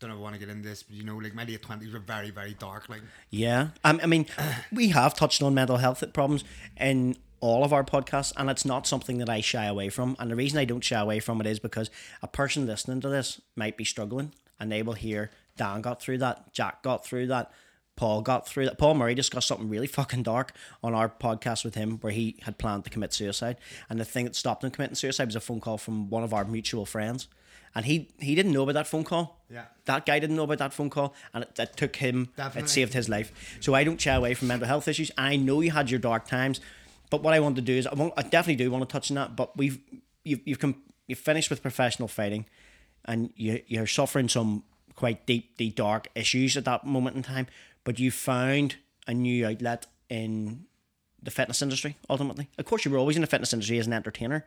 don't 0.00 0.10
I 0.12 0.14
want 0.14 0.34
to 0.34 0.38
get 0.38 0.48
into 0.48 0.68
this, 0.68 0.84
but 0.84 0.96
you 0.96 1.02
know, 1.02 1.16
like 1.16 1.34
my 1.34 1.44
late 1.44 1.60
twenties 1.60 1.92
were 1.92 1.98
very, 1.98 2.30
very 2.30 2.54
dark. 2.54 2.88
Like 2.88 3.02
Yeah, 3.30 3.68
um, 3.82 4.00
I 4.02 4.06
mean, 4.06 4.26
we 4.72 4.88
have 4.90 5.14
touched 5.14 5.42
on 5.42 5.54
mental 5.54 5.78
health 5.78 6.04
problems 6.12 6.44
in 6.78 7.16
all 7.40 7.64
of 7.64 7.72
our 7.72 7.84
podcasts, 7.84 8.32
and 8.36 8.48
it's 8.48 8.64
not 8.64 8.86
something 8.86 9.18
that 9.18 9.28
I 9.28 9.40
shy 9.40 9.64
away 9.64 9.88
from. 9.88 10.16
And 10.18 10.30
the 10.30 10.36
reason 10.36 10.58
I 10.58 10.64
don't 10.64 10.84
shy 10.84 11.00
away 11.00 11.18
from 11.20 11.40
it 11.40 11.46
is 11.46 11.58
because 11.58 11.90
a 12.22 12.28
person 12.28 12.66
listening 12.66 13.00
to 13.00 13.08
this 13.08 13.40
might 13.56 13.76
be 13.76 13.84
struggling, 13.84 14.32
and 14.60 14.70
they 14.70 14.82
will 14.82 14.94
hear 14.94 15.30
Dan 15.56 15.80
got 15.80 16.00
through 16.00 16.18
that, 16.18 16.52
Jack 16.52 16.82
got 16.82 17.04
through 17.04 17.26
that, 17.28 17.50
Paul 17.96 18.22
got 18.22 18.46
through 18.46 18.66
that. 18.66 18.78
Paul 18.78 18.94
Murray 18.94 19.16
discussed 19.16 19.48
something 19.48 19.68
really 19.68 19.88
fucking 19.88 20.22
dark 20.22 20.52
on 20.82 20.94
our 20.94 21.08
podcast 21.08 21.64
with 21.64 21.74
him, 21.74 21.98
where 21.98 22.12
he 22.12 22.36
had 22.42 22.56
planned 22.56 22.84
to 22.84 22.90
commit 22.90 23.12
suicide, 23.12 23.56
and 23.90 23.98
the 23.98 24.04
thing 24.04 24.26
that 24.26 24.36
stopped 24.36 24.62
him 24.62 24.70
committing 24.70 24.94
suicide 24.94 25.26
was 25.26 25.34
a 25.34 25.40
phone 25.40 25.60
call 25.60 25.76
from 25.76 26.08
one 26.08 26.22
of 26.22 26.32
our 26.32 26.44
mutual 26.44 26.86
friends. 26.86 27.26
And 27.74 27.84
he, 27.84 28.10
he 28.18 28.34
didn't 28.34 28.52
know 28.52 28.62
about 28.62 28.74
that 28.74 28.86
phone 28.86 29.04
call. 29.04 29.44
Yeah. 29.50 29.64
That 29.84 30.06
guy 30.06 30.18
didn't 30.18 30.36
know 30.36 30.44
about 30.44 30.58
that 30.58 30.72
phone 30.72 30.90
call, 30.90 31.14
and 31.32 31.44
it, 31.44 31.58
it 31.58 31.76
took 31.76 31.96
him. 31.96 32.28
Definitely. 32.36 32.62
It 32.62 32.68
saved 32.68 32.94
his 32.94 33.08
life. 33.08 33.58
So 33.60 33.74
I 33.74 33.84
don't 33.84 34.00
shy 34.00 34.14
away 34.14 34.34
from 34.34 34.48
mental 34.48 34.66
health 34.66 34.88
issues. 34.88 35.10
I 35.16 35.36
know 35.36 35.60
you 35.60 35.70
had 35.70 35.90
your 35.90 36.00
dark 36.00 36.26
times, 36.26 36.60
but 37.10 37.22
what 37.22 37.34
I 37.34 37.40
want 37.40 37.56
to 37.56 37.62
do 37.62 37.74
is 37.74 37.86
I, 37.86 38.12
I 38.16 38.22
definitely 38.22 38.56
do 38.56 38.70
want 38.70 38.88
to 38.88 38.92
touch 38.92 39.10
on 39.10 39.14
that. 39.16 39.36
But 39.36 39.56
we've 39.56 39.78
you've 40.24 40.40
you've 40.44 40.58
come 40.58 40.82
you've 41.06 41.18
finished 41.18 41.50
with 41.50 41.62
professional 41.62 42.08
fighting, 42.08 42.46
and 43.04 43.30
you 43.36 43.62
you're 43.66 43.86
suffering 43.86 44.28
some 44.28 44.64
quite 44.94 45.26
deep, 45.26 45.56
deep 45.56 45.76
dark 45.76 46.08
issues 46.14 46.56
at 46.56 46.64
that 46.64 46.84
moment 46.84 47.16
in 47.16 47.22
time. 47.22 47.46
But 47.84 47.98
you 47.98 48.10
found 48.10 48.76
a 49.06 49.14
new 49.14 49.46
outlet 49.46 49.86
in 50.10 50.66
the 51.22 51.30
fitness 51.30 51.62
industry. 51.62 51.96
Ultimately, 52.10 52.48
of 52.58 52.64
course, 52.64 52.84
you 52.84 52.90
were 52.90 52.98
always 52.98 53.16
in 53.16 53.22
the 53.22 53.28
fitness 53.28 53.52
industry 53.52 53.78
as 53.78 53.86
an 53.86 53.92
entertainer. 53.92 54.44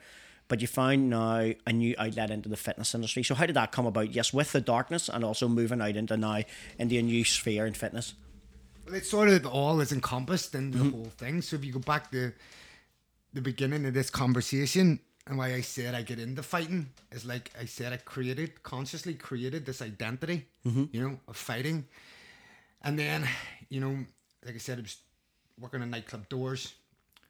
But 0.51 0.59
you 0.59 0.67
found 0.67 1.09
now 1.09 1.53
a 1.65 1.71
new 1.71 1.95
outlet 1.97 2.29
into 2.29 2.49
the 2.49 2.57
fitness 2.57 2.93
industry. 2.93 3.23
So 3.23 3.35
how 3.35 3.45
did 3.45 3.55
that 3.55 3.71
come 3.71 3.85
about? 3.85 4.13
Yes, 4.13 4.33
with 4.33 4.51
the 4.51 4.59
darkness 4.59 5.07
and 5.07 5.23
also 5.23 5.47
moving 5.47 5.79
out 5.79 5.95
into 5.95 6.17
now 6.17 6.43
into 6.77 6.97
a 6.97 7.01
new 7.01 7.23
sphere 7.23 7.65
in 7.65 7.73
fitness. 7.73 8.15
Well, 8.85 8.95
it's 8.95 9.09
sort 9.09 9.29
of 9.29 9.45
all 9.45 9.79
is 9.79 9.93
encompassed 9.93 10.53
in 10.53 10.71
the 10.71 10.79
mm-hmm. 10.79 10.89
whole 10.89 11.11
thing. 11.15 11.41
So 11.41 11.55
if 11.55 11.63
you 11.63 11.71
go 11.71 11.79
back 11.79 12.11
to 12.11 12.33
the 13.31 13.39
beginning 13.39 13.85
of 13.85 13.93
this 13.93 14.09
conversation 14.09 14.99
and 15.25 15.37
why 15.37 15.53
I 15.53 15.61
said 15.61 15.95
I 15.95 16.01
get 16.01 16.19
into 16.19 16.43
fighting 16.43 16.89
is 17.13 17.23
like 17.23 17.49
I 17.57 17.63
said 17.63 17.93
I 17.93 17.97
created 17.97 18.61
consciously 18.61 19.13
created 19.13 19.65
this 19.65 19.81
identity, 19.81 20.47
mm-hmm. 20.67 20.83
you 20.91 21.01
know, 21.01 21.17
of 21.29 21.37
fighting, 21.37 21.85
and 22.81 22.99
then 22.99 23.25
you 23.69 23.79
know, 23.79 24.05
like 24.45 24.55
I 24.55 24.57
said, 24.57 24.79
I 24.79 24.81
was 24.81 24.97
working 25.57 25.81
in 25.81 25.91
nightclub 25.91 26.27
doors, 26.27 26.73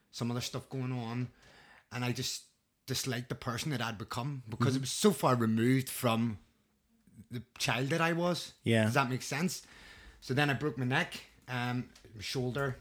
some 0.09 0.31
other 0.31 0.41
stuff 0.41 0.67
going 0.69 0.91
on, 0.91 1.27
and 1.91 2.03
I 2.03 2.13
just 2.13 2.45
disliked 2.91 3.29
the 3.29 3.35
person 3.35 3.71
that 3.71 3.81
I'd 3.81 3.97
become 3.97 4.43
because 4.49 4.75
it 4.75 4.81
was 4.81 4.91
so 4.91 5.11
far 5.11 5.33
removed 5.35 5.87
from 5.87 6.39
the 7.31 7.41
child 7.57 7.87
that 7.91 8.01
I 8.01 8.11
was. 8.11 8.51
Yeah. 8.65 8.83
Does 8.83 8.95
that 8.95 9.09
make 9.09 9.21
sense? 9.21 9.65
So 10.19 10.33
then 10.33 10.49
I 10.49 10.55
broke 10.55 10.77
my 10.77 10.83
neck, 10.83 11.13
um, 11.47 11.85
my 12.13 12.21
shoulder. 12.21 12.75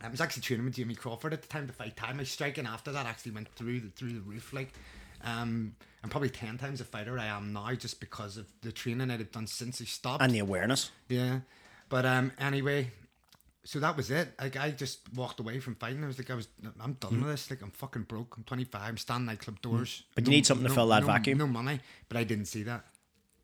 I 0.00 0.08
was 0.08 0.20
actually 0.20 0.42
training 0.42 0.64
with 0.64 0.76
Jamie 0.76 0.94
Crawford 0.94 1.32
at 1.32 1.42
the 1.42 1.48
time 1.48 1.66
to 1.66 1.72
fight 1.72 1.96
time. 1.96 2.18
My 2.18 2.22
striking 2.22 2.66
after 2.66 2.92
that 2.92 3.04
actually 3.04 3.32
went 3.32 3.48
through 3.48 3.80
the 3.80 3.88
through 3.88 4.12
the 4.12 4.20
roof 4.20 4.52
like 4.52 4.72
um 5.24 5.74
I'm 6.04 6.10
probably 6.10 6.30
ten 6.30 6.56
times 6.56 6.78
the 6.78 6.84
fighter 6.84 7.18
I 7.18 7.26
am 7.26 7.52
now 7.52 7.74
just 7.74 7.98
because 7.98 8.36
of 8.36 8.46
the 8.62 8.70
training 8.70 9.10
I'd 9.10 9.18
have 9.18 9.32
done 9.32 9.48
since 9.48 9.80
I 9.80 9.86
stopped. 9.86 10.22
And 10.22 10.32
the 10.32 10.38
awareness. 10.38 10.92
Yeah. 11.08 11.40
But 11.88 12.06
um 12.06 12.30
anyway, 12.38 12.92
so 13.66 13.80
that 13.80 13.96
was 13.96 14.10
it. 14.10 14.28
Like 14.40 14.56
I 14.56 14.70
just 14.70 15.00
walked 15.14 15.40
away 15.40 15.58
from 15.60 15.74
fighting. 15.74 16.02
I 16.04 16.06
was 16.06 16.18
like, 16.18 16.30
I 16.30 16.34
was, 16.34 16.48
I'm 16.80 16.94
done 16.94 17.20
with 17.20 17.30
this. 17.30 17.50
Like 17.50 17.62
I'm 17.62 17.70
fucking 17.72 18.02
broke. 18.02 18.36
I'm 18.36 18.44
25. 18.44 18.80
I'm 18.80 18.96
standing 18.96 19.26
nightclub 19.26 19.60
doors. 19.60 20.04
But 20.14 20.24
you 20.26 20.30
need 20.30 20.46
something 20.46 20.66
to 20.68 20.72
fill 20.72 20.86
that 20.88 21.00
no, 21.00 21.06
vacuum. 21.08 21.38
No 21.38 21.46
money. 21.46 21.80
But 22.08 22.16
I 22.18 22.24
didn't 22.24 22.46
see 22.46 22.62
that. 22.62 22.84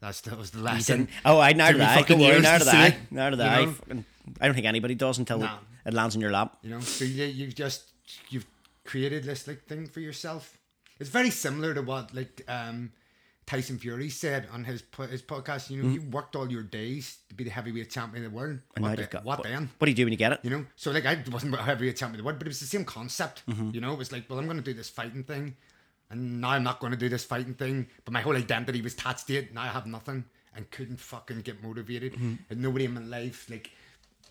That's 0.00 0.20
that 0.22 0.38
was 0.38 0.50
the 0.52 0.60
lesson. 0.60 1.08
Oh, 1.24 1.38
I 1.40 1.52
now 1.52 1.66
Took 1.68 1.74
did 1.76 1.80
me 1.80 1.86
I. 1.86 1.94
fucking 1.96 2.18
Don't 2.18 2.28
worry, 2.28 2.40
now 2.40 2.58
to 2.58 2.70
I. 2.70 2.96
Now 3.10 3.26
I. 3.26 3.30
know? 3.64 3.72
Fucking- 3.72 4.04
I 4.40 4.46
don't 4.46 4.54
think 4.54 4.66
anybody 4.66 4.94
does 4.94 5.18
until 5.18 5.38
No. 5.38 5.50
it 5.84 5.94
lands 5.94 6.14
in 6.14 6.20
your 6.20 6.30
lap. 6.30 6.56
You 6.62 6.70
know, 6.70 6.80
so 6.80 7.04
you 7.04 7.24
you've 7.24 7.54
just 7.54 7.90
you've 8.30 8.46
created 8.84 9.24
this 9.24 9.46
like 9.48 9.64
thing 9.66 9.86
for 9.86 10.00
yourself. 10.00 10.56
It's 11.00 11.10
very 11.10 11.30
similar 11.30 11.74
to 11.74 11.82
what 11.82 12.14
like 12.14 12.42
um 12.48 12.92
Tyson 13.46 13.78
Fury 13.78 14.08
said 14.08 14.48
on 14.52 14.64
his 14.64 14.82
his 15.10 15.22
podcast. 15.22 15.70
You 15.70 15.82
know, 15.82 15.88
you 15.88 16.00
hmm. 16.00 16.10
worked 16.10 16.36
all 16.36 16.50
your 16.50 16.62
days 16.62 17.18
to 17.28 17.34
be 17.34 17.44
the 17.44 17.50
heavyweight 17.50 17.90
champion 17.90 18.24
of 18.24 18.32
the 18.32 18.36
world. 18.36 18.60
And 18.76 18.84
What, 18.84 18.96
the- 18.96 19.04
got 19.04 19.24
what 19.24 19.38
what, 19.38 19.48
then? 19.48 19.70
what 19.78 19.86
do 19.86 19.90
you 19.90 19.96
do 19.96 20.04
when 20.04 20.12
you 20.12 20.18
get 20.18 20.32
it? 20.32 20.40
You 20.42 20.50
know, 20.50 20.66
so 20.76 20.90
like 20.90 21.06
I 21.06 21.22
wasn't 21.30 21.54
a 21.54 21.58
heavyweight 21.58 21.96
champion 21.96 22.14
of 22.14 22.18
the 22.18 22.24
world, 22.24 22.38
but 22.38 22.46
it 22.46 22.50
was 22.50 22.60
the 22.60 22.66
same 22.66 22.84
concept. 22.84 23.42
Mm-hmm. 23.48 23.70
You 23.74 23.80
know, 23.80 23.92
it 23.92 23.98
was 23.98 24.12
like, 24.12 24.28
well, 24.28 24.38
I'm 24.38 24.46
going 24.46 24.56
to 24.56 24.62
do 24.62 24.74
this 24.74 24.88
fighting 24.88 25.24
thing, 25.24 25.56
and 26.10 26.40
now 26.40 26.50
I'm 26.50 26.62
not 26.62 26.80
going 26.80 26.92
to 26.92 26.98
do 26.98 27.08
this 27.08 27.24
fighting 27.24 27.54
thing. 27.54 27.88
But 28.04 28.12
my 28.12 28.20
whole 28.20 28.36
identity 28.36 28.80
was 28.80 28.94
attached 28.94 29.26
to 29.28 29.34
it. 29.34 29.54
Now 29.54 29.62
I 29.62 29.68
have 29.68 29.86
nothing 29.86 30.24
and 30.54 30.70
couldn't 30.70 31.00
fucking 31.00 31.40
get 31.40 31.62
motivated. 31.62 32.14
Mm-hmm. 32.14 32.34
And 32.50 32.62
nobody 32.62 32.84
in 32.84 32.94
my 32.94 33.00
life 33.00 33.48
like 33.50 33.70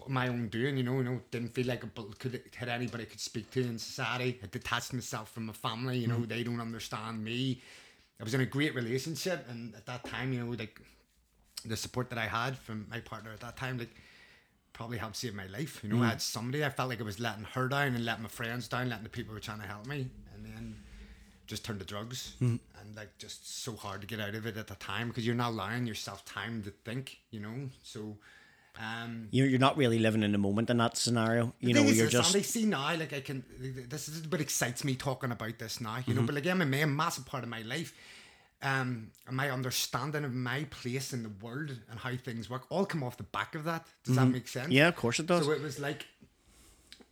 my 0.07 0.28
own 0.28 0.47
doing. 0.47 0.78
You 0.78 0.84
know, 0.84 0.97
you 0.97 1.03
know, 1.03 1.22
didn't 1.32 1.49
feel 1.49 1.68
like 1.68 1.84
I 1.84 1.88
could 2.18 2.41
had 2.55 2.70
anybody 2.70 3.03
I 3.03 3.07
could 3.07 3.20
speak 3.20 3.51
to 3.51 3.62
in 3.62 3.78
society. 3.78 4.39
I 4.43 4.47
detached 4.47 4.93
myself 4.93 5.32
from 5.32 5.47
my 5.47 5.53
family. 5.53 5.97
You 5.97 6.07
know, 6.07 6.16
mm-hmm. 6.16 6.28
they 6.28 6.43
don't 6.43 6.62
understand 6.62 7.24
me. 7.24 7.62
I 8.22 8.24
was 8.24 8.36
in 8.36 8.41
a 8.41 8.45
great 8.45 8.76
relationship, 8.76 9.47
and 9.49 9.74
at 9.74 9.88
that 9.88 10.05
time, 10.05 10.32
you 10.32 10.45
know, 10.45 10.51
like 10.51 10.80
the 11.65 11.76
support 11.76 12.11
that 12.11 12.19
I 12.19 12.28
had 12.28 12.55
from 12.55 12.86
my 12.89 12.99
partner 12.99 13.32
at 13.34 13.39
that 13.39 13.57
time, 13.57 13.80
like 13.80 13.89
probably 14.74 14.99
helped 14.99 15.15
save 15.15 15.34
my 15.34 15.47
life. 15.47 15.80
You 15.84 15.89
know, 15.89 15.95
mm. 15.95 16.03
I 16.03 16.09
had 16.09 16.22
somebody. 16.22 16.63
I 16.63 16.69
felt 16.69 16.89
like 16.89 17.01
I 17.01 17.03
was 17.03 17.19
letting 17.19 17.45
her 17.45 17.67
down 17.67 17.95
and 17.95 18.05
letting 18.05 18.22
my 18.22 18.30
friends 18.30 18.67
down, 18.67 18.89
letting 18.89 19.03
the 19.03 19.09
people 19.09 19.32
who 19.32 19.36
were 19.36 19.41
trying 19.41 19.61
to 19.61 19.67
help 19.67 19.88
me, 19.88 20.07
and 20.36 20.45
then 20.45 20.76
just 21.47 21.65
turned 21.65 21.80
to 21.80 21.86
drugs 21.86 22.36
mm. 22.39 22.59
and 22.80 22.95
like 22.95 23.17
just 23.17 23.63
so 23.63 23.76
hard 23.76 24.01
to 24.01 24.07
get 24.07 24.19
out 24.19 24.36
of 24.36 24.45
it 24.45 24.55
at 24.55 24.67
the 24.67 24.76
time 24.76 25.07
because 25.09 25.26
you're 25.26 25.36
not 25.36 25.49
allowing 25.49 25.88
yourself 25.88 26.24
time 26.24 26.61
to 26.63 26.69
think. 26.69 27.17
You 27.32 27.39
know, 27.39 27.69
so. 27.82 28.17
Um, 28.80 29.28
You're, 29.32 29.47
you're 29.47 29.59
not 29.59 29.78
really 29.78 29.99
living 29.99 30.24
in 30.24 30.32
the 30.32 30.38
moment 30.38 30.69
in 30.69 30.78
that 30.78 30.97
scenario. 30.97 31.53
You 31.59 31.74
know, 31.74 31.82
you're 31.82 32.05
this, 32.05 32.13
just. 32.13 32.36
Andy, 32.36 32.47
see 32.47 32.65
now, 32.65 32.95
like 32.95 33.13
I 33.13 33.19
can. 33.19 33.43
This 33.59 34.07
is 34.07 34.28
what 34.28 34.41
excites 34.41 34.84
me 34.84 34.95
talking 34.95 35.32
about 35.32 35.59
this 35.59 35.82
now. 35.82 35.97
You 36.05 36.13
know, 36.13 36.22
but 36.24 36.36
like 36.36 36.45
MMA, 36.45 36.84
a 36.84 36.88
massive 36.88 37.26
part 37.26 37.43
of 37.43 37.49
my 37.49 37.61
life, 37.63 37.93
um, 38.63 39.11
and 39.28 39.36
my 39.36 39.49
understanding 39.49 40.24
of 40.24 40.34
my 40.34 40.65
place 40.65 41.13
in 41.13 41.24
the 41.24 41.32
world 41.41 41.76
and 41.89 41.99
how 41.99 42.15
things 42.15 42.49
work, 42.49 42.63
all 42.69 42.86
come 42.86 43.03
off 43.03 43.17
the 43.17 43.24
back 43.24 43.55
of 43.55 43.63
that. 43.65 43.86
Does 44.03 44.15
that 44.15 44.26
make 44.26 44.47
sense? 44.47 44.69
Yeah, 44.69 44.88
of 44.88 44.95
course 44.95 45.19
it 45.19 45.26
does. 45.26 45.45
So 45.45 45.51
it 45.51 45.61
was 45.61 45.80
like, 45.80 46.05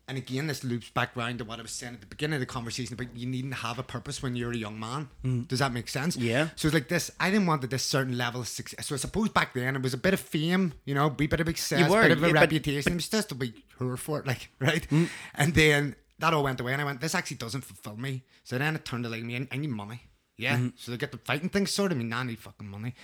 and 0.09 0.17
again, 0.17 0.47
this 0.47 0.63
loops 0.63 0.89
back 0.89 1.15
round 1.15 1.37
to 1.37 1.45
what 1.45 1.59
I 1.59 1.61
was 1.61 1.71
saying 1.71 1.93
at 1.93 2.01
the 2.01 2.07
beginning 2.07 2.33
of 2.33 2.39
the 2.39 2.47
conversation 2.47 2.95
about 2.95 3.15
you 3.15 3.27
needn't 3.27 3.53
have 3.53 3.77
a 3.77 3.83
purpose 3.83 4.23
when 4.23 4.35
you're 4.35 4.51
a 4.51 4.57
young 4.57 4.79
man. 4.79 5.45
Does 5.47 5.59
that 5.59 5.71
make 5.71 5.87
sense? 5.87 6.17
Yeah. 6.17 6.49
So 6.55 6.67
it's 6.67 6.73
like 6.73 6.87
this. 6.87 7.11
I 7.19 7.29
didn't 7.29 7.45
want 7.45 7.69
this 7.69 7.83
certain 7.83 8.17
level 8.17 8.41
of 8.41 8.47
success. 8.47 8.87
So 8.87 8.95
I 8.95 8.97
suppose 8.97 9.29
back 9.29 9.53
then 9.53 9.75
it 9.75 9.83
was 9.83 9.93
a 9.93 9.97
bit 9.97 10.15
of 10.15 10.19
fame, 10.19 10.73
you 10.83 10.95
know, 10.95 11.05
a 11.05 11.09
bit 11.11 11.39
of 11.39 11.45
success, 11.47 11.89
were, 11.89 12.01
bit 12.01 12.11
of 12.13 12.23
a 12.23 12.27
yeah, 12.27 12.33
but- 12.33 12.41
reputation. 12.41 12.93
it 12.93 12.95
was 12.95 13.07
just 13.07 13.31
a 13.31 13.35
wee 13.35 13.53
hurrah 13.77 13.95
for 13.95 14.19
it, 14.19 14.25
like 14.25 14.49
right. 14.59 14.87
And 15.35 15.53
then 15.53 15.95
that 16.17 16.33
all 16.33 16.43
went 16.43 16.59
away, 16.59 16.73
and 16.73 16.81
I 16.81 16.85
went, 16.85 17.01
this 17.01 17.13
actually 17.13 17.37
doesn't 17.37 17.61
fulfill 17.61 17.95
me. 17.95 18.23
So 18.43 18.57
then 18.57 18.75
it 18.75 18.83
turned 18.85 19.03
to 19.03 19.09
like 19.09 19.23
me, 19.23 19.47
I, 19.51 19.57
need 19.57 19.69
money. 19.69 20.01
Yeah. 20.37 20.69
So 20.75 20.91
they 20.91 20.97
get 20.97 21.11
the 21.11 21.19
fighting 21.19 21.49
thing 21.49 21.67
sorted. 21.67 21.97
I 21.97 22.01
mean, 22.01 22.11
I 22.11 22.23
need 22.23 22.39
fucking 22.39 22.67
money, 22.67 22.95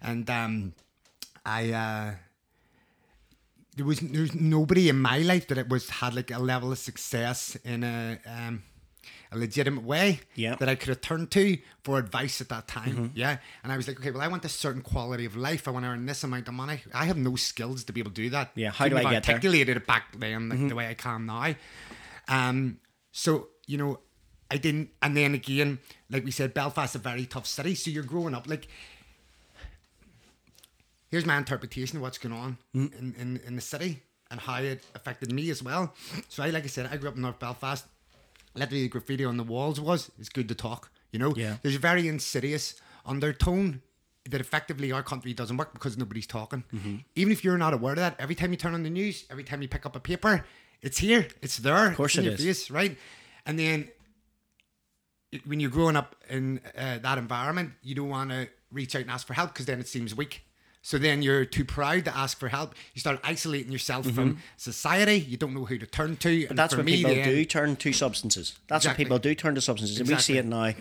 and 0.00 0.30
um, 0.30 0.74
I. 1.44 1.72
uh 1.72 2.14
there 3.76 3.86
was 3.86 4.00
there's 4.00 4.34
nobody 4.34 4.88
in 4.88 4.98
my 5.00 5.18
life 5.18 5.48
that 5.48 5.58
it 5.58 5.68
was 5.68 5.88
had 5.88 6.14
like 6.14 6.30
a 6.30 6.38
level 6.38 6.72
of 6.72 6.78
success 6.78 7.56
in 7.64 7.82
a 7.84 8.18
um 8.26 8.62
a 9.34 9.38
legitimate 9.38 9.82
way 9.82 10.20
Yeah. 10.34 10.56
that 10.56 10.68
I 10.68 10.74
could 10.74 10.88
have 10.90 11.00
turned 11.00 11.30
to 11.30 11.56
for 11.84 11.98
advice 11.98 12.42
at 12.42 12.50
that 12.50 12.68
time. 12.68 13.12
Yeah. 13.14 13.38
And 13.64 13.72
I 13.72 13.78
was 13.78 13.88
like, 13.88 13.98
okay, 13.98 14.10
well, 14.10 14.20
I 14.20 14.28
want 14.28 14.42
this 14.42 14.52
certain 14.52 14.82
quality 14.82 15.24
of 15.24 15.36
life. 15.36 15.66
I 15.66 15.70
want 15.70 15.86
to 15.86 15.88
earn 15.88 16.04
this 16.04 16.22
amount 16.22 16.48
of 16.48 16.54
money. 16.54 16.82
I 16.92 17.06
have 17.06 17.16
no 17.16 17.34
skills 17.36 17.82
to 17.84 17.94
be 17.94 18.00
able 18.00 18.10
to 18.10 18.14
do 18.24 18.28
that. 18.28 18.50
Yeah, 18.54 18.72
how 18.72 18.88
do 18.88 18.96
I 18.98 19.04
get 19.04 19.22
there? 19.24 19.34
articulated 19.36 19.78
it 19.78 19.86
back 19.86 20.04
then 20.18 20.50
like 20.50 20.68
the 20.68 20.74
way 20.74 20.86
I 20.86 20.92
can 20.92 21.24
now. 21.24 21.54
Um, 22.28 22.78
so, 23.10 23.48
you 23.66 23.78
know, 23.78 24.00
I 24.50 24.58
didn't, 24.58 24.90
and 25.00 25.16
then 25.16 25.34
again, 25.34 25.78
like 26.10 26.26
we 26.26 26.30
said, 26.30 26.52
Belfast's 26.52 26.96
a 26.96 26.98
very 26.98 27.24
tough 27.24 27.46
city. 27.46 27.74
So 27.74 27.90
you're 27.90 28.04
growing 28.04 28.34
up 28.34 28.46
like, 28.46 28.68
here's 31.12 31.24
my 31.24 31.36
interpretation 31.36 31.98
of 31.98 32.02
what's 32.02 32.18
going 32.18 32.34
on 32.34 32.58
in, 32.74 33.14
in, 33.18 33.40
in 33.46 33.54
the 33.54 33.62
city 33.62 34.02
and 34.30 34.40
how 34.40 34.56
it 34.60 34.82
affected 34.96 35.30
me 35.30 35.50
as 35.50 35.62
well. 35.62 35.94
So 36.28 36.42
I, 36.42 36.50
like 36.50 36.64
I 36.64 36.68
said, 36.68 36.88
I 36.90 36.96
grew 36.96 37.08
up 37.10 37.16
in 37.16 37.22
North 37.22 37.38
Belfast. 37.38 37.84
Literally, 38.54 38.82
the 38.82 38.88
graffiti 38.88 39.24
on 39.24 39.36
the 39.36 39.44
walls 39.44 39.78
was 39.80 40.10
it's 40.18 40.28
good 40.30 40.48
to 40.48 40.54
talk. 40.54 40.90
You 41.12 41.18
know, 41.20 41.32
Yeah. 41.36 41.56
there's 41.62 41.76
a 41.76 41.78
very 41.78 42.08
insidious 42.08 42.74
undertone 43.06 43.82
that 44.30 44.40
effectively 44.40 44.90
our 44.92 45.02
country 45.02 45.32
doesn't 45.34 45.56
work 45.56 45.72
because 45.74 45.98
nobody's 45.98 46.26
talking. 46.26 46.64
Even 47.14 47.32
if 47.32 47.44
you're 47.44 47.58
not 47.58 47.74
aware 47.74 47.92
of 47.92 47.98
that, 47.98 48.16
every 48.18 48.34
time 48.34 48.50
you 48.52 48.56
turn 48.56 48.72
on 48.74 48.82
the 48.82 48.90
news, 48.90 49.24
every 49.30 49.44
time 49.44 49.60
you 49.62 49.68
pick 49.68 49.84
up 49.84 49.94
a 49.96 50.00
paper, 50.00 50.44
it's 50.80 50.98
here, 50.98 51.26
it's 51.42 51.58
there, 51.58 51.88
of 51.88 51.96
course 51.96 52.16
in 52.16 52.22
it 52.24 52.26
your 52.26 52.34
is. 52.34 52.44
face, 52.44 52.70
right? 52.70 52.96
And 53.44 53.58
then 53.58 53.88
when 55.44 55.60
you're 55.60 55.70
growing 55.70 55.96
up 55.96 56.14
in 56.28 56.60
uh, 56.76 56.98
that 56.98 57.18
environment, 57.18 57.72
you 57.82 57.94
don't 57.94 58.08
want 58.10 58.30
to 58.30 58.48
reach 58.70 58.94
out 58.94 59.02
and 59.02 59.10
ask 59.10 59.26
for 59.26 59.34
help 59.34 59.52
because 59.52 59.66
then 59.66 59.80
it 59.80 59.88
seems 59.88 60.14
weak. 60.14 60.42
So 60.84 60.98
then 60.98 61.22
you're 61.22 61.44
too 61.44 61.64
proud 61.64 62.04
to 62.06 62.16
ask 62.16 62.38
for 62.38 62.48
help. 62.48 62.74
You 62.92 63.00
start 63.00 63.20
isolating 63.22 63.70
yourself 63.70 64.10
from 64.10 64.38
society. 64.56 65.18
You 65.20 65.36
don't 65.36 65.54
know 65.54 65.64
who 65.64 65.78
to 65.78 65.86
turn 65.86 66.16
to. 66.16 66.28
Mm-hmm. 66.28 66.48
But 66.48 66.56
that's 66.56 66.76
when 66.76 66.86
people 66.86 67.14
do 67.14 67.44
turn 67.44 67.76
to 67.76 67.92
substances. 67.92 68.58
That's 68.66 68.84
Exactly. 68.84 69.04
when 69.04 69.06
people 69.06 69.18
do 69.20 69.34
turn 69.36 69.54
to 69.54 69.60
substances. 69.60 70.00
And 70.00 70.08
we 70.08 70.16
see 70.16 70.38
it 70.38 70.44
now 70.44 70.74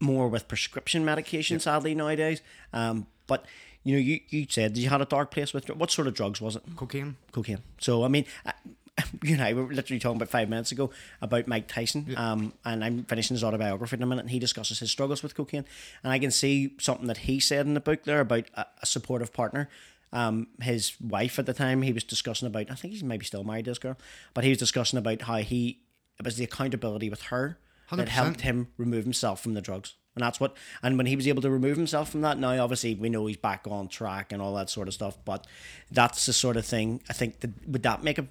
more 0.00 0.28
with 0.28 0.46
prescription 0.46 1.04
medication, 1.04 1.58
sadly, 1.58 1.94
nowadays. 1.94 2.42
Um, 2.72 3.06
but 3.26 3.46
you 3.82 3.94
know, 3.94 4.00
you, 4.00 4.20
you 4.28 4.46
said 4.48 4.76
you 4.76 4.88
had 4.90 5.00
a 5.00 5.06
dark 5.06 5.30
place 5.30 5.54
with 5.54 5.68
what 5.70 5.90
sort 5.90 6.06
of 6.06 6.14
drugs 6.14 6.40
was 6.40 6.56
it? 6.56 6.62
Cocaine. 6.76 7.16
Cocaine. 7.32 7.62
So 7.78 8.04
I 8.04 8.08
mean, 8.08 8.26
I- 8.44 8.52
you 9.22 9.36
know, 9.36 9.46
we 9.46 9.54
were 9.54 9.72
literally 9.72 9.98
talking 9.98 10.16
about 10.16 10.28
five 10.28 10.48
minutes 10.48 10.70
ago 10.72 10.90
about 11.20 11.48
Mike 11.48 11.68
Tyson, 11.68 12.14
um, 12.16 12.52
and 12.64 12.84
I'm 12.84 13.04
finishing 13.04 13.34
his 13.34 13.42
autobiography 13.42 13.96
in 13.96 14.02
a 14.02 14.06
minute, 14.06 14.22
and 14.22 14.30
he 14.30 14.38
discusses 14.38 14.78
his 14.78 14.90
struggles 14.90 15.22
with 15.22 15.34
cocaine, 15.34 15.64
and 16.02 16.12
I 16.12 16.18
can 16.18 16.30
see 16.30 16.74
something 16.78 17.08
that 17.08 17.18
he 17.18 17.40
said 17.40 17.66
in 17.66 17.74
the 17.74 17.80
book 17.80 18.04
there 18.04 18.20
about 18.20 18.44
a, 18.54 18.66
a 18.82 18.86
supportive 18.86 19.32
partner. 19.32 19.68
Um, 20.12 20.46
his 20.62 20.92
wife 21.00 21.40
at 21.40 21.46
the 21.46 21.54
time, 21.54 21.82
he 21.82 21.92
was 21.92 22.04
discussing 22.04 22.46
about. 22.46 22.70
I 22.70 22.74
think 22.74 22.92
he's 22.92 23.02
maybe 23.02 23.24
still 23.24 23.42
married 23.42 23.64
to 23.64 23.72
this 23.72 23.78
girl, 23.78 23.96
but 24.32 24.44
he 24.44 24.50
was 24.50 24.58
discussing 24.58 24.98
about 24.98 25.22
how 25.22 25.38
he 25.38 25.80
it 26.18 26.24
was 26.24 26.36
the 26.36 26.44
accountability 26.44 27.10
with 27.10 27.22
her 27.22 27.58
that 27.90 28.06
100%. 28.06 28.08
helped 28.08 28.40
him 28.42 28.68
remove 28.76 29.04
himself 29.04 29.42
from 29.42 29.54
the 29.54 29.60
drugs. 29.60 29.94
And 30.14 30.22
that's 30.22 30.38
what, 30.38 30.56
and 30.82 30.96
when 30.96 31.06
he 31.06 31.16
was 31.16 31.26
able 31.26 31.42
to 31.42 31.50
remove 31.50 31.76
himself 31.76 32.10
from 32.10 32.20
that, 32.20 32.38
now 32.38 32.62
obviously 32.62 32.94
we 32.94 33.08
know 33.08 33.26
he's 33.26 33.36
back 33.36 33.66
on 33.68 33.88
track 33.88 34.32
and 34.32 34.40
all 34.40 34.54
that 34.54 34.70
sort 34.70 34.86
of 34.86 34.94
stuff. 34.94 35.18
But 35.24 35.46
that's 35.90 36.26
the 36.26 36.32
sort 36.32 36.56
of 36.56 36.64
thing. 36.64 37.02
I 37.08 37.12
think 37.12 37.40
that 37.40 37.68
would 37.68 37.82
that 37.82 38.04
make 38.04 38.18
a, 38.18 38.26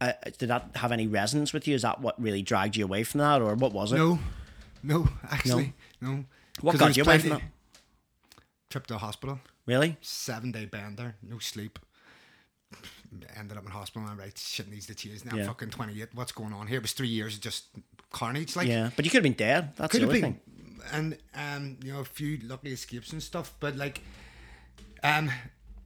uh, 0.00 0.12
did 0.38 0.48
that 0.48 0.70
have 0.76 0.92
any 0.92 1.06
resonance 1.06 1.52
with 1.52 1.66
you? 1.68 1.74
Is 1.74 1.82
that 1.82 2.00
what 2.00 2.20
really 2.20 2.42
dragged 2.42 2.76
you 2.76 2.84
away 2.84 3.02
from 3.04 3.18
that, 3.18 3.42
or 3.42 3.54
what 3.54 3.72
was 3.72 3.92
it? 3.92 3.96
No, 3.96 4.18
no, 4.82 5.08
actually, 5.30 5.74
no. 6.00 6.24
What 6.60 6.72
'Cause 6.72 6.80
got 6.80 6.96
you 6.96 7.02
away 7.04 7.18
from 7.18 7.30
that? 7.30 7.42
Trip 8.70 8.86
to 8.88 8.94
the 8.94 8.98
hospital. 8.98 9.40
Really? 9.66 9.96
seven 10.00 10.50
day 10.52 10.64
bender, 10.66 11.14
no 11.22 11.38
sleep. 11.38 11.78
Ended 13.36 13.56
up 13.56 13.64
in 13.64 13.70
hospital 13.70 14.02
and 14.02 14.10
I'm 14.12 14.18
right, 14.18 14.36
shit 14.36 14.68
needs 14.70 14.86
to 14.86 14.94
change. 14.94 15.24
Now 15.24 15.34
Yeah. 15.34 15.42
I'm 15.42 15.48
fucking 15.48 15.70
28. 15.70 16.14
What's 16.14 16.32
going 16.32 16.52
on 16.52 16.66
here? 16.66 16.76
It 16.78 16.82
was 16.82 16.92
three 16.92 17.08
years 17.08 17.34
of 17.36 17.40
just 17.40 17.64
carnage. 18.10 18.54
Like, 18.56 18.68
Yeah, 18.68 18.90
but 18.94 19.04
you 19.06 19.10
could 19.10 19.18
have 19.18 19.22
been 19.22 19.32
dead. 19.32 19.74
That's 19.76 19.92
could 19.92 20.02
the 20.02 20.06
have 20.06 20.12
been. 20.12 20.34
thing. 20.34 20.40
And, 20.92 21.18
um, 21.34 21.78
you 21.82 21.92
know, 21.94 22.00
a 22.00 22.04
few 22.04 22.38
lucky 22.42 22.72
escapes 22.72 23.12
and 23.12 23.22
stuff. 23.22 23.54
But, 23.60 23.76
like, 23.76 24.02
um, 25.02 25.30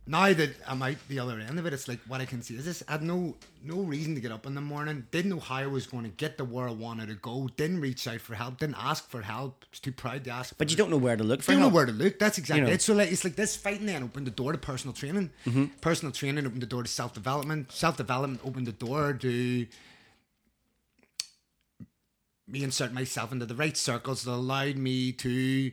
now 0.05 0.33
that 0.33 0.51
I'm 0.67 0.83
out 0.83 0.97
the 1.09 1.21
other 1.21 1.39
end 1.39 1.59
of 1.61 1.67
it, 1.67 1.73
it's 1.73 1.87
like 1.87 2.01
what 2.09 2.21
I 2.21 2.25
can 2.25 2.43
see 2.43 2.57
is 2.57 2.65
this. 2.65 2.83
I 2.89 2.93
had 2.93 3.03
no 3.03 3.37
no 3.63 3.83
reason 3.83 4.17
to 4.17 4.21
get 4.21 4.33
up 4.33 4.47
in 4.47 4.55
the 4.57 4.61
morning. 4.61 5.07
Didn't 5.13 5.31
know 5.31 5.39
how 5.39 5.57
I 5.57 5.67
was 5.67 5.87
going 5.87 6.03
to 6.05 6.11
get 6.11 6.39
to 6.39 6.45
where 6.45 6.67
I 6.69 6.73
wanted 6.73 7.09
to 7.09 7.15
go. 7.15 7.49
Didn't 7.57 7.81
reach 7.81 8.09
out 8.09 8.21
for 8.21 8.35
help. 8.35 8.59
Didn't 8.59 8.75
ask 8.79 9.09
for 9.09 9.23
help. 9.23 9.65
Was 9.71 9.79
too 9.79 9.93
proud 9.93 10.25
to 10.25 10.31
ask. 10.31 10.59
But 10.59 10.71
you 10.73 10.77
don't 10.77 10.91
know 10.91 10.97
where 10.97 11.17
to 11.17 11.23
look 11.23 11.41
for 11.43 11.53
You 11.53 11.57
don't 11.59 11.63
help. 11.63 11.73
know 11.73 11.77
where 11.77 11.87
to 11.87 11.93
look. 11.93 12.19
That's 12.19 12.39
exactly 12.39 12.67
know. 12.67 12.73
it. 12.73 12.83
So 12.83 12.95
like 12.95 13.13
it's 13.13 13.23
like 13.23 13.37
this 13.37 13.55
fighting 13.55 13.87
then 13.87 14.03
opened 14.03 14.27
the 14.27 14.33
door 14.33 14.51
to 14.51 14.59
personal 14.59 14.93
training. 14.93 15.31
Mm-hmm. 15.47 15.67
Personal 15.81 16.11
training 16.13 16.47
opened 16.47 16.63
the 16.63 16.67
door 16.67 16.83
to 16.83 16.89
self 16.91 17.15
development. 17.15 17.71
Self 17.71 17.97
development 17.97 18.41
opened 18.45 18.67
the 18.67 18.73
door 18.73 19.13
to 19.13 19.67
me 22.49 22.63
insert 22.65 22.93
myself 22.93 23.33
into 23.33 23.47
the 23.47 23.55
right 23.55 23.77
circles 23.77 24.25
that 24.25 24.33
allowed 24.33 24.77
me 24.77 25.13
to 25.13 25.71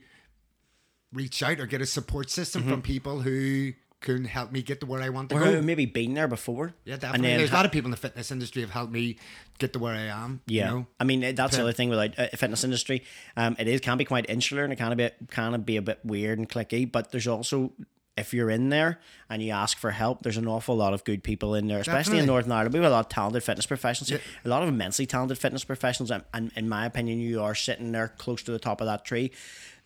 reach 1.12 1.42
out 1.42 1.60
or 1.60 1.66
get 1.66 1.82
a 1.82 1.86
support 1.86 2.30
system 2.30 2.62
Mm-hmm. 2.62 2.72
from 2.72 2.82
people 2.82 3.22
who 3.22 3.74
can 4.02 4.24
help 4.26 4.52
me 4.52 4.62
get 4.62 4.80
to 4.80 4.86
where 4.86 5.02
I 5.02 5.10
want 5.10 5.30
to 5.30 5.36
or 5.36 5.40
go. 5.40 5.62
maybe 5.62 5.86
been 5.86 6.14
there 6.14 6.28
before. 6.28 6.74
yeah, 6.86 6.94
And 6.94 7.02
definitely. 7.02 7.28
then 7.30 7.38
There's 7.40 7.52
a 7.52 7.54
lot 7.54 7.66
of 7.66 7.72
people 7.72 7.88
in 7.88 7.92
the 7.92 7.98
fitness 7.98 8.32
industry 8.32 8.62
have 8.62 8.72
helped 8.72 8.94
me 8.94 9.18
get 9.58 9.74
to 9.74 9.80
where 9.80 9.94
I 9.94 10.04
am. 10.04 10.42
you 10.48 10.60
Yeah, 10.60 10.70
know? 10.70 10.88
I 11.00 11.04
mean 11.04 11.36
that's 11.36 11.56
the 11.58 11.62
other 11.64 11.74
thing 11.74 11.90
with 11.90 11.98
like 11.98 12.18
uh, 12.18 12.28
fitness 12.36 12.64
industry. 12.64 13.04
Um, 13.36 13.56
it 13.60 13.68
is 13.68 13.82
can 13.82 13.98
be 13.98 14.06
quite 14.06 14.30
insular 14.30 14.64
and 14.64 14.72
it 14.72 14.78
can 14.78 14.96
be 14.96 15.10
of 15.38 15.66
be 15.66 15.78
a 15.78 15.82
bit 15.82 16.00
weird 16.04 16.40
and 16.40 16.48
clicky. 16.48 16.90
But 16.90 17.12
there's 17.12 17.28
also 17.28 17.74
if 18.16 18.34
you're 18.34 18.50
in 18.50 18.70
there 18.70 19.00
and 19.30 19.42
you 19.42 19.52
ask 19.52 19.78
for 19.78 19.92
help, 19.92 20.24
there's 20.24 20.36
an 20.38 20.48
awful 20.48 20.76
lot 20.76 20.94
of 20.94 21.04
good 21.06 21.24
people 21.24 21.56
in 21.56 21.68
there, 21.68 21.80
especially 21.80 22.20
in 22.20 22.26
Northern 22.26 22.52
Ireland. 22.52 22.74
We 22.74 22.80
have 22.80 22.88
a 22.92 22.94
lot 22.94 23.06
of 23.06 23.10
talented 23.10 23.44
fitness 23.44 23.66
professionals, 23.66 24.12
a 24.12 24.50
lot 24.50 24.62
of 24.62 24.68
immensely 24.68 25.06
talented 25.06 25.38
fitness 25.38 25.64
professionals, 25.64 26.12
and, 26.12 26.24
and 26.34 26.52
in 26.58 26.68
my 26.68 26.86
opinion, 26.86 27.20
you 27.20 27.42
are 27.42 27.56
sitting 27.56 27.94
there 27.94 28.10
close 28.18 28.44
to 28.44 28.52
the 28.52 28.60
top 28.60 28.82
of 28.82 28.88
that 28.88 29.06
tree. 29.06 29.32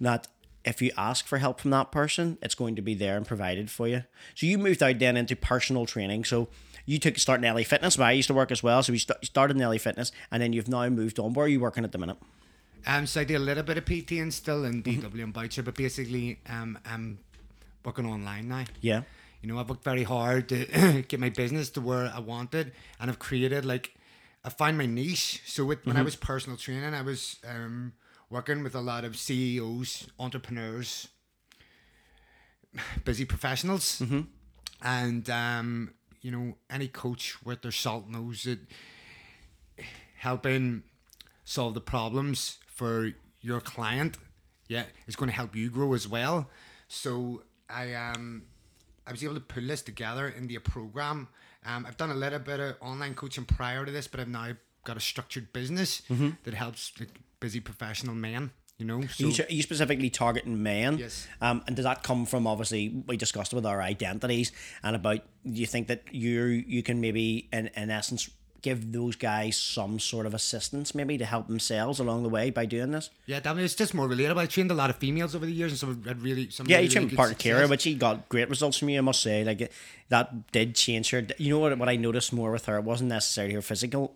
That 0.02 0.28
if 0.66 0.82
you 0.82 0.92
ask 0.98 1.26
for 1.26 1.38
help 1.38 1.60
from 1.60 1.72
that 1.72 1.92
person, 1.92 2.38
it's 2.42 2.56
going 2.56 2.76
to 2.76 2.82
be 2.82 2.94
there 2.94 3.18
and 3.18 3.28
provided 3.28 3.70
for 3.70 3.88
you. 3.88 4.04
So 4.36 4.46
you 4.46 4.58
moved 4.58 4.82
out 4.82 5.00
then 5.00 5.18
into 5.18 5.36
personal 5.36 5.86
training. 5.86 6.26
So 6.26 6.48
you 6.86 7.00
took 7.00 7.18
start 7.18 7.44
in 7.44 7.54
LA 7.54 7.64
Fitness, 7.64 7.98
but 7.98 8.04
I 8.06 8.12
used 8.14 8.28
to 8.28 8.34
work 8.34 8.52
as 8.52 8.64
well. 8.64 8.82
So 8.84 8.94
we 8.94 9.00
st- 9.00 9.24
started 9.26 9.58
in 9.58 9.64
LA 9.64 9.78
Fitness, 9.78 10.12
and 10.32 10.42
then 10.42 10.54
you've 10.54 10.68
now 10.70 10.88
moved 10.90 11.20
on. 11.20 11.34
Where 11.34 11.46
are 11.46 11.50
you 11.50 11.60
working 11.60 11.84
at 11.84 11.92
the 11.92 11.98
minute? 11.98 12.18
Um, 12.86 13.06
so 13.06 13.22
I 13.22 13.24
do 13.24 13.38
a 13.38 13.40
little 13.40 13.64
bit 13.64 13.78
of 13.78 13.86
PT 13.86 14.14
and 14.14 14.34
still 14.34 14.66
in 14.66 14.84
Mm-hmm. 14.84 15.06
DW 15.08 15.24
and 15.24 15.34
Boucher, 15.34 15.64
but 15.64 15.76
basically 15.76 16.40
um, 16.50 16.78
I'm 16.86 17.20
working 17.86 18.06
online 18.06 18.50
now. 18.50 18.66
Yeah. 18.82 19.04
You 19.42 19.50
know, 19.50 19.60
I've 19.60 19.70
worked 19.70 19.84
very 19.84 20.04
hard 20.04 20.50
to 20.50 21.04
get 21.08 21.20
my 21.20 21.30
business 21.30 21.70
to 21.72 21.82
where 21.82 22.12
I 22.14 22.20
wanted, 22.20 22.72
and 23.00 23.10
I've 23.10 23.20
created 23.20 23.66
like 23.66 23.94
I 24.46 24.50
found 24.50 24.78
my 24.78 24.86
niche. 24.86 25.42
So 25.46 25.64
with, 25.66 25.86
when 25.86 25.96
I 25.98 26.02
was 26.02 26.16
personal 26.18 26.58
training, 26.58 26.94
I 26.94 27.02
was 27.02 27.38
um, 27.50 27.94
working 28.34 28.64
with 28.64 28.74
a 28.74 28.82
lot 28.82 29.06
of 29.06 29.16
CEOs, 29.16 30.08
entrepreneurs, 30.20 31.08
busy 33.06 33.26
professionals, 33.26 34.02
and 34.82 35.30
um, 35.30 35.94
you 36.22 36.32
know, 36.32 36.56
any 36.70 36.88
coach 36.88 37.38
with 37.46 37.62
their 37.62 37.72
salt 37.72 38.10
knows 38.10 38.44
that 38.44 38.60
helping 40.18 40.82
solve 41.46 41.76
the 41.76 41.82
problems 41.82 42.58
for 42.66 43.12
your 43.42 43.62
client, 43.62 44.18
yeah, 44.68 44.86
is 45.06 45.16
going 45.16 45.30
to 45.30 45.36
help 45.36 45.56
you 45.56 45.70
grow 45.70 45.94
as 45.94 46.08
well. 46.08 46.50
So 46.88 47.44
I 47.70 47.94
um 47.94 48.44
I 49.06 49.12
was 49.12 49.24
able 49.24 49.36
to 49.36 49.42
pull 49.42 49.68
this 49.68 49.82
together 49.84 50.28
into 50.30 50.56
a 50.56 50.60
program. 50.60 51.28
Um, 51.66 51.86
I've 51.86 51.98
done 51.98 52.10
a 52.10 52.16
little 52.16 52.40
bit 52.40 52.60
of 52.60 52.76
online 52.82 53.14
coaching 53.14 53.46
prior 53.46 53.86
to 53.86 53.92
this, 53.92 54.08
but 54.08 54.20
I've 54.20 54.28
now 54.28 54.54
got 54.86 54.98
a 54.98 55.00
structured 55.00 55.54
business 55.54 56.02
that 56.44 56.54
helps 56.54 56.92
like, 57.00 57.20
busy 57.44 57.60
professional 57.60 58.16
men. 58.16 58.52
You 58.80 58.86
know, 58.86 59.02
so 59.06 59.26
Are 59.26 59.30
you, 59.30 59.44
are 59.44 59.54
you 59.58 59.62
specifically 59.62 60.10
targeting 60.10 60.64
men? 60.64 60.98
Yes. 60.98 61.28
Um, 61.42 61.62
and 61.68 61.76
does 61.76 61.84
that 61.84 62.02
come 62.02 62.26
from 62.26 62.48
obviously 62.48 63.04
we 63.06 63.18
discussed 63.18 63.54
with 63.54 63.66
our 63.66 63.82
identities 63.82 64.52
and 64.82 64.96
about 64.96 65.20
do 65.46 65.60
you 65.64 65.68
think 65.68 65.88
that 65.90 66.02
you 66.12 66.44
you 66.76 66.82
can 66.82 67.00
maybe 67.00 67.50
in, 67.52 67.70
in 67.76 67.92
essence 67.92 68.30
give 68.64 68.94
those 68.94 69.16
guys 69.18 69.58
some 69.58 70.00
sort 70.00 70.26
of 70.26 70.34
assistance 70.34 70.96
maybe 70.96 71.18
to 71.18 71.26
help 71.26 71.48
themselves 71.48 72.00
along 72.00 72.24
the 72.24 72.30
way 72.30 72.50
by 72.50 72.66
doing 72.66 72.92
this? 72.92 73.10
yeah, 73.26 73.40
definitely, 73.40 73.66
it's 73.66 73.76
just 73.76 73.94
more 73.94 74.08
relatable. 74.08 74.38
I 74.38 74.46
trained 74.48 74.72
a 74.72 74.74
lot 74.74 74.90
of 74.90 74.96
females 74.96 75.36
over 75.36 75.46
the 75.46 75.52
years, 75.52 75.72
and 75.74 75.80
some 75.80 76.04
had 76.04 76.22
really 76.22 76.50
some 76.50 76.66
Yeah, 76.66 76.78
really, 76.78 76.88
you 76.88 76.92
trained 76.94 77.12
really 77.12 77.18
part 77.18 77.38
Kira, 77.38 77.68
but 77.68 77.82
she 77.82 77.94
got 77.94 78.30
great 78.30 78.50
results 78.50 78.78
from 78.78 78.90
you. 78.90 79.00
I 79.00 79.02
must 79.02 79.22
say, 79.22 79.44
like 79.44 79.70
that 80.10 80.52
did 80.52 80.76
change 80.76 81.12
her. 81.12 81.28
You 81.38 81.50
know 81.54 81.60
what? 81.60 81.78
What 81.78 81.90
I 81.90 81.98
noticed 81.98 82.32
more 82.32 82.52
with 82.52 82.66
her, 82.66 82.78
it 82.78 82.86
wasn't 82.86 83.10
necessarily 83.10 83.54
her 83.54 83.62
physical 83.62 84.16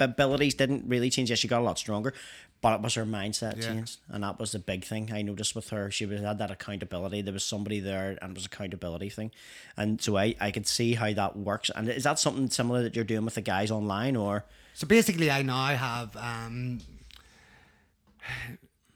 abilities 0.00 0.54
didn't 0.54 0.84
really 0.86 1.10
change. 1.10 1.30
Yes, 1.30 1.38
she 1.38 1.48
got 1.48 1.60
a 1.60 1.64
lot 1.64 1.78
stronger, 1.78 2.12
but 2.60 2.74
it 2.74 2.80
was 2.80 2.94
her 2.94 3.04
mindset 3.04 3.56
Yeah. 3.56 3.62
changed, 3.68 4.00
and 4.08 4.22
that 4.24 4.38
was 4.40 4.52
the 4.52 4.58
big 4.58 4.84
thing 4.84 5.12
I 5.12 5.22
noticed 5.22 5.54
with 5.54 5.70
her. 5.70 5.90
She 5.90 6.06
was 6.06 6.20
had 6.20 6.38
that 6.38 6.50
accountability. 6.50 7.22
There 7.22 7.32
was 7.32 7.44
somebody 7.44 7.80
there, 7.80 8.18
and 8.20 8.30
it 8.32 8.34
was 8.34 8.46
accountability 8.46 9.10
thing, 9.10 9.30
and 9.76 10.00
so 10.02 10.16
I 10.16 10.34
I 10.40 10.50
could 10.50 10.66
see 10.66 10.94
how 10.94 11.12
that 11.12 11.36
works. 11.36 11.70
And 11.74 11.88
is 11.88 12.04
that 12.04 12.18
something 12.18 12.50
similar 12.50 12.82
that 12.82 12.94
you're 12.96 13.04
doing 13.04 13.24
with 13.24 13.34
the 13.34 13.40
guys 13.42 13.70
online, 13.70 14.16
or 14.16 14.44
So 14.74 14.86
basically, 14.86 15.30
I 15.30 15.42
now 15.42 15.66
have 15.76 16.16
um, 16.16 16.80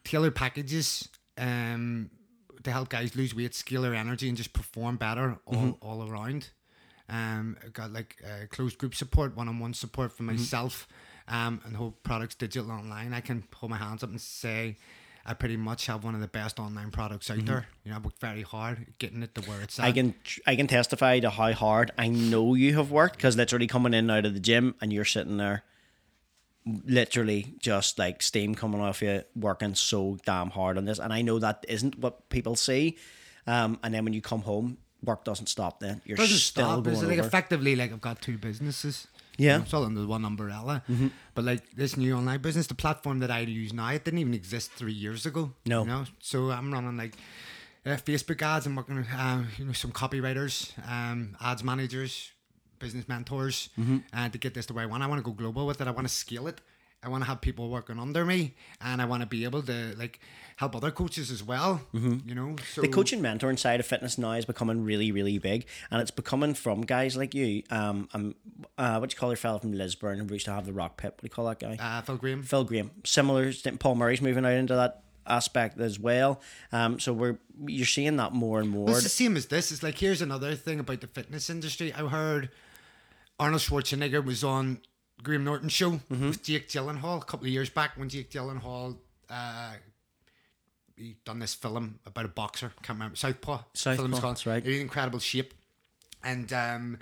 tailored 0.05 0.35
packages 0.35 1.09
um, 1.39 2.11
to 2.63 2.71
help 2.71 2.89
guys 2.89 3.17
lose 3.17 3.35
weight, 3.35 3.55
scale 3.55 3.83
their 3.83 3.95
energy, 3.95 4.29
and 4.29 4.37
just 4.37 4.53
perform 4.53 4.97
better 4.97 5.39
all, 5.47 5.55
Mm-hmm. 5.55 5.87
all 5.89 6.09
around. 6.09 6.51
Um, 7.09 7.57
I've 7.63 7.73
got 7.73 7.93
like 7.93 8.23
uh, 8.25 8.47
closed 8.49 8.79
group 8.79 8.95
support, 8.95 9.37
one 9.37 9.49
on 9.49 9.59
one 9.59 9.75
support 9.75 10.13
for 10.13 10.23
Mm-hmm. 10.23 10.37
Um, 11.29 11.61
and 11.65 11.77
whole 11.77 11.95
products 12.03 12.35
digital 12.35 12.71
online. 12.71 13.13
I 13.13 13.21
can 13.21 13.45
hold 13.55 13.71
my 13.71 13.77
hands 13.79 14.03
up 14.03 14.11
and 14.11 14.21
say. 14.21 14.77
I 15.25 15.35
pretty 15.35 15.57
much 15.57 15.87
have 15.87 16.03
one 16.03 16.17
of 16.17 16.21
the 16.21 16.27
best 16.27 16.59
online 16.59 16.91
products 16.91 17.31
out 17.31 17.47
there. 17.47 17.69
You 17.85 17.93
know, 17.93 17.99
I 17.99 18.01
worked 18.01 18.21
very 18.21 18.43
hard 18.43 18.87
getting 18.99 19.23
it 19.23 19.37
to 19.37 19.41
where 19.43 19.61
it's 19.61 19.79
at. 19.79 19.83
Mm-hmm. 19.85 19.89
I 19.89 19.93
can 19.93 20.15
I 20.49 20.57
can 20.57 20.67
testify 20.67 21.21
to 21.21 21.31
how 21.31 21.53
hard 21.53 21.93
I 21.97 22.09
know 22.09 22.55
you 22.55 22.75
have 22.75 22.91
worked 22.91 23.19
because 23.19 23.37
literally 23.37 23.69
coming 23.69 23.95
in 23.95 24.01
and 24.01 24.11
out 24.11 24.27
of 24.27 24.35
the 24.35 24.41
gym 24.41 24.75
and 24.81 24.93
you're 24.93 25.05
sitting 25.05 25.37
there, 25.37 25.63
literally 26.67 27.55
just 27.61 28.01
like 28.01 28.21
steam 28.21 28.57
coming 28.57 28.81
off 28.81 29.01
you, 29.01 29.23
working 29.37 29.77
so 29.77 30.19
damn 30.25 30.51
hard 30.51 30.77
on 30.77 30.87
this. 30.87 30.99
And 30.99 31.13
I 31.13 31.23
know 31.23 31.39
that 31.39 31.65
isn't 31.69 31.99
what 31.99 32.29
people 32.29 32.57
see. 32.57 32.97
Um, 33.47 33.79
and 33.85 33.95
then 33.95 34.05
when 34.05 34.15
you 34.15 34.23
come 34.23 34.43
home, 34.43 34.79
work 35.05 35.25
doesn't 35.25 35.49
stop. 35.49 35.79
Then 35.79 36.01
you're 36.05 36.17
doesn't 36.17 36.37
still 36.37 36.65
stop. 36.65 36.85
going 36.85 36.97
It's 36.97 37.05
like 37.05 37.19
over. 37.19 37.27
effectively 37.29 37.77
like 37.77 37.93
I've 37.93 38.01
got 38.01 38.21
two 38.21 38.39
businesses. 38.39 39.07
Yeah. 39.39 39.53
You 39.53 39.59
know, 39.59 39.63
it's 39.65 39.75
all 39.75 39.85
under 39.85 40.07
one 40.07 40.25
umbrella. 40.25 40.83
But 41.35 41.45
like 41.45 41.63
this 41.75 41.97
new 41.97 42.15
online 42.15 42.41
business, 42.43 42.67
the 42.67 42.75
platform 42.75 43.21
that 43.21 43.31
I 43.31 43.41
use 43.41 43.73
now, 43.73 43.89
it 43.89 44.05
didn't 44.05 44.19
even 44.21 44.35
exist 44.35 44.73
three 44.73 44.93
years 44.93 45.25
ago. 45.27 45.53
No. 45.67 45.83
You 45.83 45.89
know, 45.89 46.05
so 46.21 46.51
I'm 46.51 46.73
running 46.73 46.97
like 46.97 47.15
uh, 47.87 47.91
Facebook 47.97 48.41
ads. 48.43 48.67
I'm 48.67 48.77
working 48.77 48.97
with 48.97 49.07
um, 49.19 49.49
you 49.59 49.65
know 49.65 49.73
some 49.73 49.93
copywriters, 49.93 50.73
um, 50.89 51.37
ads 51.41 51.65
managers, 51.65 52.31
business 52.79 53.09
mentors, 53.09 53.71
and 54.13 54.33
to 54.33 54.39
get 54.39 54.55
this 54.55 54.67
the 54.67 54.75
way 54.75 54.83
I 54.85 54.87
want. 54.87 55.03
I 55.03 55.07
want 55.07 55.19
to 55.19 55.25
go 55.25 55.33
global 55.33 55.67
with 55.67 55.81
it. 55.81 55.87
I 55.89 55.91
want 55.91 56.07
to 56.07 56.13
scale 56.15 56.47
it. 56.49 56.61
I 57.05 57.09
want 57.09 57.25
to 57.25 57.29
have 57.29 57.41
people 57.41 57.69
working 57.69 57.99
under 57.99 58.25
me, 58.25 58.55
and 58.81 59.03
I 59.03 59.07
want 59.07 59.23
to 59.23 59.27
be 59.27 59.43
able 59.45 59.63
to 59.63 59.95
like 59.99 60.21
help 60.57 60.77
other 60.77 60.93
coaches 60.93 61.31
as 61.33 61.43
well. 61.43 61.81
You 61.93 62.35
know, 62.35 62.57
so 62.73 62.81
the 62.81 62.89
coaching 62.89 63.21
mentoring 63.21 63.59
side 63.59 63.81
of 63.81 63.87
fitness 63.87 64.19
now 64.19 64.33
is 64.33 64.45
becoming 64.45 64.85
really, 64.85 65.11
really 65.11 65.39
big, 65.39 65.67
and 65.91 66.01
it's 66.01 66.13
becoming 66.13 66.55
from 66.55 66.83
guys 66.83 67.17
like 67.17 67.35
you. 67.35 67.65
Um, 67.71 68.09
um, 68.15 68.35
uh, 68.79 68.99
what 68.99 69.11
do 69.11 69.15
you 69.15 69.19
call 69.19 69.31
your 69.31 69.37
fellow 69.37 69.59
from 69.59 69.73
Lisburn 69.73 70.19
who 70.21 70.33
used 70.33 70.45
to 70.45 70.53
have 70.53 70.65
the 70.65 70.73
rock 70.73 70.97
pit? 70.97 71.15
What 71.15 71.21
do 71.23 71.27
you 71.27 71.31
call 71.31 71.47
that 71.47 71.59
guy? 71.59 71.77
uh, 71.81 72.03
Phil 72.03 72.17
Graham. 72.17 72.43
Phil 72.45 72.65
Graham. 72.65 72.91
Similar. 73.05 73.53
To 73.53 73.73
Paul 73.79 73.97
Murray's 73.97 74.23
moving 74.23 74.45
out 74.47 74.53
into 74.53 74.75
that 74.77 75.03
aspect 75.27 75.81
as 75.81 75.99
well. 75.99 76.41
Um, 76.71 77.01
so 77.01 77.13
we're 77.13 77.39
you're 77.67 77.87
seeing 77.87 78.17
that 78.19 78.33
more 78.33 78.61
and 78.61 78.69
more. 78.71 78.87
Well, 78.87 78.95
it's 78.95 79.03
the 79.05 79.09
same 79.09 79.37
as 79.37 79.47
this. 79.47 79.73
It's 79.73 79.83
like 79.83 79.99
here's 79.99 80.23
another 80.23 80.55
thing 80.55 80.79
about 80.79 81.01
the 81.01 81.09
fitness 81.09 81.51
industry. 81.51 81.93
I 81.93 82.07
heard 82.07 82.51
Arnold 83.41 83.63
Schwarzenegger 83.63 84.25
was 84.25 84.45
on 84.45 84.81
Graham 85.23 85.45
Norton 85.45 85.69
show 85.69 85.93
Mm-hmm. 85.93 86.29
with 86.29 86.43
Jake 86.43 86.69
Gyllenhaal 86.69 87.21
a 87.23 87.25
couple 87.25 87.47
of 87.47 87.53
years 87.53 87.71
back 87.71 87.97
when 87.97 88.09
Jake 88.09 88.31
Gyllenhaal 88.31 88.97
uh, 89.31 89.73
he 90.97 91.17
done 91.25 91.39
this 91.39 91.55
film 91.55 91.99
about 92.07 92.25
a 92.27 92.29
boxer. 92.29 92.73
Can't 92.83 92.97
remember 92.99 93.17
Southpaw. 93.17 93.63
Southpaw, 93.75 94.03
film's 94.03 94.21
called. 94.21 94.47
right. 94.47 94.65
He's 94.65 94.77
in 94.77 94.83
incredible 94.83 95.19
shape, 95.19 95.55
and 96.23 96.53
um, 96.53 96.99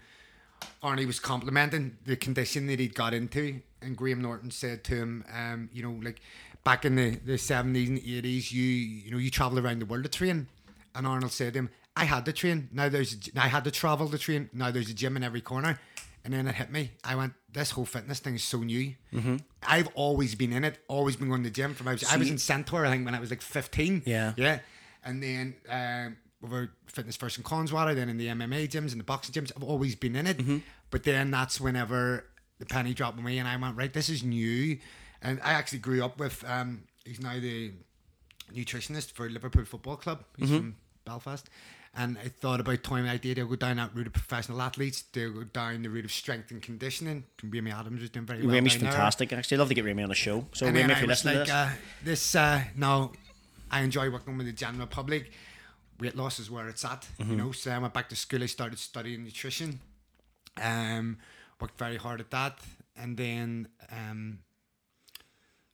Arnie 0.82 1.06
was 1.06 1.18
complimenting 1.18 1.96
the 2.04 2.16
condition 2.16 2.66
that 2.68 2.78
he'd 2.78 2.94
got 2.94 3.12
into, 3.14 3.60
and 3.82 3.96
Graham 3.96 4.20
Norton 4.22 4.50
said 4.50 4.84
to 4.84 4.94
him, 4.94 5.24
um, 5.34 5.68
you 5.72 5.82
know, 5.82 5.98
like 6.02 6.20
back 6.64 6.84
in 6.84 6.94
the 6.96 7.16
the 7.16 7.36
seventies 7.38 7.88
and 7.88 7.98
eighties, 7.98 8.52
you 8.52 8.62
you 8.64 9.10
know 9.10 9.18
you 9.18 9.30
travel 9.30 9.58
around 9.58 9.80
the 9.80 9.86
world 9.86 10.04
to 10.04 10.10
train, 10.10 10.46
and 10.94 11.06
Arnold 11.06 11.32
said 11.32 11.54
to 11.54 11.58
him, 11.60 11.70
I 11.96 12.04
had 12.04 12.24
to 12.26 12.32
train. 12.32 12.68
Now 12.72 12.88
there's 12.88 13.14
a 13.14 13.40
I 13.40 13.48
had 13.48 13.64
to 13.64 13.70
travel 13.70 14.08
to 14.08 14.18
train. 14.18 14.48
Now 14.52 14.70
there's 14.70 14.88
a 14.90 14.94
gym 14.94 15.16
in 15.16 15.24
every 15.24 15.40
corner. 15.40 15.80
And 16.24 16.34
then 16.34 16.46
it 16.46 16.54
hit 16.54 16.70
me. 16.70 16.92
I 17.02 17.14
went, 17.14 17.32
this 17.50 17.70
whole 17.70 17.86
fitness 17.86 18.18
thing 18.20 18.34
is 18.34 18.42
so 18.44 18.58
new. 18.58 18.94
Mm-hmm. 19.12 19.36
I've 19.66 19.88
always 19.94 20.34
been 20.34 20.52
in 20.52 20.64
it, 20.64 20.78
always 20.86 21.16
been 21.16 21.28
going 21.28 21.42
to 21.42 21.48
the 21.48 21.54
gym 21.54 21.74
from 21.74 21.88
I 21.88 21.92
was, 21.92 22.04
I 22.04 22.16
was 22.18 22.28
in 22.28 22.36
Centaur, 22.38 22.84
I 22.84 22.90
think, 22.90 23.04
when 23.06 23.14
I 23.14 23.20
was 23.20 23.30
like 23.30 23.40
15. 23.40 24.02
Yeah. 24.04 24.34
Yeah. 24.36 24.58
And 25.02 25.22
then 25.22 25.54
um, 25.68 26.16
over 26.44 26.72
Fitness 26.86 27.16
First 27.16 27.38
in 27.38 27.44
Connswater, 27.44 27.94
then 27.94 28.10
in 28.10 28.18
the 28.18 28.26
MMA 28.26 28.68
gyms 28.68 28.92
and 28.92 29.00
the 29.00 29.04
boxing 29.04 29.32
gyms, 29.34 29.50
I've 29.56 29.62
always 29.62 29.96
been 29.96 30.14
in 30.14 30.26
it. 30.26 30.36
Mm-hmm. 30.38 30.58
But 30.90 31.04
then 31.04 31.30
that's 31.30 31.58
whenever 31.58 32.26
the 32.58 32.66
penny 32.66 32.92
dropped 32.92 33.16
on 33.16 33.24
me 33.24 33.38
and 33.38 33.48
I 33.48 33.56
went, 33.56 33.76
right, 33.78 33.92
this 33.92 34.10
is 34.10 34.22
new. 34.22 34.76
And 35.22 35.40
I 35.42 35.52
actually 35.52 35.78
grew 35.78 36.04
up 36.04 36.18
with, 36.18 36.44
um, 36.46 36.82
he's 37.06 37.20
now 37.20 37.38
the 37.40 37.72
nutritionist 38.54 39.12
for 39.12 39.28
Liverpool 39.30 39.64
Football 39.64 39.96
Club. 39.96 40.24
He's 40.36 40.48
Mm-hmm. 40.48 40.56
from 40.58 40.76
Belfast. 41.06 41.48
And 41.92 42.16
I 42.24 42.28
thought 42.28 42.60
about 42.60 42.84
toying 42.84 43.02
with 43.02 43.10
the 43.10 43.14
idea 43.16 43.34
to 43.36 43.46
go 43.48 43.56
down 43.56 43.78
that 43.78 43.90
route 43.94 44.06
of 44.06 44.12
professional 44.12 44.62
athletes, 44.62 45.02
to 45.02 45.32
go 45.34 45.42
down 45.44 45.82
the 45.82 45.90
route 45.90 46.04
of 46.04 46.12
strength 46.12 46.52
and 46.52 46.62
conditioning. 46.62 47.24
Remy 47.42 47.72
Adams 47.72 48.00
was 48.00 48.10
doing 48.10 48.26
very 48.26 48.46
well. 48.46 48.50
There. 48.52 48.62
fantastic. 48.70 49.32
Actually, 49.32 49.56
I'd 49.56 49.58
love 49.58 49.68
to 49.68 49.74
get 49.74 49.84
Ramy 49.84 50.04
on 50.04 50.08
the 50.08 50.14
show. 50.14 50.46
So 50.52 50.66
And 50.66 50.76
then 50.76 50.88
if 50.90 50.98
I 50.98 51.00
you're 51.00 51.08
listening 51.08 51.38
like, 51.38 51.46
to 51.48 51.52
this, 51.52 51.56
uh, 51.56 51.70
this 52.04 52.34
uh, 52.36 52.62
now 52.76 53.10
I 53.72 53.80
enjoy 53.80 54.08
working 54.10 54.38
with 54.38 54.46
the 54.46 54.52
general 54.52 54.86
public. 54.86 55.32
Weight 55.98 56.16
loss 56.16 56.38
is 56.38 56.48
where 56.50 56.68
it's 56.68 56.84
at, 56.84 57.08
Mm-hmm. 57.18 57.30
you 57.30 57.36
know. 57.36 57.52
So 57.52 57.72
I 57.72 57.78
went 57.78 57.92
back 57.92 58.08
to 58.10 58.16
school. 58.16 58.42
I 58.42 58.46
started 58.46 58.78
studying 58.78 59.24
nutrition. 59.24 59.80
Um, 60.62 61.18
worked 61.60 61.76
very 61.78 61.96
hard 61.96 62.20
at 62.20 62.30
that, 62.30 62.58
and 62.96 63.16
then 63.16 63.68
um, 63.90 64.38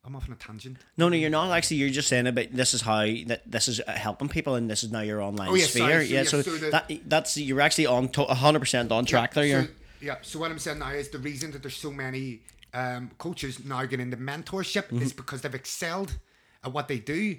I'm 0.07 0.15
off 0.17 0.27
on 0.29 0.33
a 0.33 0.37
tangent. 0.37 0.79
no, 0.97 1.09
no, 1.09 1.17
you're 1.17 1.31
not. 1.31 1.51
Actually, 1.51 1.79
you're 1.79 1.91
just 1.91 2.09
saying 2.09 2.27
about 2.29 2.47
this 2.53 2.75
is 2.75 2.83
how 2.83 3.01
that 3.27 3.43
this 3.51 3.67
is 3.69 3.81
uh, 3.81 3.93
helping 3.93 4.29
people, 4.29 4.55
and 4.55 4.71
this 4.71 4.85
is 4.85 4.93
now 4.93 5.01
your 5.01 5.21
online 5.21 5.49
Oh, 5.49 5.55
yeah, 5.55 5.67
sphere. 5.67 5.83
sorry, 5.91 6.07
so, 6.07 6.13
yeah, 6.15 6.21
yeah, 6.21 6.29
so, 6.29 6.43
so 6.43 6.57
the- 6.57 6.71
that 6.71 6.91
that's 7.07 7.37
you're 7.37 7.61
actually 7.61 7.87
on 7.87 8.07
100 8.09 8.61
percent 8.61 8.93
on 8.93 9.05
track 9.05 9.35
there. 9.35 9.45
You're 9.45 9.63
So, 9.65 9.69
yeah. 10.01 10.17
So 10.23 10.39
what 10.39 10.51
I'm 10.51 10.59
saying 10.59 10.79
now 10.79 10.91
is 10.93 11.09
the 11.09 11.19
reason 11.19 11.51
that 11.53 11.63
there's 11.63 11.77
so 11.77 11.91
many 11.91 12.41
um, 12.73 13.11
coaches 13.19 13.65
now 13.65 13.85
getting 13.87 14.07
into 14.13 14.17
mentorship 14.17 14.85
Mm-hmm. 14.85 15.03
is 15.03 15.13
because 15.13 15.41
they've 15.41 15.55
excelled 15.55 16.17
at 16.63 16.73
what 16.73 16.87
they 16.89 16.99
do 16.99 17.37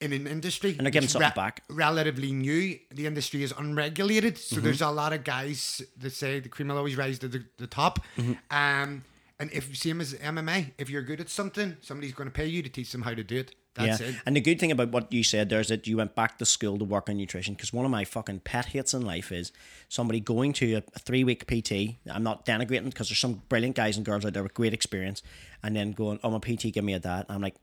in 0.00 0.12
an 0.12 0.26
industry 0.28 0.70
And 0.78 0.86
they're 0.86 0.90
giving 0.92 1.06
that's 1.08 1.12
something 1.14 1.32
back. 1.34 1.64
Relatively 1.68 2.30
new, 2.32 2.78
the 2.94 3.06
industry 3.06 3.42
is 3.42 3.52
unregulated, 3.58 4.36
Mm-hmm. 4.36 4.54
so 4.54 4.60
there's 4.60 4.80
a 4.80 4.90
lot 4.90 5.12
of 5.12 5.24
guys 5.24 5.82
that 5.98 6.12
say 6.12 6.38
the 6.40 6.48
cream 6.48 6.68
will 6.68 6.78
always 6.78 6.96
rise 6.96 7.18
to 7.18 7.28
the, 7.28 7.44
the 7.58 7.66
top. 7.66 7.98
Mm-hmm. 8.16 8.32
Um, 8.50 9.04
and 9.40 9.52
if 9.52 9.76
same 9.76 10.00
as 10.00 10.14
MMA, 10.14 10.72
if 10.78 10.90
you're 10.90 11.02
good 11.02 11.20
at 11.20 11.28
something, 11.28 11.76
somebody's 11.80 12.12
going 12.12 12.28
to 12.28 12.32
pay 12.32 12.46
you 12.46 12.62
to 12.62 12.68
teach 12.68 12.90
them 12.90 13.02
how 13.02 13.14
to 13.14 13.22
do 13.22 13.36
it. 13.38 13.54
That's 13.74 14.00
yeah. 14.00 14.08
it. 14.08 14.14
And 14.26 14.34
the 14.34 14.40
good 14.40 14.58
thing 14.58 14.72
about 14.72 14.90
what 14.90 15.12
you 15.12 15.22
said 15.22 15.48
there 15.48 15.60
is 15.60 15.68
that 15.68 15.86
you 15.86 15.96
went 15.96 16.16
back 16.16 16.38
to 16.38 16.44
school 16.44 16.76
to 16.78 16.84
work 16.84 17.08
on 17.08 17.16
nutrition 17.16 17.54
because 17.54 17.72
one 17.72 17.84
of 17.84 17.90
my 17.92 18.04
fucking 18.04 18.40
pet 18.40 18.66
hates 18.66 18.94
in 18.94 19.02
life 19.02 19.30
is 19.30 19.52
somebody 19.88 20.18
going 20.18 20.52
to 20.54 20.74
a, 20.74 20.82
a 20.96 20.98
three 20.98 21.22
week 21.22 21.46
PT. 21.46 21.98
I'm 22.12 22.24
not 22.24 22.44
denigrating 22.44 22.86
because 22.86 23.08
there's 23.08 23.20
some 23.20 23.42
brilliant 23.48 23.76
guys 23.76 23.96
and 23.96 24.04
girls 24.04 24.24
out 24.24 24.32
there 24.32 24.42
with 24.42 24.54
great 24.54 24.74
experience 24.74 25.22
and 25.62 25.76
then 25.76 25.92
going, 25.92 26.18
oh, 26.24 26.30
my 26.30 26.38
PT, 26.38 26.72
give 26.72 26.82
me 26.82 26.94
a 26.94 26.98
that. 26.98 27.26
I'm 27.28 27.40
like, 27.40 27.54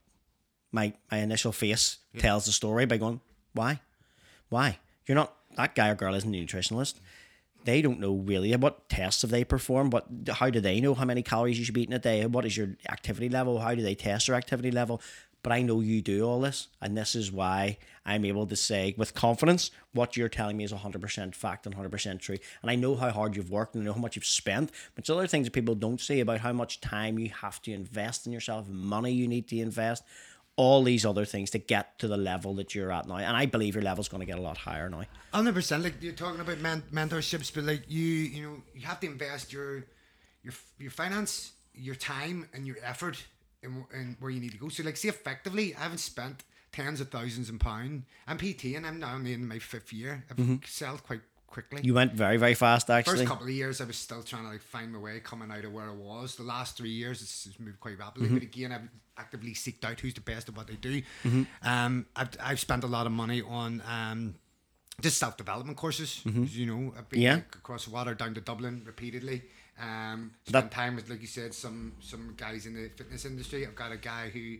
my, 0.71 0.93
my 1.11 1.17
initial 1.17 1.51
face 1.51 1.97
tells 2.17 2.45
the 2.45 2.53
story 2.53 2.85
by 2.85 2.97
going, 2.97 3.19
why? 3.53 3.81
Why? 4.47 4.79
You're 5.07 5.15
not, 5.15 5.33
that 5.57 5.75
guy 5.75 5.89
or 5.89 5.95
girl 5.95 6.13
isn't 6.15 6.33
a 6.33 6.45
nutritionalist. 6.45 6.95
They 7.65 7.81
don't 7.81 7.99
know 7.99 8.13
really 8.13 8.55
what 8.55 8.87
tests 8.89 9.23
have 9.23 9.31
they 9.31 9.43
performed. 9.43 9.91
What 9.91 10.05
how 10.33 10.49
do 10.49 10.59
they 10.59 10.79
know 10.79 10.93
how 10.93 11.05
many 11.05 11.23
calories 11.23 11.59
you 11.59 11.65
should 11.65 11.75
be 11.75 11.81
eating 11.81 11.95
a 11.95 11.99
day? 11.99 12.25
What 12.25 12.45
is 12.45 12.55
your 12.55 12.77
activity 12.89 13.27
level? 13.27 13.59
How 13.59 13.75
do 13.75 13.81
they 13.81 13.95
test 13.95 14.27
your 14.27 14.37
activity 14.37 14.71
level? 14.71 15.01
But 15.45 15.51
I 15.51 15.61
know 15.61 15.79
you 15.79 16.01
do 16.01 16.27
all 16.27 16.41
this, 16.41 16.69
and 16.81 16.97
this 16.97 17.13
is 17.13 17.31
why 17.31 17.77
I'm 18.03 18.25
able 18.25 18.47
to 18.47 18.55
say 18.55 18.95
with 18.97 19.13
confidence 19.13 19.69
what 19.93 20.17
you're 20.17 20.27
telling 20.27 20.57
me 20.57 20.63
is 20.63 20.73
100% 20.73 21.35
fact 21.35 21.67
and 21.67 21.75
100% 21.75 22.19
true. 22.19 22.37
And 22.63 22.71
I 22.71 22.75
know 22.75 22.95
how 22.95 23.11
hard 23.11 23.35
you've 23.35 23.51
worked 23.51 23.75
and 23.75 23.83
I 23.83 23.85
know 23.85 23.93
how 23.93 23.99
much 23.99 24.15
you've 24.15 24.25
spent. 24.25 24.71
But 24.95 25.03
it's 25.03 25.09
other 25.11 25.27
things 25.27 25.45
that 25.45 25.53
people 25.53 25.75
don't 25.75 26.01
see 26.01 26.19
about 26.19 26.39
how 26.39 26.51
much 26.51 26.81
time 26.81 27.19
you 27.19 27.29
have 27.41 27.61
to 27.61 27.71
invest 27.71 28.25
in 28.25 28.33
yourself, 28.33 28.67
money 28.67 29.11
you 29.11 29.27
need 29.27 29.47
to 29.49 29.59
invest, 29.59 30.03
all 30.57 30.83
these 30.83 31.05
other 31.05 31.25
things 31.25 31.49
to 31.51 31.59
get 31.59 31.99
to 31.99 32.07
the 32.07 32.17
level 32.17 32.53
that 32.55 32.73
you're 32.73 32.91
at 32.91 33.07
now. 33.07 33.17
And 33.17 33.35
I 33.35 33.45
believe 33.45 33.75
your 33.75 33.83
level's 33.83 34.07
going 34.07 34.21
to 34.21 34.25
get 34.25 34.37
a 34.37 34.41
lot 34.41 34.57
higher 34.57 34.89
now. 34.89 35.03
hundred 35.33 35.53
percent. 35.53 35.83
Like 35.83 36.01
you're 36.01 36.13
talking 36.13 36.39
about 36.39 36.59
men- 36.59 36.83
mentorships, 36.93 37.53
but 37.53 37.65
like 37.65 37.83
you, 37.87 38.01
you 38.03 38.43
know, 38.43 38.61
you 38.73 38.85
have 38.85 38.99
to 39.01 39.07
invest 39.07 39.51
your 39.51 39.85
your 40.43 40.53
your 40.79 40.91
finance, 40.91 41.51
your 41.73 41.95
time, 41.95 42.47
and 42.53 42.65
your 42.65 42.77
effort 42.83 43.25
in, 43.63 43.85
in 43.93 44.15
where 44.19 44.31
you 44.31 44.39
need 44.39 44.51
to 44.51 44.57
go. 44.57 44.69
So, 44.69 44.83
like, 44.83 44.97
see, 44.97 45.09
effectively, 45.09 45.75
I 45.75 45.79
haven't 45.79 45.97
spent 45.97 46.43
tens 46.71 47.01
of 47.01 47.09
thousands 47.09 47.49
of 47.49 47.59
pounds. 47.59 48.03
I'm 48.27 48.37
PT, 48.37 48.75
and 48.75 48.85
I'm 48.85 48.99
now 48.99 49.15
in 49.17 49.47
my 49.47 49.59
fifth 49.59 49.91
year. 49.91 50.23
I've 50.29 50.37
mm-hmm. 50.37 50.55
sold 50.65 51.03
quite 51.03 51.21
quickly. 51.55 51.81
You 51.83 51.93
went 51.93 52.13
very, 52.13 52.37
very 52.37 52.53
fast, 52.53 52.89
actually. 52.89 53.19
First 53.19 53.29
couple 53.29 53.47
of 53.47 53.53
years, 53.53 53.79
I 53.81 53.85
was 53.85 53.95
still 53.97 54.21
trying 54.23 54.43
to 54.43 54.49
like 54.49 54.61
find 54.61 54.91
my 54.91 54.99
way 54.99 55.19
coming 55.21 55.49
out 55.51 55.63
of 55.63 55.71
where 55.73 55.89
I 55.89 55.93
was. 55.93 56.35
The 56.35 56.43
last 56.43 56.75
three 56.77 56.89
years, 56.89 57.21
it's, 57.21 57.45
it's 57.45 57.59
moved 57.59 57.79
quite 57.79 57.97
rapidly. 57.97 58.27
But 58.29 58.43
again, 58.43 58.71
I've 58.71 58.89
actively 59.17 59.53
seeked 59.53 59.85
out 59.85 59.99
who's 60.01 60.13
the 60.13 60.21
best 60.21 60.49
at 60.49 60.55
what 60.57 60.67
they 60.67 60.75
do. 60.75 61.01
Um, 61.63 62.05
I've, 62.15 62.29
I've 62.41 62.59
spent 62.59 62.83
a 62.83 62.87
lot 62.87 63.05
of 63.05 63.13
money 63.13 63.41
on 63.41 63.81
um, 63.89 64.35
just 65.01 65.17
self 65.17 65.37
development 65.37 65.77
courses. 65.77 66.21
You 66.25 66.65
know, 66.65 66.93
I've 66.97 67.09
been 67.09 67.21
Yeah. 67.21 67.33
like, 67.35 67.55
across 67.55 67.85
the 67.85 67.91
water 67.91 68.13
down 68.13 68.33
to 68.35 68.41
Dublin 68.41 68.83
repeatedly. 68.85 69.41
Um, 69.81 70.31
spent 70.47 70.71
time 70.71 70.95
with, 70.95 71.09
like 71.09 71.21
you 71.21 71.27
said, 71.27 71.53
some 71.53 71.93
some 72.01 72.33
guys 72.37 72.65
in 72.65 72.73
the 72.75 72.89
fitness 72.95 73.25
industry. 73.25 73.65
I've 73.65 73.75
got 73.75 73.91
a 73.91 73.97
guy 73.97 74.29
who, 74.29 74.57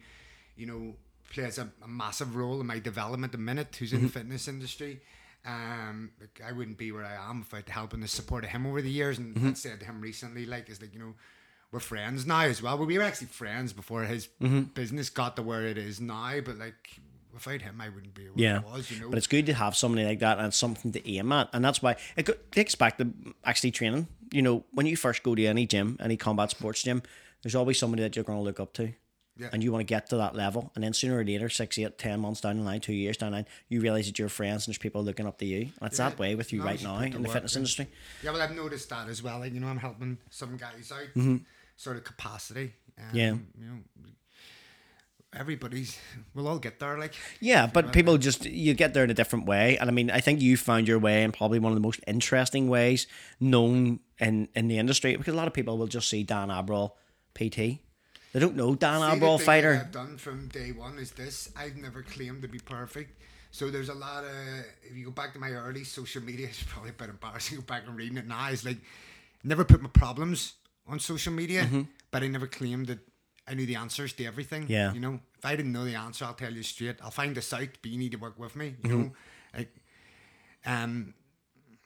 you 0.58 0.66
know, 0.66 0.96
plays 1.34 1.58
a, 1.58 1.70
a 1.84 1.88
massive 1.88 2.36
role 2.36 2.60
in 2.62 2.68
my 2.68 2.80
development 2.80 3.32
the 3.32 3.38
minute. 3.38 3.76
Who's 3.80 3.92
in 3.94 4.02
the 4.04 4.10
fitness 4.10 4.48
industry. 4.48 5.02
Um, 5.46 6.12
like, 6.20 6.42
I 6.46 6.52
wouldn't 6.52 6.78
be 6.78 6.92
where 6.92 7.06
I 7.06 7.30
am 7.30 7.40
without 7.40 7.66
the 7.66 7.72
help 7.72 7.94
and 7.94 8.02
the 8.02 8.08
support 8.08 8.44
of 8.44 8.50
him 8.50 8.66
over 8.66 8.82
the 8.82 8.90
years. 8.90 9.18
And 9.20 9.38
I 9.48 9.54
said 9.54 9.80
to 9.82 9.86
him 9.86 10.02
recently, 10.02 10.46
like, 10.46 10.70
is 10.70 10.82
like 10.82 10.94
you 10.94 11.00
know, 11.00 11.14
we're 11.72 11.80
friends 11.80 12.26
now 12.26 12.42
as 12.42 12.62
well. 12.62 12.78
But 12.78 12.88
we 12.88 12.98
were 12.98 13.04
actually 13.04 13.28
friends 13.28 13.74
before 13.74 14.04
his 14.04 14.28
business 14.74 15.10
got 15.10 15.36
to 15.36 15.44
where 15.44 15.66
it 15.68 15.78
is 15.78 16.02
now. 16.02 16.40
But 16.44 16.58
like, 16.58 17.00
without 17.34 17.62
him, 17.62 17.80
I 17.80 17.90
wouldn't 17.90 18.16
be 18.16 18.24
where 18.24 18.34
Yeah, 18.36 18.62
I 18.66 18.76
was. 18.76 18.90
You 18.90 19.02
know, 19.02 19.10
but 19.10 19.18
it's 19.18 19.28
good 19.28 19.46
to 19.46 19.54
have 19.54 19.76
somebody 19.76 20.06
like 20.06 20.20
that 20.20 20.40
and 20.40 20.54
something 20.54 20.92
to 20.94 21.10
aim 21.10 21.32
at, 21.32 21.50
and 21.54 21.64
that's 21.64 21.82
why 21.82 21.98
it 22.16 22.52
takes 22.52 22.74
back 22.76 22.98
to 22.98 23.12
actually 23.44 23.72
training. 23.72 24.08
You 24.32 24.42
know, 24.42 24.64
when 24.72 24.88
you 24.88 24.98
first 24.98 25.22
go 25.22 25.36
to 25.36 25.46
any 25.46 25.68
gym, 25.68 25.98
any 26.00 26.18
combat 26.18 26.50
sports 26.52 26.82
gym, 26.82 27.04
there's 27.44 27.56
always 27.56 27.78
somebody 27.78 28.02
that 28.02 28.16
you're 28.16 28.26
going 28.26 28.40
to 28.40 28.44
look 28.44 28.60
up 28.60 28.74
to, 28.74 28.94
Yeah. 29.38 29.50
and 29.52 29.62
you 29.64 29.72
want 29.72 29.82
to 29.82 29.86
get 29.86 30.08
to 30.12 30.18
that 30.18 30.34
level. 30.36 30.72
And 30.76 30.84
then 30.84 30.94
sooner 30.94 31.18
or 31.20 31.24
later, 31.26 31.50
six, 31.50 31.78
eight, 31.78 31.98
ten 31.98 32.22
months 32.22 32.40
down 32.42 32.58
the 32.58 32.64
line, 32.64 32.80
two 32.80 32.94
years 32.94 33.18
down 33.18 33.32
the 33.32 33.38
line, 33.40 33.46
you 33.68 33.82
realize 33.82 34.06
that 34.08 34.18
you're 34.18 34.30
friends 34.30 34.66
and 34.66 34.72
there's 34.72 34.78
people 34.78 35.04
looking 35.04 35.28
up 35.28 35.38
to 35.40 35.46
you. 35.46 35.72
And 35.80 35.88
it's 35.88 35.98
that 35.98 36.18
way 36.18 36.36
with 36.36 36.54
you 36.54 36.60
No, 36.60 36.66
right 36.66 36.82
now 36.82 37.00
in 37.00 37.12
the 37.12 37.20
work 37.20 37.32
fitness 37.34 37.56
in. 37.56 37.60
industry. 37.62 37.88
Yeah, 38.24 38.32
well, 38.32 38.42
I've 38.42 38.56
noticed 38.56 38.90
that 38.92 39.10
as 39.10 39.22
well. 39.22 39.40
Like, 39.40 39.54
you 39.54 39.60
know, 39.60 39.68
I'm 39.68 39.78
helping 39.80 40.18
some 40.30 40.56
guys 40.56 40.90
out, 40.92 41.08
Mm-hmm. 41.16 41.38
sort 41.76 41.98
of 41.98 42.04
capacity. 42.06 42.74
Um, 42.98 43.04
Yeah. 43.14 43.34
You 43.60 43.66
know, 43.66 43.78
everybody's, 45.34 46.00
we'll 46.34 46.48
all 46.48 46.60
get 46.60 46.80
there. 46.80 46.98
Like, 46.98 47.14
Yeah, 47.42 47.68
but 47.68 47.92
people 47.92 48.18
just 48.18 48.46
you 48.46 48.74
get 48.74 48.94
there 48.94 49.04
in 49.04 49.10
a 49.10 49.14
different 49.14 49.46
way, 49.46 49.78
and 49.78 49.90
I 49.90 49.94
mean, 49.94 50.10
I 50.10 50.22
think 50.22 50.42
you 50.42 50.56
found 50.58 50.88
your 50.88 51.00
way 51.00 51.24
in 51.24 51.32
probably 51.32 51.60
one 51.60 51.72
of 51.72 51.76
the 51.76 51.82
most 51.82 52.00
interesting 52.08 52.70
ways 52.70 53.08
known 53.40 54.00
in 54.20 54.48
in 54.56 54.70
the 54.70 54.78
industry 54.78 55.16
because 55.18 55.34
a 55.34 55.38
lot 55.38 55.48
of 55.48 55.54
people 55.54 55.78
will 55.78 55.88
just 55.88 56.08
see 56.10 56.24
Dan 56.24 56.48
Abrol 56.50 56.92
PT. 57.34 57.82
They 58.36 58.42
don't 58.42 58.58
know 58.58 58.76
Dan 58.76 59.00
See, 59.00 59.18
the 59.18 59.26
Abrol 59.26 59.40
fighter. 59.40 59.82
I've 59.86 59.94
done 59.94 60.18
from 60.18 60.50
day 60.50 60.74
one 60.74 61.00
is 61.00 61.12
this: 61.12 61.50
I've 61.56 61.78
never 61.78 62.02
claimed 62.04 62.42
to 62.42 62.50
be 62.50 62.60
perfect. 62.60 63.22
So 63.52 63.70
there's 63.72 63.88
a 63.88 63.94
lot 63.94 64.26
of. 64.26 64.32
If 64.84 64.98
you 64.98 65.06
go 65.06 65.12
back 65.12 65.32
to 65.36 65.40
my 65.40 65.52
early 65.52 65.86
social 65.86 66.22
media, 66.22 66.48
it's 66.50 66.62
probably 66.64 66.90
a 66.90 66.94
bit 66.94 67.08
embarrassing. 67.10 67.60
Go 67.60 67.64
back 67.64 67.84
and 67.88 67.96
reading 67.96 68.18
it 68.18 68.28
now. 68.28 68.50
It's 68.50 68.66
like 68.66 68.80
never 69.46 69.64
put 69.64 69.82
my 69.82 69.88
problems 69.88 70.56
on 70.86 71.00
social 71.00 71.32
media, 71.32 71.64
Mm-hmm. 71.64 71.84
but 72.12 72.24
I 72.24 72.28
never 72.28 72.46
claimed 72.46 72.88
that 72.88 73.00
I 73.48 73.54
knew 73.54 73.66
the 73.66 73.76
answers 73.78 74.12
to 74.14 74.26
everything. 74.26 74.66
Yeah. 74.68 74.92
You 74.92 75.00
know, 75.00 75.22
if 75.38 75.46
I 75.46 75.56
didn't 75.56 75.72
know 75.72 75.86
the 75.86 75.96
answer, 75.96 76.26
I'll 76.26 76.34
tell 76.34 76.52
you 76.52 76.62
straight. 76.64 76.98
I'll 77.02 77.12
find 77.12 77.34
this 77.36 77.54
out, 77.54 77.70
but 77.82 77.90
you 77.90 77.98
need 77.98 78.12
to 78.12 78.18
work 78.18 78.38
with 78.38 78.58
me. 78.58 78.76
You 78.84 78.90
Mm-hmm. 78.90 79.02
know, 79.02 79.12
like 79.56 79.72
um. 80.66 81.14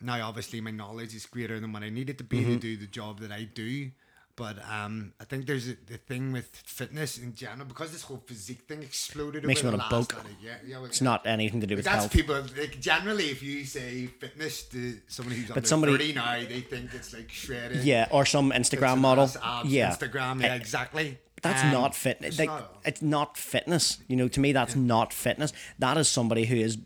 Now, 0.02 0.26
obviously, 0.28 0.62
my 0.62 0.72
knowledge 0.72 1.14
is 1.14 1.26
greater 1.26 1.60
than 1.60 1.74
what 1.74 1.84
I 1.84 1.89
needed 1.89 2.18
to 2.20 2.24
be 2.24 2.39
Mm-hmm. 2.39 2.54
to 2.54 2.60
do 2.60 2.78
the 2.78 2.88
job 2.88 3.20
that 3.20 3.32
I 3.34 3.43
do. 3.43 3.91
But 4.40 4.58
um, 4.72 5.12
I 5.20 5.26
think 5.26 5.46
there's 5.48 5.68
a, 5.68 5.76
the 5.88 5.98
thing 5.98 6.32
with 6.32 6.48
fitness 6.66 7.18
in 7.18 7.36
general 7.36 7.66
because 7.68 7.92
this 7.92 8.04
whole 8.04 8.24
physique 8.26 8.62
thing 8.70 8.82
exploded. 8.82 9.44
Makes 9.46 9.60
over 9.66 9.74
me 9.74 9.78
wanna 9.80 9.90
bulk. 9.90 10.16
Yeah, 10.42 10.54
yeah. 10.66 10.78
Well, 10.78 10.86
It's 10.86 11.02
not 11.02 11.28
anything 11.28 11.60
to 11.60 11.68
do 11.68 11.76
with 11.76 11.84
That's 11.84 11.98
health. 12.06 12.12
people 12.14 12.42
like 12.58 12.80
generally 12.80 13.26
if 13.26 13.44
you 13.44 13.66
say 13.66 14.08
fitness 14.08 14.64
to 14.70 14.98
someone 15.10 15.36
who's 15.36 15.52
under 15.52 15.68
somebody- 15.68 15.92
30 15.92 16.14
now, 16.14 16.40
they 16.48 16.62
think 16.62 16.94
it's 16.94 17.14
like 17.14 17.30
shredded. 17.30 17.84
Yeah, 17.84 18.08
or 18.12 18.26
some 18.26 18.52
Instagram 18.52 19.00
model. 19.00 19.26
abs, 19.44 19.70
yeah, 19.70 19.92
Instagram. 19.94 20.42
Yeah, 20.42 20.56
exactly. 20.56 21.20
That's 21.42 21.64
Um, 21.64 21.72
not 21.72 21.96
fitness. 21.96 22.30
it's 22.32 22.40
Like, 22.40 22.50
not- 22.50 22.80
it's 22.86 23.02
not 23.02 23.38
fitness. 23.38 23.98
You 24.08 24.16
know, 24.18 24.28
to 24.30 24.40
me, 24.40 24.52
that's 24.54 24.76
not 24.76 25.14
fitness. 25.14 25.52
That 25.80 25.98
is 25.98 26.08
somebody 26.08 26.46
who's 26.46 26.78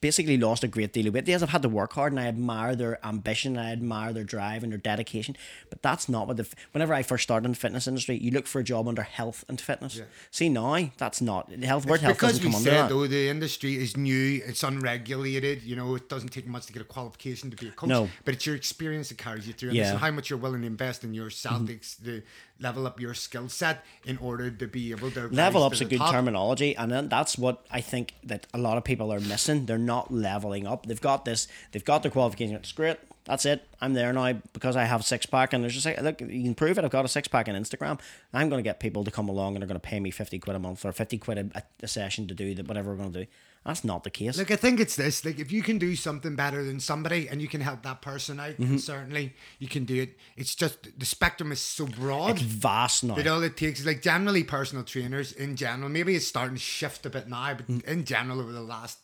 basically 0.00 0.36
lost 0.36 0.64
a 0.64 0.68
great 0.68 0.92
deal 0.92 1.06
of 1.06 1.14
weight. 1.14 1.28
Yes, 1.28 1.42
I've 1.42 1.50
had 1.50 1.62
to 1.62 1.68
work 1.68 1.92
hard, 1.92 2.12
and 2.12 2.20
I 2.20 2.26
admire 2.26 2.74
their 2.74 3.04
ambition, 3.04 3.56
I 3.56 3.72
admire 3.72 4.12
their 4.12 4.24
drive 4.24 4.62
and 4.62 4.72
their 4.72 4.78
dedication. 4.78 5.36
But 5.68 5.82
that's 5.82 6.08
not 6.08 6.26
what 6.26 6.36
the. 6.36 6.46
Whenever 6.72 6.94
I 6.94 7.02
first 7.02 7.22
started 7.22 7.46
in 7.46 7.52
the 7.52 7.58
fitness 7.58 7.86
industry, 7.86 8.16
you 8.18 8.30
look 8.30 8.46
for 8.46 8.60
a 8.60 8.64
job 8.64 8.88
under 8.88 9.02
health 9.02 9.44
and 9.48 9.60
fitness. 9.60 10.00
See 10.30 10.48
now, 10.48 10.90
that's 10.96 11.20
not 11.20 11.48
the 11.50 11.66
health. 11.66 11.86
Word 11.86 12.00
health 12.00 12.16
because 12.16 12.38
doesn't 12.38 12.44
come 12.44 12.54
under 12.56 12.70
said 12.70 12.78
that. 12.84 12.88
though 12.88 13.06
the 13.06 13.28
industry 13.28 13.76
is 13.76 13.96
new, 13.96 14.42
it's 14.44 14.62
unregulated. 14.62 15.62
You 15.62 15.76
know, 15.76 15.94
it 15.94 16.08
doesn't 16.08 16.30
take 16.30 16.46
much 16.46 16.66
to 16.66 16.72
get 16.72 16.82
a 16.82 16.84
qualification 16.84 17.50
to 17.50 17.56
be 17.56 17.68
a 17.68 17.72
coach. 17.72 17.88
No. 17.88 18.08
but 18.24 18.34
it's 18.34 18.46
your 18.46 18.56
experience 18.56 19.08
that 19.08 19.18
carries 19.18 19.46
you 19.46 19.52
through, 19.52 19.70
and 19.70 19.78
Yeah. 19.78 19.96
how 19.96 20.10
much 20.10 20.30
you're 20.30 20.38
willing 20.38 20.62
to 20.62 20.66
invest 20.66 21.04
in 21.04 21.14
yourself 21.14 21.62
mm-hmm. 21.62 21.72
ex- 21.72 21.96
to 21.96 22.22
level 22.60 22.86
up 22.86 23.00
your 23.00 23.14
skill 23.14 23.48
set 23.48 23.84
in 24.04 24.18
order 24.18 24.50
to 24.50 24.66
be 24.66 24.90
able 24.90 25.10
to 25.10 25.28
level 25.28 25.62
up's 25.62 25.78
to 25.78 25.84
a 25.84 25.88
good 25.88 25.98
top. 25.98 26.12
terminology 26.12 26.76
and 26.76 26.92
then 26.92 27.08
that's 27.08 27.38
what 27.38 27.64
i 27.70 27.80
think 27.80 28.14
that 28.22 28.46
a 28.52 28.58
lot 28.58 28.76
of 28.76 28.84
people 28.84 29.12
are 29.12 29.20
missing. 29.20 29.66
They're 29.66 29.78
not 29.78 30.12
leveling 30.12 30.66
up. 30.66 30.86
They've 30.86 31.00
got 31.00 31.24
this 31.24 31.48
they've 31.72 31.84
got 31.84 32.02
their 32.02 32.10
qualification. 32.10 32.56
It's 32.56 32.72
great 32.72 32.98
that's 33.24 33.44
it. 33.44 33.66
I'm 33.80 33.94
there 33.94 34.12
now 34.12 34.32
because 34.52 34.76
i 34.76 34.84
have 34.84 35.04
six 35.04 35.26
pack 35.26 35.52
and 35.52 35.62
there's 35.62 35.74
just 35.74 35.86
like 35.86 36.00
look 36.00 36.20
you 36.20 36.42
can 36.42 36.54
prove 36.54 36.78
it. 36.78 36.84
I've 36.84 36.90
got 36.90 37.04
a 37.04 37.08
six 37.08 37.28
pack 37.28 37.48
on 37.48 37.54
instagram. 37.54 38.00
I'm 38.32 38.48
going 38.48 38.62
to 38.62 38.68
get 38.68 38.80
people 38.80 39.04
to 39.04 39.10
come 39.10 39.28
along 39.28 39.54
and 39.54 39.62
they're 39.62 39.68
going 39.68 39.80
to 39.80 39.88
pay 39.88 40.00
me 40.00 40.10
50 40.10 40.38
quid 40.38 40.56
a 40.56 40.58
month 40.58 40.84
or 40.84 40.92
50 40.92 41.18
quid 41.18 41.52
a, 41.54 41.62
a 41.82 41.88
session 41.88 42.26
to 42.28 42.34
do 42.34 42.54
that 42.54 42.68
whatever 42.68 42.90
we're 42.90 42.96
going 42.96 43.12
to 43.12 43.24
do 43.24 43.30
that's 43.64 43.84
not 43.84 44.04
the 44.04 44.10
case 44.10 44.38
Look, 44.38 44.50
I 44.50 44.56
think 44.56 44.80
it's 44.80 44.96
this. 44.96 45.24
Like 45.24 45.38
if 45.38 45.52
you 45.52 45.62
can 45.62 45.78
do 45.78 45.94
something 45.94 46.34
better 46.34 46.64
than 46.64 46.80
somebody 46.80 47.28
and 47.28 47.42
you 47.42 47.48
can 47.48 47.60
help 47.60 47.82
that 47.82 48.00
person 48.02 48.40
out, 48.40 48.52
Mm-hmm. 48.52 48.64
then 48.68 48.78
certainly 48.78 49.34
you 49.58 49.68
can 49.68 49.84
do 49.84 50.00
it. 50.02 50.16
It's 50.36 50.54
just 50.54 50.98
the 50.98 51.06
spectrum 51.06 51.52
is 51.52 51.60
so 51.60 51.86
broad. 51.86 52.32
it's 52.32 52.42
vast 52.42 53.04
now 53.04 53.14
That 53.16 53.26
all 53.26 53.42
it 53.42 53.56
takes 53.56 53.80
is 53.80 53.86
like 53.86 54.00
generally 54.02 54.44
personal 54.44 54.84
trainers 54.84 55.32
in 55.32 55.56
general. 55.56 55.88
Maybe 55.90 56.14
it's 56.16 56.26
starting 56.26 56.54
to 56.56 56.60
shift 56.60 57.04
a 57.06 57.10
bit 57.10 57.28
now, 57.28 57.54
but 57.54 57.66
Mm. 57.68 57.84
in 57.84 58.04
general 58.04 58.40
over 58.40 58.52
the 58.52 58.62
last 58.62 58.98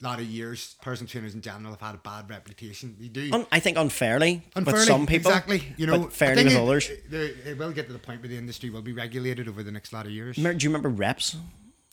lot 0.00 0.20
of 0.20 0.26
years, 0.26 0.76
personal 0.80 1.08
trainers 1.10 1.34
in 1.34 1.40
general 1.40 1.72
have 1.72 1.80
had 1.80 1.94
a 1.96 1.98
bad 1.98 2.30
reputation. 2.30 2.94
They 3.00 3.08
do. 3.08 3.30
Un- 3.32 3.46
i 3.50 3.58
think 3.58 3.76
unfairly, 3.76 4.44
Unfairly, 4.54 4.78
with 4.78 4.86
some 4.86 5.06
people 5.06 5.32
exactly. 5.32 5.74
You 5.76 5.86
know, 5.88 5.98
but 6.02 6.12
fairly 6.12 6.44
with 6.44 6.52
it, 6.52 6.56
others 6.62 6.88
It, 6.88 7.02
it 7.44 7.58
will 7.58 7.72
get 7.72 7.88
to 7.88 7.92
the 7.92 7.98
point 7.98 8.20
where 8.22 8.28
the 8.28 8.38
industry 8.38 8.70
will 8.70 8.80
be 8.82 8.92
regulated 8.92 9.48
over 9.48 9.64
the 9.64 9.72
next 9.72 9.92
lot 9.92 10.06
of 10.06 10.12
years. 10.12 10.36
Do 10.36 10.42
you 10.42 10.68
remember 10.68 10.88
reps 10.88 11.34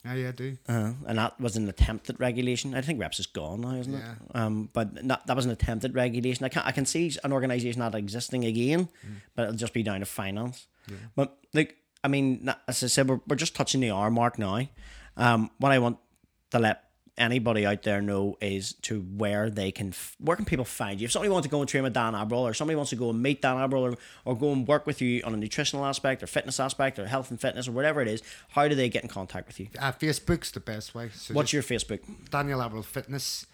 Yeah, 0.06 0.14
yeah, 0.14 0.28
I 0.30 0.32
do. 0.32 0.58
Uh, 0.70 0.93
and 1.08 1.18
that 1.18 1.39
was 1.41 1.56
an 1.58 1.68
attempt 1.68 2.10
at 2.10 2.20
regulation. 2.20 2.76
I 2.76 2.82
think 2.82 2.99
Reps 3.01 3.20
is 3.20 3.26
gone 3.26 3.62
now, 3.62 3.76
isn't 3.76 3.91
Yeah. 3.91 4.12
it? 4.12 4.36
Um, 4.36 4.70
but 4.72 5.03
not, 5.03 5.26
that 5.28 5.36
was 5.36 5.45
an 5.45 5.51
attempt 5.51 5.84
at 5.84 5.93
regulation. 5.93 6.45
I 6.45 6.49
can 6.49 6.62
I 6.64 6.72
can 6.72 6.86
see 6.86 7.12
an 7.24 7.34
organisation 7.34 7.80
not 7.80 7.95
existing 7.95 8.45
again, 8.45 8.88
but 9.36 9.43
it'll 9.43 9.56
just 9.56 9.74
be 9.74 9.84
down 9.84 9.99
to 10.01 10.06
finance. 10.06 10.68
But 11.16 11.36
like, 11.53 11.76
I 12.03 12.08
mean, 12.08 12.47
as 12.68 12.84
I 12.84 12.88
said, 12.88 13.10
we're, 13.10 13.20
we're 13.28 13.36
just 13.36 13.56
touching 13.56 13.82
the 13.82 13.89
R 13.89 14.12
mark 14.12 14.38
now. 14.38 14.68
Um, 15.18 15.49
what 15.58 15.72
I 15.72 15.80
want 15.80 15.97
to 16.51 16.60
let 16.60 16.84
anybody 17.18 17.66
out 17.66 17.84
there 17.84 18.01
know 18.01 18.38
is 18.41 18.74
to 18.82 19.01
where 19.01 19.49
they 19.49 19.72
can 19.72 19.93
where 20.20 20.36
can 20.36 20.45
people 20.45 20.66
find 20.66 20.99
you 20.99 21.05
if 21.05 21.11
somebody 21.11 21.30
wants 21.30 21.45
to 21.45 21.49
go 21.49 21.61
and 21.61 21.70
train 21.70 21.84
with 21.84 21.93
Dan 21.93 22.13
Abrol 22.13 22.41
or 22.41 22.53
somebody 22.53 22.76
wants 22.76 22.89
to 22.89 22.95
go 22.95 23.09
and 23.09 23.22
meet 23.22 23.41
Dan 23.41 23.55
Abrol 23.55 23.93
or, 23.93 23.97
or 24.26 24.38
go 24.38 24.51
and 24.51 24.68
work 24.68 24.86
with 24.86 25.01
you 25.01 25.22
on 25.24 25.34
a 25.34 25.38
nutritional 25.38 25.86
aspect 25.86 26.22
or 26.22 26.28
fitness 26.28 26.59
aspect 26.59 26.99
or 26.99 27.07
health 27.07 27.32
and 27.32 27.39
fitness 27.39 27.68
or 27.68 27.72
whatever 27.72 28.01
it 28.01 28.07
is 28.07 28.22
how 28.49 28.68
do 28.68 28.76
they 28.76 28.89
get 28.89 29.03
in 29.03 29.09
contact 29.09 29.47
with 29.47 29.59
you 29.59 29.68
Uh, 29.80 29.91
Facebook's 29.91 30.51
the 30.51 30.59
best 30.59 30.93
way. 30.93 31.09
So 31.13 31.34
what's 31.34 31.53
your 31.53 31.63
facebook 31.63 31.99
Daniel 32.30 32.59
Abrol 32.59 32.84
Fitness. 32.84 33.45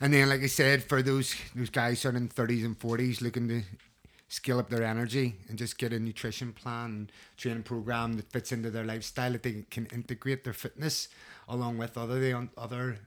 And 0.00 0.12
then, 0.12 0.28
like 0.28 0.42
I 0.42 0.46
said, 0.46 0.82
for 0.84 1.00
those 1.00 1.34
those 1.54 1.70
guys 1.70 2.02
who 2.02 2.10
are 2.10 2.16
in 2.16 2.28
thirties 2.28 2.64
and 2.64 2.76
forties 2.76 3.22
looking 3.22 3.48
to 3.48 3.62
scale 4.28 4.58
up 4.58 4.68
their 4.68 4.82
energy 4.82 5.36
and 5.48 5.56
just 5.56 5.78
get 5.78 5.92
a 5.92 5.98
nutrition 5.98 6.52
plan, 6.52 6.84
and 6.84 7.12
training 7.36 7.62
program 7.62 8.14
that 8.14 8.30
fits 8.30 8.52
into 8.52 8.70
their 8.70 8.84
lifestyle 8.84 9.32
that 9.32 9.42
they 9.42 9.64
can 9.70 9.86
integrate 9.86 10.44
their 10.44 10.52
fitness 10.52 11.08
along 11.48 11.78
with 11.78 11.96
other 11.96 12.18
the 12.18 12.48
other 12.56 12.98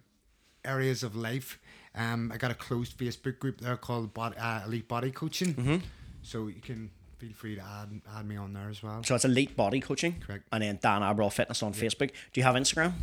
areas 0.65 1.03
of 1.03 1.15
life. 1.15 1.59
Um, 1.95 2.31
I 2.33 2.37
got 2.37 2.51
a 2.51 2.55
closed 2.55 2.97
Facebook 2.97 3.39
group 3.39 3.61
there 3.61 3.75
called 3.75 4.13
Bod- 4.13 4.35
uh, 4.39 4.61
Elite 4.65 4.87
Body 4.87 5.11
Coaching, 5.11 5.53
mm-hmm. 5.53 5.77
so 6.21 6.47
you 6.47 6.61
can 6.61 6.91
feel 7.17 7.33
free 7.33 7.55
to 7.55 7.61
add 7.61 8.01
add 8.15 8.27
me 8.27 8.37
on 8.37 8.53
there 8.53 8.69
as 8.69 8.81
well. 8.81 9.03
So 9.03 9.15
it's 9.15 9.25
elite 9.25 9.55
body 9.55 9.81
coaching. 9.81 10.15
Correct. 10.25 10.45
And 10.51 10.63
then 10.63 10.79
Dan 10.81 11.01
Abrol 11.01 11.31
Fitness 11.31 11.61
on 11.61 11.73
Facebook. 11.73 12.11
Do 12.31 12.39
you 12.39 12.43
have 12.43 12.55
Instagram? 12.55 12.93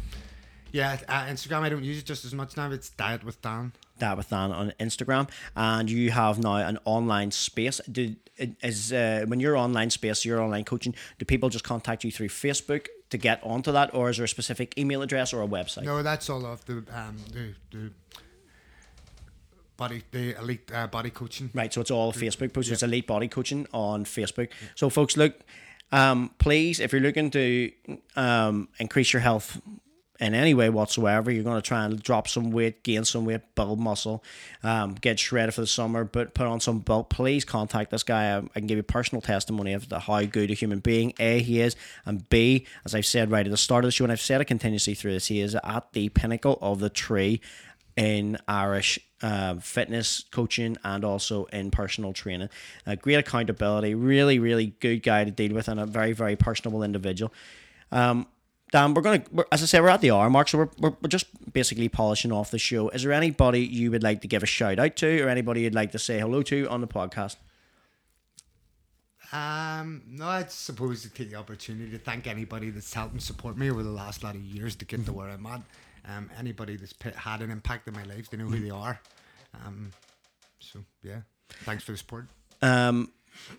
Yeah, 0.72 0.98
uh, 1.08 1.24
Instagram 1.26 1.60
I 1.60 1.68
don't 1.68 1.84
use 1.84 1.98
it 1.98 2.04
just 2.04 2.24
as 2.24 2.34
much 2.34 2.56
now. 2.56 2.70
It's 2.70 2.90
Diet 2.90 3.24
with 3.24 3.40
Dan. 3.42 3.72
That 3.98 4.16
with 4.16 4.30
Dan 4.30 4.52
on 4.52 4.72
Instagram. 4.78 5.28
And 5.54 5.90
you 5.90 6.10
have 6.10 6.38
now 6.38 6.56
an 6.56 6.78
online 6.84 7.30
space. 7.30 7.80
Do 7.90 8.16
is 8.38 8.92
uh, 8.92 9.24
when 9.26 9.40
you're 9.40 9.56
online 9.56 9.90
space, 9.90 10.24
you're 10.24 10.40
online 10.40 10.64
coaching, 10.64 10.94
do 11.18 11.24
people 11.24 11.48
just 11.48 11.64
contact 11.64 12.04
you 12.04 12.12
through 12.12 12.28
Facebook 12.28 12.88
to 13.10 13.18
get 13.18 13.42
onto 13.42 13.72
that, 13.72 13.94
or 13.94 14.10
is 14.10 14.18
there 14.18 14.24
a 14.24 14.28
specific 14.28 14.76
email 14.76 15.02
address 15.02 15.32
or 15.32 15.42
a 15.42 15.46
website? 15.46 15.84
No, 15.84 16.02
that's 16.02 16.28
all 16.28 16.44
of 16.44 16.64
the 16.66 16.84
um 16.92 17.16
the 17.32 17.54
the 17.70 17.90
body 19.76 20.02
the 20.10 20.36
elite 20.38 20.70
uh, 20.72 20.86
body 20.86 21.10
coaching. 21.10 21.50
Right, 21.54 21.72
so 21.72 21.80
it's 21.80 21.90
all 21.90 22.12
Facebook 22.12 22.52
posts. 22.52 22.70
It's 22.70 22.82
Elite 22.82 23.06
Body 23.06 23.28
Coaching 23.28 23.66
on 23.72 24.04
Facebook. 24.04 24.48
So, 24.74 24.90
folks, 24.90 25.16
look, 25.16 25.34
um, 25.92 26.30
please, 26.38 26.80
if 26.80 26.92
you're 26.92 27.00
looking 27.00 27.30
to 27.30 27.72
um, 28.16 28.68
increase 28.78 29.12
your 29.12 29.20
health 29.20 29.60
in 30.20 30.34
any 30.34 30.54
way 30.54 30.70
whatsoever, 30.70 31.30
you're 31.30 31.44
going 31.44 31.60
to 31.60 31.66
try 31.66 31.84
and 31.84 32.02
drop 32.02 32.28
some 32.28 32.50
weight, 32.50 32.82
gain 32.82 33.04
some 33.04 33.24
weight, 33.24 33.42
build 33.54 33.78
muscle, 33.78 34.24
um, 34.62 34.94
get 34.94 35.18
shredded 35.18 35.54
for 35.54 35.60
the 35.60 35.66
summer, 35.66 36.04
but 36.04 36.34
put 36.34 36.46
on 36.46 36.60
some 36.60 36.78
bulk, 36.78 37.10
please 37.10 37.44
contact 37.44 37.90
this 37.90 38.02
guy. 38.02 38.36
I, 38.36 38.38
I 38.38 38.58
can 38.58 38.66
give 38.66 38.76
you 38.76 38.82
personal 38.82 39.20
testimony 39.20 39.72
of 39.72 39.88
the, 39.88 40.00
how 40.00 40.22
good 40.24 40.50
a 40.50 40.54
human 40.54 40.78
being 40.78 41.12
A, 41.18 41.40
he 41.40 41.60
is, 41.60 41.76
and 42.04 42.28
B, 42.28 42.66
as 42.84 42.94
I've 42.94 43.06
said 43.06 43.30
right 43.30 43.46
at 43.46 43.50
the 43.50 43.56
start 43.56 43.84
of 43.84 43.88
the 43.88 43.92
show, 43.92 44.04
and 44.04 44.12
I've 44.12 44.20
said 44.20 44.40
it 44.40 44.46
continuously 44.46 44.94
through 44.94 45.12
this, 45.12 45.26
he 45.26 45.40
is 45.40 45.54
at 45.54 45.92
the 45.92 46.08
pinnacle 46.08 46.58
of 46.60 46.80
the 46.80 46.90
tree 46.90 47.40
in 47.96 48.36
Irish 48.46 48.98
uh, 49.22 49.54
fitness 49.54 50.24
coaching 50.30 50.76
and 50.84 51.04
also 51.04 51.46
in 51.46 51.70
personal 51.70 52.12
training. 52.12 52.50
Great 53.00 53.14
accountability, 53.14 53.94
really, 53.94 54.38
really 54.38 54.74
good 54.80 55.02
guy 55.02 55.24
to 55.24 55.30
deal 55.30 55.54
with, 55.54 55.68
and 55.68 55.80
a 55.80 55.86
very, 55.86 56.12
very 56.12 56.36
personable 56.36 56.82
individual. 56.82 57.32
Um, 57.90 58.26
Dan, 58.72 58.94
we're 58.94 59.02
gonna, 59.02 59.22
as 59.52 59.62
I 59.62 59.66
say, 59.66 59.80
we're 59.80 59.88
at 59.88 60.00
the 60.00 60.10
hour 60.10 60.28
mark, 60.28 60.48
so 60.48 60.58
we're, 60.58 60.68
we're, 60.78 60.96
we're 61.00 61.08
just 61.08 61.26
basically 61.52 61.88
polishing 61.88 62.32
off 62.32 62.50
the 62.50 62.58
show. 62.58 62.88
Is 62.88 63.04
there 63.04 63.12
anybody 63.12 63.60
you 63.60 63.90
would 63.92 64.02
like 64.02 64.22
to 64.22 64.28
give 64.28 64.42
a 64.42 64.46
shout 64.46 64.78
out 64.78 64.96
to, 64.96 65.22
or 65.22 65.28
anybody 65.28 65.60
you'd 65.62 65.74
like 65.74 65.92
to 65.92 65.98
say 65.98 66.18
hello 66.18 66.42
to 66.42 66.68
on 66.68 66.80
the 66.80 66.88
podcast? 66.88 67.36
Um, 69.32 70.02
no, 70.08 70.26
I 70.26 70.44
suppose 70.48 71.02
to 71.02 71.10
take 71.10 71.30
the 71.30 71.36
opportunity 71.36 71.90
to 71.90 71.98
thank 71.98 72.26
anybody 72.26 72.70
that's 72.70 72.92
helped 72.92 73.12
and 73.12 73.22
support 73.22 73.56
me 73.56 73.70
over 73.70 73.82
the 73.82 73.90
last 73.90 74.22
lot 74.22 74.34
of 74.34 74.40
years 74.40 74.76
to 74.76 74.84
get 74.84 75.04
to 75.06 75.12
where 75.12 75.28
I'm 75.28 75.46
at. 75.46 75.62
Um, 76.08 76.30
anybody 76.38 76.76
that's 76.76 76.94
had 77.16 77.42
an 77.42 77.50
impact 77.50 77.88
in 77.88 77.94
my 77.94 78.04
life, 78.04 78.30
they 78.30 78.36
know 78.36 78.46
who 78.46 78.60
they 78.60 78.70
are. 78.70 79.00
Um, 79.64 79.92
so 80.60 80.80
yeah, 81.02 81.20
thanks 81.64 81.82
for 81.82 81.92
the 81.92 81.98
support. 81.98 82.26
Um, 82.62 83.10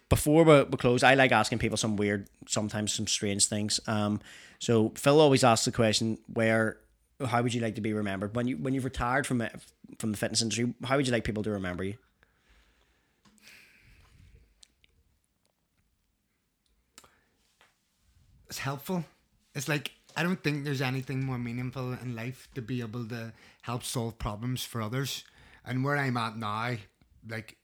before 0.09 0.43
we, 0.43 0.63
we 0.63 0.77
close, 0.77 1.03
I 1.03 1.15
like 1.15 1.31
asking 1.31 1.59
people 1.59 1.77
some 1.77 1.95
weird, 1.95 2.29
sometimes 2.47 2.93
some 2.93 3.07
strange 3.07 3.45
things. 3.45 3.79
Um, 3.87 4.19
so 4.59 4.89
Phil 4.95 5.19
always 5.19 5.43
asks 5.43 5.65
the 5.65 5.71
question, 5.71 6.17
"Where, 6.33 6.77
how 7.25 7.41
would 7.41 7.53
you 7.53 7.61
like 7.61 7.75
to 7.75 7.81
be 7.81 7.93
remembered 7.93 8.35
when 8.35 8.47
you 8.47 8.57
when 8.57 8.73
you've 8.73 8.85
retired 8.85 9.27
from 9.27 9.47
from 9.99 10.11
the 10.11 10.17
fitness 10.17 10.41
industry? 10.41 10.73
How 10.83 10.97
would 10.97 11.07
you 11.07 11.13
like 11.13 11.23
people 11.23 11.43
to 11.43 11.51
remember 11.51 11.83
you?" 11.83 11.95
it's 18.49 18.59
helpful. 18.59 19.05
It's 19.55 19.67
like 19.67 19.91
I 20.15 20.23
don't 20.23 20.41
think 20.43 20.63
there's 20.63 20.81
anything 20.81 21.23
more 21.23 21.37
meaningful 21.37 21.93
in 21.93 22.15
life 22.15 22.47
to 22.55 22.61
be 22.61 22.81
able 22.81 23.05
to 23.09 23.33
help 23.61 23.83
solve 23.83 24.17
problems 24.17 24.63
for 24.65 24.81
others. 24.81 25.23
And 25.63 25.83
where 25.83 25.97
I'm 25.97 26.17
at 26.17 26.37
now, 26.37 26.75
like 27.29 27.57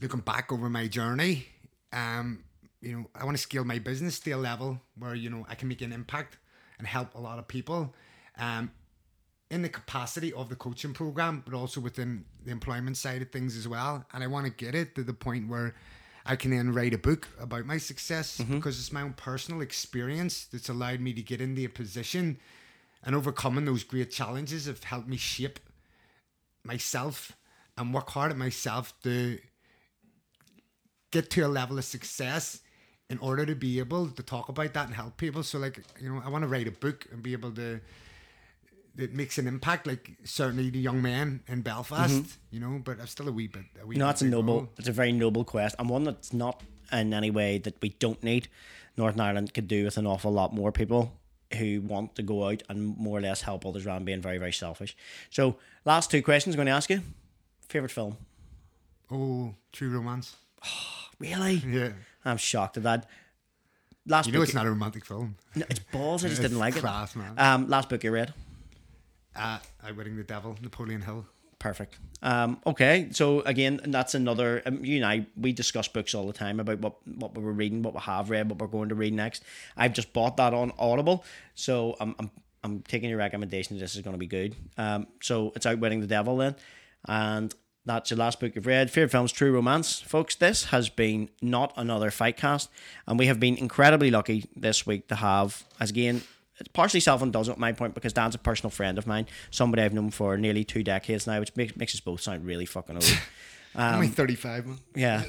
looking 0.00 0.20
back 0.20 0.52
over 0.52 0.68
my 0.70 0.86
journey, 0.86 1.46
um, 1.92 2.44
you 2.80 2.96
know, 2.96 3.06
I 3.14 3.24
want 3.24 3.36
to 3.36 3.42
scale 3.42 3.64
my 3.64 3.78
business 3.78 4.18
to 4.20 4.30
a 4.32 4.36
level 4.36 4.80
where 4.98 5.14
you 5.14 5.30
know 5.30 5.46
I 5.48 5.54
can 5.54 5.68
make 5.68 5.82
an 5.82 5.92
impact 5.92 6.38
and 6.78 6.86
help 6.86 7.14
a 7.14 7.20
lot 7.20 7.38
of 7.38 7.46
people. 7.48 7.94
Um, 8.38 8.70
in 9.50 9.62
the 9.62 9.68
capacity 9.68 10.32
of 10.32 10.48
the 10.48 10.54
coaching 10.54 10.92
program, 10.94 11.42
but 11.44 11.54
also 11.54 11.80
within 11.80 12.24
the 12.44 12.52
employment 12.52 12.96
side 12.96 13.20
of 13.20 13.30
things 13.30 13.56
as 13.56 13.66
well. 13.66 14.06
And 14.14 14.22
I 14.22 14.28
want 14.28 14.46
to 14.46 14.52
get 14.52 14.76
it 14.76 14.94
to 14.94 15.02
the 15.02 15.12
point 15.12 15.48
where 15.48 15.74
I 16.24 16.36
can 16.36 16.52
then 16.52 16.72
write 16.72 16.94
a 16.94 16.98
book 16.98 17.28
about 17.40 17.66
my 17.66 17.78
success 17.78 18.38
because 18.38 18.78
it's 18.78 18.92
my 18.92 19.02
own 19.02 19.14
personal 19.14 19.60
experience 19.60 20.44
that's 20.44 20.68
allowed 20.68 21.00
me 21.00 21.12
to 21.14 21.22
get 21.22 21.40
into 21.40 21.64
a 21.64 21.68
position 21.68 22.38
and 23.02 23.16
overcoming 23.16 23.64
those 23.64 23.84
great 23.84 24.10
challenges 24.10 24.66
have 24.66 24.84
helped 24.84 25.08
me 25.08 25.16
shape 25.16 25.58
myself 26.62 27.32
and 27.76 27.94
work 27.94 28.10
hard 28.10 28.30
at 28.30 28.36
myself 28.36 28.92
to 29.02 29.38
get 31.10 31.30
to 31.30 31.42
a 31.42 31.48
level 31.48 31.78
of 31.78 31.84
success 31.84 32.60
in 33.08 33.18
order 33.18 33.44
to 33.44 33.54
be 33.54 33.78
able 33.80 34.08
to 34.08 34.22
talk 34.22 34.48
about 34.48 34.72
that 34.74 34.86
and 34.86 34.94
help 34.94 35.16
people. 35.16 35.42
So 35.42 35.58
like 35.58 35.82
you 36.00 36.12
know, 36.12 36.22
I 36.24 36.28
want 36.28 36.42
to 36.42 36.48
write 36.48 36.68
a 36.68 36.72
book 36.72 37.06
and 37.12 37.22
be 37.22 37.32
able 37.32 37.52
to 37.52 37.80
that 38.96 39.14
makes 39.14 39.38
an 39.38 39.46
impact. 39.46 39.86
Like 39.86 40.10
certainly 40.24 40.70
the 40.70 40.78
young 40.80 41.00
man 41.02 41.42
in 41.48 41.62
Belfast, 41.62 42.38
you 42.50 42.60
know, 42.60 42.80
but 42.84 43.00
I'm 43.00 43.06
still 43.06 43.28
a 43.28 43.32
wee 43.32 43.46
bit. 43.48 43.64
A 43.82 43.86
wee 43.86 43.94
Mm-hmm. 43.96 43.98
No, 44.00 44.04
bit 44.04 44.08
that's 44.08 44.22
a 44.22 44.26
noble. 44.26 44.54
role. 44.54 44.68
It's 44.78 44.88
a 44.88 44.92
very 44.92 45.12
noble 45.12 45.44
quest, 45.44 45.76
and 45.78 45.88
one 45.88 46.04
that's 46.04 46.32
not 46.32 46.62
in 46.92 47.14
any 47.14 47.30
way 47.30 47.58
that 47.58 47.80
we 47.82 47.90
don't 47.90 48.22
need. 48.22 48.48
Northern 48.96 49.20
Ireland 49.20 49.54
could 49.54 49.68
do 49.68 49.84
with 49.84 49.96
an 49.96 50.06
awful 50.06 50.32
lot 50.32 50.52
more 50.52 50.72
people 50.72 51.12
who 51.56 51.80
want 51.80 52.14
to 52.16 52.22
go 52.22 52.48
out 52.48 52.62
and 52.68 52.96
more 52.96 53.18
or 53.18 53.20
less 53.20 53.42
help 53.42 53.64
others 53.66 53.86
around 53.86 54.04
being 54.04 54.20
very, 54.20 54.38
very 54.38 54.52
selfish. 54.52 54.96
So, 55.30 55.56
last 55.84 56.10
two 56.10 56.22
questions 56.22 56.54
I'm 56.54 56.58
going 56.58 56.66
to 56.66 56.72
ask 56.72 56.90
you. 56.90 57.02
Favorite 57.68 57.90
film? 57.90 58.16
Oh, 59.10 59.54
True 59.72 59.90
Romance. 59.90 60.36
Really? 61.18 61.56
Yeah, 61.56 61.90
I'm 62.24 62.38
shocked 62.38 62.78
at 62.78 62.84
that. 62.84 63.06
Last 64.06 64.26
you 64.26 64.32
know 64.32 64.38
book, 64.38 64.48
it's 64.48 64.54
not 64.54 64.64
a 64.64 64.70
romantic 64.70 65.04
film. 65.04 65.36
No, 65.54 65.66
it's 65.68 65.78
balls. 65.78 66.24
I 66.24 66.28
just 66.28 66.40
didn't 66.42 66.58
like 66.58 66.76
it. 66.76 66.80
Class 66.80 67.14
man. 67.14 67.34
Um, 67.36 67.68
last 67.68 67.90
book 67.90 68.02
you 68.02 68.10
read. 68.10 68.32
Uh, 69.36 69.58
Outwitting 69.84 70.16
the 70.16 70.24
Devil, 70.24 70.56
Napoleon 70.62 71.02
Hill. 71.02 71.26
Perfect. 71.58 71.98
Um, 72.22 72.58
okay, 72.66 73.08
so 73.12 73.40
again, 73.40 73.80
that's 73.84 74.14
another. 74.14 74.62
Um, 74.64 74.82
you 74.82 74.96
and 74.96 75.04
I, 75.04 75.26
we 75.36 75.52
discuss 75.52 75.88
books 75.88 76.14
all 76.14 76.26
the 76.26 76.32
time 76.32 76.58
about 76.58 76.78
what 76.80 77.06
what 77.06 77.36
we 77.36 77.44
were 77.44 77.52
reading, 77.52 77.82
what 77.82 77.92
we 77.92 78.00
have 78.00 78.30
read, 78.30 78.48
what 78.48 78.58
we're 78.58 78.66
going 78.66 78.88
to 78.88 78.94
read 78.94 79.12
next. 79.12 79.44
I've 79.76 79.92
just 79.92 80.14
bought 80.14 80.38
that 80.38 80.54
on 80.54 80.72
Audible, 80.78 81.22
so 81.54 81.96
I'm 82.00 82.14
I'm, 82.18 82.30
I'm 82.64 82.80
taking 82.80 83.10
your 83.10 83.18
recommendation. 83.18 83.78
This 83.78 83.94
is 83.94 84.00
going 84.00 84.14
to 84.14 84.18
be 84.18 84.26
good. 84.26 84.56
Um, 84.78 85.06
so 85.20 85.52
it's 85.54 85.66
Outwitting 85.66 86.00
the 86.00 86.06
Devil 86.06 86.38
then, 86.38 86.56
and 87.06 87.54
that's 87.94 88.10
your 88.10 88.18
last 88.18 88.40
book 88.40 88.54
you've 88.54 88.66
read. 88.66 88.90
Favorite 88.90 89.10
films, 89.10 89.32
True 89.32 89.52
Romance, 89.52 90.00
folks. 90.00 90.34
This 90.36 90.64
has 90.66 90.88
been 90.88 91.28
not 91.42 91.72
another 91.76 92.10
fight 92.10 92.36
cast, 92.36 92.70
and 93.06 93.18
we 93.18 93.26
have 93.26 93.40
been 93.40 93.56
incredibly 93.56 94.10
lucky 94.10 94.44
this 94.54 94.86
week 94.86 95.08
to 95.08 95.16
have, 95.16 95.64
as 95.78 95.90
again, 95.90 96.22
it's 96.58 96.68
partially 96.72 97.00
self-indulgent 97.00 97.56
at 97.56 97.58
my 97.58 97.72
point 97.72 97.94
because 97.94 98.12
Dan's 98.12 98.34
a 98.34 98.38
personal 98.38 98.70
friend 98.70 98.98
of 98.98 99.06
mine, 99.06 99.26
somebody 99.50 99.82
I've 99.82 99.94
known 99.94 100.10
for 100.10 100.36
nearly 100.36 100.62
two 100.62 100.82
decades 100.82 101.26
now, 101.26 101.40
which 101.40 101.56
makes, 101.56 101.76
makes 101.76 101.94
us 101.94 102.00
both 102.00 102.20
sound 102.20 102.44
really 102.44 102.66
fucking 102.66 102.96
old. 102.96 103.04
I'm 103.74 103.88
Um, 103.90 103.94
only 103.94 104.08
35, 104.08 104.66
man. 104.66 104.78
yeah, 104.96 105.22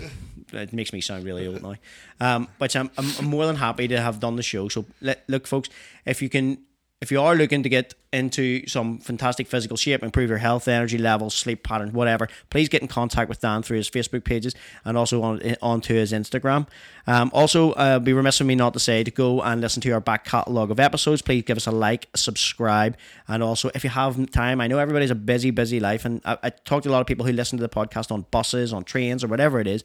it 0.52 0.74
makes 0.74 0.92
me 0.94 1.00
sound 1.00 1.24
really 1.24 1.46
old 1.48 1.62
now. 1.62 1.76
Um, 2.20 2.48
but 2.58 2.76
I'm, 2.76 2.90
I'm, 2.98 3.06
I'm 3.20 3.26
more 3.26 3.46
than 3.46 3.56
happy 3.56 3.88
to 3.88 4.02
have 4.02 4.20
done 4.20 4.36
the 4.36 4.42
show. 4.44 4.68
So 4.68 4.86
let, 5.00 5.24
look, 5.28 5.46
folks, 5.48 5.70
if 6.06 6.22
you 6.24 6.28
can, 6.30 6.58
if 7.02 7.12
you 7.12 7.20
are 7.20 7.36
looking 7.36 7.64
to 7.64 7.70
get 7.70 7.96
into 8.14 8.68
some 8.68 9.00
fantastic 9.00 9.48
physical 9.48 9.76
shape, 9.76 10.04
improve 10.04 10.30
your 10.30 10.38
health, 10.38 10.68
energy 10.68 11.00
levels, 11.00 11.34
sleep 11.34 11.64
patterns, 11.64 11.94
whatever, 11.94 12.28
please 12.52 12.70
get 12.70 12.84
in 12.84 12.88
contact 12.88 13.28
with 13.28 13.42
Dan 13.42 13.64
through 13.64 13.78
his 13.78 13.90
Facebook 13.90 14.24
pages 14.24 14.54
and 14.86 14.96
also 14.96 15.24
on 15.24 15.42
onto 15.64 15.96
his 15.96 16.12
Instagram. 16.12 16.68
Um, 17.08 17.32
also, 17.34 17.72
uh, 17.72 17.98
be 17.98 18.14
remiss 18.14 18.40
of 18.40 18.46
me 18.46 18.54
not 18.54 18.74
to 18.74 18.80
say 18.80 19.04
to 19.04 19.10
go 19.10 19.42
and 19.42 19.62
listen 19.62 19.82
to 19.82 19.92
our 19.92 20.00
back 20.00 20.26
catalogue 20.26 20.70
of 20.70 20.80
episodes. 20.80 21.24
Please 21.24 21.42
give 21.42 21.58
us 21.58 21.66
a 21.66 21.72
like, 21.72 22.08
subscribe, 22.16 22.96
and 23.28 23.42
also 23.42 23.72
if 23.74 23.84
you 23.84 23.90
have 23.90 24.30
time, 24.30 24.62
I 24.62 24.68
know 24.68 24.78
everybody's 24.78 25.12
a 25.12 25.16
busy, 25.16 25.50
busy 25.50 25.80
life, 25.80 26.06
and 26.06 26.22
I, 26.24 26.38
I 26.44 26.50
talk 26.52 26.84
to 26.84 26.90
a 26.90 26.92
lot 26.92 27.02
of 27.02 27.08
people 27.08 27.26
who 27.26 27.34
listen 27.34 27.58
to 27.58 27.64
the 27.64 27.70
podcast 27.70 28.12
on 28.12 28.28
buses, 28.30 28.72
on 28.72 28.84
trains, 28.84 29.24
or 29.24 29.28
whatever 29.28 29.60
it 29.60 29.68
is 29.68 29.84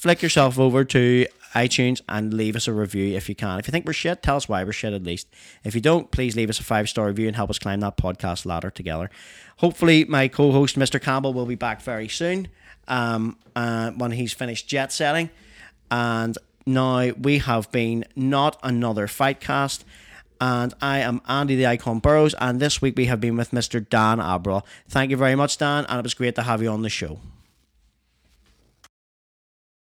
flick 0.00 0.22
yourself 0.22 0.58
over 0.58 0.82
to 0.82 1.26
iTunes 1.54 2.00
and 2.08 2.32
leave 2.32 2.56
us 2.56 2.68
a 2.68 2.72
review 2.72 3.16
if 3.16 3.28
you 3.28 3.34
can. 3.34 3.58
If 3.58 3.66
you 3.66 3.72
think 3.72 3.86
we're 3.86 3.92
shit, 3.92 4.22
tell 4.22 4.36
us 4.36 4.48
why 4.48 4.62
we're 4.62 4.72
shit 4.72 4.92
at 4.92 5.02
least. 5.02 5.28
If 5.64 5.74
you 5.74 5.80
don't, 5.80 6.10
please 6.10 6.36
leave 6.36 6.50
us 6.50 6.60
a 6.60 6.64
five 6.64 6.88
star 6.88 7.06
review 7.06 7.26
and 7.26 7.36
help 7.36 7.50
us 7.50 7.58
climb 7.58 7.80
that 7.80 7.96
podcast 7.96 8.46
ladder 8.46 8.70
together. 8.70 9.10
Hopefully, 9.58 10.04
my 10.04 10.28
co 10.28 10.52
host, 10.52 10.78
Mr. 10.78 11.00
Campbell, 11.00 11.34
will 11.34 11.46
be 11.46 11.56
back 11.56 11.82
very 11.82 12.08
soon 12.08 12.48
um, 12.88 13.36
uh, 13.56 13.90
when 13.92 14.12
he's 14.12 14.32
finished 14.32 14.68
jet 14.68 14.92
setting. 14.92 15.30
And 15.90 16.38
now 16.66 17.10
we 17.12 17.38
have 17.38 17.70
been 17.72 18.04
not 18.14 18.58
another 18.62 19.06
fight 19.06 19.40
cast. 19.40 19.84
And 20.42 20.72
I 20.80 21.00
am 21.00 21.20
Andy 21.28 21.54
the 21.54 21.66
Icon 21.66 21.98
Burrows, 21.98 22.34
and 22.40 22.60
this 22.60 22.80
week 22.80 22.96
we 22.96 23.04
have 23.06 23.20
been 23.20 23.36
with 23.36 23.50
Mr. 23.50 23.86
Dan 23.86 24.18
Abrol. 24.18 24.64
Thank 24.88 25.10
you 25.10 25.18
very 25.18 25.34
much, 25.34 25.58
Dan, 25.58 25.84
and 25.86 25.98
it 25.98 26.02
was 26.02 26.14
great 26.14 26.34
to 26.36 26.42
have 26.42 26.62
you 26.62 26.70
on 26.70 26.80
the 26.80 26.88
show. 26.88 27.18